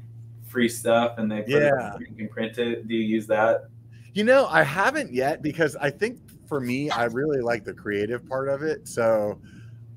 free 0.47 0.67
stuff 0.67 1.17
and 1.17 1.31
they 1.31 1.41
put 1.41 1.49
Yeah. 1.49 1.95
it, 1.95 2.01
you 2.01 2.15
can 2.15 2.27
print 2.27 2.57
it. 2.57 2.87
Do 2.87 2.95
you 2.95 3.03
use 3.03 3.27
that? 3.27 3.69
You 4.13 4.23
know, 4.23 4.47
I 4.47 4.63
haven't 4.63 5.13
yet 5.13 5.41
because 5.41 5.75
I 5.75 5.89
think 5.89 6.19
for 6.47 6.59
me, 6.59 6.89
I 6.89 7.05
really 7.05 7.41
like 7.41 7.63
the 7.63 7.73
creative 7.73 8.27
part 8.27 8.49
of 8.49 8.63
it. 8.63 8.87
So 8.87 9.39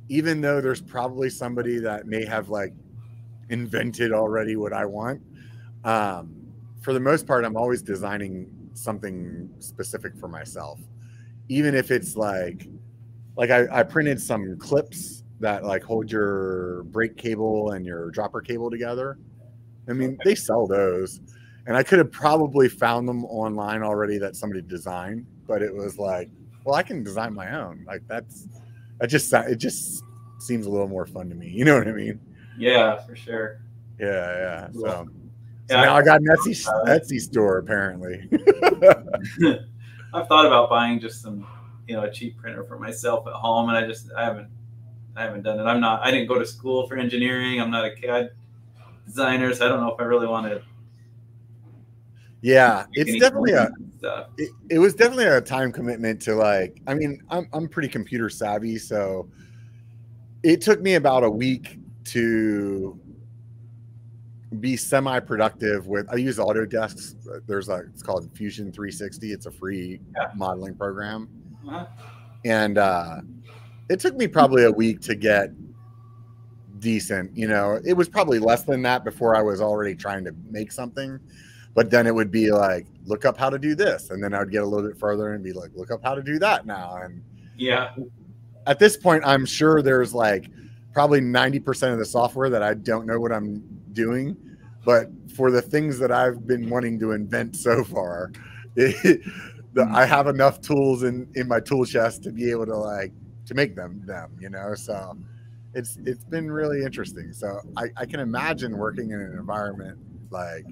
even 0.09 0.41
though 0.41 0.61
there's 0.61 0.81
probably 0.81 1.31
somebody 1.31 1.79
that 1.79 2.07
may 2.07 2.25
have 2.27 2.49
like 2.49 2.75
invented 3.49 4.13
already 4.13 4.57
what 4.57 4.73
I 4.73 4.85
want, 4.85 5.23
um, 5.85 6.35
for 6.81 6.93
the 6.93 7.01
most 7.01 7.27
part, 7.27 7.45
I'm 7.45 7.57
always 7.57 7.83
designing 7.83 8.49
something 8.75 9.51
specific 9.59 10.17
for 10.17 10.29
myself. 10.29 10.81
Even 11.49 11.75
if 11.75 11.91
it's 11.91 12.17
like, 12.17 12.69
like 13.37 13.51
I, 13.51 13.67
I 13.71 13.83
printed 13.83 14.21
some 14.21 14.59
clips 14.59 15.25
that 15.41 15.65
like 15.65 15.83
hold 15.83 16.11
your 16.11 16.85
brake 16.85 17.17
cable 17.17 17.73
and 17.73 17.85
your 17.85 18.11
dropper 18.11 18.41
cable 18.41 18.71
together. 18.71 19.19
I 19.89 19.93
mean, 19.93 20.19
they 20.25 20.35
sell 20.35 20.67
those 20.67 21.21
and 21.67 21.77
I 21.77 21.83
could 21.83 21.99
have 21.99 22.13
probably 22.13 22.69
found 22.69 23.09
them 23.09 23.25
online 23.27 23.83
already 23.83 24.19
that 24.19 24.37
somebody 24.37 24.63
designed, 24.63 25.27
but 25.47 25.63
it 25.63 25.75
was 25.75 25.99
like, 25.99 26.31
well, 26.65 26.75
I 26.75 26.83
can 26.83 27.03
design 27.03 27.35
my 27.35 27.59
own. 27.59 27.85
Like 27.87 28.03
that's, 28.07 28.47
that 28.99 29.09
just 29.09 29.33
it 29.33 29.57
just 29.57 30.03
seems 30.39 30.67
a 30.67 30.71
little 30.71 30.89
more 30.89 31.07
fun 31.07 31.29
to 31.31 31.35
me. 31.35 31.49
You 31.49 31.65
know 31.65 31.79
what 31.79 31.89
I 31.89 31.93
mean? 31.93 32.21
Yeah, 32.59 32.97
for 33.05 33.17
sure. 33.17 33.61
Yeah, 33.99 34.07
yeah. 34.07 34.69
So, 34.73 35.09
so 35.71 35.77
Yeah, 35.77 35.85
now 35.85 35.97
I 35.97 36.03
got 36.03 36.21
an 36.21 36.27
Etsy 36.27 36.67
Etsy 36.87 37.21
store 37.21 37.59
apparently. 37.59 38.29
I've 40.13 40.27
thought 40.27 40.47
about 40.47 40.69
buying 40.69 40.99
just 40.99 41.23
some, 41.23 41.47
you 41.87 41.97
know, 41.97 42.03
a 42.03 42.11
cheap 42.11 42.37
printer 42.37 42.65
for 42.65 42.79
myself 42.79 43.27
at 43.29 43.35
home, 43.35 43.69
and 43.69 43.79
I 43.79 43.87
just 43.87 44.11
I 44.17 44.25
haven't 44.25 44.49
I 45.17 45.23
haven't 45.23 45.43
done 45.43 45.61
it. 45.61 45.65
I'm 45.65 45.81
not 45.81 46.03
I 46.03 46.11
didn't 46.11 46.27
go 46.27 46.39
to 46.39 46.47
school 46.47 46.87
for 46.89 46.97
engineering. 46.97 47.61
I'm 47.61 47.71
not 47.71 47.85
a 47.85 47.95
CAD 47.95 48.31
designer, 49.07 49.55
so 49.55 49.67
I 49.67 49.69
don't 49.69 49.81
know 49.81 49.93
if 49.93 50.01
I 50.01 50.05
really 50.05 50.27
want 50.27 50.47
to. 50.47 50.63
yeah, 52.43 52.87
it's 52.93 53.21
definitely 53.21 53.53
a 53.53 53.71
stuff. 54.01 54.27
it, 54.39 54.51
it 54.71 54.79
was 54.79 54.95
definitely 54.95 55.27
a 55.27 55.41
time 55.41 55.71
commitment 55.71 56.21
to 56.23 56.35
like 56.35 56.81
i 56.87 56.95
mean 56.95 57.23
I'm, 57.31 57.47
I'm 57.53 57.69
pretty 57.69 57.89
computer 57.89 58.29
savvy 58.29 58.79
so 58.79 59.29
it 60.43 60.61
took 60.63 60.81
me 60.81 60.95
about 60.95 61.23
a 61.23 61.31
week 61.31 61.79
to 62.07 62.99
be 64.59 64.77
semi-productive 64.77 65.87
with 65.87 66.09
i 66.11 66.17
use 66.17 66.39
autodesk. 66.39 67.15
There's 67.47 67.69
a 67.69 67.85
it's 67.93 68.03
called 68.03 68.29
fusion 68.35 68.73
360 68.73 69.33
it's 69.33 69.47
a 69.47 69.51
free 69.51 70.01
Yeah. 70.17 70.29
modeling 70.35 70.75
program. 70.75 71.29
Uh-huh. 71.69 71.87
and 72.45 72.77
uh 72.79 73.21
it 73.89 74.01
took 74.01 74.17
me 74.17 74.27
probably 74.27 74.65
a 74.65 74.71
week 74.71 75.01
to 75.03 75.15
get 75.15 75.51
decent 76.81 77.37
you 77.37 77.47
know? 77.47 77.79
It 77.85 77.93
was 77.93 78.09
probably 78.09 78.39
less 78.39 78.63
than 78.65 78.83
that 78.83 79.05
before 79.05 79.37
i 79.37 79.43
was 79.43 79.61
already 79.61 79.95
trying 79.95 80.25
to 80.25 80.35
make 80.51 80.73
something 80.73 81.21
but 81.75 81.91
then 81.91 82.07
it 82.09 82.15
would 82.15 82.31
be 82.33 82.51
like 82.51 82.87
look 83.05 83.25
up 83.25 83.37
how 83.37 83.51
to 83.51 83.59
do 83.59 83.75
this 83.77 84.11
and 84.11 84.23
then 84.23 84.35
i 84.35 84.41
would 84.41 84.51
get 84.51 84.63
a 84.63 84.67
little 84.67 84.89
bit 84.89 84.99
further 84.99 85.35
and 85.35 85.45
be 85.45 85.53
like 85.53 85.71
look 85.77 85.91
up 85.93 86.03
how 86.03 86.15
to 86.15 86.23
do 86.23 86.39
that 86.41 86.67
now 86.67 86.97
and 87.03 87.23
Yeah, 87.57 87.91
at 88.67 88.79
this 88.81 88.97
point 88.97 89.23
i'm 89.27 89.45
sure 89.47 89.81
there's 89.83 90.13
like 90.15 90.49
probably 90.93 91.21
90% 91.21 91.93
of 91.93 91.99
the 91.99 92.05
software 92.05 92.51
that 92.51 92.63
i 92.65 92.75
don't 92.75 93.07
know 93.07 93.21
what 93.21 93.31
i'm 93.31 93.63
doing 93.93 94.37
but 94.85 95.09
for 95.35 95.51
the 95.51 95.63
things 95.63 95.99
that 95.99 96.11
i've 96.11 96.47
been 96.47 96.69
wanting 96.69 96.99
to 96.99 97.13
invent 97.13 97.57
so 97.57 97.85
far 97.85 98.33
it, 98.77 99.21
the, 99.73 99.85
hmm. 99.85 99.95
i 99.95 100.05
have 100.05 100.27
enough 100.27 100.61
tools 100.61 101.03
in 101.03 101.29
in 101.35 101.47
my 101.49 101.61
tool 101.61 101.85
chest 101.85 102.23
to 102.23 102.31
be 102.31 102.51
able 102.51 102.67
to 102.67 102.77
like 102.77 103.13
to 103.51 103.55
make 103.55 103.75
them 103.75 104.01
them 104.07 104.31
you 104.41 104.49
know? 104.49 104.75
So 104.75 105.19
it's 105.75 105.99
it's 106.07 106.25
been 106.25 106.51
really 106.51 106.83
interesting. 106.83 107.33
So 107.33 107.61
i, 107.77 107.89
I 107.97 108.07
can 108.07 108.21
imagine 108.21 108.79
working 108.79 109.11
in 109.11 109.21
an 109.21 109.33
environment 109.33 109.99
like 110.31 110.65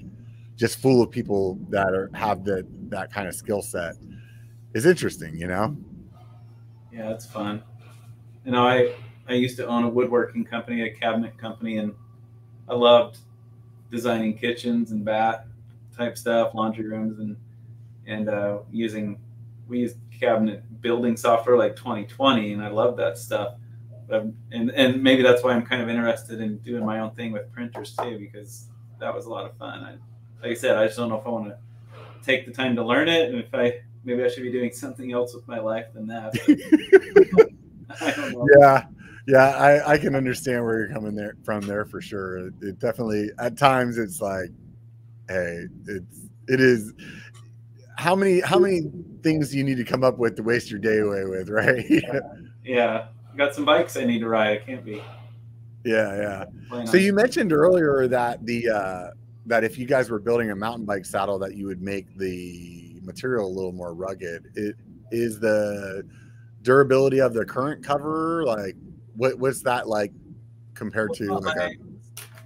just 0.57 0.81
full 0.81 1.03
of 1.03 1.11
people 1.11 1.59
that 1.71 1.93
are 1.93 2.09
have 2.15 2.45
that 2.45 2.67
that 2.91 3.13
kind 3.13 3.29
of 3.29 3.35
skill 3.35 3.63
set 3.63 3.97
is 4.75 4.87
interesting 4.87 5.37
you 5.37 5.49
know? 5.49 5.77
Yeah, 6.93 7.11
it's 7.11 7.27
fun. 7.27 7.63
You 8.45 8.53
know, 8.53 8.67
I 8.67 8.95
I 9.29 9.35
used 9.35 9.57
to 9.59 9.67
own 9.67 9.85
a 9.85 9.89
woodworking 9.89 10.45
company, 10.45 10.83
a 10.83 10.91
cabinet 10.91 11.37
company, 11.37 11.79
and 11.79 11.93
I 12.69 12.75
loved 12.75 13.19
designing 13.91 14.37
kitchens 14.37 14.91
and 14.91 15.05
bath 15.05 15.45
type 15.97 16.17
stuff, 16.19 16.55
laundry 16.55 16.87
rooms, 16.87 17.19
and 17.19 17.37
and 18.07 18.29
uh, 18.29 18.59
using 18.71 19.19
we 19.69 19.81
used 19.81 19.97
cabinet 20.19 20.63
building 20.81 21.17
software 21.17 21.57
like 21.57 21.77
2020, 21.77 22.53
and 22.53 22.63
I 22.63 22.69
love 22.69 22.97
that 22.97 23.19
stuff. 23.19 23.55
But, 24.09 24.27
and 24.53 24.71
and 24.71 25.03
maybe 25.03 25.23
that's 25.23 25.43
why 25.43 25.53
I'm 25.53 25.65
kind 25.65 25.83
of 25.83 25.89
interested 25.89 26.41
in 26.41 26.59
doing 26.59 26.85
my 26.85 27.01
own 27.01 27.11
thing 27.11 27.33
with 27.33 27.51
printers 27.53 27.95
too, 27.97 28.19
because 28.19 28.67
that 28.99 29.15
was 29.15 29.27
a 29.27 29.31
lot 29.31 29.45
of 29.45 29.57
fun. 29.57 29.85
I, 29.85 29.91
like 30.43 30.53
I 30.53 30.55
said, 30.55 30.77
I 30.77 30.87
just 30.87 30.97
don't 30.97 31.09
know 31.09 31.21
if 31.21 31.27
I 31.27 31.31
want 31.31 31.49
to 31.49 31.59
take 32.25 32.47
the 32.47 32.53
time 32.53 32.77
to 32.77 32.85
learn 32.85 33.09
it, 33.09 33.31
and 33.31 33.39
if 33.39 33.55
I 33.55 33.81
maybe 34.05 34.25
I 34.25 34.29
should 34.29 34.45
be 34.45 34.53
doing 34.53 34.73
something 34.73 35.13
else 35.13 35.35
with 35.35 35.47
my 35.49 35.59
life 35.59 35.87
than 35.93 36.07
that. 36.07 36.33
but 37.33 37.49
I 38.01 38.11
don't 38.13 38.33
know. 38.33 38.47
yeah 38.59 38.87
yeah 39.29 39.51
I, 39.51 39.93
I 39.93 39.99
can 39.99 40.15
understand 40.17 40.65
where 40.65 40.79
you're 40.81 40.89
coming 40.93 41.15
there 41.15 41.37
from 41.45 41.61
there 41.61 41.85
for 41.85 42.01
sure 42.01 42.39
it, 42.49 42.55
it 42.63 42.79
definitely 42.81 43.31
at 43.39 43.57
times 43.59 43.99
it's 43.99 44.21
like 44.21 44.49
hey 45.29 45.67
it's 45.87 46.21
it 46.49 46.61
is 46.61 46.95
how 47.99 48.17
many 48.17 48.41
how 48.41 48.59
many 48.59 48.91
things 49.23 49.51
do 49.51 49.59
you 49.59 49.65
need 49.65 49.77
to 49.77 49.85
come 49.85 50.03
up 50.03 50.17
with 50.19 50.35
to 50.37 50.43
waste 50.43 50.71
your 50.71 50.81
day 50.81 50.99
away 51.01 51.25
with 51.27 51.49
right 51.51 51.85
yeah 51.89 52.21
Yeah, 52.65 53.07
got 53.37 53.55
some 53.55 53.65
bikes 53.65 53.97
I 53.97 54.05
need 54.05 54.21
to 54.21 54.29
ride. 54.29 54.53
I 54.61 54.65
can't 54.65 54.85
be. 54.85 55.03
yeah 55.85 56.45
yeah. 56.73 56.85
so 56.87 56.97
you 56.97 57.13
mentioned 57.13 57.53
earlier 57.53 58.09
that 58.09 58.45
the 58.47 58.69
uh 58.71 59.11
that 59.47 59.63
if 59.63 59.79
you 59.79 59.87
guys 59.87 60.11
were 60.11 60.19
building 60.19 60.51
a 60.51 60.57
mountain 60.57 60.85
bike 60.87 61.05
saddle 61.05 61.39
that 61.39 61.55
you 61.55 61.67
would 61.67 61.83
make 61.83 62.17
the 62.19 62.97
material 63.03 63.47
a 63.47 63.53
little 63.55 63.73
more 63.73 63.95
rugged 63.95 64.47
it 64.55 64.75
is 65.11 65.39
the 65.39 66.03
durability 66.63 67.21
of 67.21 67.33
the 67.35 67.45
current 67.45 67.83
cover 67.85 68.45
like 68.45 68.75
what 69.19 69.39
what's 69.39 69.63
that 69.63 69.87
like 69.89 70.13
compared 70.75 71.13
to 71.15 71.29
Well, 71.29 71.43
like 71.43 71.57
a 71.57 71.65
I- 71.65 71.77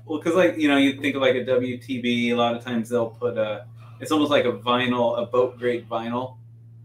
Well, 0.04 0.18
because 0.18 0.34
like 0.34 0.56
you 0.58 0.66
know, 0.68 0.76
you 0.78 1.00
think 1.00 1.14
of 1.14 1.22
like 1.22 1.36
a 1.36 1.44
WTB. 1.44 2.30
A 2.30 2.34
lot 2.34 2.56
of 2.56 2.64
times 2.64 2.88
they'll 2.88 3.10
put 3.10 3.38
a. 3.38 3.66
It's 4.00 4.10
almost 4.10 4.30
like 4.32 4.46
a 4.46 4.52
vinyl, 4.52 5.22
a 5.22 5.26
boat 5.26 5.58
grade 5.58 5.88
vinyl, 5.88 6.38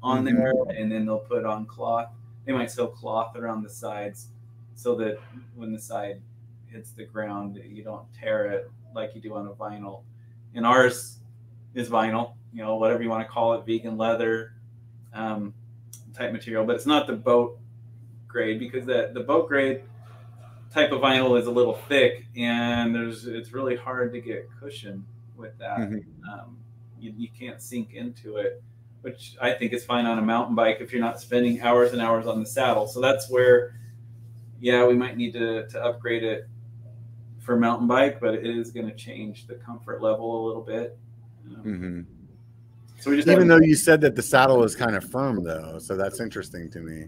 on 0.04 0.24
Mhm. 0.24 0.36
there, 0.36 0.54
and 0.78 0.92
then 0.92 1.06
they'll 1.06 1.18
put 1.18 1.44
on 1.46 1.66
cloth. 1.66 2.10
They 2.46 2.52
might 2.54 2.70
sew 2.70 2.88
cloth 2.88 3.36
around 3.36 3.64
the 3.64 3.70
sides, 3.70 4.28
so 4.76 4.94
that 4.96 5.18
when 5.56 5.72
the 5.74 5.80
side 5.80 6.22
hits 6.68 6.92
the 6.92 7.06
ground, 7.06 7.60
you 7.66 7.84
don't 7.84 8.06
tear 8.14 8.46
it 8.52 8.70
like 8.94 9.16
you 9.16 9.22
do 9.22 9.34
on 9.34 9.48
a 9.48 9.52
vinyl. 9.52 10.04
And 10.54 10.66
ours 10.66 11.18
is 11.74 11.90
vinyl. 11.90 12.34
You 12.54 12.64
know, 12.64 12.76
whatever 12.76 13.02
you 13.02 13.10
want 13.10 13.26
to 13.26 13.32
call 13.32 13.54
it, 13.54 13.66
vegan 13.66 13.98
leather 13.98 14.54
um, 15.14 15.54
type 16.14 16.32
material, 16.32 16.66
but 16.66 16.76
it's 16.76 16.86
not 16.86 17.08
the 17.08 17.14
boat 17.14 17.58
grade 18.28 18.60
because 18.60 18.86
the 18.86 19.12
the 19.14 19.22
boat 19.22 19.48
grade 19.48 19.84
type 20.74 20.92
of 20.92 21.02
vinyl 21.02 21.40
is 21.40 21.48
a 21.48 21.52
little 21.52 21.76
thick 21.88 22.28
and 22.36 22.94
there's 22.94 23.26
it's 23.26 23.54
really 23.54 23.76
hard 23.76 24.12
to 24.14 24.22
get 24.22 24.48
cushion 24.60 25.06
with 25.36 25.58
that. 25.60 25.78
Mm-hmm. 25.80 26.30
Um, 26.30 26.58
you, 27.00 27.14
you 27.16 27.30
can't 27.30 27.62
sink 27.62 27.94
into 27.94 28.38
it, 28.38 28.62
which 29.02 29.36
I 29.42 29.52
think 29.52 29.74
is 29.74 29.86
fine 29.86 30.06
on 30.06 30.18
a 30.20 30.22
mountain 30.22 30.56
bike 30.56 30.78
if 30.82 30.92
you're 30.92 31.02
not 31.02 31.22
spending 31.22 31.62
hours 31.62 31.94
and 31.94 32.02
hours 32.02 32.28
on 32.28 32.40
the 32.40 32.46
saddle. 32.46 32.88
So 32.88 33.00
that's 33.00 33.30
where, 33.30 33.76
yeah, 34.60 34.86
we 34.86 34.96
might 34.96 35.16
need 35.16 35.34
to, 35.34 35.68
to 35.68 35.84
upgrade 35.84 36.24
it 36.24 36.48
for 37.40 37.56
mountain 37.56 37.88
bike, 37.88 38.20
but 38.20 38.34
it 38.34 38.46
is 38.46 38.72
going 38.72 38.88
to 38.88 38.96
change 38.96 39.48
the 39.48 39.56
comfort 39.56 40.02
level 40.02 40.44
a 40.44 40.48
little 40.48 40.64
bit. 40.64 40.98
Um, 41.48 41.64
mm-hmm. 41.64 42.02
So 43.00 43.12
we 43.12 43.18
just 43.18 43.28
even 43.28 43.48
though 43.48 43.60
you 43.62 43.76
said 43.76 44.02
that 44.02 44.16
the 44.16 44.24
saddle 44.24 44.64
is 44.64 44.76
kind 44.76 44.96
of 44.96 45.10
firm 45.10 45.44
though, 45.44 45.78
so 45.80 45.96
that's 45.96 46.20
interesting 46.20 46.70
to 46.72 46.80
me. 46.80 47.06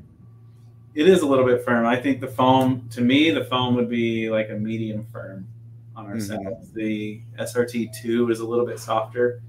It 0.95 1.07
is 1.07 1.21
a 1.21 1.25
little 1.25 1.45
bit 1.45 1.63
firm. 1.63 1.85
I 1.85 1.95
think 1.95 2.19
the 2.19 2.27
foam, 2.27 2.87
to 2.91 3.01
me, 3.01 3.29
the 3.29 3.45
foam 3.45 3.75
would 3.75 3.89
be 3.89 4.29
like 4.29 4.49
a 4.49 4.55
medium 4.55 5.05
firm 5.11 5.47
on 5.95 6.05
our 6.05 6.13
mm-hmm. 6.13 6.19
saddles. 6.21 6.71
The 6.71 7.21
SRT 7.37 8.01
two 8.01 8.29
is 8.31 8.39
a 8.39 8.45
little 8.45 8.65
bit 8.65 8.79
softer, 8.79 9.41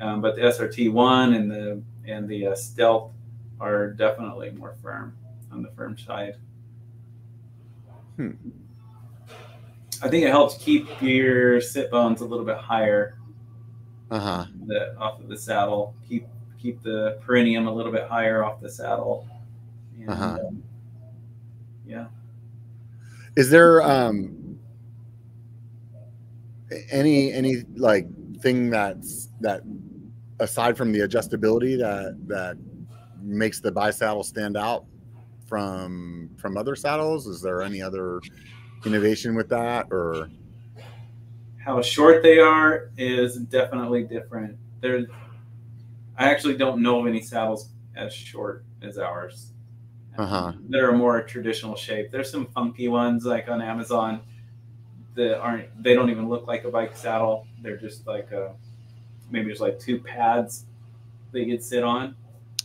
um, 0.00 0.20
but 0.20 0.36
the 0.36 0.42
SRT 0.42 0.92
one 0.92 1.34
and 1.34 1.50
the 1.50 1.82
and 2.06 2.28
the 2.28 2.48
uh, 2.48 2.54
Stealth 2.54 3.12
are 3.60 3.88
definitely 3.92 4.50
more 4.50 4.74
firm 4.82 5.16
on 5.52 5.62
the 5.62 5.70
firm 5.70 5.98
side. 5.98 6.36
Hmm. 8.16 8.32
I 10.02 10.08
think 10.08 10.24
it 10.24 10.30
helps 10.30 10.56
keep 10.58 10.86
your 11.00 11.60
sit 11.60 11.90
bones 11.90 12.20
a 12.20 12.24
little 12.24 12.44
bit 12.44 12.58
higher. 12.58 13.18
Uh-huh. 14.10 14.46
Off 14.98 15.20
of 15.20 15.28
the 15.28 15.36
saddle. 15.36 15.94
Keep 16.08 16.26
keep 16.60 16.82
the 16.82 17.18
perineum 17.24 17.66
a 17.66 17.72
little 17.72 17.92
bit 17.92 18.08
higher 18.08 18.44
off 18.44 18.60
the 18.60 18.68
saddle. 18.68 19.26
And, 19.98 20.10
uh-huh. 20.10 20.38
Um, 20.46 20.62
yeah. 21.86 22.06
Is 23.36 23.50
there 23.50 23.82
um 23.82 24.58
any 26.90 27.32
any 27.32 27.62
like 27.76 28.06
thing 28.40 28.70
that's 28.70 29.28
that 29.40 29.62
aside 30.40 30.76
from 30.76 30.92
the 30.92 31.00
adjustability 31.00 31.78
that 31.78 32.16
that 32.26 32.56
makes 33.20 33.60
the 33.60 33.72
BiSaddle 33.72 34.24
stand 34.24 34.56
out 34.56 34.84
from 35.46 36.30
from 36.36 36.56
other 36.56 36.74
saddles? 36.74 37.26
Is 37.26 37.40
there 37.40 37.62
any 37.62 37.82
other 37.82 38.20
innovation 38.84 39.34
with 39.34 39.48
that 39.48 39.86
or 39.90 40.30
how 41.66 41.82
short 41.82 42.22
they 42.22 42.38
are 42.38 42.90
is 42.96 43.36
definitely 43.38 44.04
different. 44.04 44.56
There, 44.80 45.04
I 46.16 46.30
actually 46.30 46.56
don't 46.56 46.80
know 46.80 47.00
of 47.00 47.08
any 47.08 47.20
saddles 47.20 47.70
as 47.96 48.14
short 48.14 48.64
as 48.82 48.98
ours 48.98 49.52
uh-huh. 50.18 50.52
that 50.68 50.80
are 50.80 50.92
more 50.92 51.22
traditional 51.22 51.76
shape. 51.76 52.10
There's 52.10 52.30
some 52.30 52.46
funky 52.46 52.88
ones 52.88 53.24
like 53.24 53.48
on 53.48 53.60
Amazon 53.60 54.20
that 55.14 55.38
aren't. 55.38 55.82
They 55.82 55.94
don't 55.94 56.10
even 56.10 56.28
look 56.28 56.46
like 56.46 56.64
a 56.64 56.70
bike 56.70 56.96
saddle. 56.96 57.46
They're 57.62 57.76
just 57.76 58.06
like 58.06 58.30
a 58.32 58.54
maybe 59.30 59.46
there's 59.46 59.60
like 59.60 59.78
two 59.78 59.98
pads 59.98 60.64
they 61.32 61.46
could 61.46 61.62
sit 61.62 61.82
on. 61.82 62.14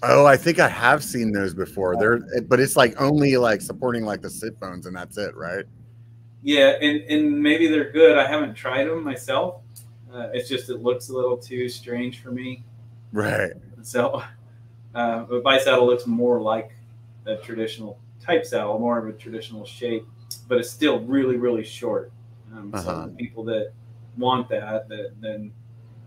Oh, 0.04 0.26
I 0.26 0.36
think 0.36 0.60
I 0.60 0.68
have 0.68 1.04
seen 1.04 1.32
those 1.32 1.54
before. 1.54 1.96
They're 1.96 2.20
but 2.42 2.60
it's 2.60 2.76
like 2.76 3.00
only 3.00 3.38
like 3.38 3.62
supporting 3.62 4.04
like 4.04 4.22
the 4.22 4.30
sit 4.30 4.60
bones 4.60 4.86
and 4.86 4.96
that's 4.96 5.18
it, 5.18 5.36
right? 5.36 5.66
Yeah, 6.44 6.74
and, 6.82 7.02
and 7.02 7.42
maybe 7.42 7.68
they're 7.68 7.92
good. 7.92 8.18
I 8.18 8.26
haven't 8.26 8.56
tried 8.56 8.86
them 8.86 9.04
myself. 9.04 9.62
Uh, 10.12 10.30
it's 10.34 10.50
just 10.50 10.70
it 10.70 10.82
looks 10.82 11.10
a 11.10 11.14
little 11.14 11.38
too 11.38 11.70
strange 11.70 12.22
for 12.22 12.32
me. 12.32 12.64
Right. 13.14 13.52
So, 13.84 14.24
uh, 14.96 15.24
but 15.24 15.62
saddle 15.62 15.86
looks 15.86 16.08
more 16.08 16.42
like 16.42 16.72
a 17.26 17.38
traditional 17.38 18.00
type 18.22 18.46
saddle, 18.46 18.80
more 18.80 18.98
of 18.98 19.08
a 19.08 19.14
traditional 19.14 19.66
shape, 19.66 20.06
but 20.48 20.58
it's 20.58 20.70
still 20.70 21.00
really 21.02 21.38
really 21.38 21.64
short. 21.64 22.12
Um, 22.54 22.72
uh-huh. 22.74 23.06
So 23.08 23.16
people 23.18 23.44
that 23.46 23.72
want 24.18 24.50
that, 24.50 24.90
that 24.90 25.14
then 25.20 25.52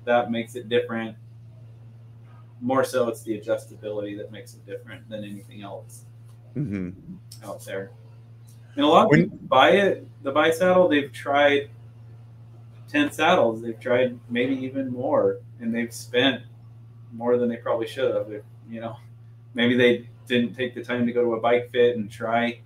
that 0.05 0.31
makes 0.31 0.55
it 0.55 0.69
different. 0.69 1.17
More 2.61 2.85
so, 2.85 3.09
it's 3.09 3.23
the 3.23 3.39
adjustability 3.39 4.17
that 4.19 4.31
makes 4.31 4.55
it 4.55 4.65
different 4.65 5.09
than 5.09 5.25
anything 5.25 5.63
else 5.63 6.05
mm-hmm. 6.57 6.91
out 7.45 7.65
there. 7.65 7.91
And 8.77 8.85
a 8.85 8.89
lot 8.89 9.05
of 9.05 9.11
when, 9.11 9.25
people 9.25 9.39
buy 9.43 9.71
it, 9.71 10.07
the 10.23 10.33
BiSaddle, 10.33 10.91
they've 10.91 11.13
tried 11.13 11.71
10 12.89 13.13
saddles. 13.13 13.61
They've 13.63 13.79
tried 13.79 14.19
maybe 14.31 14.55
even 14.65 14.93
more, 14.93 15.41
and 15.61 15.75
they've 15.75 15.93
spent 15.93 16.43
more 17.13 17.37
than 17.37 17.49
they 17.49 17.57
probably 17.57 17.87
should 17.87 18.15
have. 18.15 18.31
You 18.69 18.81
know, 18.81 18.97
maybe 19.55 19.77
they 19.77 20.09
didn't 20.27 20.55
take 20.55 20.75
the 20.75 20.83
time 20.83 21.07
to 21.07 21.13
go 21.13 21.23
to 21.23 21.35
a 21.35 21.41
bike 21.41 21.71
fit 21.71 21.97
and 21.97 22.11
try 22.11 22.61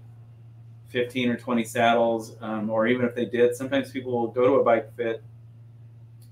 15 0.89 1.30
or 1.30 1.36
20 1.36 1.64
saddles, 1.64 2.36
um, 2.40 2.70
or 2.70 2.86
even 2.86 3.05
if 3.05 3.14
they 3.14 3.26
did, 3.26 3.55
sometimes 3.55 3.90
people 3.90 4.12
will 4.12 4.28
go 4.28 4.47
to 4.47 4.55
a 4.55 4.64
bike 4.64 4.94
fit, 4.97 5.22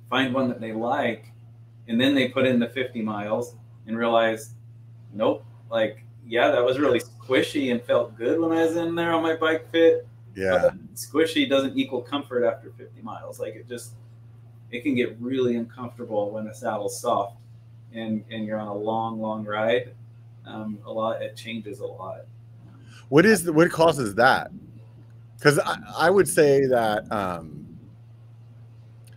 find 0.08 0.32
one 0.32 0.48
that 0.48 0.60
they 0.60 0.72
like, 0.72 1.32
and 1.88 2.00
then 2.00 2.14
they 2.14 2.28
put 2.28 2.46
in 2.46 2.58
the 2.58 2.68
50 2.68 3.02
miles 3.02 3.54
and 3.86 3.96
realize, 3.96 4.54
nope, 5.12 5.44
like, 5.70 6.04
yeah, 6.26 6.50
that 6.50 6.64
was 6.64 6.78
really 6.78 7.00
squishy 7.00 7.70
and 7.70 7.82
felt 7.82 8.16
good 8.16 8.40
when 8.40 8.52
I 8.52 8.64
was 8.64 8.76
in 8.76 8.94
there 8.94 9.12
on 9.12 9.22
my 9.22 9.36
bike 9.36 9.70
fit. 9.70 10.06
Yeah. 10.34 10.70
squishy 10.94 11.48
doesn't 11.48 11.78
equal 11.78 12.02
comfort 12.02 12.44
after 12.44 12.70
50 12.70 13.00
miles. 13.02 13.40
Like 13.40 13.54
it 13.54 13.68
just, 13.68 13.92
it 14.70 14.82
can 14.82 14.94
get 14.94 15.16
really 15.20 15.56
uncomfortable 15.56 16.30
when 16.30 16.44
the 16.44 16.54
saddle's 16.54 17.00
soft 17.00 17.36
and, 17.92 18.24
and 18.30 18.44
you're 18.44 18.58
on 18.58 18.68
a 18.68 18.74
long, 18.74 19.20
long 19.20 19.44
ride. 19.44 19.94
Um, 20.46 20.78
a 20.84 20.92
lot, 20.92 21.22
it 21.22 21.36
changes 21.36 21.80
a 21.80 21.86
lot. 21.86 22.26
What 23.08 23.26
is 23.26 23.44
the, 23.44 23.52
what 23.52 23.70
causes 23.70 24.14
that? 24.16 24.50
Because 25.36 25.58
I, 25.58 25.78
I 25.96 26.10
would 26.10 26.28
say 26.28 26.66
that 26.66 27.10
um, 27.12 27.66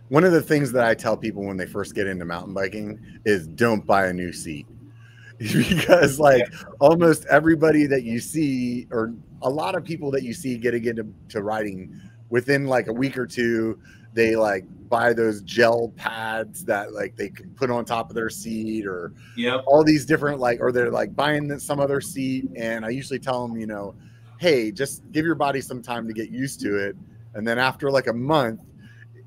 one 0.08 0.24
of 0.24 0.32
the 0.32 0.42
things 0.42 0.72
that 0.72 0.84
I 0.84 0.94
tell 0.94 1.16
people 1.16 1.44
when 1.44 1.56
they 1.56 1.66
first 1.66 1.94
get 1.94 2.06
into 2.06 2.24
mountain 2.24 2.52
biking 2.52 3.00
is 3.24 3.46
don't 3.46 3.86
buy 3.86 4.06
a 4.06 4.12
new 4.12 4.32
seat 4.32 4.66
because 5.38 6.18
like 6.18 6.52
almost 6.80 7.24
everybody 7.26 7.86
that 7.86 8.02
you 8.02 8.20
see 8.20 8.86
or 8.90 9.14
a 9.42 9.48
lot 9.48 9.74
of 9.74 9.84
people 9.84 10.10
that 10.10 10.22
you 10.22 10.34
see 10.34 10.58
getting 10.58 10.84
into 10.84 11.06
to 11.28 11.42
riding 11.42 11.98
within 12.28 12.66
like 12.66 12.88
a 12.88 12.92
week 12.92 13.16
or 13.16 13.26
two 13.26 13.78
they 14.12 14.36
like 14.36 14.64
buy 14.88 15.12
those 15.12 15.42
gel 15.42 15.92
pads 15.96 16.64
that 16.64 16.92
like 16.92 17.14
they 17.16 17.28
can 17.28 17.48
put 17.50 17.70
on 17.70 17.84
top 17.84 18.10
of 18.10 18.16
their 18.16 18.30
seat 18.30 18.86
or 18.86 19.12
yep. 19.36 19.62
all 19.66 19.84
these 19.84 20.04
different 20.04 20.40
like 20.40 20.60
or 20.60 20.72
they're 20.72 20.90
like 20.90 21.14
buying 21.14 21.56
some 21.60 21.78
other 21.78 22.00
seat 22.00 22.48
and 22.56 22.84
i 22.84 22.88
usually 22.88 23.18
tell 23.18 23.46
them 23.46 23.56
you 23.56 23.66
know 23.66 23.94
hey 24.40 24.72
just 24.72 25.02
give 25.12 25.24
your 25.24 25.36
body 25.36 25.60
some 25.60 25.80
time 25.80 26.08
to 26.08 26.12
get 26.12 26.28
used 26.30 26.60
to 26.60 26.76
it 26.76 26.96
and 27.34 27.46
then 27.46 27.56
after 27.56 27.88
like 27.88 28.08
a 28.08 28.12
month 28.12 28.62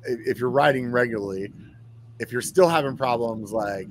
if 0.04 0.38
you're 0.38 0.50
riding 0.50 0.92
regularly 0.92 1.50
if 2.20 2.30
you're 2.32 2.42
still 2.42 2.68
having 2.68 2.98
problems 2.98 3.54
like 3.54 3.88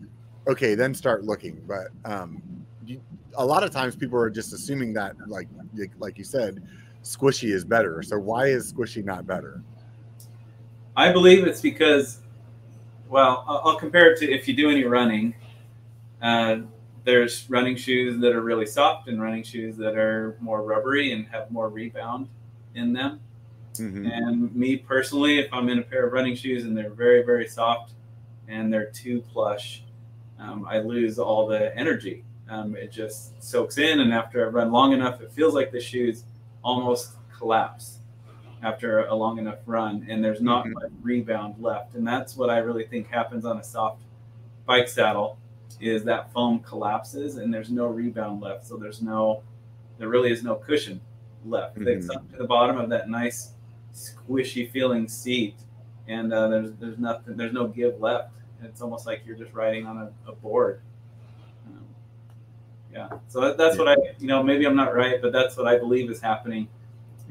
okay, 0.47 0.74
then 0.74 0.94
start 0.94 1.24
looking. 1.24 1.62
But 1.66 1.89
um, 2.05 2.43
you, 2.86 3.01
a 3.35 3.44
lot 3.44 3.62
of 3.62 3.70
times 3.70 3.97
people 3.97 4.19
are 4.19 4.31
just 4.31 4.52
assuming 4.52 4.93
that, 4.94 5.14
like 5.27 5.48
like 5.98 6.19
you 6.19 6.24
said, 6.24 6.62
squishy 7.02 7.52
is 7.52 7.64
better. 7.64 8.02
So 8.02 8.19
why 8.19 8.47
is 8.47 8.73
squishy 8.73 9.05
not 9.05 9.27
better? 9.27 9.62
I 10.97 11.12
believe 11.12 11.47
it's 11.47 11.60
because, 11.60 12.20
well, 13.09 13.44
I'll, 13.47 13.77
compare 13.77 14.10
it 14.12 14.19
to 14.19 14.31
if 14.31 14.47
you 14.47 14.55
do 14.55 14.70
any 14.70 14.85
running. 14.85 15.35
Uh, 16.20 16.59
there's 17.05 17.48
running 17.48 17.77
shoes 17.77 18.20
that 18.20 18.32
are 18.32 18.43
really 18.43 18.66
soft 18.66 19.09
and 19.09 19.20
running 19.20 19.43
shoes 19.43 19.77
that 19.77 19.97
are 19.97 20.36
more 20.40 20.62
rubbery 20.62 21.12
and 21.12 21.27
have 21.28 21.51
more 21.51 21.69
rebound 21.69 22.28
in 22.74 22.93
them. 22.93 23.20
Mm-hmm. 23.74 24.06
And 24.06 24.55
me 24.55 24.77
personally, 24.77 25.39
if 25.39 25.52
I'm 25.52 25.69
in 25.69 25.78
a 25.78 25.82
pair 25.82 26.06
of 26.06 26.12
running 26.12 26.36
shoes 26.36 26.64
and 26.64 26.77
they're 26.77 26.90
very, 26.90 27.23
very 27.23 27.48
soft 27.48 27.94
and 28.47 28.73
they're 28.73 28.90
too 28.90 29.23
plush, 29.23 29.82
um, 30.39 30.66
I 30.69 30.78
lose 30.78 31.19
all 31.19 31.47
the 31.47 31.77
energy. 31.77 32.24
Um, 32.51 32.77
it 32.77 32.93
just 32.93 33.43
soaks 33.43 33.78
in, 33.78 34.01
and 34.01 34.12
after 34.12 34.44
I 34.44 34.51
run 34.51 34.73
long 34.73 34.93
enough, 34.93 35.23
it 35.23 35.32
feels 35.32 35.55
like 35.55 35.73
the 35.73 35.81
shoes 35.81 36.24
almost 36.62 37.12
collapse 37.36 38.01
after 38.63 39.07
a 39.07 39.15
long 39.15 39.39
enough 39.39 39.59
run, 39.67 40.07
and 40.09 40.25
there's 40.25 40.41
not 40.41 40.65
mm-hmm. 40.65 40.75
much 40.75 40.93
rebound 41.03 41.57
left. 41.59 41.95
And 41.95 42.07
that's 42.07 42.37
what 42.37 42.51
I 42.51 42.59
really 42.59 42.85
think 42.85 43.09
happens 43.09 43.45
on 43.45 43.59
a 43.59 43.65
soft 43.65 44.03
bike 44.67 44.89
saddle 44.89 45.39
is 45.81 46.05
that 46.05 46.33
foam 46.33 46.61
collapses 46.61 47.37
and 47.37 47.53
there's 47.53 47.71
no 47.71 47.87
rebound 47.87 48.41
left. 48.41 48.67
So 48.67 48.77
there's 48.77 49.03
no, 49.03 49.43
there 49.99 50.09
really 50.09 50.31
is 50.31 50.45
no 50.45 50.55
cushion 50.55 51.01
left. 51.45 51.77
Mm-hmm. 51.77 51.89
It's 51.89 52.09
up 52.09 52.31
to 52.31 52.37
the 52.37 52.45
bottom 52.45 52.79
of 52.79 52.89
that 52.91 53.09
nice 53.09 53.53
squishy 53.95 54.71
feeling 54.71 55.09
seat, 55.09 55.57
and 56.07 56.33
uh, 56.33 56.49
there's 56.49 56.73
there's 56.75 56.99
nothing, 56.99 57.37
there's 57.37 57.53
no 57.53 57.67
give 57.67 58.01
left 58.01 58.31
it's 58.65 58.81
almost 58.81 59.07
like 59.07 59.23
you're 59.27 59.37
just 59.37 59.53
riding 59.53 59.87
on 59.87 59.99
a, 59.99 60.31
a 60.31 60.35
board. 60.35 60.81
Um, 61.67 61.85
yeah, 62.93 63.09
so 63.29 63.41
that, 63.41 63.57
that's 63.57 63.77
what 63.77 63.89
I, 63.89 63.97
you 64.19 64.27
know, 64.27 64.43
maybe 64.43 64.65
I'm 64.67 64.77
not 64.77 64.95
right, 64.95 65.21
but 65.21 65.33
that's 65.33 65.57
what 65.57 65.67
I 65.67 65.79
believe 65.79 66.11
is 66.11 66.21
happening, 66.21 66.69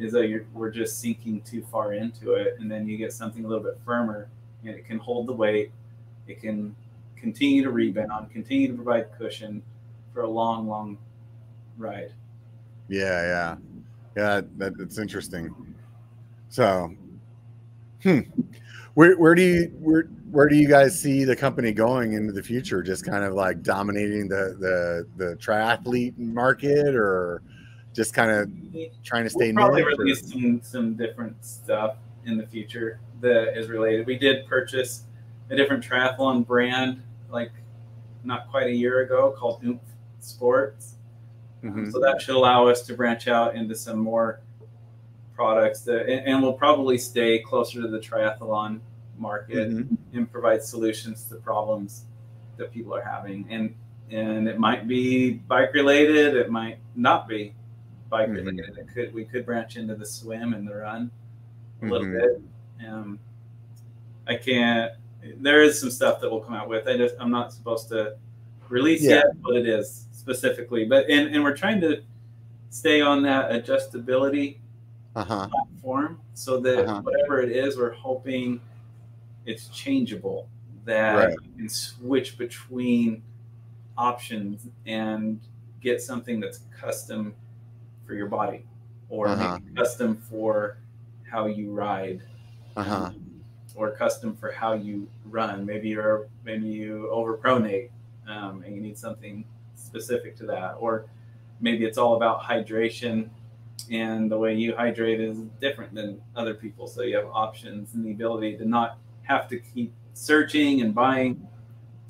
is 0.02 0.12
that 0.14 0.28
you're, 0.28 0.46
we're 0.54 0.72
just 0.72 1.00
sinking 1.00 1.42
too 1.42 1.64
far 1.72 1.94
into 1.94 2.34
it, 2.34 2.56
and 2.60 2.70
then 2.70 2.88
you 2.88 2.98
get 2.98 3.14
something 3.14 3.46
a 3.46 3.48
little 3.48 3.64
bit 3.64 3.80
firmer, 3.86 4.30
and 4.64 4.76
it 4.76 4.86
can 4.86 4.98
hold 4.98 5.28
the 5.28 5.34
weight, 5.34 5.72
it 6.28 6.42
can 6.42 6.76
continue 7.16 7.64
to 7.64 7.72
rebound, 7.72 8.32
continue 8.32 8.68
to 8.68 8.74
provide 8.74 9.08
cushion 9.18 9.62
for 10.14 10.22
a 10.22 10.30
long, 10.30 10.68
long 10.68 10.98
ride. 11.78 12.12
Yeah, 12.88 13.06
yeah, 13.22 13.56
yeah. 14.18 14.42
That 14.58 14.74
it's 14.80 14.98
interesting. 14.98 15.54
So, 16.50 16.94
hmm. 18.04 18.20
Where 18.96 19.18
where 19.18 19.36
do 19.36 19.42
you 19.42 19.72
where 19.80 20.04
where 20.32 20.50
do 20.50 20.56
you 20.58 20.68
guys 20.68 21.00
see 21.00 21.24
the 21.24 21.36
company 21.36 21.72
going 21.72 22.14
into 22.14 22.34
the 22.34 22.44
future? 22.44 22.84
Just 22.84 23.06
kind 23.06 23.24
of 23.24 23.34
like 23.34 23.64
dominating 23.64 24.28
the 24.28 24.58
the 24.60 25.08
the 25.16 25.36
triathlete 25.38 26.18
market, 26.18 26.94
or 26.94 27.42
just 27.94 28.14
kind 28.14 28.32
of 28.32 28.50
trying 29.04 29.24
to 29.24 29.30
stay. 29.30 29.52
We'll 29.52 29.66
probably 29.66 29.84
release 29.84 30.32
some 30.32 30.62
some 30.64 30.96
different 30.96 31.44
stuff 31.44 31.96
in 32.26 32.38
the 32.38 32.46
future 32.48 33.00
that 33.22 33.58
is 33.58 33.68
related. 33.70 34.06
We 34.06 34.18
did 34.18 34.48
purchase 34.48 35.04
a 35.50 35.56
different 35.56 35.84
triathlon 35.84 36.46
brand 36.46 37.02
like 37.30 37.52
not 38.24 38.50
quite 38.50 38.68
a 38.68 38.74
year 38.74 39.02
ago 39.02 39.34
called 39.38 39.64
Oomph 39.66 39.82
Sports. 40.20 40.96
Mm-hmm. 41.64 41.92
So 41.92 42.00
that 42.00 42.22
should 42.22 42.36
allow 42.36 42.68
us 42.68 42.82
to 42.84 42.94
branch 42.94 43.28
out 43.28 43.56
into 43.56 43.76
some 43.76 44.00
more 44.00 44.42
products 45.36 45.82
that, 45.82 46.08
and, 46.08 46.28
and 46.28 46.42
we'll 46.42 46.54
probably 46.54 46.98
stay 46.98 47.40
closer 47.40 47.82
to 47.82 47.88
the 47.88 48.00
triathlon 48.00 48.80
market 49.18 49.70
mm-hmm. 49.70 50.18
and 50.18 50.32
provide 50.32 50.64
solutions 50.64 51.26
to 51.26 51.36
problems 51.36 52.06
that 52.58 52.72
people 52.72 52.94
are 52.96 53.04
having. 53.04 53.46
And 53.50 53.76
and 54.10 54.48
it 54.48 54.60
might 54.60 54.88
be 54.88 55.32
bike 55.32 55.74
related, 55.74 56.36
it 56.36 56.52
might 56.52 56.80
not 56.96 57.30
be 57.30 57.54
bike 58.12 58.30
mm-hmm. 58.30 58.60
It 58.60 58.88
could 58.94 59.14
we 59.14 59.26
could 59.26 59.46
branch 59.46 59.78
into 59.78 59.96
the 59.96 60.06
swim 60.06 60.54
and 60.54 60.68
the 60.68 60.76
run 60.76 61.10
a 61.82 61.86
little 61.86 62.06
mm-hmm. 62.06 62.20
bit. 62.80 62.88
Um, 62.88 63.20
I 64.28 64.36
can't. 64.36 64.92
There 65.38 65.64
is 65.64 65.80
some 65.80 65.90
stuff 65.90 66.20
that 66.22 66.30
we'll 66.30 66.42
come 66.42 66.54
out 66.54 66.70
with. 66.70 66.88
I 66.88 66.98
just 66.98 67.16
I'm 67.20 67.32
not 67.32 67.54
supposed 67.54 67.90
to 67.90 68.18
release 68.70 69.02
yeah. 69.02 69.16
yet, 69.16 69.42
but 69.42 69.56
it 69.56 69.68
is 69.68 70.08
specifically. 70.12 70.86
But 70.86 71.10
and 71.10 71.34
and 71.34 71.44
we're 71.44 71.58
trying 71.58 71.82
to 71.82 72.04
stay 72.70 73.02
on 73.02 73.24
that 73.24 73.52
adjustability 73.52 74.58
uh-huh. 75.16 75.48
platform 75.48 76.20
so 76.34 76.60
that 76.60 76.86
uh-huh. 76.86 77.02
whatever 77.02 77.42
it 77.42 77.52
is, 77.52 77.78
we're 77.78 77.94
hoping 77.94 78.60
it's 79.46 79.68
changeable. 79.70 80.48
That 80.86 81.14
right. 81.14 81.36
you 81.44 81.52
can 81.58 81.70
switch 81.70 82.38
between 82.38 83.22
options 83.98 84.68
and 84.86 85.40
get 85.80 86.02
something 86.02 86.40
that's 86.40 86.62
custom 86.80 87.36
for 88.12 88.16
your 88.16 88.28
body 88.28 88.66
or 89.08 89.30
uh-huh. 89.30 89.58
custom 89.74 90.18
for 90.18 90.78
how 91.24 91.46
you 91.46 91.72
ride 91.72 92.22
uh-huh. 92.76 93.10
or 93.74 93.92
custom 93.92 94.36
for 94.36 94.52
how 94.52 94.74
you 94.74 95.08
run. 95.24 95.66
Maybe 95.66 95.88
you're 95.88 96.28
maybe 96.44 96.68
you 96.68 97.10
overpronate 97.10 97.90
um, 98.28 98.64
and 98.66 98.76
you 98.76 98.82
need 98.82 98.98
something 98.98 99.46
specific 99.76 100.36
to 100.40 100.46
that, 100.48 100.76
or 100.78 101.06
maybe 101.62 101.86
it's 101.86 101.98
all 101.98 102.18
about 102.18 102.42
hydration 102.42 103.30
and 103.90 104.30
the 104.30 104.38
way 104.38 104.56
you 104.56 104.76
hydrate 104.76 105.22
is 105.22 105.38
different 105.62 105.96
than 105.96 106.22
other 106.36 106.54
people. 106.54 106.86
So 106.86 107.04
you 107.04 107.16
have 107.16 107.28
options 107.32 107.94
and 107.94 108.06
the 108.06 108.12
ability 108.12 108.58
to 108.58 108.66
not 108.66 108.98
have 109.24 109.48
to 109.48 109.58
keep 109.58 109.94
searching 110.12 110.82
and 110.82 110.94
buying 110.94 111.48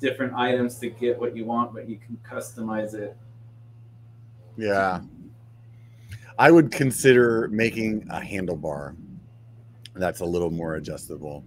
different 0.00 0.34
items 0.34 0.80
to 0.80 0.90
get 0.90 1.16
what 1.20 1.36
you 1.36 1.44
want, 1.44 1.72
but 1.72 1.88
you 1.88 1.96
can 1.96 2.18
customize 2.28 2.92
it. 2.92 3.16
Yeah. 4.56 5.02
I 6.38 6.50
would 6.50 6.70
consider 6.70 7.48
making 7.48 8.06
a 8.10 8.20
handlebar 8.20 8.96
that's 9.94 10.20
a 10.20 10.24
little 10.24 10.50
more 10.50 10.76
adjustable. 10.76 11.44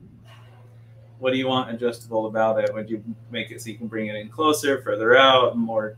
What 1.19 1.31
do 1.31 1.37
you 1.37 1.47
want 1.47 1.71
adjustable 1.71 2.27
about 2.27 2.63
it? 2.63 2.73
Would 2.73 2.89
you 2.89 3.03
make 3.31 3.51
it 3.51 3.61
so 3.61 3.69
you 3.69 3.77
can 3.77 3.87
bring 3.87 4.07
it 4.07 4.15
in 4.15 4.29
closer, 4.29 4.81
further 4.81 5.15
out, 5.15 5.57
more? 5.57 5.97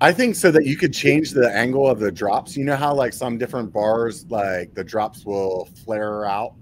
I 0.00 0.12
think 0.12 0.34
so 0.34 0.50
that 0.50 0.66
you 0.66 0.76
could 0.76 0.92
change 0.92 1.32
the 1.32 1.52
angle 1.54 1.88
of 1.88 2.00
the 2.00 2.10
drops. 2.10 2.56
You 2.56 2.64
know 2.64 2.76
how 2.76 2.94
like 2.94 3.12
some 3.12 3.38
different 3.38 3.72
bars, 3.72 4.24
like 4.30 4.74
the 4.74 4.82
drops 4.82 5.24
will 5.24 5.68
flare 5.84 6.24
out 6.24 6.54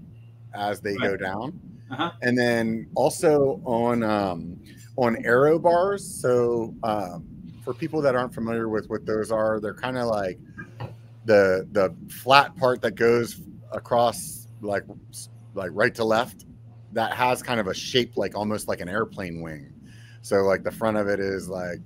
as 0.53 0.81
they 0.81 0.95
right. 0.97 1.11
go 1.11 1.17
down, 1.17 1.59
uh-huh. 1.89 2.11
and 2.21 2.37
then 2.37 2.87
also 2.95 3.61
on 3.65 4.03
um, 4.03 4.59
on 4.97 5.23
aero 5.25 5.57
bars. 5.57 6.05
So 6.05 6.75
um, 6.83 7.25
for 7.63 7.73
people 7.73 8.01
that 8.01 8.15
aren't 8.15 8.33
familiar 8.33 8.67
with 8.69 8.89
what 8.89 9.05
those 9.05 9.31
are, 9.31 9.59
they're 9.59 9.73
kind 9.73 9.97
of 9.97 10.07
like 10.07 10.37
the 11.25 11.67
the 11.71 11.95
flat 12.09 12.55
part 12.55 12.81
that 12.81 12.95
goes 12.95 13.41
across 13.71 14.47
like 14.61 14.83
like 15.53 15.71
right 15.73 15.93
to 15.95 16.03
left 16.03 16.45
that 16.93 17.13
has 17.13 17.41
kind 17.41 17.59
of 17.59 17.67
a 17.67 17.73
shape 17.73 18.17
like 18.17 18.35
almost 18.35 18.67
like 18.67 18.81
an 18.81 18.89
airplane 18.89 19.41
wing. 19.41 19.73
So 20.21 20.43
like 20.43 20.63
the 20.63 20.71
front 20.71 20.97
of 20.97 21.07
it 21.07 21.19
is 21.19 21.47
like 21.49 21.79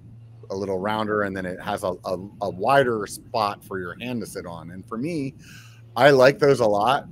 a 0.49 0.56
little 0.56 0.80
rounder 0.80 1.24
and 1.24 1.36
then 1.36 1.45
it 1.45 1.60
has 1.62 1.84
a, 1.84 1.94
a, 2.06 2.18
a, 2.41 2.49
wider 2.49 3.07
spot 3.07 3.64
for 3.64 3.80
your 3.80 3.98
hand 3.99 4.22
to 4.22 4.28
sit 4.28 4.45
on. 4.45 4.72
And 4.72 4.88
for 4.88 4.98
me, 4.98 5.34
I 5.95 6.12
like 6.12 6.38
those 6.40 6.60
a 6.60 6.66
lot. 6.66 7.07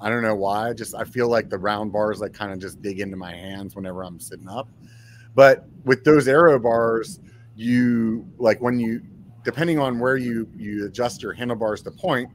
I 0.00 0.08
don't 0.08 0.22
know 0.22 0.34
why. 0.34 0.72
Just 0.72 0.94
I 0.94 1.04
feel 1.04 1.28
like 1.28 1.48
the 1.48 1.58
round 1.58 1.92
bars 1.92 2.20
like 2.20 2.32
kind 2.32 2.52
of 2.52 2.58
just 2.58 2.82
dig 2.82 3.00
into 3.00 3.16
my 3.16 3.32
hands 3.32 3.76
whenever 3.76 4.02
I'm 4.02 4.18
sitting 4.18 4.48
up. 4.48 4.68
But 5.34 5.64
with 5.84 6.04
those 6.04 6.28
aero 6.28 6.58
bars, 6.58 7.20
you 7.54 8.26
like 8.38 8.60
when 8.60 8.80
you 8.80 9.02
depending 9.44 9.78
on 9.78 9.98
where 9.98 10.16
you 10.16 10.48
you 10.56 10.86
adjust 10.86 11.22
your 11.22 11.32
handlebars 11.32 11.82
to 11.82 11.90
point, 11.90 12.30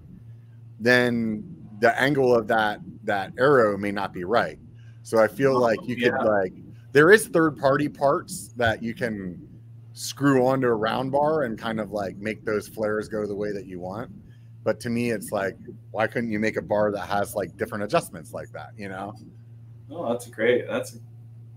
then 0.79 1.43
the 1.79 1.99
angle 1.99 2.35
of 2.35 2.47
that 2.47 2.79
that 3.03 3.33
aero 3.37 3.77
may 3.77 3.91
not 3.91 4.13
be 4.13 4.23
right. 4.23 4.59
So 5.03 5.19
I 5.19 5.27
feel 5.27 5.55
oh, 5.55 5.59
like 5.59 5.79
you 5.85 5.95
yeah. 5.95 6.09
could 6.09 6.25
like 6.25 6.53
there 6.91 7.11
is 7.11 7.27
third 7.27 7.57
party 7.57 7.87
parts 7.89 8.53
that 8.57 8.81
you 8.81 8.93
can 8.93 9.47
screw 9.93 10.45
onto 10.45 10.67
a 10.67 10.75
round 10.75 11.11
bar 11.11 11.43
and 11.43 11.57
kind 11.57 11.79
of 11.79 11.91
like 11.91 12.17
make 12.17 12.45
those 12.45 12.67
flares 12.67 13.07
go 13.07 13.25
the 13.25 13.35
way 13.35 13.51
that 13.51 13.65
you 13.65 13.79
want. 13.79 14.11
But 14.63 14.79
to 14.81 14.89
me, 14.89 15.11
it's 15.11 15.31
like, 15.31 15.55
why 15.91 16.07
couldn't 16.07 16.29
you 16.29 16.39
make 16.39 16.57
a 16.57 16.61
bar 16.61 16.91
that 16.91 17.07
has 17.07 17.35
like 17.35 17.55
different 17.57 17.83
adjustments 17.83 18.33
like 18.33 18.51
that? 18.51 18.71
You 18.77 18.89
know? 18.89 19.13
Oh, 19.89 20.11
that's 20.11 20.27
great. 20.27 20.67
That's 20.67 20.95
a 20.95 20.99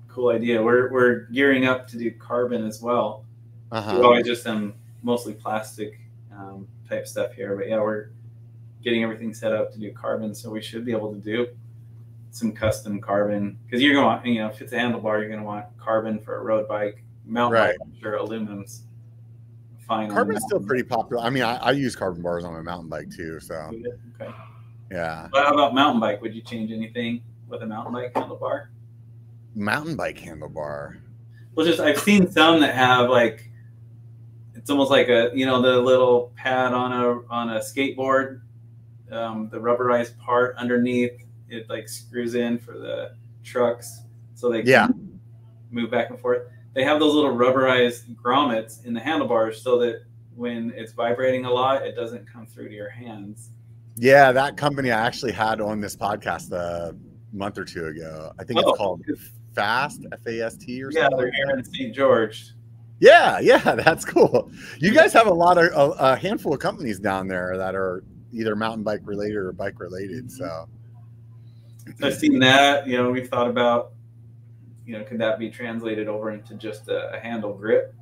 cool 0.09 0.28
idea. 0.28 0.62
We're 0.62 0.93
we're 0.93 1.27
gearing 1.32 1.66
up 1.66 1.89
to 1.89 1.98
do 1.98 2.10
carbon 2.12 2.64
as 2.64 2.81
well. 2.81 3.24
Uh-huh. 3.72 3.98
We 4.01 4.18
I 4.18 4.22
just 4.22 4.47
um 4.47 4.74
mostly 5.02 5.35
plastic 5.35 6.01
um, 6.36 6.66
type 6.89 7.06
stuff 7.06 7.32
here, 7.32 7.56
but 7.56 7.68
yeah, 7.68 7.81
we're 7.81 8.10
getting 8.82 9.02
everything 9.02 9.35
set 9.35 9.52
up 9.52 9.72
to 9.72 9.78
do 9.78 9.93
carbon. 9.93 10.35
So 10.35 10.51
we 10.51 10.62
should 10.62 10.85
be 10.85 10.93
able 10.93 11.12
to 11.12 11.18
do 11.18 11.48
some 12.31 12.52
custom 12.52 13.01
carbon 13.01 13.59
because 13.64 13.82
you're 13.82 13.94
going 13.94 14.22
to 14.22 14.28
you 14.28 14.40
know, 14.40 14.48
if 14.48 14.60
it's 14.60 14.72
a 14.72 14.77
handlebar, 14.77 15.20
you're 15.20 15.28
going 15.28 15.40
to 15.40 15.47
want 15.47 15.66
carbon 15.78 16.18
for 16.18 16.36
a 16.36 16.43
road 16.43 16.68
bike. 16.68 17.02
Mountain 17.27 17.60
right. 17.60 17.78
bike, 17.78 17.89
I'm 17.89 18.01
sure 18.01 18.16
aluminum's 18.16 18.85
fine. 19.90 20.10
Carbon's 20.10 20.43
still 20.47 20.60
pretty 20.60 20.82
popular. 20.82 21.22
I 21.22 21.31
mean, 21.31 21.43
I, 21.43 21.56
I, 21.56 21.70
use 21.72 21.94
carbon 21.94 22.22
bars 22.22 22.44
on 22.44 22.52
my 22.52 22.62
mountain 22.62 22.89
bike 22.89 23.10
too. 23.10 23.40
So, 23.40 23.55
okay. 24.20 24.32
Yeah. 24.90 25.28
But 25.31 25.44
how 25.44 25.55
about 25.55 25.74
mountain 25.74 26.01
bike? 26.01 26.22
Would 26.22 26.35
you 26.35 26.43
change 26.43 26.72
anything 26.72 27.22
with 27.48 27.62
a 27.62 27.66
mountain 27.66 27.93
bike 27.93 28.12
handlebar? 28.14 28.68
Mountain 29.55 29.97
bike 29.97 30.18
handlebar. 30.18 30.98
Well, 31.55 31.66
just 31.66 31.81
I've 31.81 31.98
seen 31.98 32.31
some 32.31 32.60
that 32.60 32.74
have 32.74 33.10
like 33.10 33.49
it's 34.61 34.69
almost 34.69 34.91
like 34.91 35.09
a 35.09 35.31
you 35.35 35.47
know 35.47 35.61
the 35.62 35.78
little 35.78 36.32
pad 36.37 36.74
on 36.74 36.93
a 36.93 37.32
on 37.32 37.51
a 37.51 37.61
skateboard 37.61 38.43
um, 39.11 39.49
the 39.51 39.59
rubberized 39.59 40.19
part 40.19 40.55
underneath 40.57 41.24
it 41.49 41.69
like 41.69 41.89
screws 41.89 42.35
in 42.35 42.59
for 42.59 42.73
the 42.78 43.15
trucks 43.43 44.03
so 44.35 44.51
they 44.51 44.61
can 44.61 44.69
yeah. 44.69 44.89
move 45.70 45.91
back 45.91 46.11
and 46.11 46.20
forth. 46.20 46.43
They 46.74 46.85
have 46.85 47.01
those 47.01 47.15
little 47.15 47.35
rubberized 47.35 48.15
grommets 48.15 48.85
in 48.85 48.95
the 48.95 49.01
handlebars 49.01 49.61
so 49.61 49.78
that 49.78 50.05
when 50.37 50.73
it's 50.77 50.93
vibrating 50.93 51.45
a 51.45 51.51
lot, 51.51 51.82
it 51.82 51.97
doesn't 51.97 52.31
come 52.31 52.47
through 52.47 52.69
to 52.69 52.74
your 52.74 52.89
hands. 52.89 53.51
Yeah, 53.97 54.31
that 54.32 54.57
company 54.57 54.93
I 54.93 55.05
actually 55.05 55.32
had 55.32 55.61
on 55.61 55.81
this 55.81 55.97
podcast 55.97 56.53
a 56.53 56.95
month 57.32 57.59
or 57.59 57.65
two 57.65 57.87
ago. 57.87 58.32
I 58.39 58.45
think 58.45 58.61
oh. 58.61 58.69
it's 58.69 58.78
called 58.78 59.03
Fast 59.55 60.07
F 60.12 60.27
A 60.27 60.43
S 60.43 60.57
T 60.57 60.82
or 60.82 60.93
something. 60.93 61.11
Yeah, 61.11 61.16
they're 61.16 61.32
here 61.32 61.51
in 61.57 61.65
St. 61.65 61.95
George. 61.95 62.53
Yeah, 63.01 63.40
yeah, 63.40 63.59
that's 63.85 64.05
cool. 64.05 64.51
You 64.78 64.93
guys 64.93 65.12
have 65.14 65.27
a 65.27 65.32
lot 65.32 65.59
of 65.59 65.64
a, 65.72 66.12
a 66.12 66.16
handful 66.16 66.52
of 66.52 66.60
companies 66.60 67.01
down 67.01 67.27
there 67.27 67.56
that 67.56 67.74
are 67.74 68.05
either 68.32 68.55
mountain 68.55 68.85
bike 68.85 69.01
related 69.05 69.36
or 69.36 69.52
bike 69.52 69.81
related. 69.81 70.31
So 70.31 70.68
I've 72.02 72.14
seen 72.14 72.39
that. 72.40 72.86
You 72.86 72.98
know, 72.98 73.10
we've 73.10 73.28
thought 73.28 73.48
about, 73.48 73.93
you 74.86 74.97
know, 74.97 75.05
could 75.05 75.18
that 75.18 75.39
be 75.39 75.51
translated 75.51 76.09
over 76.09 76.31
into 76.31 76.55
just 76.55 76.89
a, 76.89 77.14
a 77.14 77.18
handle 77.18 77.55
grip? 77.55 77.94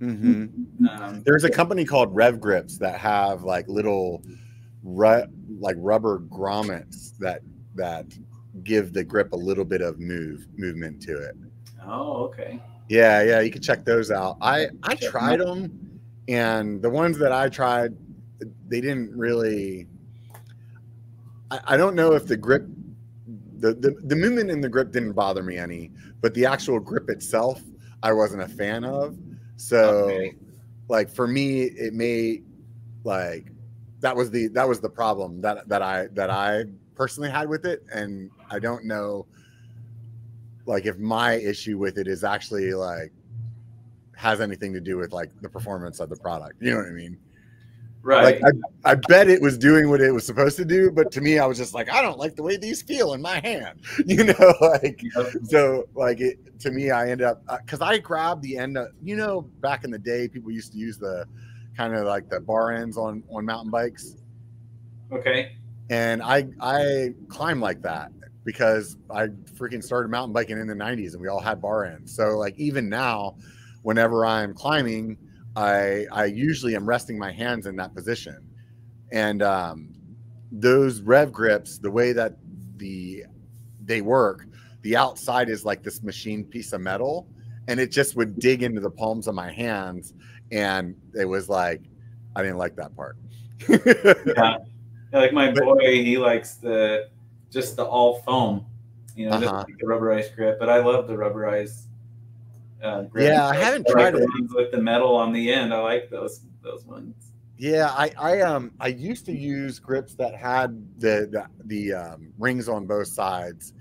Mm-hmm. 0.00 0.86
Um, 0.86 1.22
There's 1.26 1.44
a 1.44 1.50
company 1.50 1.84
called 1.84 2.14
Rev 2.14 2.40
Grips 2.40 2.78
that 2.78 2.98
have 2.98 3.42
like 3.42 3.68
little, 3.68 4.22
ru- 4.82 5.26
like 5.58 5.76
rubber 5.78 6.20
grommets 6.20 7.18
that 7.18 7.42
that 7.74 8.06
give 8.64 8.92
the 8.92 9.04
grip 9.04 9.32
a 9.32 9.36
little 9.36 9.64
bit 9.64 9.82
of 9.82 10.00
move 10.00 10.46
movement 10.56 11.02
to 11.02 11.16
it. 11.16 11.36
Oh, 11.84 12.24
okay. 12.24 12.60
Yeah, 12.90 13.22
yeah, 13.22 13.40
you 13.40 13.52
can 13.52 13.62
check 13.62 13.84
those 13.84 14.10
out. 14.10 14.36
I 14.42 14.66
I 14.82 14.96
tried 14.96 15.38
them, 15.38 16.00
and 16.26 16.82
the 16.82 16.90
ones 16.90 17.18
that 17.18 17.30
I 17.30 17.48
tried 17.48 17.96
they 18.66 18.80
didn't 18.80 19.16
really. 19.16 19.86
I, 21.52 21.60
I 21.68 21.76
don't 21.76 21.94
know 21.94 22.14
if 22.14 22.26
the 22.26 22.36
grip, 22.36 22.66
the, 23.58 23.74
the 23.74 23.94
the 24.02 24.16
movement 24.16 24.50
in 24.50 24.60
the 24.60 24.68
grip 24.68 24.90
didn't 24.90 25.12
bother 25.12 25.44
me 25.44 25.56
any, 25.56 25.92
but 26.20 26.34
the 26.34 26.46
actual 26.46 26.80
grip 26.80 27.08
itself, 27.10 27.62
I 28.02 28.12
wasn't 28.12 28.42
a 28.42 28.48
fan 28.48 28.82
of. 28.82 29.16
So, 29.54 30.08
okay. 30.08 30.34
like 30.88 31.08
for 31.08 31.28
me, 31.28 31.62
it 31.62 31.94
may 31.94 32.42
like 33.04 33.52
that 34.00 34.16
was 34.16 34.32
the 34.32 34.48
that 34.48 34.68
was 34.68 34.80
the 34.80 34.90
problem 34.90 35.40
that 35.42 35.68
that 35.68 35.80
I 35.80 36.08
that 36.14 36.28
I 36.28 36.64
personally 36.96 37.30
had 37.30 37.48
with 37.48 37.66
it, 37.66 37.84
and 37.94 38.32
I 38.50 38.58
don't 38.58 38.84
know. 38.84 39.26
Like 40.66 40.86
if 40.86 40.98
my 40.98 41.34
issue 41.34 41.78
with 41.78 41.98
it 41.98 42.06
is 42.06 42.24
actually 42.24 42.72
like 42.72 43.12
has 44.16 44.40
anything 44.40 44.72
to 44.74 44.80
do 44.80 44.98
with 44.98 45.12
like 45.12 45.30
the 45.40 45.48
performance 45.48 45.98
of 46.00 46.10
the 46.10 46.16
product. 46.16 46.60
You 46.60 46.72
know 46.72 46.76
what 46.78 46.86
I 46.88 46.90
mean? 46.90 47.18
Right. 48.02 48.40
Like 48.42 48.54
I, 48.84 48.92
I 48.92 48.94
bet 48.94 49.28
it 49.28 49.40
was 49.42 49.58
doing 49.58 49.88
what 49.90 50.00
it 50.00 50.10
was 50.10 50.24
supposed 50.24 50.56
to 50.56 50.64
do, 50.64 50.90
but 50.90 51.10
to 51.12 51.20
me, 51.20 51.38
I 51.38 51.46
was 51.46 51.58
just 51.58 51.74
like, 51.74 51.90
I 51.90 52.00
don't 52.00 52.18
like 52.18 52.34
the 52.34 52.42
way 52.42 52.56
these 52.56 52.80
feel 52.82 53.12
in 53.14 53.20
my 53.22 53.40
hand. 53.40 53.80
You 54.06 54.24
know, 54.24 54.54
like 54.60 55.02
Yep. 55.16 55.26
so 55.44 55.88
like 55.94 56.20
it 56.20 56.38
to 56.60 56.70
me, 56.70 56.90
I 56.90 57.10
ended 57.10 57.26
up 57.26 57.42
uh, 57.48 57.58
because 57.64 57.80
I 57.80 57.98
grabbed 57.98 58.42
the 58.42 58.56
end 58.58 58.76
of 58.78 58.88
you 59.02 59.16
know 59.16 59.42
back 59.60 59.84
in 59.84 59.90
the 59.90 59.98
day, 59.98 60.28
people 60.28 60.50
used 60.50 60.72
to 60.72 60.78
use 60.78 60.98
the 60.98 61.24
kind 61.76 61.94
of 61.94 62.04
like 62.06 62.28
the 62.28 62.40
bar 62.40 62.72
ends 62.72 62.96
on 62.96 63.22
on 63.30 63.44
mountain 63.46 63.70
bikes, 63.70 64.16
Okay. 65.12 65.52
and 65.88 66.22
I 66.22 66.46
I 66.60 67.14
climb 67.28 67.60
like 67.60 67.80
that 67.82 68.12
because 68.50 68.96
I 69.08 69.28
freaking 69.28 69.80
started 69.80 70.08
mountain 70.08 70.32
biking 70.32 70.58
in 70.58 70.66
the 70.66 70.74
90s 70.74 71.12
and 71.12 71.22
we 71.22 71.28
all 71.28 71.38
had 71.38 71.62
bar 71.62 71.84
ends. 71.84 72.12
So 72.12 72.36
like 72.36 72.58
even 72.58 72.88
now, 72.88 73.36
whenever 73.82 74.26
I'm 74.26 74.54
climbing, 74.54 75.16
I 75.54 76.06
I 76.10 76.24
usually 76.24 76.74
am 76.74 76.84
resting 76.84 77.16
my 77.16 77.30
hands 77.30 77.66
in 77.66 77.76
that 77.76 77.94
position. 77.94 78.38
And 79.12 79.40
um 79.40 79.90
those 80.50 81.00
rev 81.00 81.30
grips, 81.30 81.78
the 81.78 81.92
way 81.92 82.12
that 82.12 82.38
the 82.78 83.22
they 83.84 84.00
work, 84.00 84.48
the 84.82 84.96
outside 84.96 85.48
is 85.48 85.64
like 85.64 85.84
this 85.84 86.02
machine 86.02 86.42
piece 86.42 86.72
of 86.72 86.80
metal 86.80 87.28
and 87.68 87.78
it 87.78 87.92
just 87.92 88.16
would 88.16 88.36
dig 88.40 88.64
into 88.64 88.80
the 88.80 88.90
palms 88.90 89.28
of 89.28 89.36
my 89.36 89.52
hands 89.52 90.12
and 90.50 90.96
it 91.14 91.24
was 91.24 91.48
like 91.48 91.82
I 92.34 92.42
didn't 92.42 92.58
like 92.58 92.74
that 92.74 92.96
part. 92.96 93.16
Yeah. 94.36 94.56
Like 95.12 95.32
my 95.32 95.52
boy, 95.52 96.02
he 96.04 96.18
likes 96.18 96.54
the 96.54 97.08
just 97.50 97.76
the 97.76 97.84
all 97.84 98.20
foam, 98.22 98.64
you 99.16 99.26
know, 99.28 99.32
just 99.38 99.52
Uh-huh. 99.52 99.64
like 99.66 99.78
the 99.78 99.86
rubberized 99.86 100.34
grip. 100.36 100.58
But 100.58 100.68
I 100.68 100.78
love 100.78 101.08
the 101.08 101.14
rubberized 101.14 101.82
uh, 102.82 103.02
grip. 103.02 103.26
Yeah, 103.26 103.46
I 103.46 103.54
haven't 103.54 103.86
like 103.88 103.92
tried 103.92 104.14
it. 104.14 104.28
ones 104.28 104.52
with 104.54 104.70
the 104.70 104.78
metal 104.80 105.14
on 105.14 105.32
the 105.32 105.52
end. 105.52 105.74
I 105.74 105.80
like 105.80 106.10
those 106.10 106.40
those 106.62 106.84
ones. 106.86 107.14
Yeah, 107.58 107.88
I, 107.88 108.10
I 108.18 108.40
um 108.40 108.72
I 108.80 108.88
used 108.88 109.26
to 109.26 109.32
use 109.32 109.78
grips 109.78 110.14
that 110.14 110.34
had 110.34 110.82
the 110.98 111.28
the, 111.30 111.46
the 111.66 111.92
um, 111.92 112.32
rings 112.38 112.68
on 112.68 112.86
both 112.86 113.08
sides, 113.08 113.74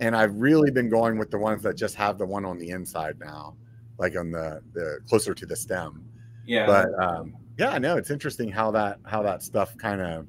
and 0.00 0.16
I've 0.16 0.34
really 0.34 0.72
been 0.72 0.88
going 0.88 1.16
with 1.16 1.30
the 1.30 1.38
ones 1.38 1.62
that 1.62 1.76
just 1.76 1.94
have 1.94 2.18
the 2.18 2.26
one 2.26 2.44
on 2.44 2.58
the 2.58 2.70
inside 2.70 3.20
now, 3.20 3.54
like 3.98 4.16
on 4.16 4.32
the 4.32 4.62
the 4.72 4.98
closer 5.08 5.32
to 5.34 5.46
the 5.46 5.54
stem. 5.54 6.04
Yeah. 6.44 6.66
But 6.66 6.88
um, 7.00 7.36
yeah, 7.56 7.78
know 7.78 7.96
it's 7.96 8.10
interesting 8.10 8.50
how 8.50 8.72
that 8.72 8.98
how 9.04 9.22
that 9.22 9.44
stuff 9.44 9.76
kind 9.78 10.00
of 10.00 10.26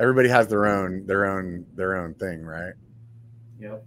everybody 0.00 0.28
has 0.28 0.48
their 0.48 0.66
own 0.66 1.06
their 1.06 1.26
own 1.26 1.66
their 1.76 1.96
own 1.96 2.14
thing, 2.14 2.42
right? 2.42 2.72
Yep. 3.60 3.84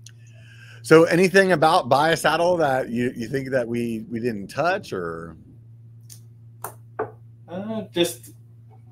So 0.84 1.06
anything 1.06 1.52
about 1.52 1.90
BiSaddle 1.90 2.60
that 2.60 2.90
you 2.90 3.12
you 3.16 3.28
think 3.28 3.50
that 3.50 3.68
we 3.68 4.06
we 4.10 4.20
didn't 4.20 4.48
touch 4.48 4.94
or 4.94 5.36
Uh, 7.48 7.84
just 7.92 8.32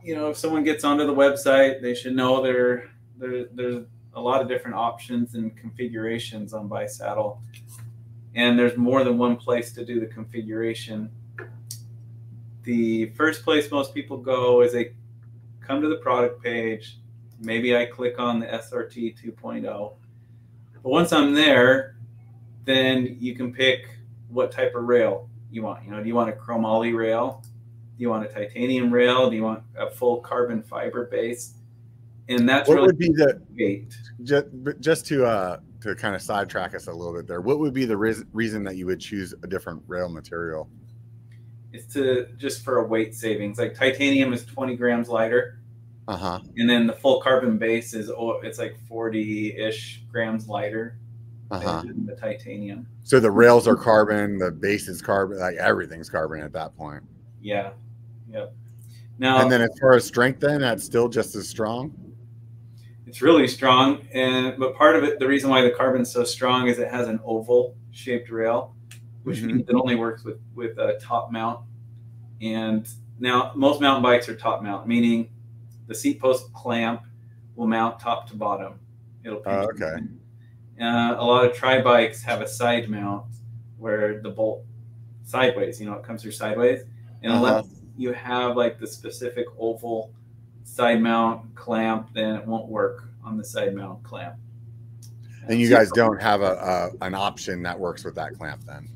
you 0.04 0.16
know, 0.16 0.30
if 0.30 0.38
someone 0.38 0.64
gets 0.64 0.84
onto 0.84 1.06
the 1.06 1.14
website, 1.14 1.82
they 1.82 1.94
should 1.94 2.16
know 2.16 2.42
there 2.42 2.90
there 3.18 3.46
there's 3.54 3.86
a 4.14 4.22
lot 4.22 4.42
of 4.42 4.48
different 4.48 4.76
options 4.76 5.36
and 5.36 5.56
configurations 5.56 6.54
on 6.54 6.68
BiSaddle, 6.68 7.38
and 8.36 8.58
there's 8.58 8.78
more 8.78 9.04
than 9.04 9.18
one 9.18 9.38
place 9.38 9.72
to 9.74 9.86
do 9.86 10.00
the 10.00 10.08
configuration. 10.08 11.10
The 12.64 13.08
first 13.12 13.44
place 13.44 13.72
most 13.72 13.94
people 13.94 14.18
go 14.18 14.62
is 14.62 14.74
they 14.74 14.94
come 15.62 15.82
to 15.82 15.88
the 15.88 15.98
product 15.98 16.44
page. 16.44 16.98
Maybe 17.42 17.76
I 17.76 17.86
click 17.86 18.20
on 18.20 18.40
the 18.40 18.46
SRT 18.46 19.16
2.0. 19.22 19.94
But 20.84 20.90
once 20.90 21.12
I'm 21.12 21.34
there, 21.34 21.96
then 22.66 23.18
you 23.20 23.36
can 23.36 23.52
pick 23.52 23.90
what 24.30 24.52
type 24.52 24.76
of 24.76 24.84
rail 24.84 25.30
you 25.52 25.64
want. 25.64 25.84
You 25.84 25.92
know, 25.92 26.02
do 26.02 26.08
you 26.08 26.16
want 26.16 26.30
a 26.30 26.34
chromoly 26.34 26.96
rail? 26.96 27.44
Do 27.98 28.02
you 28.04 28.10
want 28.10 28.26
a 28.26 28.30
titanium 28.30 28.92
rail? 28.92 29.30
Do 29.30 29.36
you 29.36 29.44
want 29.44 29.64
a 29.76 29.90
full 29.90 30.22
carbon 30.22 30.62
fiber 30.64 31.06
base? 31.06 31.56
And 32.30 32.48
that's 32.48 32.70
what 32.70 32.76
really 32.76 32.88
would 32.88 32.98
be 32.98 33.10
the 33.10 33.42
great. 33.56 33.94
just 34.24 34.46
just 34.80 35.06
to 35.08 35.26
uh 35.26 35.58
to 35.82 35.96
kind 35.96 36.16
of 36.16 36.22
sidetrack 36.22 36.76
us 36.76 36.88
a 36.88 36.94
little 36.94 37.14
bit 37.14 37.28
there 37.28 37.42
what 37.42 37.60
would 37.60 37.74
be 37.74 37.84
the 37.86 37.98
ris- 37.98 38.24
reason 38.32 38.64
that 38.64 38.76
you 38.78 38.86
would 38.86 39.00
choose 39.00 39.34
a 39.44 39.48
different 39.48 39.82
rail 39.88 40.08
material 40.08 40.70
It's 41.74 41.92
to 41.96 42.28
just 42.38 42.64
for 42.64 42.78
a 42.78 42.88
weight 42.88 43.16
savings. 43.16 43.58
Like 43.58 43.74
titanium 43.74 44.32
is 44.34 44.46
20 44.46 44.76
grams 44.78 45.10
lighter, 45.10 45.60
uh-huh 46.12 46.40
and 46.58 46.70
then 46.70 46.86
the 46.86 46.94
full 46.94 47.22
carbon 47.22 47.58
base 47.58 47.94
is 47.94 48.10
oh, 48.10 48.40
it's 48.44 48.60
like 48.60 48.76
40 48.88 49.58
ish 49.58 50.04
grams 50.12 50.48
lighter 50.48 50.98
uh-huh 51.52 51.82
than 51.86 52.06
the 52.06 52.16
titanium. 52.16 52.86
so 53.04 53.20
the 53.20 53.32
rails 53.32 53.68
are 53.68 53.76
carbon 53.76 54.38
the 54.38 54.52
base 54.52 54.88
is 54.88 55.02
carbon 55.02 55.40
like 55.40 55.56
everything's 55.56 56.10
carbon 56.10 56.42
at 56.42 56.54
that 56.54 56.76
point 56.78 57.04
Yeah. 57.42 57.72
Yep. 58.30 58.54
Now 59.20 59.42
and 59.42 59.52
then 59.52 59.62
as 59.62 59.70
far 59.80 59.94
as 59.94 60.06
strength 60.06 60.40
then 60.42 60.62
that's 60.62 60.84
still 60.84 61.08
just 61.10 61.36
as 61.36 61.48
strong 61.48 61.94
it's 63.08 63.22
really 63.22 63.46
strong, 63.46 64.08
and 64.14 64.58
but 64.58 64.74
part 64.76 64.96
of 64.96 65.04
it, 65.04 65.20
the 65.20 65.28
reason 65.28 65.50
why 65.50 65.62
the 65.64 65.72
carbon's 65.72 66.10
so 66.10 66.24
strong 66.24 66.70
is 66.70 66.80
it 66.80 66.88
has 66.90 67.10
an 67.10 67.20
oval 67.26 67.76
shaped 67.92 68.30
rail, 68.30 68.74
which 69.24 69.40
Mhm. 69.40 69.48
means 69.48 69.62
it 69.68 69.76
only 69.76 69.96
works 69.96 70.24
with 70.24 70.38
with 70.56 70.78
a 70.78 70.98
top 71.02 71.30
mount. 71.30 71.60
And 72.42 72.88
now 73.20 73.52
most 73.54 73.82
mountain 73.82 74.02
bikes 74.02 74.30
are 74.30 74.36
top 74.36 74.64
mount, 74.64 74.88
meaning 74.88 75.28
the 75.92 75.96
seat 75.96 76.22
post 76.22 76.54
clamp 76.54 77.02
will 77.58 77.68
mount 77.68 78.00
top 78.00 78.26
to 78.30 78.34
bottom. 78.38 78.80
It'll 79.26 79.42
pinch 79.42 79.70
okay. 79.82 79.98
Uh, 80.80 81.16
a 81.18 81.24
lot 81.24 81.44
of 81.44 81.54
tri 81.54 81.82
bikes 81.82 82.24
have 82.24 82.40
a 82.40 82.48
side 82.48 82.90
mount 82.90 83.26
where 83.78 84.22
the 84.22 84.30
bolt 84.30 84.64
sideways, 85.26 85.82
you 85.82 85.86
know, 85.86 85.96
it 85.96 86.04
comes 86.04 86.22
through 86.22 86.32
sideways, 86.32 86.84
and 87.24 87.34
Uh-huh. 87.34 87.46
unless 87.46 87.66
you 87.98 88.14
have 88.14 88.56
like 88.56 88.80
the 88.80 88.88
specific 88.88 89.48
oval 89.60 90.14
side 90.64 91.02
mount 91.02 91.54
clamp, 91.56 92.08
then 92.14 92.36
it 92.38 92.48
won't 92.48 92.70
work 92.70 93.10
on 93.22 93.36
the 93.38 93.44
side 93.44 93.76
mount 93.76 94.02
clamp. 94.02 94.36
and 95.50 95.60
you 95.60 95.68
guys 95.70 95.92
don't 95.92 96.22
have 96.22 96.40
a, 96.42 96.54
a 97.02 97.06
an 97.06 97.14
option 97.16 97.62
that 97.64 97.78
works 97.78 98.06
with 98.06 98.16
that 98.16 98.32
clamp 98.38 98.62
then 98.66 98.88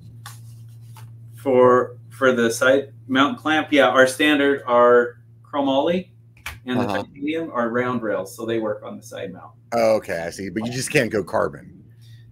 for 1.35 1.97
for 2.09 2.31
the 2.31 2.49
side 2.49 2.93
mount 3.07 3.38
clamp, 3.38 3.67
yeah, 3.72 3.89
our 3.89 4.07
standard 4.07 4.61
are 4.65 5.17
chromoly 5.43 6.09
and 6.66 6.80
the 6.80 6.84
Uh-huh. 6.84 7.04
titanium 7.04 7.52
are 7.52 7.70
round 7.70 8.02
rails, 8.02 8.36
so 8.36 8.46
they 8.46 8.60
work 8.60 8.84
on 8.84 8.98
the 8.98 9.04
side 9.04 9.32
mount. 9.34 9.52
oh, 9.74 9.96
okay 9.96 10.20
i 10.22 10.30
see 10.30 10.50
but 10.50 10.66
you 10.66 10.72
just 10.72 10.92
can't 10.92 11.12
go 11.12 11.24
carbon 11.24 11.84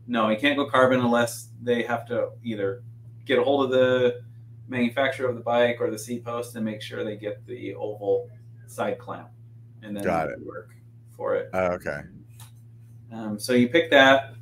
No, 0.08 0.30
you 0.30 0.38
can't 0.38 0.58
go 0.58 0.66
carbon 0.70 1.00
unless 1.00 1.50
they 1.62 1.84
have 1.84 2.06
to 2.08 2.30
either 2.44 2.84
get 3.26 3.40
a 3.40 3.44
hold 3.44 3.66
of 3.66 3.72
the 3.72 4.22
manufacturer 4.68 5.30
of 5.30 5.36
the 5.36 5.42
bike 5.42 5.78
or 5.80 5.90
the 5.92 5.98
seat 6.00 6.24
post 6.26 6.56
and 6.56 6.66
make 6.66 6.82
sure 6.82 7.04
they 7.04 7.16
get 7.16 7.46
the 7.48 7.74
oval 7.76 8.30
side 8.68 8.98
clamp, 9.00 9.30
and 9.82 9.96
then 9.96 10.04
Got 10.04 10.30
it'll 10.32 10.46
work 10.46 10.72
for 11.16 11.36
it. 11.36 11.50
oh, 11.54 11.68
okay 11.78 12.02
Um, 13.12 13.40
so 13.40 13.54
you 13.54 13.70
pick 13.70 13.90
that. 13.92 14.34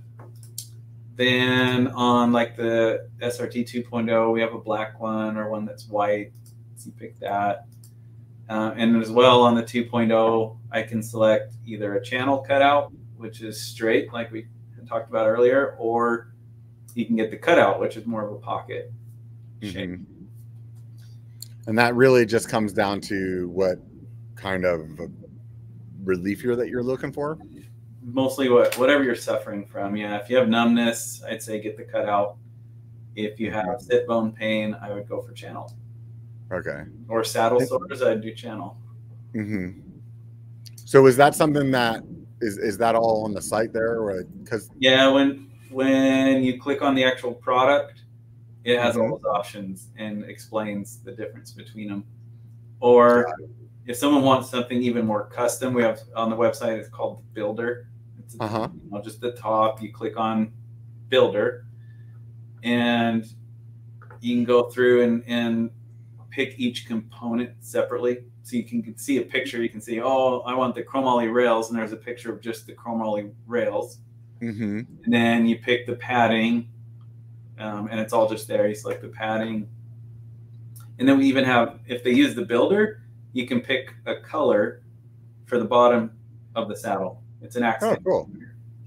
Then 1.16 1.88
on 1.90 2.32
like 2.32 2.56
the 2.56 3.08
SRT 3.22 3.66
2.0, 3.70 4.32
we 4.34 4.42
have 4.42 4.54
a 4.54 4.60
black 4.60 5.00
one 5.00 5.38
or 5.38 5.50
one 5.50 5.66
that's 5.66 5.88
white. 5.88 6.32
So 6.78 6.88
you 6.88 6.94
pick 6.94 7.20
that. 7.20 7.66
Uh, 8.50 8.74
and 8.76 9.02
as 9.02 9.10
well 9.12 9.42
on 9.44 9.56
the 9.56 9.64
2.0, 9.64 10.58
I 10.72 10.82
can 10.82 11.02
select 11.02 11.54
either 11.66 11.96
a 11.96 12.04
channel 12.04 12.40
cutout, 12.40 12.92
which 13.16 13.42
is 13.42 13.62
straight, 13.62 14.12
like 14.12 14.32
we 14.32 14.48
talked 14.88 15.10
about 15.10 15.28
earlier, 15.28 15.76
or 15.80 16.34
you 16.96 17.06
can 17.06 17.16
get 17.16 17.32
the 17.32 17.38
cutout, 17.38 17.80
which 17.80 17.96
is 17.96 18.06
more 18.06 18.26
of 18.26 18.34
a 18.34 18.40
pocket 18.40 18.92
shape. 19.62 19.92
Mhm. 19.92 20.06
and 21.68 21.78
that 21.78 21.94
really 21.96 22.26
just 22.26 22.50
comes 22.50 22.74
down 22.74 23.00
to 23.00 23.48
what 23.50 23.78
kind 24.36 24.66
of 24.66 25.00
relief 26.04 26.44
you're 26.44 26.56
that 26.56 26.68
you're 26.68 26.82
looking 26.84 27.12
for 27.12 27.38
Mostly 28.04 28.50
what 28.50 28.76
whatever 28.80 29.04
you're 29.04 29.14
suffering 29.14 29.64
from. 29.64 29.96
Yeah, 29.96 30.18
if 30.18 30.28
you 30.28 30.36
have 30.38 30.50
numbness, 30.50 31.22
I'd 31.24 31.44
say 31.44 31.62
get 31.62 31.78
the 31.78 31.84
cutout. 31.84 32.38
If 33.16 33.40
you 33.40 33.52
have 33.52 33.80
sit 33.80 34.08
bone 34.08 34.32
pain, 34.32 34.76
I 34.82 34.92
would 34.92 35.08
go 35.08 35.22
for 35.22 35.32
channel. 35.34 35.72
Okay 36.52 36.84
or 37.08 37.24
saddle 37.24 37.60
sores, 37.60 38.02
I'd 38.02 38.22
do 38.22 38.34
channel. 38.34 38.78
hmm 39.34 39.72
So 40.76 41.06
is 41.08 41.18
that 41.18 41.36
something 41.36 41.72
that 41.72 42.04
is 42.42 42.58
is 42.58 42.78
that 42.80 42.96
all 42.96 43.24
on 43.26 43.34
the 43.34 43.42
site 43.42 43.74
there, 43.74 44.00
or 44.02 44.24
because 44.44 44.70
Yeah, 44.80 45.08
when 45.10 45.50
when 45.70 46.44
you 46.44 46.60
click 46.60 46.82
on 46.82 46.96
the 46.96 47.04
actual 47.04 47.34
product, 47.34 48.04
it 48.64 48.80
has 48.80 48.96
Mhm. 48.96 49.02
all 49.02 49.18
those 49.18 49.26
options 49.26 49.90
and 49.98 50.24
explains 50.26 51.02
the 51.04 51.12
difference 51.12 51.52
between 51.52 51.90
them. 51.90 52.04
Or 52.80 53.34
if 53.86 53.96
someone 53.98 54.24
wants 54.24 54.50
something 54.50 54.82
even 54.82 55.06
more 55.06 55.28
custom, 55.28 55.74
we 55.74 55.84
have 55.84 56.00
on 56.16 56.30
the 56.30 56.36
website. 56.36 56.78
It's 56.80 56.90
called 56.90 57.24
Builder. 57.34 57.88
It's 58.20 58.36
uh 58.40 58.48
huh 58.48 58.70
you 58.84 58.90
know, 58.92 59.02
just 59.02 59.22
the 59.22 59.32
top. 59.34 59.82
You 59.82 59.92
click 59.94 60.18
on 60.18 60.52
Builder, 61.10 61.66
and 62.64 63.26
you 64.20 64.36
can 64.36 64.44
go 64.46 64.70
through 64.70 65.04
and 65.04 65.24
and 65.28 65.70
pick 66.32 66.56
each 66.58 66.88
component 66.88 67.52
separately. 67.60 68.24
So 68.44 68.56
you 68.56 68.64
can 68.64 68.98
see 68.98 69.20
a 69.20 69.22
picture. 69.22 69.62
You 69.62 69.70
can 69.70 69.82
see, 69.82 70.02
oh, 70.02 70.40
I 70.40 70.56
want 70.56 70.74
the 70.74 70.82
chromoly 70.82 71.32
rails, 71.32 71.70
and 71.70 71.78
there's 71.78 71.92
a 71.92 71.98
picture 71.98 72.34
of 72.34 72.42
just 72.42 72.66
the 72.66 72.74
chromoly 72.74 73.32
rails. 73.46 74.00
Mm-hmm. 74.42 74.80
And 75.04 75.14
then 75.14 75.46
you 75.46 75.60
pick 75.60 75.86
the 75.86 75.96
padding, 75.96 76.70
um, 77.60 77.88
and 77.92 78.00
it's 78.00 78.14
all 78.14 78.28
just 78.28 78.48
there. 78.48 78.68
You 78.68 78.74
select 78.74 79.04
the 79.04 79.10
padding. 79.10 79.70
And 80.98 81.08
then 81.08 81.18
we 81.20 81.26
even 81.28 81.44
have, 81.44 81.80
if 81.88 82.04
they 82.04 82.12
use 82.12 82.34
the 82.34 82.46
builder, 82.46 83.04
you 83.34 83.46
can 83.46 83.62
pick 83.62 83.94
a 84.08 84.16
color 84.16 84.82
for 85.46 85.60
the 85.60 85.66
bottom 85.66 86.12
of 86.56 86.68
the 86.68 86.76
saddle. 86.76 87.22
It's 87.42 87.56
an 87.56 87.64
accent. 87.64 88.00
Oh, 88.02 88.04
cool. 88.04 88.30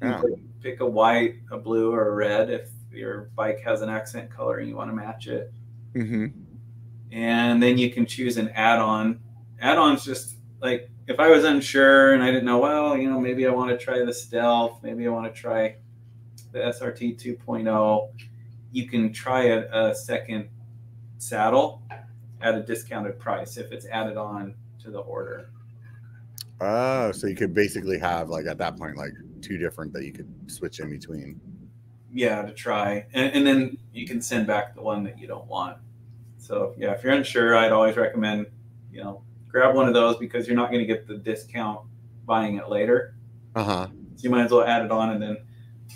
Yeah. 0.02 0.20
Pick, 0.20 0.62
pick 0.62 0.80
a 0.80 0.86
white, 0.86 1.36
a 1.50 1.58
blue, 1.58 1.92
or 1.92 2.08
a 2.08 2.14
red 2.14 2.50
if 2.50 2.70
your 2.92 3.30
bike 3.34 3.60
has 3.60 3.82
an 3.82 3.88
accent 3.88 4.30
color 4.30 4.58
and 4.58 4.68
you 4.68 4.76
want 4.76 4.90
to 4.90 4.94
match 4.94 5.26
it. 5.28 5.52
Mm-hmm. 5.94 6.26
And 7.14 7.62
then 7.62 7.78
you 7.78 7.90
can 7.90 8.06
choose 8.06 8.38
an 8.38 8.48
add-on. 8.50 9.20
Add-ons 9.60 10.04
just 10.04 10.34
like 10.60 10.90
if 11.06 11.20
I 11.20 11.28
was 11.28 11.44
unsure 11.44 12.12
and 12.12 12.22
I 12.24 12.26
didn't 12.26 12.44
know, 12.44 12.58
well, 12.58 12.96
you 12.96 13.08
know, 13.08 13.20
maybe 13.20 13.46
I 13.46 13.50
want 13.50 13.70
to 13.70 13.82
try 13.82 14.04
the 14.04 14.12
Stealth, 14.12 14.82
maybe 14.82 15.06
I 15.06 15.10
want 15.10 15.32
to 15.32 15.40
try 15.40 15.76
the 16.50 16.58
SRT 16.58 17.22
2.0. 17.22 18.10
You 18.72 18.88
can 18.88 19.12
try 19.12 19.44
a, 19.44 19.90
a 19.90 19.94
second 19.94 20.48
saddle 21.18 21.82
at 22.40 22.56
a 22.56 22.62
discounted 22.62 23.20
price 23.20 23.58
if 23.58 23.70
it's 23.70 23.86
added 23.86 24.16
on 24.16 24.56
to 24.82 24.90
the 24.90 24.98
order. 24.98 25.50
Oh, 26.60 27.12
so 27.12 27.28
you 27.28 27.36
could 27.36 27.54
basically 27.54 27.98
have 28.00 28.28
like 28.28 28.46
at 28.46 28.58
that 28.58 28.76
point 28.76 28.96
like 28.96 29.12
two 29.40 29.56
different 29.56 29.92
that 29.92 30.04
you 30.04 30.12
could 30.12 30.28
switch 30.50 30.80
in 30.80 30.90
between. 30.90 31.40
Yeah, 32.12 32.42
to 32.42 32.52
try, 32.52 33.06
and, 33.12 33.32
and 33.34 33.46
then 33.46 33.78
you 33.92 34.06
can 34.06 34.20
send 34.20 34.48
back 34.48 34.74
the 34.74 34.82
one 34.82 35.04
that 35.04 35.18
you 35.18 35.28
don't 35.28 35.46
want. 35.46 35.78
So 36.44 36.74
yeah, 36.76 36.92
if 36.92 37.02
you're 37.02 37.14
unsure, 37.14 37.56
I'd 37.56 37.72
always 37.72 37.96
recommend 37.96 38.46
you 38.92 39.02
know 39.02 39.22
grab 39.48 39.74
one 39.74 39.88
of 39.88 39.94
those 39.94 40.18
because 40.18 40.46
you're 40.46 40.56
not 40.56 40.70
going 40.70 40.80
to 40.80 40.86
get 40.86 41.06
the 41.06 41.16
discount 41.16 41.80
buying 42.26 42.56
it 42.56 42.68
later. 42.68 43.14
Uh 43.54 43.64
huh. 43.64 43.86
So 44.16 44.24
you 44.24 44.30
might 44.30 44.44
as 44.44 44.50
well 44.50 44.64
add 44.64 44.84
it 44.84 44.90
on 44.90 45.10
and 45.10 45.22
then 45.22 45.38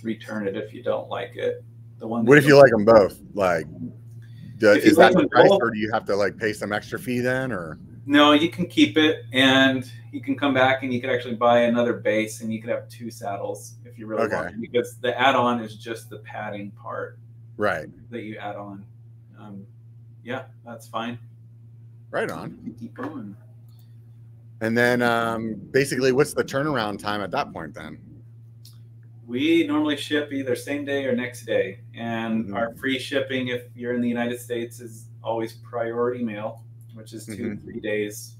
return 0.02 0.48
it 0.48 0.56
if 0.56 0.72
you 0.72 0.82
don't 0.82 1.08
like 1.08 1.36
it. 1.36 1.62
The 1.98 2.06
one. 2.06 2.24
What 2.24 2.38
if 2.38 2.46
you 2.46 2.56
like 2.56 2.70
them 2.70 2.86
both? 2.86 3.20
Like, 3.34 3.66
do, 4.56 4.70
is 4.70 4.96
that 4.96 5.12
the 5.12 5.28
price, 5.28 5.48
both, 5.48 5.60
or 5.60 5.70
do 5.70 5.78
you 5.78 5.90
have 5.92 6.06
to 6.06 6.16
like 6.16 6.38
pay 6.38 6.54
some 6.54 6.72
extra 6.72 6.98
fee 6.98 7.20
then, 7.20 7.52
or? 7.52 7.78
No, 8.06 8.32
you 8.32 8.48
can 8.48 8.66
keep 8.66 8.96
it, 8.96 9.24
and 9.34 9.90
you 10.12 10.22
can 10.22 10.34
come 10.34 10.54
back 10.54 10.82
and 10.82 10.94
you 10.94 10.98
could 10.98 11.10
actually 11.10 11.34
buy 11.34 11.60
another 11.64 11.92
base, 11.92 12.40
and 12.40 12.50
you 12.50 12.62
could 12.62 12.70
have 12.70 12.88
two 12.88 13.10
saddles 13.10 13.74
if 13.84 13.98
you 13.98 14.06
really 14.06 14.22
okay. 14.22 14.34
want. 14.34 14.60
Because 14.62 14.96
the 14.96 15.18
add-on 15.20 15.60
is 15.60 15.76
just 15.76 16.08
the 16.08 16.20
padding 16.20 16.70
part, 16.70 17.18
right? 17.58 17.88
That 18.10 18.22
you 18.22 18.38
add 18.38 18.56
on. 18.56 18.86
Um, 19.38 19.66
yeah, 20.24 20.44
that's 20.64 20.86
fine. 20.86 21.18
Right 22.10 22.30
on. 22.30 22.74
Keep 22.80 22.94
going. 22.94 23.36
And 24.60 24.76
then, 24.76 25.02
um, 25.02 25.54
basically, 25.70 26.12
what's 26.12 26.34
the 26.34 26.44
turnaround 26.44 26.98
time 26.98 27.20
at 27.20 27.30
that 27.30 27.52
point 27.52 27.74
then? 27.74 27.98
We 29.26 29.66
normally 29.66 29.96
ship 29.96 30.32
either 30.32 30.56
same 30.56 30.84
day 30.84 31.04
or 31.04 31.14
next 31.14 31.44
day, 31.44 31.80
and 31.94 32.46
mm-hmm. 32.46 32.54
our 32.54 32.74
free 32.74 32.98
shipping, 32.98 33.48
if 33.48 33.64
you're 33.74 33.94
in 33.94 34.00
the 34.00 34.08
United 34.08 34.40
States, 34.40 34.80
is 34.80 35.04
always 35.22 35.52
priority 35.52 36.24
mail 36.24 36.64
which 36.98 37.12
is 37.12 37.24
2 37.26 37.32
mm-hmm. 37.32 37.64
three 37.64 37.80
days. 37.80 38.34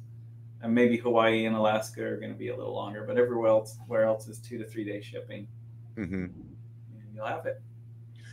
And 0.61 0.75
maybe 0.75 0.97
Hawaii 0.97 1.47
and 1.47 1.55
Alaska 1.55 2.05
are 2.05 2.17
going 2.17 2.33
to 2.33 2.39
be 2.39 2.49
a 2.49 2.57
little 2.57 2.75
longer, 2.75 3.05
but 3.07 3.17
everywhere 3.17 3.49
else, 3.49 3.79
where 3.87 4.03
else 4.03 4.27
is 4.27 4.39
two 4.39 4.59
to 4.59 4.65
three 4.65 4.85
day 4.85 5.01
shipping. 5.01 5.47
Mm-hmm. 5.97 6.27
you'll 7.15 7.27
have 7.27 7.47
it. 7.47 7.63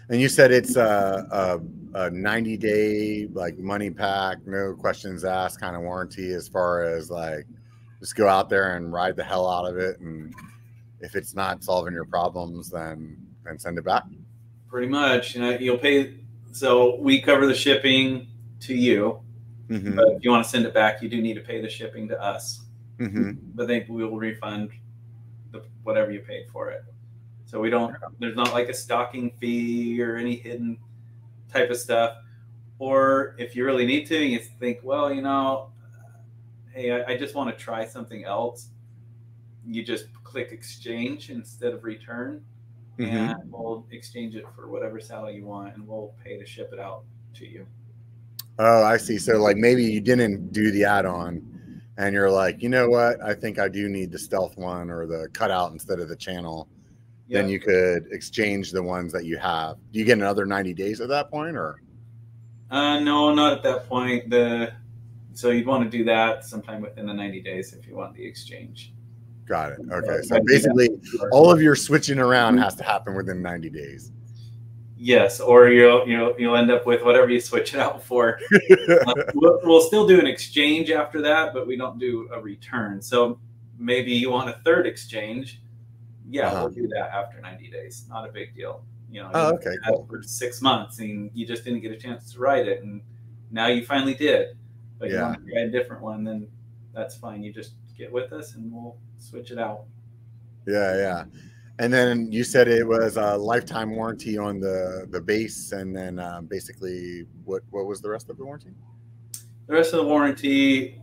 And 0.09 0.19
you 0.19 0.27
said 0.27 0.51
it's 0.51 0.75
a, 0.75 1.27
a, 1.31 1.59
a 1.95 2.09
90 2.09 2.57
day 2.57 3.27
like 3.31 3.57
money 3.57 3.89
pack, 3.89 4.45
no 4.45 4.73
questions 4.73 5.23
asked 5.23 5.61
kind 5.61 5.77
of 5.77 5.81
warranty 5.81 6.33
as 6.33 6.47
far 6.47 6.83
as 6.83 7.09
like 7.09 7.47
just 8.01 8.17
go 8.17 8.27
out 8.27 8.49
there 8.49 8.75
and 8.75 8.91
ride 8.91 9.15
the 9.15 9.23
hell 9.23 9.49
out 9.49 9.65
of 9.65 9.77
it. 9.77 9.99
And 10.01 10.33
if 10.99 11.15
it's 11.15 11.33
not 11.33 11.63
solving 11.63 11.93
your 11.93 12.05
problems, 12.05 12.69
then 12.69 13.17
then 13.45 13.57
send 13.57 13.77
it 13.77 13.85
back. 13.85 14.03
Pretty 14.67 14.87
much. 14.87 15.35
You 15.35 15.41
know, 15.41 15.51
you'll 15.51 15.77
pay. 15.77 16.15
So 16.51 16.97
we 16.97 17.21
cover 17.21 17.47
the 17.47 17.55
shipping 17.55 18.27
to 18.61 18.75
you. 18.75 19.21
Mm-hmm. 19.69 19.95
But 19.95 20.07
if 20.09 20.23
you 20.23 20.31
want 20.31 20.43
to 20.43 20.49
send 20.49 20.65
it 20.65 20.73
back, 20.73 21.01
you 21.01 21.07
do 21.07 21.21
need 21.21 21.35
to 21.35 21.41
pay 21.41 21.61
the 21.61 21.69
shipping 21.69 22.09
to 22.09 22.21
us. 22.21 22.61
Mm-hmm. 22.99 23.31
But 23.55 23.67
then 23.67 23.85
we 23.87 24.03
will 24.03 24.17
refund 24.17 24.71
the, 25.51 25.63
whatever 25.83 26.11
you 26.11 26.19
paid 26.19 26.47
for 26.51 26.71
it. 26.71 26.83
So 27.45 27.61
we 27.61 27.69
don't. 27.69 27.95
There's 28.19 28.35
not 28.35 28.53
like 28.53 28.67
a 28.67 28.73
stocking 28.73 29.31
fee 29.39 30.01
or 30.01 30.17
any 30.17 30.35
hidden 30.35 30.77
type 31.55 31.69
of 31.69 31.77
stuff. 31.77 32.17
Or 32.77 33.35
if 33.37 33.55
you 33.55 33.65
really 33.65 33.85
need 33.85 34.05
to, 34.07 34.17
you 34.17 34.39
think, 34.39 34.79
well, 34.83 35.13
you 35.13 35.21
know, 35.21 35.69
hey, 36.73 36.91
I, 36.91 37.13
I 37.13 37.17
just 37.17 37.33
want 37.33 37.49
to 37.49 37.63
try 37.63 37.85
something 37.85 38.25
else. 38.25 38.69
You 39.65 39.83
just 39.83 40.05
click 40.23 40.51
exchange 40.51 41.29
instead 41.29 41.73
of 41.73 41.83
return, 41.83 42.43
mm-hmm. 42.99 43.15
and 43.15 43.35
we'll 43.51 43.85
exchange 43.91 44.35
it 44.35 44.45
for 44.55 44.67
whatever 44.67 44.99
saddle 44.99 45.31
you 45.31 45.45
want, 45.45 45.75
and 45.75 45.87
we'll 45.87 46.13
pay 46.23 46.37
to 46.37 46.45
ship 46.45 46.71
it 46.73 46.79
out 46.79 47.03
to 47.35 47.47
you. 47.47 47.65
Oh, 48.59 48.83
I 48.83 48.97
see. 48.97 49.17
So 49.17 49.37
like 49.37 49.57
maybe 49.57 49.83
you 49.83 49.99
didn't 49.99 50.51
do 50.53 50.71
the 50.71 50.85
add-on 50.85 51.81
and 51.97 52.13
you're 52.13 52.31
like, 52.31 52.61
you 52.61 52.69
know 52.69 52.87
what? 52.87 53.21
I 53.21 53.33
think 53.33 53.59
I 53.59 53.67
do 53.67 53.89
need 53.89 54.11
the 54.11 54.19
stealth 54.19 54.57
one 54.57 54.89
or 54.89 55.05
the 55.05 55.27
cutout 55.33 55.71
instead 55.71 55.99
of 55.99 56.07
the 56.07 56.15
channel. 56.15 56.69
Then 57.27 57.49
you 57.49 57.59
could 57.59 58.07
exchange 58.11 58.71
the 58.71 58.83
ones 58.83 59.11
that 59.13 59.25
you 59.25 59.37
have. 59.37 59.77
Do 59.91 59.99
you 59.99 60.05
get 60.05 60.17
another 60.17 60.45
90 60.45 60.73
days 60.73 61.01
at 61.01 61.09
that 61.09 61.31
point 61.31 61.57
or? 61.57 61.81
Uh, 62.69 62.99
no, 62.99 63.33
not 63.33 63.53
at 63.53 63.63
that 63.63 63.87
point. 63.89 64.29
The 64.29 64.73
so 65.33 65.49
you'd 65.49 65.67
want 65.67 65.89
to 65.89 65.97
do 65.97 66.03
that 66.05 66.45
sometime 66.45 66.81
within 66.81 67.05
the 67.05 67.13
90 67.13 67.41
days 67.41 67.73
if 67.73 67.87
you 67.87 67.95
want 67.95 68.15
the 68.15 68.25
exchange. 68.25 68.93
Got 69.45 69.73
it. 69.73 69.79
Okay. 69.91 70.21
So 70.23 70.39
basically 70.45 70.89
all 71.31 71.51
of 71.51 71.61
your 71.61 71.75
switching 71.75 72.19
around 72.19 72.57
has 72.57 72.75
to 72.75 72.83
happen 72.83 73.15
within 73.15 73.41
90 73.41 73.69
days. 73.69 74.11
Yes, 74.97 75.41
or 75.41 75.67
you'll 75.67 76.07
you'll 76.07 76.33
you'll 76.39 76.55
end 76.55 76.71
up 76.71 76.85
with 76.85 77.03
whatever 77.03 77.29
you 77.29 77.41
switch 77.41 77.73
it 77.73 77.79
out 77.81 78.01
for. 78.01 78.39
uh, 78.53 79.13
we'll, 79.35 79.59
we'll, 79.63 79.81
still 79.81 80.07
do 80.07 80.19
an 80.19 80.25
exchange 80.25 80.89
after 80.89 81.21
that, 81.21 81.53
but 81.53 81.67
we 81.67 81.75
don't 81.75 81.99
do 81.99 82.29
a 82.33 82.39
return. 82.39 83.01
So 83.01 83.37
maybe 83.77 84.13
you 84.13 84.31
want 84.31 84.49
a 84.49 84.53
third 84.63 84.87
exchange. 84.87 85.61
Yeah, 86.29 86.47
uh-huh. 86.47 86.61
we'll 86.63 86.73
do 86.73 86.87
that 86.89 87.11
after 87.13 87.39
90 87.39 87.69
days. 87.69 88.05
Not 88.09 88.27
a 88.27 88.31
big 88.31 88.55
deal. 88.55 88.83
You 89.11 89.23
know, 89.23 89.31
oh, 89.33 89.53
okay, 89.53 89.75
cool. 89.87 90.05
for 90.09 90.23
six 90.23 90.61
months 90.61 90.99
and 90.99 91.29
you 91.33 91.45
just 91.45 91.63
didn't 91.63 91.81
get 91.81 91.91
a 91.91 91.97
chance 91.97 92.33
to 92.33 92.39
write 92.39 92.67
it, 92.67 92.83
and 92.83 93.01
now 93.51 93.67
you 93.67 93.85
finally 93.85 94.13
did. 94.13 94.57
But 94.97 95.09
yeah. 95.09 95.15
you 95.15 95.21
want 95.21 95.45
to 95.45 95.51
try 95.51 95.61
a 95.61 95.69
different 95.69 96.01
one, 96.01 96.23
then 96.23 96.47
that's 96.93 97.15
fine. 97.15 97.43
You 97.43 97.53
just 97.53 97.73
get 97.97 98.11
with 98.11 98.33
us 98.33 98.55
and 98.55 98.71
we'll 98.71 98.97
switch 99.17 99.51
it 99.51 99.59
out. 99.59 99.85
Yeah, 100.67 100.95
yeah. 100.97 101.23
And 101.77 101.93
then 101.93 102.31
you 102.31 102.43
said 102.43 102.67
it 102.67 102.87
was 102.87 103.17
a 103.17 103.35
lifetime 103.37 103.95
warranty 103.95 104.37
on 104.37 104.59
the 104.59 105.07
the 105.09 105.19
base, 105.19 105.73
and 105.73 105.95
then 105.95 106.19
um, 106.19 106.45
basically, 106.45 107.25
what 107.43 107.63
what 107.69 107.85
was 107.85 108.01
the 108.01 108.09
rest 108.09 108.29
of 108.29 108.37
the 108.37 108.45
warranty? 108.45 108.71
The 109.67 109.73
rest 109.73 109.93
of 109.93 109.99
the 109.99 110.05
warranty, 110.05 111.01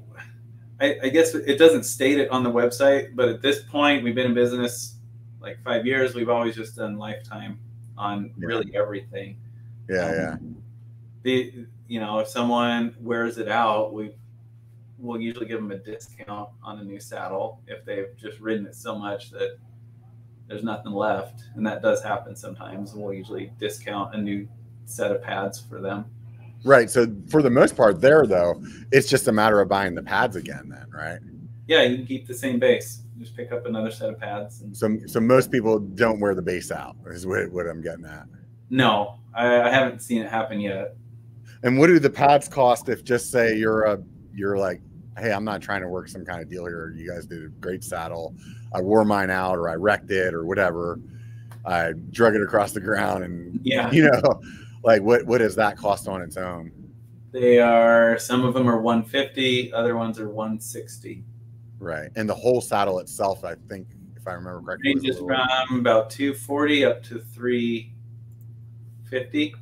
I, 0.81 0.97
I, 1.03 1.09
guess 1.09 1.35
it 1.35 1.59
doesn't 1.59 1.83
state 1.83 2.19
it 2.19 2.31
on 2.31 2.45
the 2.45 2.51
website, 2.51 3.17
but 3.17 3.29
at 3.29 3.43
this 3.43 3.63
point, 3.65 4.05
we've 4.05 4.15
been 4.15 4.27
in 4.27 4.35
business 4.35 4.99
like 5.43 5.63
five 5.63 5.87
years. 5.87 6.15
We've 6.15 6.29
always 6.29 6.55
just 6.55 6.77
done 6.77 6.97
lifetime 6.97 7.59
on 7.99 8.33
yeah. 8.39 8.47
really 8.47 8.75
everything. 8.75 9.37
Yeah, 9.89 10.07
um, 10.07 10.15
yeah. 10.15 10.37
The 11.23 11.67
you 11.89 12.01
know 12.01 12.21
if 12.21 12.29
someone 12.29 12.95
wears 13.01 13.39
it 13.39 13.49
out, 13.49 13.93
we 13.93 14.13
will 14.99 15.21
usually 15.21 15.47
give 15.47 15.61
them 15.61 15.73
a 15.73 15.79
discount 15.79 16.49
on 16.63 16.79
a 16.79 16.85
new 16.85 17.01
saddle 17.01 17.61
if 17.67 17.85
they've 17.85 18.17
just 18.17 18.39
ridden 18.41 18.67
it 18.67 18.75
so 18.75 18.97
much 18.97 19.31
that 19.31 19.59
there's 20.49 20.63
nothing 20.63 20.93
left, 20.93 21.45
and 21.55 21.67
that 21.67 21.83
does 21.83 22.03
happen 22.03 22.37
sometimes. 22.37 22.95
We'll 22.95 23.13
usually 23.13 23.53
discount 23.59 24.15
a 24.15 24.19
new 24.19 24.49
set 24.85 25.11
of 25.11 25.23
pads 25.23 25.61
for 25.61 25.81
them. 25.81 26.05
Right. 26.65 26.89
So 26.91 27.13
for 27.29 27.43
the 27.43 27.51
most 27.51 27.77
part, 27.77 28.01
there 28.01 28.27
though, 28.27 28.63
it's 28.93 29.09
just 29.09 29.27
a 29.29 29.33
matter 29.33 29.61
of 29.61 29.69
buying 29.69 29.95
the 29.95 30.03
pads 30.03 30.37
again, 30.37 30.69
then, 30.69 30.87
right? 30.93 31.19
Yeah, 31.67 31.83
you 31.83 31.97
can 31.97 32.07
keep 32.07 32.27
the 32.27 32.35
same 32.35 32.59
base. 32.59 33.02
Just 33.23 33.37
pick 33.37 33.53
up 33.53 33.67
another 33.67 33.91
set 33.91 34.11
of 34.11 34.19
pads. 34.19 34.63
And... 34.63 34.77
So, 34.77 34.99
so 35.07 35.21
most 35.21 35.51
people 35.51 35.79
don't 35.79 36.21
wear 36.21 36.35
the 36.35 36.43
base 36.43 36.71
out. 36.71 36.97
Is 37.07 37.27
what, 37.27 37.51
what 37.53 37.67
I'm 37.67 37.83
getting 37.83 38.05
at. 38.05 38.27
No, 38.71 39.19
I, 39.35 39.63
I 39.63 39.71
haven't 39.71 40.01
seen 40.01 40.23
it 40.23 40.31
happen 40.31 40.61
yet. 40.61 40.97
And 41.63 41.79
what 41.79 41.87
do 41.87 41.99
the 41.99 42.11
pads 42.11 42.49
cost 42.49 42.89
if 42.89 43.05
just 43.05 43.31
say 43.31 43.57
you're 43.57 43.85
a 43.85 44.03
you're 44.35 44.57
like 44.57 44.81
hey, 45.19 45.33
I'm 45.33 45.45
not 45.45 45.61
trying 45.61 45.83
to 45.83 45.89
work 45.89 46.09
some 46.09 46.25
kind 46.25 46.41
of 46.41 46.49
deal 46.49 46.67
here. 46.67 46.95
You 46.97 47.11
guys 47.11 47.27
did 47.27 47.45
a 47.45 47.49
great 47.49 47.85
saddle. 47.85 48.35
I 48.75 48.81
wore 48.81 49.05
mine 49.05 49.31
out 49.31 49.59
or 49.59 49.69
I 49.69 49.75
wrecked 49.75 50.11
it 50.11 50.35
or 50.35 50.47
whatever. 50.47 51.01
I 51.65 51.93
drug 52.11 52.35
it 52.35 52.43
across 52.43 52.73
the 52.73 52.81
ground 52.81 53.25
and 53.25 53.61
yeah, 53.63 53.91
you 53.93 54.11
know, 54.11 54.41
like 54.83 55.03
what 55.03 55.25
what 55.27 55.39
does 55.39 55.55
that 55.57 55.77
cost 55.77 56.09
on 56.09 56.23
its 56.23 56.37
own? 56.37 56.73
They 57.31 57.61
are 57.61 58.19
some 58.19 58.45
of 58.45 58.55
them 58.55 58.69
are 58.69 58.81
150, 58.81 59.73
other 59.73 59.97
ones 59.97 60.19
are 60.19 60.29
160. 60.29 61.25
Right. 61.83 62.11
And 62.15 62.29
the 62.29 62.35
whole 62.35 62.61
saddle 62.61 63.01
itself, 63.01 63.45
I 63.45 63.57
think, 63.69 63.89
if 64.17 64.29
I 64.29 64.35
remember 64.35 64.63
correctly, 64.63 64.95
ranges 64.95 65.19
from 65.19 65.81
about 65.81 66.11
240 66.11 66.85
up 66.85 67.03
to 67.03 67.19
350, 67.19 69.55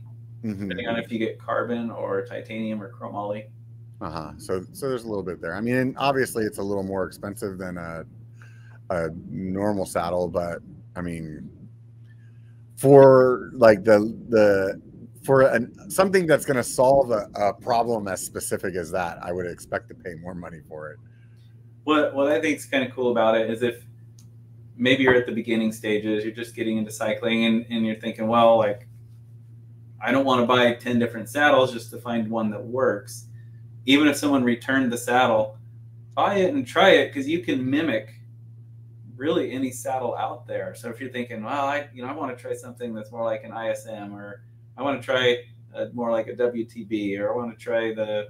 mm-hmm. 0.45 0.51
depending 0.51 0.87
on 0.87 0.99
if 0.99 1.11
you 1.11 1.19
get 1.19 1.39
carbon 1.39 1.91
or 1.91 2.27
titanium 2.27 2.83
or 2.83 2.93
chromoly. 2.93 3.47
Uh 4.03 4.11
huh. 4.11 4.33
So 4.37 4.67
so 4.73 4.91
there's 4.91 5.05
a 5.05 5.09
little 5.09 5.23
bit 5.23 5.41
there. 5.41 5.55
I 5.55 5.63
mean, 5.63 5.95
obviously 5.99 6.45
it's 6.45 6.59
a 6.59 6.63
little 6.63 6.83
more 6.83 7.07
expensive 7.07 7.57
than 7.57 7.79
a 7.79 8.05
a 8.91 9.09
normal 9.31 9.87
saddle, 9.87 10.29
but 10.29 10.59
I 10.95 11.01
mean, 11.01 11.49
for 12.77 13.51
like 13.55 13.83
the 13.83 14.15
the 14.29 14.79
for 15.25 15.41
an, 15.43 15.91
something 15.91 16.27
that's 16.27 16.45
going 16.45 16.59
to 16.59 16.65
solve 16.65 17.13
a, 17.13 17.29
a, 17.35 17.55
problem 17.55 18.09
as 18.09 18.25
specific 18.25 18.75
as 18.75 18.91
that, 18.91 19.19
I 19.23 19.33
would 19.33 19.47
expect 19.47 19.89
to 19.89 19.95
pay 19.95 20.15
more 20.15 20.35
money 20.35 20.61
for 20.69 20.91
it. 20.91 20.99
What 21.91 22.15
what 22.15 22.29
I 22.31 22.41
think 22.41 22.59
is 22.59 22.67
kind 22.67 22.85
of 22.85 22.95
cool 22.95 23.11
about 23.11 23.37
it 23.37 23.51
is 23.51 23.65
if 23.65 23.85
maybe 24.77 25.03
you're 25.03 25.17
at 25.17 25.27
the 25.27 25.33
beginning 25.33 25.73
stages, 25.73 26.23
you're 26.23 26.33
just 26.33 26.55
getting 26.55 26.79
into 26.79 26.93
cycling, 26.93 27.47
and, 27.47 27.67
and 27.69 27.85
you're 27.85 27.97
thinking, 27.97 28.29
well, 28.29 28.59
like 28.59 28.87
I 30.01 30.13
don't 30.13 30.25
want 30.25 30.41
to 30.41 30.47
buy 30.47 30.73
ten 30.75 31.01
different 31.01 31.29
saddles 31.29 31.73
just 31.73 31.91
to 31.91 31.99
find 31.99 32.31
one 32.31 32.49
that 32.51 32.65
works. 32.65 33.27
Even 33.87 34.07
if 34.07 34.17
someone 34.17 34.45
returned 34.45 34.93
the 34.93 34.97
saddle, 34.97 35.59
buy 36.15 36.37
it 36.37 36.55
and 36.55 36.65
try 36.65 36.91
it 36.91 37.09
because 37.09 37.29
you 37.29 37.41
can 37.41 37.69
mimic 37.69 38.15
really 39.17 39.51
any 39.51 39.73
saddle 39.73 40.15
out 40.17 40.47
there. 40.47 40.77
So 40.77 40.91
if 40.91 41.01
you're 41.01 41.11
thinking, 41.11 41.43
well, 41.43 41.67
I 41.67 41.89
you 41.93 42.03
know 42.03 42.09
I 42.09 42.13
want 42.13 42.31
to 42.39 42.41
try 42.41 42.55
something 42.55 42.95
that's 42.95 43.11
more 43.11 43.25
like 43.25 43.43
an 43.43 43.51
ISM 43.51 44.15
or 44.15 44.45
I 44.77 44.83
want 44.85 45.03
to 45.03 45.05
try 45.05 45.39
a, 45.75 45.89
more 45.93 46.13
like 46.13 46.29
a 46.29 46.35
WTB 46.35 47.19
or 47.19 47.33
I 47.33 47.37
want 47.37 47.51
to 47.51 47.61
try 47.61 47.93
the 47.93 48.29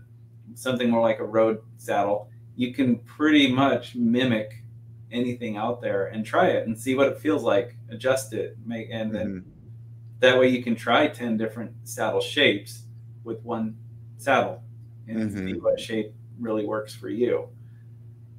something 0.55 0.89
more 0.89 1.03
like 1.03 1.19
a 1.19 1.27
road 1.27 1.59
saddle, 1.77 2.30
you 2.61 2.75
can 2.75 2.99
pretty 2.99 3.51
much 3.51 3.95
mimic 3.95 4.63
anything 5.11 5.57
out 5.57 5.81
there 5.81 6.09
and 6.09 6.27
try 6.27 6.49
it 6.49 6.67
and 6.67 6.79
see 6.79 6.95
what 6.95 7.09
it 7.09 7.17
feels 7.17 7.43
like, 7.43 7.75
adjust 7.89 8.35
it, 8.35 8.55
make 8.67 8.91
and 8.93 9.15
then 9.15 9.27
mm-hmm. 9.27 9.51
that 10.19 10.39
way 10.39 10.47
you 10.47 10.63
can 10.63 10.77
try 10.77 11.09
10 11.09 11.39
different 11.39 11.73
saddle 11.85 12.21
shapes 12.21 12.83
with 13.25 13.43
one 13.45 13.79
saddle 14.19 14.63
and 15.09 15.31
mm-hmm. 15.31 15.47
see 15.47 15.55
what 15.55 15.81
shape 15.81 16.13
really 16.39 16.67
works 16.67 16.95
for 16.95 17.09
you. 17.09 17.49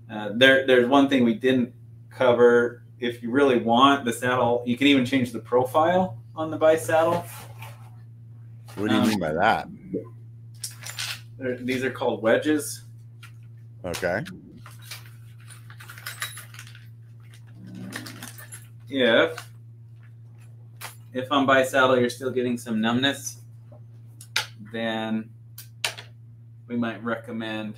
Uh, 0.07 0.29
there, 0.35 0.67
there's 0.67 0.87
one 0.87 1.09
thing 1.09 1.23
we 1.23 1.33
didn't 1.33 1.73
cover. 2.11 2.83
If 2.99 3.23
you 3.23 3.31
really 3.31 3.57
want 3.57 4.05
the 4.05 4.13
saddle, 4.13 4.61
you 4.67 4.77
can 4.77 4.85
even 4.85 5.03
change 5.03 5.31
the 5.31 5.39
profile 5.39 6.19
on 6.35 6.51
the 6.51 6.57
bike 6.57 6.77
saddle. 6.77 7.25
What 8.75 8.89
do 8.89 8.93
you 8.93 9.01
um, 9.01 9.09
mean 9.09 9.19
by 9.19 9.33
that? 9.33 9.67
These 11.65 11.83
are 11.83 11.89
called 11.89 12.21
wedges. 12.21 12.83
Okay. 13.83 14.23
If 18.89 19.47
if 21.13 21.31
on 21.31 21.47
bisaddle 21.47 21.99
you're 21.99 22.09
still 22.09 22.31
getting 22.31 22.57
some 22.57 22.81
numbness, 22.81 23.41
then 24.71 25.29
we 26.67 26.75
might 26.75 27.03
recommend 27.03 27.75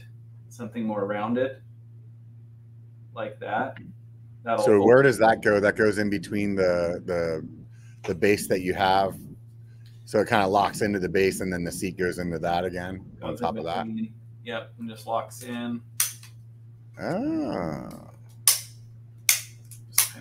something 0.49 0.83
more 0.83 1.05
rounded 1.05 1.61
like 3.15 3.39
that. 3.39 3.77
That'll 4.43 4.65
so 4.65 4.83
where 4.83 5.01
does 5.01 5.17
that 5.19 5.41
go? 5.41 5.59
That 5.59 5.75
goes 5.75 5.99
in 5.99 6.09
between 6.09 6.55
the 6.55 7.01
the 7.05 7.47
the 8.07 8.15
base 8.15 8.47
that 8.47 8.61
you 8.61 8.73
have. 8.73 9.15
So 10.05 10.19
it 10.19 10.27
kind 10.27 10.43
of 10.43 10.51
locks 10.51 10.81
into 10.81 10.99
the 10.99 11.09
base 11.09 11.39
and 11.41 11.51
then 11.51 11.63
the 11.63 11.71
seat 11.71 11.97
goes 11.97 12.19
into 12.19 12.37
that 12.39 12.65
again 12.65 13.05
on 13.21 13.37
top 13.37 13.55
of 13.57 13.63
that. 13.63 13.87
Yep, 14.43 14.73
and 14.77 14.89
just 14.89 15.07
locks 15.07 15.43
in. 15.43 15.81
Ah. 16.99 17.89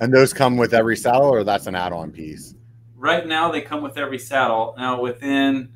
And 0.01 0.13
those 0.13 0.33
come 0.33 0.57
with 0.57 0.75
every 0.75 0.97
saddle 0.97 1.29
or 1.29 1.45
that's 1.45 1.67
an 1.67 1.75
add-on 1.75 2.11
piece? 2.11 2.55
Right 2.97 3.27
now 3.27 3.51
they 3.51 3.61
come 3.61 3.83
with 3.83 3.99
every 3.99 4.19
saddle. 4.19 4.75
Now 4.77 5.01
within 5.01 5.73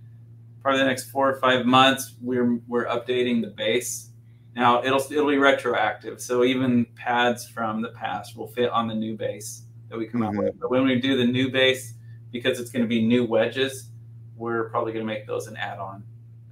probably 0.62 0.80
the 0.80 0.86
next 0.86 1.10
four 1.10 1.28
or 1.28 1.38
five 1.38 1.66
months, 1.66 2.14
we're 2.20 2.58
we're 2.66 2.86
updating 2.86 3.40
the 3.40 3.48
base 3.48 4.10
now 4.56 4.82
it'll 4.82 5.00
it'll 5.12 5.28
be 5.28 5.36
retroactive, 5.36 6.18
so 6.18 6.42
even 6.42 6.86
pads 6.96 7.46
from 7.46 7.82
the 7.82 7.90
past 7.90 8.38
will 8.38 8.46
fit 8.46 8.70
on 8.70 8.88
the 8.88 8.94
new 8.94 9.14
base 9.14 9.64
that 9.90 9.98
we 9.98 10.06
come 10.06 10.22
mm-hmm. 10.22 10.38
out 10.38 10.44
with. 10.44 10.58
But 10.58 10.70
when 10.70 10.84
we 10.86 10.98
do 10.98 11.18
the 11.18 11.26
new 11.26 11.50
base, 11.50 11.92
because 12.32 12.58
it's 12.58 12.70
going 12.70 12.82
to 12.82 12.88
be 12.88 13.06
new 13.06 13.26
wedges, 13.26 13.90
we're 14.34 14.70
probably 14.70 14.94
going 14.94 15.06
to 15.06 15.12
make 15.12 15.26
those 15.26 15.46
an 15.46 15.58
add-on. 15.58 16.02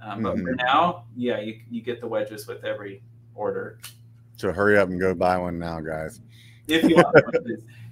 Um, 0.03 0.21
but 0.21 0.35
mm-hmm. 0.35 0.45
for 0.45 0.51
now, 0.53 1.05
yeah, 1.15 1.39
you 1.41 1.59
you 1.67 1.81
get 1.81 1.99
the 1.99 2.07
wedges 2.07 2.45
with 2.45 2.63
every 2.63 3.01
order. 3.33 3.79
So 4.37 4.51
hurry 4.51 4.77
up 4.77 4.89
and 4.89 4.99
go 4.99 5.13
buy 5.13 5.37
one 5.37 5.57
now, 5.57 5.79
guys. 5.79 6.21
If 6.67 6.83
you 6.83 6.95
want, 6.95 7.15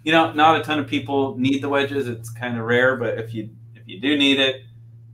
you 0.03 0.11
know, 0.11 0.33
not 0.33 0.59
a 0.59 0.63
ton 0.63 0.79
of 0.79 0.87
people 0.87 1.37
need 1.37 1.61
the 1.61 1.69
wedges. 1.69 2.07
It's 2.07 2.29
kind 2.29 2.57
of 2.57 2.65
rare, 2.65 2.97
but 2.97 3.17
if 3.17 3.33
you 3.33 3.49
if 3.75 3.83
you 3.85 3.99
do 3.99 4.17
need 4.17 4.39
it, 4.39 4.63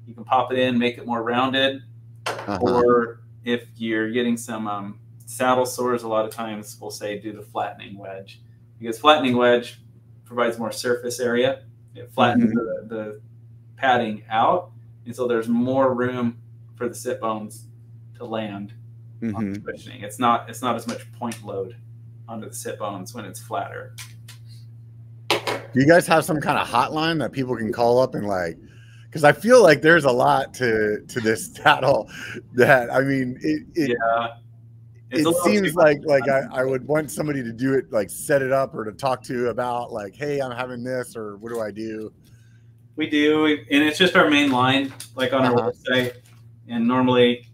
you 0.08 0.14
can 0.14 0.24
pop 0.24 0.52
it 0.52 0.60
in, 0.60 0.78
make 0.78 0.98
it 0.98 1.06
more 1.06 1.22
rounded, 1.22 1.84
uh-huh. 2.26 2.60
or 2.62 3.22
if 3.44 3.68
you're 3.76 4.10
getting 4.10 4.38
some 4.38 4.68
um, 4.68 5.00
saddle 5.26 5.66
sores, 5.66 6.04
a 6.04 6.08
lot 6.08 6.26
of 6.26 6.32
times 6.32 6.78
we'll 6.82 6.92
say 6.92 7.20
do 7.20 7.32
the 7.32 7.42
flattening 7.42 7.98
wedge 7.98 8.42
because 8.80 8.98
flattening 8.98 9.38
wedge 9.38 9.82
provides 10.26 10.58
more 10.58 10.72
surface 10.72 11.20
area. 11.20 11.64
It 11.96 12.12
flattens 12.12 12.52
mm-hmm. 12.52 12.88
the, 12.88 12.96
the, 12.96 13.22
padding 13.76 14.24
out, 14.30 14.72
and 15.06 15.16
so 15.16 15.26
there's 15.26 15.48
more 15.48 15.94
room 15.94 16.38
for 16.76 16.90
the 16.90 16.96
sit 16.96 17.22
bones 17.22 17.66
to 18.18 18.26
land 18.26 18.74
mm-hmm. 19.22 19.36
on 19.36 19.54
the 19.54 19.60
cushioning. 19.60 20.02
It's 20.04 20.20
not 20.20 20.50
it's 20.50 20.62
not 20.62 20.76
as 20.76 20.88
much 20.88 21.12
point 21.14 21.44
load 21.46 21.76
onto 22.28 22.50
the 22.50 22.56
sit 22.56 22.80
bones 22.80 23.14
when 23.14 23.26
it's 23.26 23.40
flatter. 23.40 23.96
Do 25.30 25.80
you 25.80 25.88
guys 25.88 26.08
have 26.08 26.26
some 26.26 26.42
kind 26.42 26.58
of 26.58 26.68
hotline 26.68 27.20
that 27.20 27.32
people 27.32 27.56
can 27.56 27.72
call 27.72 28.00
up 28.00 28.16
and 28.16 28.28
like 28.28 28.58
because 29.06 29.24
I 29.24 29.32
feel 29.32 29.62
like 29.64 29.82
there's 29.82 30.06
a 30.06 30.12
lot 30.12 30.54
to 30.56 31.02
to 31.08 31.20
this 31.20 31.54
saddle 31.54 32.10
that 32.54 32.94
I 32.94 33.02
mean 33.02 33.38
it, 33.42 33.64
it 33.76 33.98
yeah 34.02 34.28
it 35.12 35.36
seems 35.44 35.74
like 35.74 36.00
like 36.06 36.28
I, 36.30 36.42
I 36.52 36.64
would 36.64 36.88
want 36.88 37.12
somebody 37.12 37.44
to 37.44 37.52
do 37.52 37.74
it 37.74 37.92
like 37.92 38.10
set 38.10 38.42
it 38.42 38.52
up 38.52 38.76
or 38.76 38.84
to 38.84 38.92
talk 38.92 39.24
to 39.24 39.50
about 39.50 39.92
like 39.92 40.16
hey 40.16 40.40
I'm 40.40 40.52
having 40.52 40.84
this 40.84 41.16
or 41.16 41.38
what 41.38 41.52
do 41.52 41.60
I 41.62 41.72
do 41.72 42.14
we 42.96 43.10
do 43.10 43.46
and 43.46 43.84
it's 43.84 43.98
just 43.98 44.16
our 44.16 44.30
main 44.30 44.52
line 44.52 44.94
like 45.16 45.34
on 45.34 45.46
uh-huh. 45.46 45.56
our 45.56 45.72
website 45.72 46.18
and 46.68 46.88
normally 46.88 47.49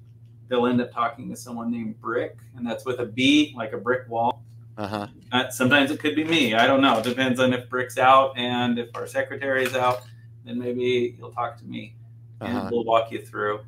they'll 0.47 0.67
end 0.67 0.81
up 0.81 0.91
talking 0.91 1.29
to 1.29 1.35
someone 1.35 1.71
named 1.71 1.99
Brick 1.99 2.37
and 2.55 2.65
that's 2.65 2.85
with 2.85 2.99
a 2.99 3.05
B 3.05 3.53
like 3.55 3.73
a 3.73 3.77
brick 3.77 4.07
wall. 4.09 4.43
Uh-huh. 4.77 5.07
Uh, 5.31 5.49
sometimes 5.49 5.89
it 5.89 5.99
could 5.99 6.15
be 6.15 6.23
me. 6.23 6.53
I 6.53 6.67
don't 6.67 6.81
know. 6.81 6.99
It 6.99 7.05
depends 7.05 7.39
on 7.39 7.53
if 7.53 7.69
Brick's 7.69 7.97
out 7.97 8.37
and 8.37 8.77
if 8.77 8.89
our 8.95 9.07
secretary 9.07 9.63
is 9.63 9.75
out 9.75 10.03
then 10.43 10.59
maybe 10.59 11.15
you'll 11.17 11.31
talk 11.31 11.57
to 11.57 11.65
me. 11.65 11.95
And 12.41 12.57
uh-huh. 12.57 12.69
we'll 12.71 12.83
walk 12.83 13.11
you 13.11 13.25
through 13.25 13.61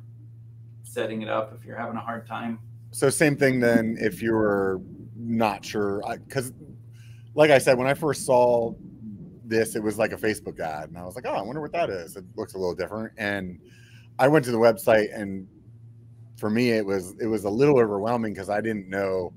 setting 0.84 1.22
it 1.22 1.28
up 1.28 1.54
if 1.58 1.64
you're 1.64 1.76
having 1.76 1.96
a 1.96 2.00
hard 2.00 2.26
time. 2.26 2.58
So 2.90 3.10
same 3.10 3.36
thing 3.36 3.60
then 3.60 3.96
if 4.00 4.22
you're 4.22 4.80
not 5.16 5.64
sure. 5.64 6.02
Because 6.26 6.52
like 7.34 7.50
I 7.50 7.58
said 7.58 7.76
when 7.76 7.86
I 7.86 7.94
first 7.94 8.24
saw 8.24 8.74
this 9.44 9.74
it 9.76 9.82
was 9.82 9.96
like 9.96 10.12
a 10.12 10.16
Facebook 10.16 10.60
ad 10.60 10.90
and 10.90 10.98
I 10.98 11.04
was 11.04 11.16
like 11.16 11.26
oh 11.26 11.32
I 11.32 11.42
wonder 11.42 11.60
what 11.60 11.72
that 11.72 11.90
is. 11.90 12.16
It 12.16 12.24
looks 12.36 12.54
a 12.54 12.58
little 12.58 12.74
different. 12.74 13.12
And 13.16 13.58
I 14.18 14.28
went 14.28 14.44
to 14.46 14.50
the 14.50 14.58
website 14.58 15.08
and 15.18 15.46
for 16.38 16.48
me 16.48 16.70
it 16.70 16.86
was 16.86 17.14
it 17.20 17.26
was 17.26 17.44
a 17.44 17.50
little 17.50 17.78
overwhelming 17.78 18.32
because 18.32 18.48
I 18.48 18.60
didn't 18.60 18.88
know 18.88 19.32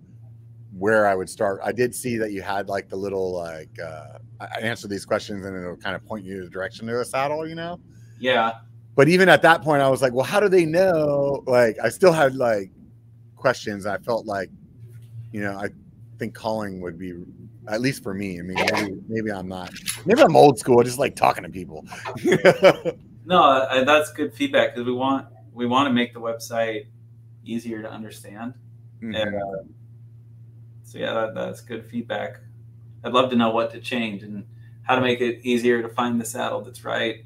where 0.78 1.06
I 1.06 1.16
would 1.16 1.30
start. 1.30 1.60
I 1.64 1.72
did 1.72 1.94
see 1.94 2.18
that 2.18 2.32
you 2.32 2.42
had 2.42 2.70
like 2.70 2.88
the 2.90 2.96
little 2.96 3.34
like 3.34 3.70
uh, 3.84 4.20
I 4.40 4.60
answer 4.62 4.88
these 4.88 5.06
questions 5.06 5.46
and 5.46 5.56
it'll 5.56 5.78
kind 5.78 5.96
of 5.96 6.06
point 6.06 6.26
you 6.26 6.44
the 6.44 6.50
direction 6.50 6.88
to 6.88 7.00
a 7.00 7.06
saddle, 7.06 7.48
you 7.48 7.56
know? 7.56 7.80
Yeah. 8.20 8.54
But 8.96 9.08
even 9.08 9.30
at 9.30 9.42
that 9.44 9.62
point, 9.62 9.82
I 9.82 9.90
was 9.90 10.02
like, 10.02 10.14
well, 10.14 10.26
how 10.26 10.40
do 10.40 10.50
they 10.50 10.66
know? 10.66 11.44
Like, 11.46 11.78
I 11.82 11.90
still 11.90 12.12
had 12.12 12.36
like 12.36 12.72
questions. 13.36 13.86
I 13.86 13.98
felt 13.98 14.26
like, 14.26 14.50
you 15.32 15.42
know, 15.42 15.58
I 15.58 15.70
think 16.18 16.34
calling 16.34 16.82
would 16.82 16.98
be 16.98 17.14
at 17.68 17.82
least 17.82 18.04
for 18.04 18.14
me. 18.14 18.40
I 18.40 18.42
mean, 18.42 18.58
maybe, 18.72 19.02
maybe 19.08 19.32
I'm 19.32 19.48
not. 19.48 19.72
Maybe 20.06 20.22
I'm 20.22 20.36
old 20.36 20.60
school. 20.60 20.80
I 20.80 20.84
just 20.84 21.00
like 21.00 21.16
talking 21.16 21.44
to 21.44 21.50
people. 21.50 21.86
no, 23.26 23.84
that's 23.86 24.12
good 24.14 24.34
feedback 24.34 24.74
because 24.74 24.86
we 24.86 24.94
want 24.94 25.28
we 25.54 25.66
want 25.66 25.88
to 25.88 25.94
make 25.94 26.14
the 26.14 26.20
website 26.22 26.88
easier 27.44 27.82
to 27.82 27.92
understand. 27.92 28.54
Mm-hmm. 29.02 29.16
And, 29.16 29.36
uh, 29.36 29.64
so 30.84 30.98
yeah, 30.98 31.14
that, 31.14 31.36
that's 31.36 31.62
good 31.62 31.86
feedback. 31.86 32.40
I'd 33.04 33.14
love 33.14 33.30
to 33.32 33.36
know 33.36 33.52
what 33.52 33.72
to 33.72 33.80
change 33.80 34.24
and 34.24 34.46
how 34.84 34.96
to 34.96 35.02
make 35.02 35.22
it 35.22 35.40
easier 35.44 35.82
to 35.82 35.90
find 35.90 36.20
the 36.20 36.26
saddle 36.26 36.62
that's 36.62 36.84
right 36.84 37.26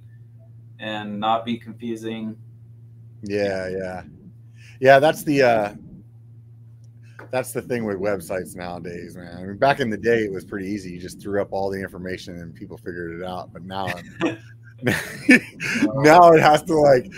and 0.79 1.19
not 1.19 1.45
be 1.45 1.57
confusing. 1.57 2.37
Yeah, 3.23 3.69
yeah. 3.69 4.03
Yeah, 4.79 4.99
that's 4.99 5.23
the 5.23 5.41
uh 5.41 5.73
that's 7.31 7.51
the 7.51 7.61
thing 7.61 7.85
with 7.85 7.97
websites 7.97 8.55
nowadays, 8.55 9.15
man. 9.15 9.37
I 9.37 9.43
mean, 9.43 9.57
back 9.57 9.79
in 9.79 9.89
the 9.89 9.97
day, 9.97 10.19
it 10.19 10.31
was 10.31 10.45
pretty 10.45 10.67
easy. 10.67 10.91
You 10.91 10.99
just 10.99 11.19
threw 11.19 11.41
up 11.41 11.49
all 11.51 11.69
the 11.69 11.79
information 11.79 12.39
and 12.39 12.53
people 12.53 12.77
figured 12.77 13.19
it 13.19 13.25
out. 13.25 13.51
But 13.51 13.63
now, 13.63 13.87
now 14.83 16.31
it 16.33 16.41
has 16.41 16.61
to 16.63 16.75
like 16.75 17.11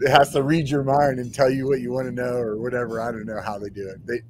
it 0.00 0.10
has 0.10 0.32
to 0.32 0.42
read 0.42 0.68
your 0.68 0.84
mind 0.84 1.18
and 1.18 1.34
tell 1.34 1.50
you 1.50 1.68
what 1.68 1.80
you 1.80 1.92
want 1.92 2.06
to 2.06 2.12
know 2.12 2.34
or 2.34 2.60
whatever. 2.60 3.00
I 3.00 3.10
don't 3.10 3.26
know 3.26 3.40
how 3.40 3.58
they 3.58 3.68
do 3.68 3.88
it. 3.88 4.06
They, 4.06 4.20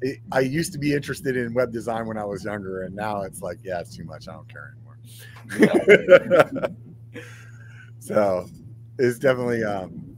it, 0.00 0.18
I 0.30 0.40
used 0.40 0.72
to 0.72 0.78
be 0.78 0.94
interested 0.94 1.36
in 1.36 1.52
web 1.54 1.72
design 1.72 2.06
when 2.06 2.18
I 2.18 2.24
was 2.24 2.44
younger, 2.44 2.82
and 2.82 2.94
now 2.94 3.22
it's 3.22 3.42
like, 3.42 3.58
yeah, 3.62 3.80
it's 3.80 3.96
too 3.96 4.04
much. 4.04 4.28
I 4.28 4.32
don't 4.32 4.48
care 4.48 4.74
anymore. 4.74 4.98
so 7.98 8.46
it's 8.98 9.18
definitely. 9.18 9.64
Um, 9.64 10.16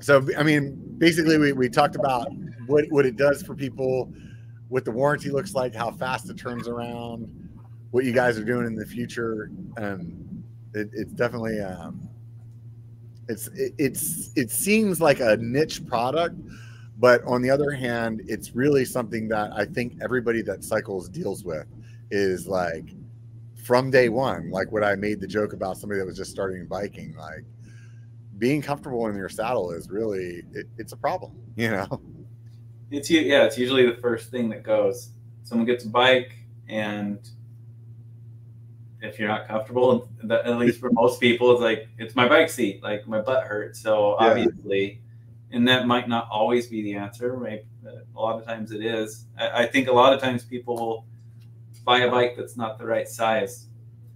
so 0.00 0.26
I 0.36 0.42
mean, 0.42 0.96
basically, 0.98 1.38
we, 1.38 1.52
we 1.52 1.68
talked 1.68 1.96
about 1.96 2.28
what 2.66 2.86
what 2.90 3.06
it 3.06 3.16
does 3.16 3.42
for 3.42 3.54
people, 3.54 4.12
what 4.68 4.84
the 4.84 4.90
warranty 4.90 5.30
looks 5.30 5.54
like, 5.54 5.74
how 5.74 5.90
fast 5.90 6.28
it 6.30 6.38
turns 6.38 6.68
around, 6.68 7.28
what 7.90 8.04
you 8.04 8.12
guys 8.12 8.38
are 8.38 8.44
doing 8.44 8.66
in 8.66 8.74
the 8.74 8.86
future. 8.86 9.50
Um, 9.76 10.44
it, 10.74 10.88
it's 10.92 11.12
definitely 11.12 11.60
um, 11.60 12.08
it's 13.32 13.48
it, 13.48 13.74
it's 13.78 14.30
it 14.36 14.50
seems 14.50 15.00
like 15.00 15.20
a 15.20 15.36
niche 15.38 15.84
product, 15.86 16.36
but 16.98 17.24
on 17.24 17.42
the 17.42 17.50
other 17.50 17.72
hand, 17.72 18.22
it's 18.26 18.54
really 18.54 18.84
something 18.84 19.28
that 19.28 19.50
I 19.52 19.64
think 19.64 19.94
everybody 20.02 20.42
that 20.42 20.62
cycles 20.62 21.08
deals 21.08 21.44
with 21.44 21.66
is 22.10 22.46
like 22.46 22.94
from 23.64 23.90
day 23.90 24.08
one. 24.08 24.50
Like 24.50 24.70
what 24.70 24.84
I 24.84 24.94
made 24.94 25.20
the 25.20 25.26
joke 25.26 25.52
about 25.52 25.78
somebody 25.78 25.98
that 25.98 26.06
was 26.06 26.16
just 26.16 26.30
starting 26.30 26.66
biking, 26.66 27.14
like 27.16 27.44
being 28.38 28.62
comfortable 28.62 29.06
in 29.06 29.16
your 29.16 29.28
saddle 29.28 29.70
is 29.70 29.88
really 29.90 30.42
it, 30.52 30.66
it's 30.78 30.92
a 30.92 30.96
problem, 30.96 31.32
you 31.56 31.70
know. 31.70 32.00
It's 32.90 33.10
yeah, 33.10 33.44
it's 33.44 33.56
usually 33.56 33.86
the 33.86 33.96
first 33.96 34.30
thing 34.30 34.50
that 34.50 34.62
goes. 34.62 35.10
Someone 35.44 35.66
gets 35.66 35.84
a 35.84 35.88
bike 35.88 36.36
and 36.68 37.18
if 39.02 39.18
you're 39.18 39.28
not 39.28 39.48
comfortable, 39.48 40.08
at 40.30 40.58
least 40.58 40.80
for 40.80 40.90
most 40.92 41.20
people, 41.20 41.50
it's 41.52 41.60
like 41.60 41.88
it's 41.98 42.14
my 42.14 42.28
bike 42.28 42.48
seat, 42.48 42.82
like 42.82 43.06
my 43.06 43.20
butt 43.20 43.44
hurts. 43.44 43.80
So 43.80 44.16
yeah. 44.20 44.28
obviously, 44.28 45.00
and 45.50 45.66
that 45.68 45.86
might 45.86 46.08
not 46.08 46.28
always 46.30 46.68
be 46.68 46.82
the 46.82 46.94
answer. 46.94 47.34
Right? 47.34 47.64
A 47.84 48.18
lot 48.18 48.38
of 48.38 48.46
times 48.46 48.70
it 48.70 48.84
is. 48.84 49.26
I, 49.36 49.62
I, 49.62 49.66
think 49.66 49.88
a 49.88 49.92
lot 49.92 50.12
of 50.12 50.20
times 50.20 50.44
people 50.44 50.76
will 50.76 51.06
buy 51.84 52.00
a 52.00 52.10
bike 52.10 52.36
that's 52.36 52.56
not 52.56 52.78
the 52.78 52.86
right 52.86 53.08
size. 53.08 53.66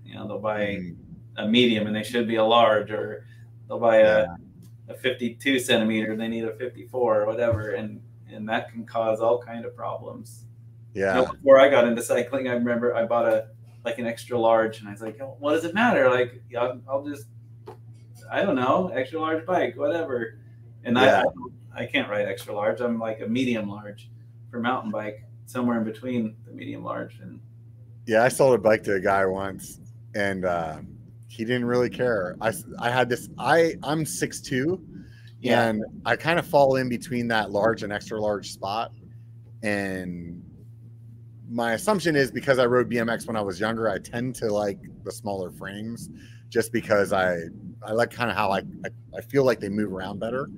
You 0.04 0.14
know, 0.14 0.28
they'll 0.28 0.38
buy 0.38 0.60
mm. 0.60 0.96
a 1.36 1.48
medium 1.48 1.88
and 1.88 1.94
they 1.94 2.04
should 2.04 2.28
be 2.28 2.36
a 2.36 2.44
large, 2.44 2.92
or 2.92 3.26
they'll 3.66 3.80
buy 3.80 3.98
a, 3.98 4.28
a 4.88 4.94
52 4.94 5.58
centimeter 5.58 6.12
and 6.12 6.20
they 6.20 6.28
need 6.28 6.44
a 6.44 6.54
54 6.54 7.22
or 7.22 7.26
whatever, 7.26 7.72
and 7.72 8.00
and 8.30 8.48
that 8.48 8.70
can 8.70 8.86
cause 8.86 9.20
all 9.20 9.42
kind 9.42 9.64
of 9.64 9.74
problems. 9.74 10.44
Yeah. 10.94 11.18
You 11.18 11.26
know, 11.26 11.32
before 11.32 11.60
I 11.60 11.68
got 11.68 11.86
into 11.86 12.02
cycling, 12.02 12.48
I 12.48 12.52
remember 12.52 12.94
I 12.94 13.04
bought 13.04 13.26
a 13.26 13.48
like 13.86 13.98
an 14.00 14.06
extra 14.06 14.38
large, 14.38 14.80
and 14.80 14.88
I 14.88 14.90
was 14.90 15.00
like, 15.00 15.18
oh, 15.22 15.36
what 15.38 15.52
does 15.52 15.64
it 15.64 15.72
matter? 15.72 16.10
Like, 16.10 16.42
I'll, 16.58 16.80
I'll, 16.88 17.04
just, 17.04 17.26
I 18.30 18.42
don't 18.42 18.56
know, 18.56 18.88
extra 18.88 19.20
large 19.20 19.46
bike, 19.46 19.76
whatever. 19.76 20.40
And 20.82 20.96
yeah. 20.96 21.22
I, 21.74 21.84
I 21.84 21.86
can't 21.86 22.10
ride 22.10 22.26
extra 22.26 22.52
large. 22.52 22.80
I'm 22.80 22.98
like 22.98 23.20
a 23.20 23.26
medium 23.28 23.68
large 23.68 24.10
for 24.50 24.58
mountain 24.58 24.90
bike, 24.90 25.22
somewhere 25.46 25.78
in 25.78 25.84
between 25.84 26.36
the 26.44 26.52
medium 26.52 26.82
large 26.82 27.20
and. 27.20 27.40
Yeah, 28.06 28.24
I 28.24 28.28
sold 28.28 28.54
a 28.54 28.58
bike 28.58 28.82
to 28.84 28.94
a 28.94 29.00
guy 29.00 29.24
once, 29.24 29.80
and 30.14 30.44
uh, 30.44 30.78
he 31.28 31.44
didn't 31.44 31.64
really 31.64 31.90
care. 31.90 32.36
I 32.40 32.52
I 32.78 32.90
had 32.90 33.08
this. 33.08 33.28
I 33.36 33.74
I'm 33.82 34.06
six 34.06 34.40
two, 34.40 34.80
yeah. 35.40 35.64
and 35.64 35.84
I 36.04 36.14
kind 36.14 36.38
of 36.38 36.46
fall 36.46 36.76
in 36.76 36.88
between 36.88 37.26
that 37.28 37.50
large 37.50 37.82
and 37.82 37.92
extra 37.92 38.20
large 38.20 38.52
spot, 38.52 38.92
and 39.64 40.42
my 41.48 41.72
assumption 41.72 42.16
is 42.16 42.30
because 42.30 42.58
I 42.58 42.66
rode 42.66 42.90
BMX 42.90 43.26
when 43.26 43.36
I 43.36 43.40
was 43.40 43.60
younger, 43.60 43.88
I 43.88 43.98
tend 43.98 44.34
to 44.36 44.52
like 44.52 44.78
the 45.04 45.12
smaller 45.12 45.50
frames 45.50 46.10
just 46.48 46.72
because 46.72 47.12
I 47.12 47.38
I 47.82 47.92
like 47.92 48.10
kind 48.10 48.30
of 48.30 48.36
how 48.36 48.50
I, 48.50 48.58
I, 48.58 48.88
I 49.16 49.20
feel 49.20 49.44
like 49.44 49.60
they 49.60 49.68
move 49.68 49.92
around 49.92 50.18
better. 50.18 50.48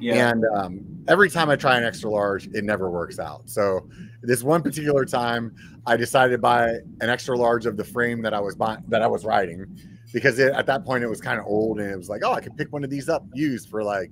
Yeah. 0.00 0.30
And 0.30 0.44
um, 0.54 1.04
every 1.08 1.30
time 1.30 1.50
I 1.50 1.56
try 1.56 1.76
an 1.76 1.84
extra 1.84 2.10
large, 2.10 2.46
it 2.48 2.64
never 2.64 2.90
works 2.90 3.18
out. 3.18 3.48
So 3.48 3.88
this 4.22 4.42
one 4.42 4.62
particular 4.62 5.04
time, 5.04 5.54
I 5.86 5.96
decided 5.96 6.32
to 6.32 6.38
buy 6.38 6.68
an 7.00 7.08
extra 7.08 7.36
large 7.36 7.66
of 7.66 7.76
the 7.76 7.84
frame 7.84 8.22
that 8.22 8.34
I 8.34 8.40
was 8.40 8.54
buying 8.54 8.82
that 8.88 9.02
I 9.02 9.06
was 9.06 9.24
riding 9.24 9.66
because 10.12 10.38
it, 10.38 10.52
at 10.52 10.66
that 10.66 10.84
point 10.84 11.04
it 11.04 11.08
was 11.08 11.20
kind 11.20 11.38
of 11.38 11.46
old 11.46 11.80
and 11.80 11.90
it 11.90 11.96
was 11.96 12.08
like, 12.08 12.22
oh, 12.24 12.32
I 12.32 12.40
could 12.40 12.56
pick 12.56 12.72
one 12.72 12.84
of 12.84 12.90
these 12.90 13.08
up 13.08 13.24
used 13.34 13.68
for 13.68 13.82
like 13.82 14.10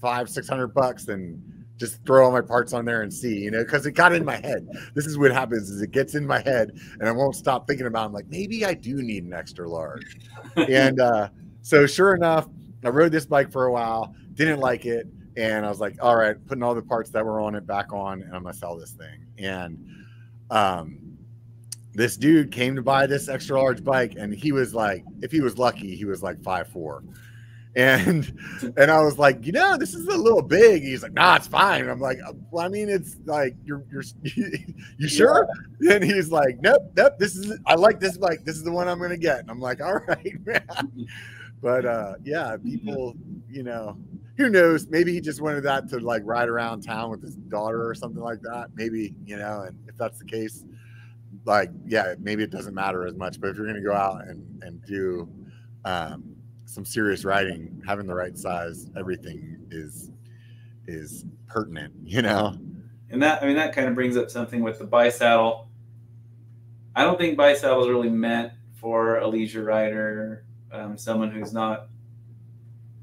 five 0.00 0.28
six 0.28 0.48
hundred 0.48 0.68
bucks 0.68 1.08
and 1.08 1.42
just 1.76 2.04
throw 2.06 2.24
all 2.24 2.32
my 2.32 2.40
parts 2.40 2.72
on 2.72 2.84
there 2.84 3.02
and 3.02 3.12
see, 3.12 3.38
you 3.38 3.50
know, 3.50 3.62
because 3.62 3.84
it 3.86 3.92
got 3.92 4.12
in 4.12 4.24
my 4.24 4.36
head. 4.36 4.66
This 4.94 5.06
is 5.06 5.18
what 5.18 5.30
happens: 5.30 5.70
is 5.70 5.82
it 5.82 5.90
gets 5.90 6.14
in 6.14 6.26
my 6.26 6.40
head, 6.40 6.78
and 6.98 7.08
I 7.08 7.12
won't 7.12 7.36
stop 7.36 7.66
thinking 7.66 7.86
about. 7.86 8.02
It. 8.02 8.06
I'm 8.06 8.12
like, 8.12 8.28
maybe 8.28 8.64
I 8.64 8.74
do 8.74 9.02
need 9.02 9.24
an 9.24 9.32
extra 9.32 9.68
large. 9.68 10.16
and 10.56 11.00
uh, 11.00 11.28
so, 11.62 11.86
sure 11.86 12.14
enough, 12.14 12.48
I 12.84 12.88
rode 12.88 13.12
this 13.12 13.26
bike 13.26 13.52
for 13.52 13.66
a 13.66 13.72
while, 13.72 14.14
didn't 14.34 14.60
like 14.60 14.86
it, 14.86 15.06
and 15.36 15.66
I 15.66 15.68
was 15.68 15.80
like, 15.80 15.96
all 16.00 16.16
right, 16.16 16.36
putting 16.46 16.62
all 16.62 16.74
the 16.74 16.82
parts 16.82 17.10
that 17.10 17.24
were 17.24 17.40
on 17.40 17.54
it 17.54 17.66
back 17.66 17.92
on, 17.92 18.22
and 18.22 18.34
I'm 18.34 18.42
gonna 18.42 18.54
sell 18.54 18.76
this 18.76 18.92
thing. 18.92 19.26
And 19.38 19.86
um, 20.50 21.18
this 21.92 22.16
dude 22.16 22.52
came 22.52 22.74
to 22.76 22.82
buy 22.82 23.06
this 23.06 23.28
extra 23.28 23.60
large 23.60 23.84
bike, 23.84 24.14
and 24.16 24.34
he 24.34 24.52
was 24.52 24.74
like, 24.74 25.04
if 25.20 25.30
he 25.30 25.40
was 25.40 25.58
lucky, 25.58 25.94
he 25.94 26.06
was 26.06 26.22
like 26.22 26.42
five 26.42 26.68
four 26.68 27.02
and 27.76 28.32
and 28.78 28.90
I 28.90 29.02
was 29.02 29.18
like, 29.18 29.44
you 29.44 29.52
know, 29.52 29.76
this 29.76 29.94
is 29.94 30.06
a 30.06 30.16
little 30.16 30.40
big. 30.40 30.82
He's 30.82 31.02
like, 31.02 31.12
nah, 31.12 31.36
it's 31.36 31.46
fine. 31.46 31.88
I'm 31.88 32.00
like, 32.00 32.18
well, 32.50 32.64
I 32.64 32.68
mean, 32.68 32.88
it's 32.88 33.16
like 33.26 33.54
you're 33.64 33.84
you're 33.92 34.02
you 34.98 35.08
sure? 35.08 35.46
Yeah. 35.80 35.92
And 35.92 36.04
he's 36.04 36.30
like, 36.32 36.58
nope, 36.62 36.90
nope. 36.96 37.18
This 37.18 37.36
is 37.36 37.58
I 37.66 37.74
like 37.74 38.00
this 38.00 38.16
bike. 38.16 38.44
This 38.44 38.56
is 38.56 38.64
the 38.64 38.72
one 38.72 38.88
I'm 38.88 38.98
gonna 38.98 39.18
get. 39.18 39.40
And 39.40 39.50
I'm 39.50 39.60
like, 39.60 39.82
all 39.82 39.94
right, 40.08 40.46
man. 40.46 41.06
But 41.60 41.84
uh, 41.84 42.14
yeah, 42.24 42.56
people, 42.56 43.14
you 43.48 43.62
know, 43.62 43.98
who 44.38 44.48
knows? 44.48 44.86
Maybe 44.88 45.12
he 45.12 45.20
just 45.20 45.42
wanted 45.42 45.62
that 45.64 45.88
to 45.90 46.00
like 46.00 46.22
ride 46.24 46.48
around 46.48 46.80
town 46.80 47.10
with 47.10 47.22
his 47.22 47.36
daughter 47.36 47.86
or 47.86 47.94
something 47.94 48.22
like 48.22 48.40
that. 48.40 48.68
Maybe 48.74 49.14
you 49.26 49.36
know, 49.36 49.62
and 49.62 49.78
if 49.86 49.98
that's 49.98 50.18
the 50.18 50.24
case, 50.24 50.64
like 51.44 51.70
yeah, 51.86 52.14
maybe 52.20 52.42
it 52.42 52.50
doesn't 52.50 52.74
matter 52.74 53.06
as 53.06 53.16
much. 53.16 53.38
But 53.38 53.50
if 53.50 53.56
you're 53.58 53.66
gonna 53.66 53.82
go 53.82 53.92
out 53.92 54.26
and 54.26 54.62
and 54.62 54.82
do 54.86 55.28
um, 55.84 56.35
some 56.66 56.84
serious 56.84 57.24
riding, 57.24 57.82
having 57.86 58.06
the 58.06 58.14
right 58.14 58.36
size, 58.36 58.90
everything 58.96 59.58
is 59.70 60.10
is 60.86 61.24
pertinent, 61.46 61.94
you 62.04 62.22
know. 62.22 62.58
And 63.10 63.22
that 63.22 63.42
I 63.42 63.46
mean 63.46 63.56
that 63.56 63.72
kind 63.72 63.88
of 63.88 63.94
brings 63.94 64.16
up 64.16 64.30
something 64.30 64.62
with 64.62 64.78
the 64.78 64.86
bisaddle. 64.86 65.68
I 66.94 67.02
don't 67.02 67.18
think 67.18 67.38
bisaddle 67.38 67.82
is 67.82 67.88
really 67.88 68.10
meant 68.10 68.52
for 68.74 69.18
a 69.18 69.26
leisure 69.26 69.64
rider, 69.64 70.44
um, 70.72 70.98
someone 70.98 71.30
who's 71.30 71.52
not 71.52 71.88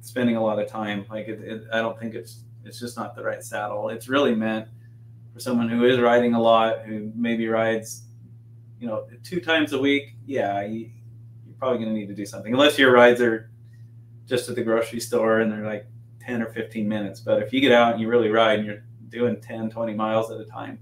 spending 0.02 0.36
a 0.36 0.44
lot 0.44 0.60
of 0.60 0.68
time. 0.68 1.06
Like 1.10 1.28
it, 1.28 1.42
it, 1.42 1.64
I 1.72 1.80
don't 1.80 1.98
think 2.00 2.16
it's 2.16 2.44
it's 2.66 2.80
just 2.80 2.98
not 2.98 3.16
the 3.16 3.24
right 3.24 3.44
saddle. 3.44 3.90
It's 3.90 4.08
really 4.08 4.36
meant 4.36 4.68
for 5.34 5.40
someone 5.40 5.70
who 5.70 5.86
is 5.86 6.00
riding 6.00 6.34
a 6.34 6.42
lot, 6.42 6.82
who 6.82 7.12
maybe 7.16 7.48
rides, 7.48 8.04
you 8.80 8.88
know, 8.88 9.08
two 9.24 9.40
times 9.40 9.74
a 9.74 9.80
week. 9.80 10.16
Yeah, 10.26 10.64
you, 10.64 10.92
you're 11.46 11.56
probably 11.58 11.80
going 11.80 11.94
to 11.94 12.00
need 12.00 12.08
to 12.08 12.16
do 12.16 12.26
something 12.26 12.54
unless 12.54 12.78
your 12.78 12.92
rides 12.92 13.22
are 13.22 13.50
just 14.28 14.50
at 14.50 14.56
the 14.56 14.64
grocery 14.64 15.00
store 15.00 15.42
and 15.42 15.52
they're 15.52 15.66
like 15.66 15.86
10 16.22 16.42
or 16.42 16.48
15 16.48 16.88
minutes. 16.88 17.20
But 17.20 17.42
if 17.42 17.52
you 17.54 17.62
get 17.62 17.72
out 17.72 17.94
and 17.94 18.02
you 18.02 18.08
really 18.08 18.30
ride 18.30 18.60
and 18.60 18.68
you're 18.68 18.84
doing 19.10 19.40
10, 19.40 19.70
20 19.70 19.94
miles 19.94 20.32
at 20.32 20.40
a 20.40 20.46
time, 20.46 20.80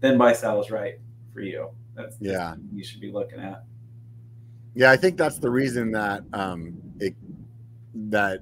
then 0.00 0.18
bisaddle 0.18 0.62
is 0.62 0.70
right 0.70 0.98
for 1.32 1.40
you. 1.40 1.70
That's 1.94 2.16
yeah, 2.20 2.54
you 2.72 2.82
should 2.84 3.00
be 3.00 3.10
looking 3.10 3.40
at. 3.40 3.64
Yeah, 4.74 4.90
I 4.90 4.96
think 4.96 5.16
that's 5.16 5.38
the 5.38 5.50
reason 5.50 5.92
that 5.92 6.22
um 6.32 6.74
it 6.98 7.14
that 7.94 8.40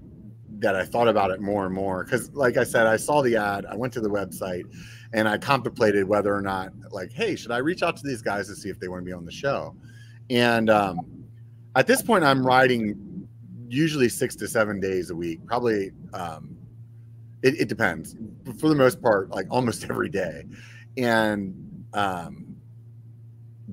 that 0.63 0.77
I 0.77 0.85
thought 0.85 1.09
about 1.09 1.31
it 1.31 1.41
more 1.41 1.67
and 1.67 1.75
more 1.75 2.05
because, 2.05 2.31
like 2.33 2.57
I 2.57 2.65
said, 2.65 2.87
I 2.87 2.97
saw 2.97 3.21
the 3.21 3.37
ad, 3.37 3.67
I 3.67 3.75
went 3.75 3.93
to 3.95 4.01
the 4.01 4.09
website, 4.09 4.65
and 5.13 5.29
I 5.29 5.37
contemplated 5.37 6.07
whether 6.07 6.35
or 6.35 6.41
not, 6.41 6.73
like, 6.91 7.13
hey, 7.13 7.37
should 7.37 7.51
I 7.51 7.59
reach 7.59 7.83
out 7.83 7.97
to 7.99 8.07
these 8.07 8.23
guys 8.23 8.47
to 8.49 8.55
see 8.55 8.69
if 8.69 8.79
they 8.79 8.89
want 8.89 9.03
to 9.03 9.05
be 9.05 9.13
on 9.13 9.25
the 9.25 9.33
show? 9.33 9.75
And 10.31 10.71
um, 10.71 11.01
at 11.75 11.87
this 11.87 12.01
point, 12.01 12.25
I'm 12.25 12.47
riding 12.47 12.97
usually 13.73 14.09
six 14.09 14.37
to 14.37 14.49
seven 14.49 14.81
days 14.81 15.11
a 15.11 15.17
week. 15.17 15.45
Probably, 15.47 15.93
um, 16.13 16.57
it, 17.43 17.61
it 17.61 17.69
depends. 17.69 18.17
For 18.59 18.69
the 18.69 18.75
most 18.75 19.01
part, 19.01 19.31
like 19.31 19.47
almost 19.51 19.85
every 19.91 20.09
day, 20.09 20.45
and 20.97 21.85
um, 21.95 22.57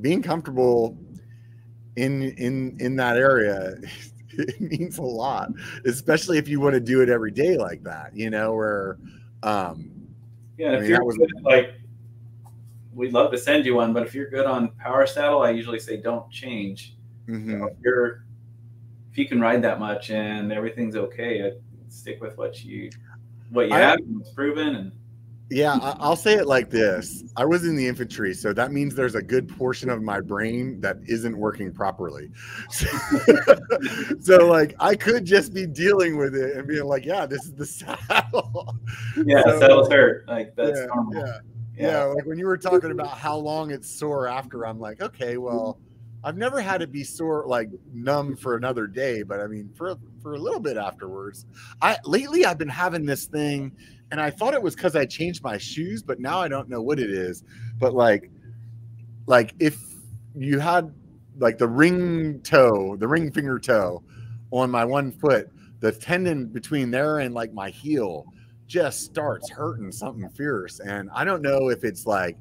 being 0.01 0.21
comfortable 0.21 0.97
in 1.95 2.31
in 2.37 2.77
in 2.79 2.95
that 2.95 3.17
area 3.17 3.75
it 4.31 4.61
means 4.61 4.99
a 4.99 5.01
lot 5.01 5.49
especially 5.85 6.37
if 6.37 6.47
you 6.47 6.59
want 6.59 6.73
to 6.73 6.79
do 6.79 7.01
it 7.01 7.09
every 7.09 7.31
day 7.31 7.57
like 7.57 7.83
that 7.83 8.15
you 8.15 8.29
know 8.29 8.53
where 8.53 8.97
um 9.43 9.91
yeah 10.57 10.73
if 10.73 10.81
mean, 10.81 10.89
you're 10.91 11.03
was, 11.03 11.17
good, 11.17 11.29
like 11.43 11.73
we'd 12.93 13.11
love 13.11 13.31
to 13.31 13.37
send 13.37 13.65
you 13.65 13.75
one 13.75 13.91
but 13.91 14.03
if 14.03 14.13
you're 14.13 14.29
good 14.29 14.45
on 14.45 14.69
power 14.79 15.05
saddle 15.05 15.41
i 15.41 15.49
usually 15.49 15.79
say 15.79 15.97
don't 15.97 16.29
change 16.31 16.95
mm-hmm. 17.27 17.49
you 17.49 17.57
know, 17.57 17.65
if 17.65 17.73
you're 17.83 18.07
if 18.07 18.28
you 19.19 19.27
can 19.27 19.39
ride 19.39 19.61
that 19.61 19.79
much 19.79 20.09
and 20.09 20.51
everything's 20.51 20.95
okay, 20.95 21.45
I'd 21.45 21.59
stick 21.89 22.21
with 22.21 22.37
what 22.37 22.63
you 22.63 22.89
what 23.51 23.67
you 23.67 23.75
I, 23.75 23.79
have. 23.79 23.99
It's 24.19 24.31
proven 24.31 24.75
and. 24.75 24.91
Yeah, 25.51 25.79
I'll 25.81 26.15
say 26.15 26.35
it 26.35 26.45
like 26.45 26.69
this. 26.69 27.23
I 27.35 27.43
was 27.43 27.65
in 27.65 27.75
the 27.75 27.87
infantry, 27.87 28.35
so 28.35 28.53
that 28.53 28.71
means 28.71 28.93
there's 28.93 29.15
a 29.15 29.21
good 29.21 29.49
portion 29.49 29.89
of 29.89 29.99
my 29.99 30.19
brain 30.19 30.79
that 30.81 30.97
isn't 31.07 31.35
working 31.35 31.73
properly. 31.73 32.29
so, 34.19 34.45
like, 34.45 34.75
I 34.79 34.93
could 34.93 35.25
just 35.25 35.51
be 35.51 35.65
dealing 35.65 36.17
with 36.17 36.35
it 36.35 36.55
and 36.55 36.67
being 36.67 36.85
like, 36.85 37.03
yeah, 37.03 37.25
this 37.25 37.45
is 37.45 37.53
the 37.55 37.65
saddle. 37.65 38.77
Yeah, 39.25 39.41
so, 39.41 39.59
saddles 39.59 39.89
hurt. 39.89 40.27
Like, 40.27 40.55
that's 40.55 40.81
yeah, 40.81 40.85
normal. 40.85 41.15
Yeah. 41.15 41.39
yeah. 41.75 41.87
Yeah. 41.87 42.03
Like, 42.03 42.27
when 42.27 42.37
you 42.37 42.45
were 42.45 42.57
talking 42.57 42.91
about 42.91 43.17
how 43.17 43.35
long 43.35 43.71
it's 43.71 43.89
sore 43.89 44.27
after, 44.27 44.67
I'm 44.67 44.79
like, 44.79 45.01
okay, 45.01 45.37
well, 45.37 45.79
I've 46.23 46.37
never 46.37 46.59
had 46.59 46.81
it 46.81 46.91
be 46.91 47.03
sore 47.03 47.45
like 47.47 47.69
numb 47.93 48.35
for 48.35 48.57
another 48.57 48.87
day, 48.87 49.23
but 49.23 49.39
I 49.39 49.47
mean 49.47 49.69
for 49.75 49.95
for 50.21 50.33
a 50.33 50.37
little 50.37 50.59
bit 50.59 50.77
afterwards. 50.77 51.45
I 51.81 51.97
lately 52.05 52.45
I've 52.45 52.57
been 52.57 52.67
having 52.67 53.05
this 53.05 53.25
thing 53.25 53.71
and 54.11 54.19
I 54.19 54.29
thought 54.29 54.53
it 54.53 54.61
was 54.61 54.75
cuz 54.75 54.95
I 54.95 55.05
changed 55.05 55.43
my 55.43 55.57
shoes, 55.57 56.03
but 56.03 56.19
now 56.19 56.39
I 56.39 56.47
don't 56.47 56.69
know 56.69 56.81
what 56.81 56.99
it 56.99 57.09
is. 57.09 57.43
But 57.79 57.93
like 57.93 58.31
like 59.27 59.53
if 59.59 59.81
you 60.35 60.59
had 60.59 60.93
like 61.37 61.57
the 61.57 61.67
ring 61.67 62.41
toe, 62.41 62.97
the 62.97 63.07
ring 63.07 63.31
finger 63.31 63.59
toe 63.59 64.03
on 64.51 64.69
my 64.69 64.83
one 64.83 65.11
foot, 65.11 65.49
the 65.79 65.91
tendon 65.91 66.47
between 66.47 66.91
there 66.91 67.19
and 67.19 67.33
like 67.33 67.53
my 67.53 67.69
heel 67.69 68.25
just 68.67 69.03
starts 69.03 69.49
hurting 69.49 69.91
something 69.91 70.29
fierce. 70.29 70.79
And 70.79 71.09
I 71.13 71.23
don't 71.23 71.41
know 71.41 71.69
if 71.69 71.83
it's 71.83 72.05
like 72.05 72.37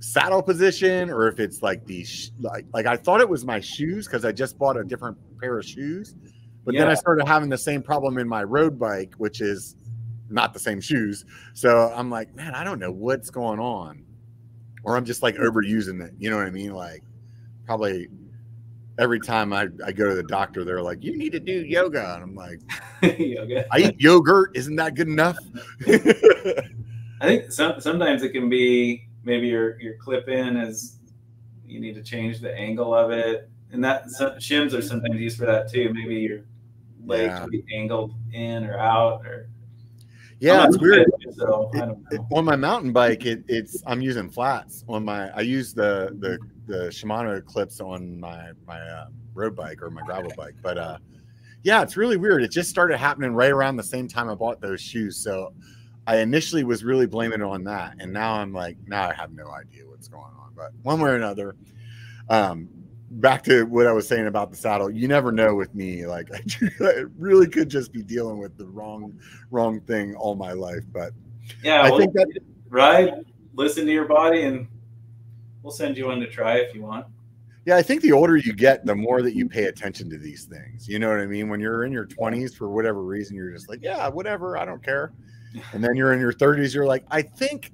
saddle 0.00 0.42
position 0.42 1.10
or 1.10 1.26
if 1.28 1.40
it's 1.40 1.62
like 1.62 1.84
these 1.84 2.30
like 2.40 2.64
like 2.72 2.86
I 2.86 2.96
thought 2.96 3.20
it 3.20 3.28
was 3.28 3.44
my 3.44 3.60
shoes 3.60 4.06
because 4.06 4.24
I 4.24 4.32
just 4.32 4.58
bought 4.58 4.76
a 4.76 4.84
different 4.84 5.16
pair 5.40 5.58
of 5.58 5.64
shoes. 5.64 6.14
But 6.64 6.74
yeah. 6.74 6.82
then 6.82 6.90
I 6.90 6.94
started 6.94 7.26
having 7.26 7.48
the 7.48 7.58
same 7.58 7.82
problem 7.82 8.18
in 8.18 8.28
my 8.28 8.42
road 8.42 8.78
bike, 8.78 9.14
which 9.16 9.40
is 9.40 9.76
not 10.28 10.52
the 10.52 10.58
same 10.58 10.80
shoes. 10.80 11.24
So 11.54 11.92
I'm 11.94 12.10
like, 12.10 12.34
man, 12.34 12.54
I 12.54 12.64
don't 12.64 12.78
know 12.78 12.92
what's 12.92 13.30
going 13.30 13.58
on. 13.58 14.04
Or 14.84 14.96
I'm 14.96 15.04
just 15.04 15.22
like 15.22 15.36
hmm. 15.36 15.42
overusing 15.42 16.04
it. 16.04 16.12
You 16.18 16.30
know 16.30 16.36
what 16.36 16.46
I 16.46 16.50
mean? 16.50 16.72
Like 16.72 17.02
probably 17.66 18.08
every 18.98 19.20
time 19.20 19.52
I, 19.52 19.68
I 19.84 19.92
go 19.92 20.08
to 20.08 20.14
the 20.14 20.22
doctor, 20.24 20.64
they're 20.64 20.82
like, 20.82 21.02
you 21.02 21.16
need 21.16 21.32
to 21.32 21.40
do 21.40 21.64
yoga. 21.64 22.14
And 22.14 22.22
I'm 22.22 22.34
like, 22.34 22.60
yoga. 23.18 23.66
I 23.72 23.78
eat 23.78 24.00
yogurt. 24.00 24.56
Isn't 24.56 24.76
that 24.76 24.94
good 24.94 25.08
enough? 25.08 25.38
I 27.20 27.26
think 27.26 27.50
some, 27.50 27.80
sometimes 27.80 28.22
it 28.22 28.30
can 28.30 28.48
be 28.48 29.07
maybe 29.24 29.48
your, 29.48 29.80
your 29.80 29.94
clip 29.94 30.28
in 30.28 30.56
is 30.56 30.96
you 31.66 31.80
need 31.80 31.94
to 31.94 32.02
change 32.02 32.40
the 32.40 32.54
angle 32.54 32.94
of 32.94 33.10
it. 33.10 33.50
And 33.70 33.84
that 33.84 34.10
some, 34.10 34.32
shims 34.32 34.72
are 34.72 34.82
sometimes 34.82 35.20
used 35.20 35.38
for 35.38 35.46
that 35.46 35.70
too. 35.70 35.92
Maybe 35.92 36.16
your 36.16 36.40
legs 37.04 37.34
yeah. 37.34 37.46
be 37.50 37.64
angled 37.74 38.14
in 38.32 38.64
or 38.64 38.78
out 38.78 39.26
or 39.26 39.48
yeah, 40.40 40.66
it's 40.66 40.78
weird. 40.78 41.10
So, 41.32 41.70
it, 41.74 41.96
it, 42.12 42.20
on 42.32 42.44
my 42.44 42.54
mountain 42.54 42.92
bike, 42.92 43.26
it, 43.26 43.42
it's 43.48 43.82
I'm 43.86 44.00
using 44.00 44.30
flats 44.30 44.84
on 44.88 45.04
my. 45.04 45.30
I 45.30 45.40
use 45.40 45.74
the 45.74 46.16
the 46.20 46.38
the 46.66 46.88
Shimano 46.90 47.44
clips 47.44 47.80
on 47.80 48.20
my 48.20 48.50
my 48.66 48.78
uh, 48.78 49.06
road 49.34 49.56
bike 49.56 49.82
or 49.82 49.90
my 49.90 50.02
gravel 50.02 50.32
bike, 50.36 50.54
but 50.62 50.78
uh, 50.78 50.98
yeah, 51.64 51.82
it's 51.82 51.96
really 51.96 52.16
weird. 52.16 52.44
It 52.44 52.52
just 52.52 52.70
started 52.70 52.98
happening 52.98 53.32
right 53.32 53.50
around 53.50 53.76
the 53.76 53.82
same 53.82 54.06
time 54.06 54.30
I 54.30 54.36
bought 54.36 54.60
those 54.60 54.80
shoes. 54.80 55.16
So 55.16 55.52
I 56.08 56.20
initially 56.20 56.64
was 56.64 56.82
really 56.82 57.06
blaming 57.06 57.42
it 57.42 57.44
on 57.44 57.64
that, 57.64 57.96
and 58.00 58.10
now 58.10 58.32
I'm 58.36 58.50
like, 58.54 58.78
now 58.86 59.10
I 59.10 59.12
have 59.12 59.30
no 59.30 59.50
idea 59.50 59.86
what's 59.86 60.08
going 60.08 60.24
on. 60.24 60.52
But 60.56 60.72
one 60.82 61.02
way 61.02 61.10
or 61.10 61.16
another, 61.16 61.54
um, 62.30 62.70
back 63.10 63.44
to 63.44 63.64
what 63.64 63.86
I 63.86 63.92
was 63.92 64.08
saying 64.08 64.26
about 64.26 64.50
the 64.50 64.56
saddle, 64.56 64.90
you 64.90 65.06
never 65.06 65.30
know 65.32 65.54
with 65.54 65.74
me. 65.74 66.06
Like 66.06 66.30
I 66.80 67.04
really 67.18 67.46
could 67.46 67.68
just 67.68 67.92
be 67.92 68.02
dealing 68.02 68.38
with 68.38 68.56
the 68.56 68.64
wrong 68.64 69.20
wrong 69.50 69.82
thing 69.82 70.14
all 70.14 70.34
my 70.34 70.52
life. 70.52 70.82
But 70.90 71.12
yeah, 71.62 71.82
I 71.82 71.90
well, 71.90 71.98
think 71.98 72.14
that 72.14 72.40
right. 72.70 73.12
Listen 73.52 73.84
to 73.84 73.92
your 73.92 74.06
body, 74.06 74.44
and 74.44 74.66
we'll 75.62 75.74
send 75.74 75.98
you 75.98 76.06
one 76.06 76.20
to 76.20 76.26
try 76.26 76.56
if 76.56 76.74
you 76.74 76.80
want. 76.80 77.06
Yeah, 77.66 77.76
I 77.76 77.82
think 77.82 78.00
the 78.00 78.12
older 78.12 78.38
you 78.38 78.54
get, 78.54 78.86
the 78.86 78.94
more 78.94 79.20
that 79.20 79.34
you 79.34 79.46
pay 79.46 79.64
attention 79.64 80.08
to 80.08 80.16
these 80.16 80.46
things. 80.46 80.88
You 80.88 80.98
know 80.98 81.10
what 81.10 81.20
I 81.20 81.26
mean? 81.26 81.50
When 81.50 81.60
you're 81.60 81.84
in 81.84 81.92
your 81.92 82.06
20s, 82.06 82.54
for 82.54 82.70
whatever 82.70 83.02
reason, 83.02 83.36
you're 83.36 83.52
just 83.52 83.68
like, 83.68 83.80
yeah, 83.82 84.08
whatever, 84.08 84.56
I 84.56 84.64
don't 84.64 84.82
care. 84.82 85.12
And 85.72 85.82
then 85.82 85.94
you're 85.94 86.12
in 86.12 86.20
your 86.20 86.32
30s, 86.32 86.74
you're 86.74 86.86
like, 86.86 87.04
I 87.10 87.22
think 87.22 87.72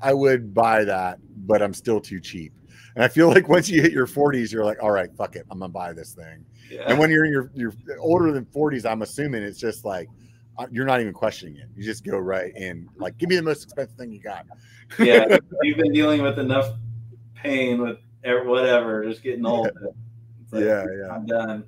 I 0.00 0.12
would 0.14 0.52
buy 0.52 0.84
that, 0.84 1.18
but 1.46 1.62
I'm 1.62 1.74
still 1.74 2.00
too 2.00 2.20
cheap 2.20 2.52
and 2.94 3.04
I 3.04 3.08
feel 3.08 3.28
like 3.28 3.48
once 3.48 3.68
you 3.68 3.80
hit 3.82 3.92
your 3.92 4.06
40s, 4.06 4.52
you're 4.52 4.64
like, 4.64 4.82
all 4.82 4.90
right, 4.90 5.08
fuck 5.16 5.36
it, 5.36 5.46
I'm 5.50 5.58
gonna 5.58 5.72
buy 5.72 5.92
this 5.92 6.12
thing. 6.12 6.44
Yeah. 6.70 6.82
And 6.86 6.98
when 6.98 7.10
you're 7.10 7.24
in 7.24 7.32
your 7.32 7.50
you're 7.54 7.72
older 7.98 8.32
than 8.32 8.44
40s, 8.46 8.90
I'm 8.90 9.02
assuming 9.02 9.42
it's 9.42 9.58
just 9.58 9.84
like 9.84 10.08
uh, 10.58 10.66
you're 10.70 10.84
not 10.84 11.00
even 11.00 11.12
questioning 11.12 11.56
it. 11.56 11.68
You 11.74 11.82
just 11.82 12.04
go 12.04 12.18
right 12.18 12.54
in, 12.54 12.88
like, 12.96 13.16
give 13.16 13.30
me 13.30 13.36
the 13.36 13.42
most 13.42 13.64
expensive 13.64 13.96
thing 13.96 14.12
you 14.12 14.20
got. 14.20 14.46
yeah, 14.98 15.38
you've 15.62 15.78
been 15.78 15.92
dealing 15.92 16.22
with 16.22 16.38
enough 16.38 16.74
pain 17.34 17.80
with 17.80 17.98
whatever, 18.22 19.04
just 19.04 19.22
getting 19.22 19.46
old. 19.46 19.70
Like, 20.50 20.64
yeah, 20.64 20.84
yeah, 20.84 21.14
I'm 21.14 21.24
done. 21.24 21.64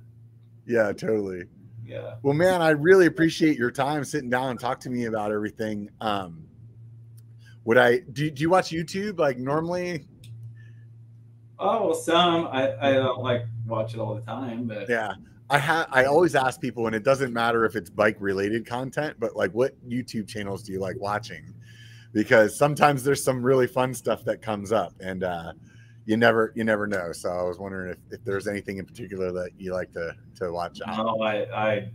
Yeah, 0.67 0.91
totally. 0.93 1.45
Yeah. 1.85 2.15
Well, 2.23 2.33
man, 2.33 2.61
I 2.61 2.69
really 2.71 3.05
appreciate 3.05 3.57
your 3.57 3.71
time 3.71 4.03
sitting 4.03 4.29
down 4.29 4.49
and 4.49 4.59
talk 4.59 4.79
to 4.81 4.89
me 4.89 5.05
about 5.05 5.31
everything. 5.31 5.89
Um, 6.01 6.45
would 7.63 7.77
I 7.77 7.99
do? 7.99 8.29
Do 8.29 8.41
you 8.41 8.49
watch 8.49 8.69
YouTube 8.69 9.19
like 9.19 9.37
normally? 9.37 10.07
Oh 11.57 11.87
well, 11.87 11.95
some 11.95 12.47
I, 12.47 12.75
I 12.79 12.93
don't 12.93 13.21
like 13.21 13.45
watch 13.65 13.93
it 13.93 13.99
all 13.99 14.15
the 14.15 14.21
time, 14.21 14.67
but 14.67 14.89
yeah. 14.89 15.13
I 15.49 15.59
have 15.59 15.87
I 15.91 16.05
always 16.05 16.35
ask 16.35 16.59
people, 16.59 16.87
and 16.87 16.95
it 16.95 17.03
doesn't 17.03 17.31
matter 17.31 17.65
if 17.65 17.75
it's 17.75 17.89
bike 17.89 18.17
related 18.19 18.65
content, 18.65 19.17
but 19.19 19.35
like 19.35 19.51
what 19.51 19.73
YouTube 19.87 20.27
channels 20.27 20.63
do 20.63 20.71
you 20.71 20.79
like 20.79 20.99
watching? 20.99 21.53
Because 22.13 22.57
sometimes 22.57 23.03
there's 23.03 23.23
some 23.23 23.43
really 23.43 23.67
fun 23.67 23.93
stuff 23.93 24.23
that 24.25 24.41
comes 24.41 24.71
up, 24.71 24.93
and 24.99 25.23
uh, 25.23 25.53
you 26.05 26.17
never 26.17 26.53
you 26.55 26.63
never 26.63 26.87
know. 26.87 27.11
So 27.11 27.29
I 27.29 27.43
was 27.43 27.57
wondering 27.57 27.91
if, 27.91 28.19
if 28.19 28.23
there's 28.23 28.47
anything 28.47 28.77
in 28.77 28.85
particular 28.85 29.31
that 29.31 29.51
you 29.57 29.73
like 29.73 29.91
to 29.93 30.15
to 30.39 30.51
watch 30.51 30.79
out. 30.85 30.97
No, 30.97 31.21
I 31.21 31.45
I 31.53 31.89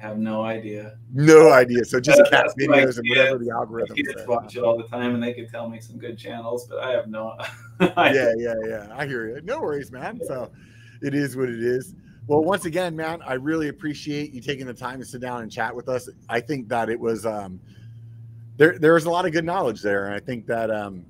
have 0.00 0.18
no 0.18 0.42
idea. 0.42 0.96
No 1.12 1.52
idea. 1.52 1.84
So 1.84 2.00
just 2.00 2.22
cat 2.30 2.46
videos 2.58 2.98
and 2.98 3.08
whatever 3.08 3.38
the 3.38 3.50
algorithm. 3.50 3.96
Kids 3.96 4.26
watch 4.26 4.56
it 4.56 4.62
all 4.62 4.76
the 4.76 4.88
time, 4.88 5.14
and 5.14 5.22
they 5.22 5.34
could 5.34 5.50
tell 5.50 5.68
me 5.68 5.78
some 5.80 5.98
good 5.98 6.18
channels, 6.18 6.66
but 6.66 6.78
I 6.78 6.92
have 6.92 7.08
no. 7.08 7.36
yeah, 7.80 8.32
yeah, 8.36 8.54
yeah. 8.66 8.88
I 8.92 9.06
hear 9.06 9.28
you. 9.28 9.40
No 9.42 9.60
worries, 9.60 9.92
man. 9.92 10.20
So 10.26 10.50
it 11.02 11.14
is 11.14 11.36
what 11.36 11.50
it 11.50 11.62
is. 11.62 11.94
Well, 12.26 12.42
once 12.42 12.64
again, 12.64 12.96
man, 12.96 13.20
I 13.26 13.34
really 13.34 13.68
appreciate 13.68 14.32
you 14.32 14.40
taking 14.40 14.66
the 14.66 14.74
time 14.74 15.00
to 15.00 15.04
sit 15.04 15.20
down 15.20 15.42
and 15.42 15.50
chat 15.50 15.74
with 15.74 15.88
us. 15.88 16.08
I 16.28 16.40
think 16.40 16.68
that 16.68 16.88
it 16.88 16.98
was 16.98 17.26
um, 17.26 17.60
there. 18.56 18.78
There 18.78 18.94
was 18.94 19.04
a 19.04 19.10
lot 19.10 19.26
of 19.26 19.32
good 19.32 19.44
knowledge 19.44 19.82
there, 19.82 20.06
and 20.06 20.14
I 20.14 20.20
think 20.20 20.46
that 20.46 20.70
um, 20.70 21.04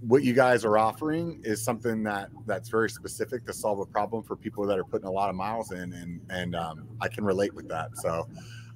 what 0.00 0.22
you 0.22 0.34
guys 0.34 0.64
are 0.64 0.78
offering 0.78 1.40
is 1.44 1.62
something 1.62 2.02
that 2.04 2.28
that's 2.46 2.68
very 2.68 2.90
specific 2.90 3.44
to 3.46 3.52
solve 3.52 3.78
a 3.80 3.86
problem 3.86 4.22
for 4.22 4.36
people 4.36 4.66
that 4.66 4.78
are 4.78 4.84
putting 4.84 5.06
a 5.08 5.10
lot 5.10 5.30
of 5.30 5.36
miles 5.36 5.72
in, 5.72 5.92
and 5.92 6.20
and 6.30 6.54
um, 6.54 6.86
I 7.00 7.08
can 7.08 7.24
relate 7.24 7.54
with 7.54 7.68
that. 7.68 7.96
So 7.96 8.28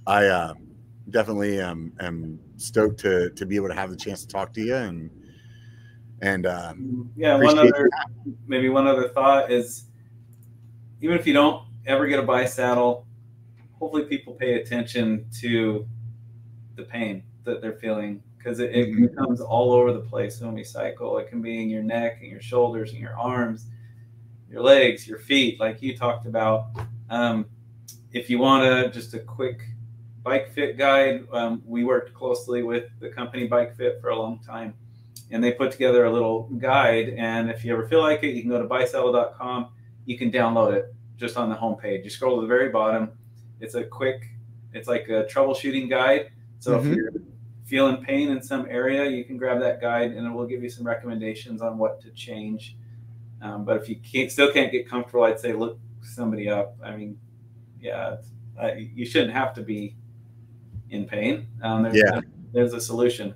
I 0.06 0.26
uh, 0.26 0.54
definitely 1.10 1.60
am, 1.60 1.92
am 2.00 2.38
stoked 2.56 3.00
to 3.00 3.30
to 3.30 3.46
be 3.46 3.56
able 3.56 3.68
to 3.68 3.74
have 3.74 3.90
the 3.90 3.96
chance 3.96 4.22
to 4.22 4.28
talk 4.28 4.52
to 4.54 4.60
you 4.60 4.76
and 4.76 5.10
and 6.22 6.46
um, 6.46 7.10
yeah. 7.16 7.36
One 7.36 7.58
other 7.58 7.88
maybe 8.46 8.68
one 8.68 8.86
other 8.86 9.08
thought 9.08 9.50
is 9.50 9.84
even 11.00 11.16
if 11.16 11.26
you 11.26 11.32
don't 11.32 11.66
ever 11.86 12.06
get 12.06 12.18
a 12.18 12.22
bisaddle, 12.22 13.04
hopefully 13.78 14.04
people 14.04 14.34
pay 14.34 14.54
attention 14.54 15.26
to 15.40 15.86
the 16.76 16.82
pain 16.82 17.22
that 17.44 17.62
they're 17.62 17.78
feeling 17.78 18.22
because 18.42 18.58
it, 18.58 18.74
it 18.74 18.88
mm-hmm. 18.88 19.06
becomes 19.06 19.40
all 19.40 19.72
over 19.72 19.92
the 19.92 20.00
place 20.00 20.40
when 20.40 20.54
we 20.54 20.64
cycle. 20.64 21.18
It 21.18 21.28
can 21.28 21.42
be 21.42 21.62
in 21.62 21.68
your 21.68 21.82
neck 21.82 22.18
and 22.22 22.30
your 22.30 22.40
shoulders 22.40 22.92
and 22.92 23.00
your 23.00 23.18
arms, 23.18 23.66
your 24.50 24.62
legs, 24.62 25.06
your 25.06 25.18
feet, 25.18 25.60
like 25.60 25.82
you 25.82 25.96
talked 25.96 26.26
about. 26.26 26.68
Um, 27.10 27.46
if 28.12 28.30
you 28.30 28.38
want 28.38 28.64
to 28.64 28.90
just 28.90 29.12
a 29.14 29.18
quick 29.18 29.60
bike 30.22 30.52
fit 30.54 30.78
guide, 30.78 31.26
um, 31.32 31.62
we 31.66 31.84
worked 31.84 32.14
closely 32.14 32.62
with 32.62 32.84
the 32.98 33.10
company 33.10 33.46
Bike 33.46 33.76
Fit 33.76 34.00
for 34.00 34.08
a 34.08 34.18
long 34.18 34.38
time, 34.40 34.74
and 35.30 35.44
they 35.44 35.52
put 35.52 35.70
together 35.70 36.06
a 36.06 36.12
little 36.12 36.44
guide. 36.58 37.10
And 37.10 37.50
if 37.50 37.64
you 37.64 37.72
ever 37.72 37.86
feel 37.88 38.00
like 38.00 38.22
it, 38.24 38.34
you 38.34 38.40
can 38.40 38.50
go 38.50 38.60
to 38.60 38.68
bisaddle.com. 38.68 39.68
You 40.06 40.16
can 40.16 40.30
download 40.32 40.74
it 40.74 40.94
just 41.16 41.36
on 41.36 41.50
the 41.50 41.54
homepage. 41.54 42.04
You 42.04 42.10
scroll 42.10 42.36
to 42.36 42.42
the 42.42 42.48
very 42.48 42.70
bottom. 42.70 43.10
It's 43.60 43.74
a 43.74 43.84
quick, 43.84 44.22
it's 44.72 44.88
like 44.88 45.08
a 45.08 45.24
troubleshooting 45.24 45.90
guide. 45.90 46.30
So 46.58 46.78
mm-hmm. 46.78 46.90
if 46.90 46.96
you're 46.96 47.12
feeling 47.70 48.04
pain 48.04 48.30
in 48.30 48.42
some 48.42 48.66
area, 48.68 49.08
you 49.08 49.24
can 49.24 49.36
grab 49.36 49.60
that 49.60 49.80
guide 49.80 50.10
and 50.10 50.26
it 50.26 50.30
will 50.30 50.44
give 50.44 50.60
you 50.60 50.68
some 50.68 50.84
recommendations 50.84 51.62
on 51.62 51.78
what 51.78 52.00
to 52.02 52.10
change. 52.10 52.76
Um, 53.40 53.64
but 53.64 53.76
if 53.76 53.88
you 53.88 53.96
can't, 53.96 54.30
still 54.30 54.52
can't 54.52 54.72
get 54.72 54.88
comfortable, 54.88 55.22
I'd 55.22 55.38
say 55.38 55.52
look 55.52 55.78
somebody 56.02 56.50
up. 56.50 56.76
I 56.84 56.96
mean, 56.96 57.16
yeah, 57.80 58.16
uh, 58.60 58.72
you 58.74 59.06
shouldn't 59.06 59.32
have 59.32 59.54
to 59.54 59.62
be 59.62 59.94
in 60.90 61.06
pain. 61.06 61.46
Um, 61.62 61.84
there's, 61.84 61.96
yeah, 61.96 62.20
there's 62.52 62.74
a 62.74 62.80
solution 62.80 63.34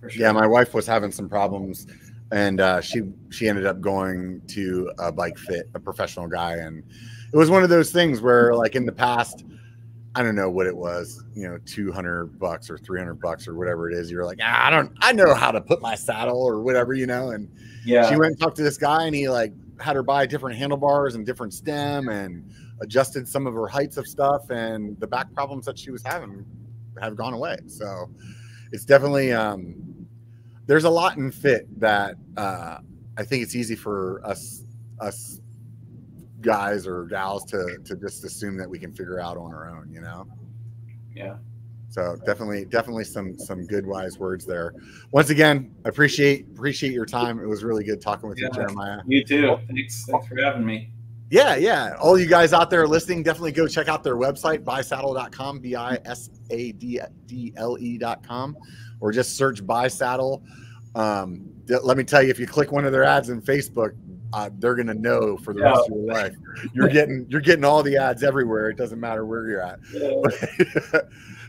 for 0.00 0.08
sure. 0.08 0.22
Yeah, 0.22 0.32
my 0.32 0.46
wife 0.46 0.72
was 0.72 0.86
having 0.86 1.12
some 1.12 1.28
problems, 1.28 1.86
and 2.32 2.60
uh, 2.60 2.80
she 2.80 3.02
she 3.28 3.48
ended 3.48 3.66
up 3.66 3.80
going 3.80 4.40
to 4.48 4.90
a 4.98 5.12
bike 5.12 5.38
fit, 5.38 5.68
a 5.74 5.78
professional 5.78 6.26
guy, 6.26 6.56
and 6.56 6.82
it 7.32 7.36
was 7.36 7.50
one 7.50 7.62
of 7.62 7.68
those 7.68 7.92
things 7.92 8.20
where, 8.20 8.54
like 8.54 8.74
in 8.74 8.86
the 8.86 8.92
past, 8.92 9.44
I 10.16 10.22
don't 10.22 10.36
know 10.36 10.48
what 10.48 10.66
it 10.66 10.76
was, 10.76 11.24
you 11.34 11.48
know, 11.48 11.58
200 11.66 12.38
bucks 12.38 12.70
or 12.70 12.78
300 12.78 13.14
bucks 13.14 13.48
or 13.48 13.56
whatever 13.56 13.90
it 13.90 13.96
is. 13.96 14.10
You're 14.10 14.24
like, 14.24 14.38
ah, 14.40 14.66
I 14.66 14.70
don't, 14.70 14.92
I 15.00 15.12
know 15.12 15.34
how 15.34 15.50
to 15.50 15.60
put 15.60 15.82
my 15.82 15.96
saddle 15.96 16.40
or 16.40 16.60
whatever, 16.62 16.94
you 16.94 17.06
know. 17.06 17.30
And 17.30 17.50
yeah, 17.84 18.08
she 18.08 18.16
went 18.16 18.30
and 18.30 18.40
talked 18.40 18.56
to 18.56 18.62
this 18.62 18.78
guy 18.78 19.06
and 19.06 19.14
he 19.14 19.28
like 19.28 19.52
had 19.80 19.96
her 19.96 20.04
buy 20.04 20.24
different 20.26 20.56
handlebars 20.56 21.16
and 21.16 21.26
different 21.26 21.52
stem 21.52 22.08
and 22.08 22.48
adjusted 22.80 23.26
some 23.26 23.46
of 23.46 23.54
her 23.54 23.66
heights 23.66 23.96
of 23.96 24.06
stuff. 24.06 24.50
And 24.50 24.98
the 25.00 25.06
back 25.06 25.32
problems 25.34 25.66
that 25.66 25.76
she 25.76 25.90
was 25.90 26.02
having 26.04 26.44
have 27.00 27.16
gone 27.16 27.34
away. 27.34 27.56
So 27.66 28.08
it's 28.70 28.84
definitely, 28.84 29.32
um, 29.32 29.74
there's 30.66 30.84
a 30.84 30.90
lot 30.90 31.16
in 31.16 31.32
fit 31.32 31.68
that 31.80 32.14
uh, 32.36 32.78
I 33.18 33.24
think 33.24 33.42
it's 33.42 33.56
easy 33.56 33.74
for 33.74 34.24
us, 34.24 34.62
us 35.00 35.40
guys 36.44 36.86
or 36.86 37.04
gals 37.04 37.44
to 37.46 37.78
to 37.84 37.96
just 37.96 38.24
assume 38.24 38.56
that 38.58 38.68
we 38.68 38.78
can 38.78 38.92
figure 38.92 39.18
out 39.20 39.36
on 39.36 39.52
our 39.52 39.68
own, 39.70 39.90
you 39.90 40.00
know? 40.00 40.26
Yeah. 41.14 41.36
So 41.88 42.16
definitely, 42.26 42.64
definitely 42.64 43.04
some 43.04 43.38
some 43.38 43.66
good 43.66 43.86
wise 43.86 44.18
words 44.18 44.44
there. 44.44 44.74
Once 45.12 45.30
again, 45.30 45.72
appreciate 45.84 46.46
appreciate 46.52 46.92
your 46.92 47.06
time. 47.06 47.38
It 47.38 47.46
was 47.46 47.62
really 47.62 47.84
good 47.84 48.00
talking 48.00 48.28
with 48.28 48.40
yeah, 48.40 48.48
you, 48.48 48.54
Jeremiah. 48.54 49.00
You 49.06 49.24
too. 49.24 49.56
Thanks, 49.68 50.04
thanks 50.04 50.26
for 50.26 50.36
having 50.42 50.66
me. 50.66 50.90
yeah, 51.30 51.54
yeah. 51.54 51.94
All 52.00 52.18
you 52.18 52.26
guys 52.26 52.52
out 52.52 52.68
there 52.68 52.86
listening, 52.88 53.22
definitely 53.22 53.52
go 53.52 53.68
check 53.68 53.86
out 53.88 54.02
their 54.02 54.16
website, 54.16 54.64
bisaddle.com, 54.64 55.60
B 55.60 55.76
I 55.76 55.98
S 56.04 56.30
A 56.50 56.72
D 56.72 57.00
D 57.26 57.52
L 57.56 57.78
E.com, 57.78 58.56
or 59.00 59.12
just 59.12 59.36
search 59.36 59.64
BiSaddle. 59.64 60.42
Um, 60.96 61.48
let 61.68 61.96
me 61.96 62.02
tell 62.02 62.22
you, 62.22 62.30
if 62.30 62.40
you 62.40 62.46
click 62.46 62.72
one 62.72 62.84
of 62.84 62.92
their 62.92 63.04
ads 63.04 63.30
in 63.30 63.40
Facebook, 63.40 63.94
uh, 64.34 64.50
they're 64.58 64.74
gonna 64.74 64.94
know 64.94 65.36
for 65.36 65.54
the 65.54 65.60
yeah. 65.60 65.66
rest 65.66 65.88
of 65.88 65.96
your 65.96 66.12
life. 66.12 66.34
You're 66.72 66.88
getting 66.88 67.24
you're 67.28 67.40
getting 67.40 67.64
all 67.64 67.84
the 67.84 67.96
ads 67.96 68.24
everywhere. 68.24 68.68
It 68.68 68.76
doesn't 68.76 68.98
matter 68.98 69.24
where 69.24 69.46
you're 69.46 69.62
at. 69.62 69.78
Yeah. 69.92 70.00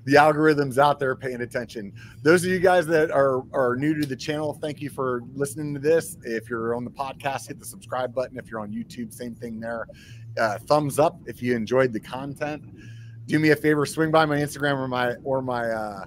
the 0.05 0.13
algorithms 0.13 0.77
out 0.77 0.99
there 0.99 1.15
paying 1.15 1.41
attention. 1.41 1.91
Those 2.21 2.45
of 2.45 2.51
you 2.51 2.59
guys 2.59 2.85
that 2.87 3.09
are 3.09 3.43
are 3.53 3.75
new 3.75 3.99
to 3.99 4.05
the 4.05 4.15
channel, 4.15 4.53
thank 4.61 4.81
you 4.81 4.91
for 4.91 5.21
listening 5.33 5.73
to 5.73 5.79
this. 5.79 6.17
If 6.23 6.47
you're 6.47 6.75
on 6.75 6.83
the 6.83 6.91
podcast, 6.91 7.47
hit 7.47 7.57
the 7.57 7.65
subscribe 7.65 8.13
button. 8.13 8.37
If 8.37 8.51
you're 8.51 8.59
on 8.59 8.71
YouTube, 8.71 9.11
same 9.11 9.33
thing 9.33 9.59
there. 9.59 9.87
Uh, 10.37 10.59
thumbs 10.59 10.99
up 10.99 11.19
if 11.25 11.41
you 11.41 11.55
enjoyed 11.55 11.91
the 11.91 11.99
content. 11.99 12.63
Do 13.25 13.39
me 13.39 13.49
a 13.49 13.55
favor, 13.55 13.87
swing 13.87 14.11
by 14.11 14.25
my 14.25 14.37
Instagram 14.37 14.77
or 14.77 14.87
my 14.87 15.15
or 15.23 15.41
my 15.41 15.71
uh, 15.71 16.05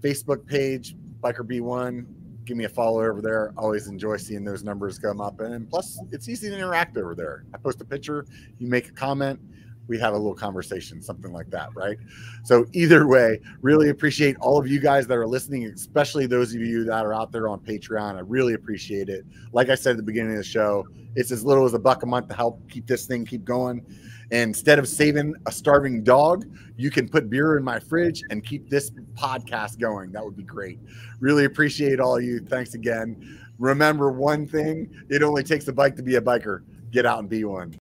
Facebook 0.00 0.46
page, 0.46 0.94
Biker 1.20 1.40
B1 1.40 2.06
give 2.50 2.56
me 2.56 2.64
a 2.64 2.68
follow 2.68 3.04
over 3.04 3.22
there. 3.22 3.52
Always 3.56 3.86
enjoy 3.86 4.16
seeing 4.16 4.42
those 4.42 4.64
numbers 4.64 4.98
come 4.98 5.20
up. 5.20 5.38
And 5.38 5.70
plus, 5.70 6.00
it's 6.10 6.28
easy 6.28 6.48
to 6.48 6.56
interact 6.56 6.96
over 6.96 7.14
there. 7.14 7.44
I 7.54 7.58
post 7.58 7.80
a 7.80 7.84
picture, 7.84 8.26
you 8.58 8.66
make 8.66 8.88
a 8.88 8.90
comment, 8.90 9.38
we 9.86 9.96
have 10.00 10.14
a 10.14 10.16
little 10.16 10.34
conversation, 10.34 11.00
something 11.00 11.32
like 11.32 11.48
that, 11.50 11.68
right? 11.76 11.96
So, 12.42 12.66
either 12.72 13.06
way, 13.06 13.40
really 13.62 13.90
appreciate 13.90 14.36
all 14.40 14.58
of 14.58 14.66
you 14.66 14.80
guys 14.80 15.06
that 15.06 15.16
are 15.16 15.28
listening, 15.28 15.64
especially 15.66 16.26
those 16.26 16.52
of 16.52 16.60
you 16.60 16.82
that 16.86 17.06
are 17.06 17.14
out 17.14 17.30
there 17.30 17.46
on 17.46 17.60
Patreon. 17.60 18.16
I 18.16 18.20
really 18.20 18.54
appreciate 18.54 19.08
it. 19.08 19.24
Like 19.52 19.68
I 19.68 19.76
said 19.76 19.92
at 19.92 19.96
the 19.98 20.02
beginning 20.02 20.32
of 20.32 20.38
the 20.38 20.42
show, 20.42 20.88
it's 21.14 21.30
as 21.30 21.44
little 21.44 21.64
as 21.64 21.74
a 21.74 21.78
buck 21.78 22.02
a 22.02 22.06
month 22.06 22.26
to 22.30 22.34
help 22.34 22.68
keep 22.68 22.88
this 22.88 23.06
thing 23.06 23.24
keep 23.24 23.44
going. 23.44 23.86
Instead 24.30 24.78
of 24.78 24.88
saving 24.88 25.34
a 25.46 25.52
starving 25.52 26.04
dog, 26.04 26.44
you 26.76 26.90
can 26.90 27.08
put 27.08 27.28
beer 27.28 27.56
in 27.56 27.64
my 27.64 27.80
fridge 27.80 28.22
and 28.30 28.44
keep 28.44 28.70
this 28.70 28.90
podcast 29.14 29.78
going. 29.78 30.12
That 30.12 30.24
would 30.24 30.36
be 30.36 30.44
great. 30.44 30.78
Really 31.18 31.44
appreciate 31.44 32.00
all 32.00 32.20
you. 32.20 32.40
Thanks 32.40 32.74
again. 32.74 33.38
Remember 33.58 34.10
one 34.10 34.46
thing 34.46 34.88
it 35.08 35.22
only 35.22 35.42
takes 35.42 35.68
a 35.68 35.72
bike 35.72 35.96
to 35.96 36.02
be 36.02 36.16
a 36.16 36.20
biker. 36.20 36.62
Get 36.90 37.06
out 37.06 37.18
and 37.18 37.28
be 37.28 37.44
one. 37.44 37.74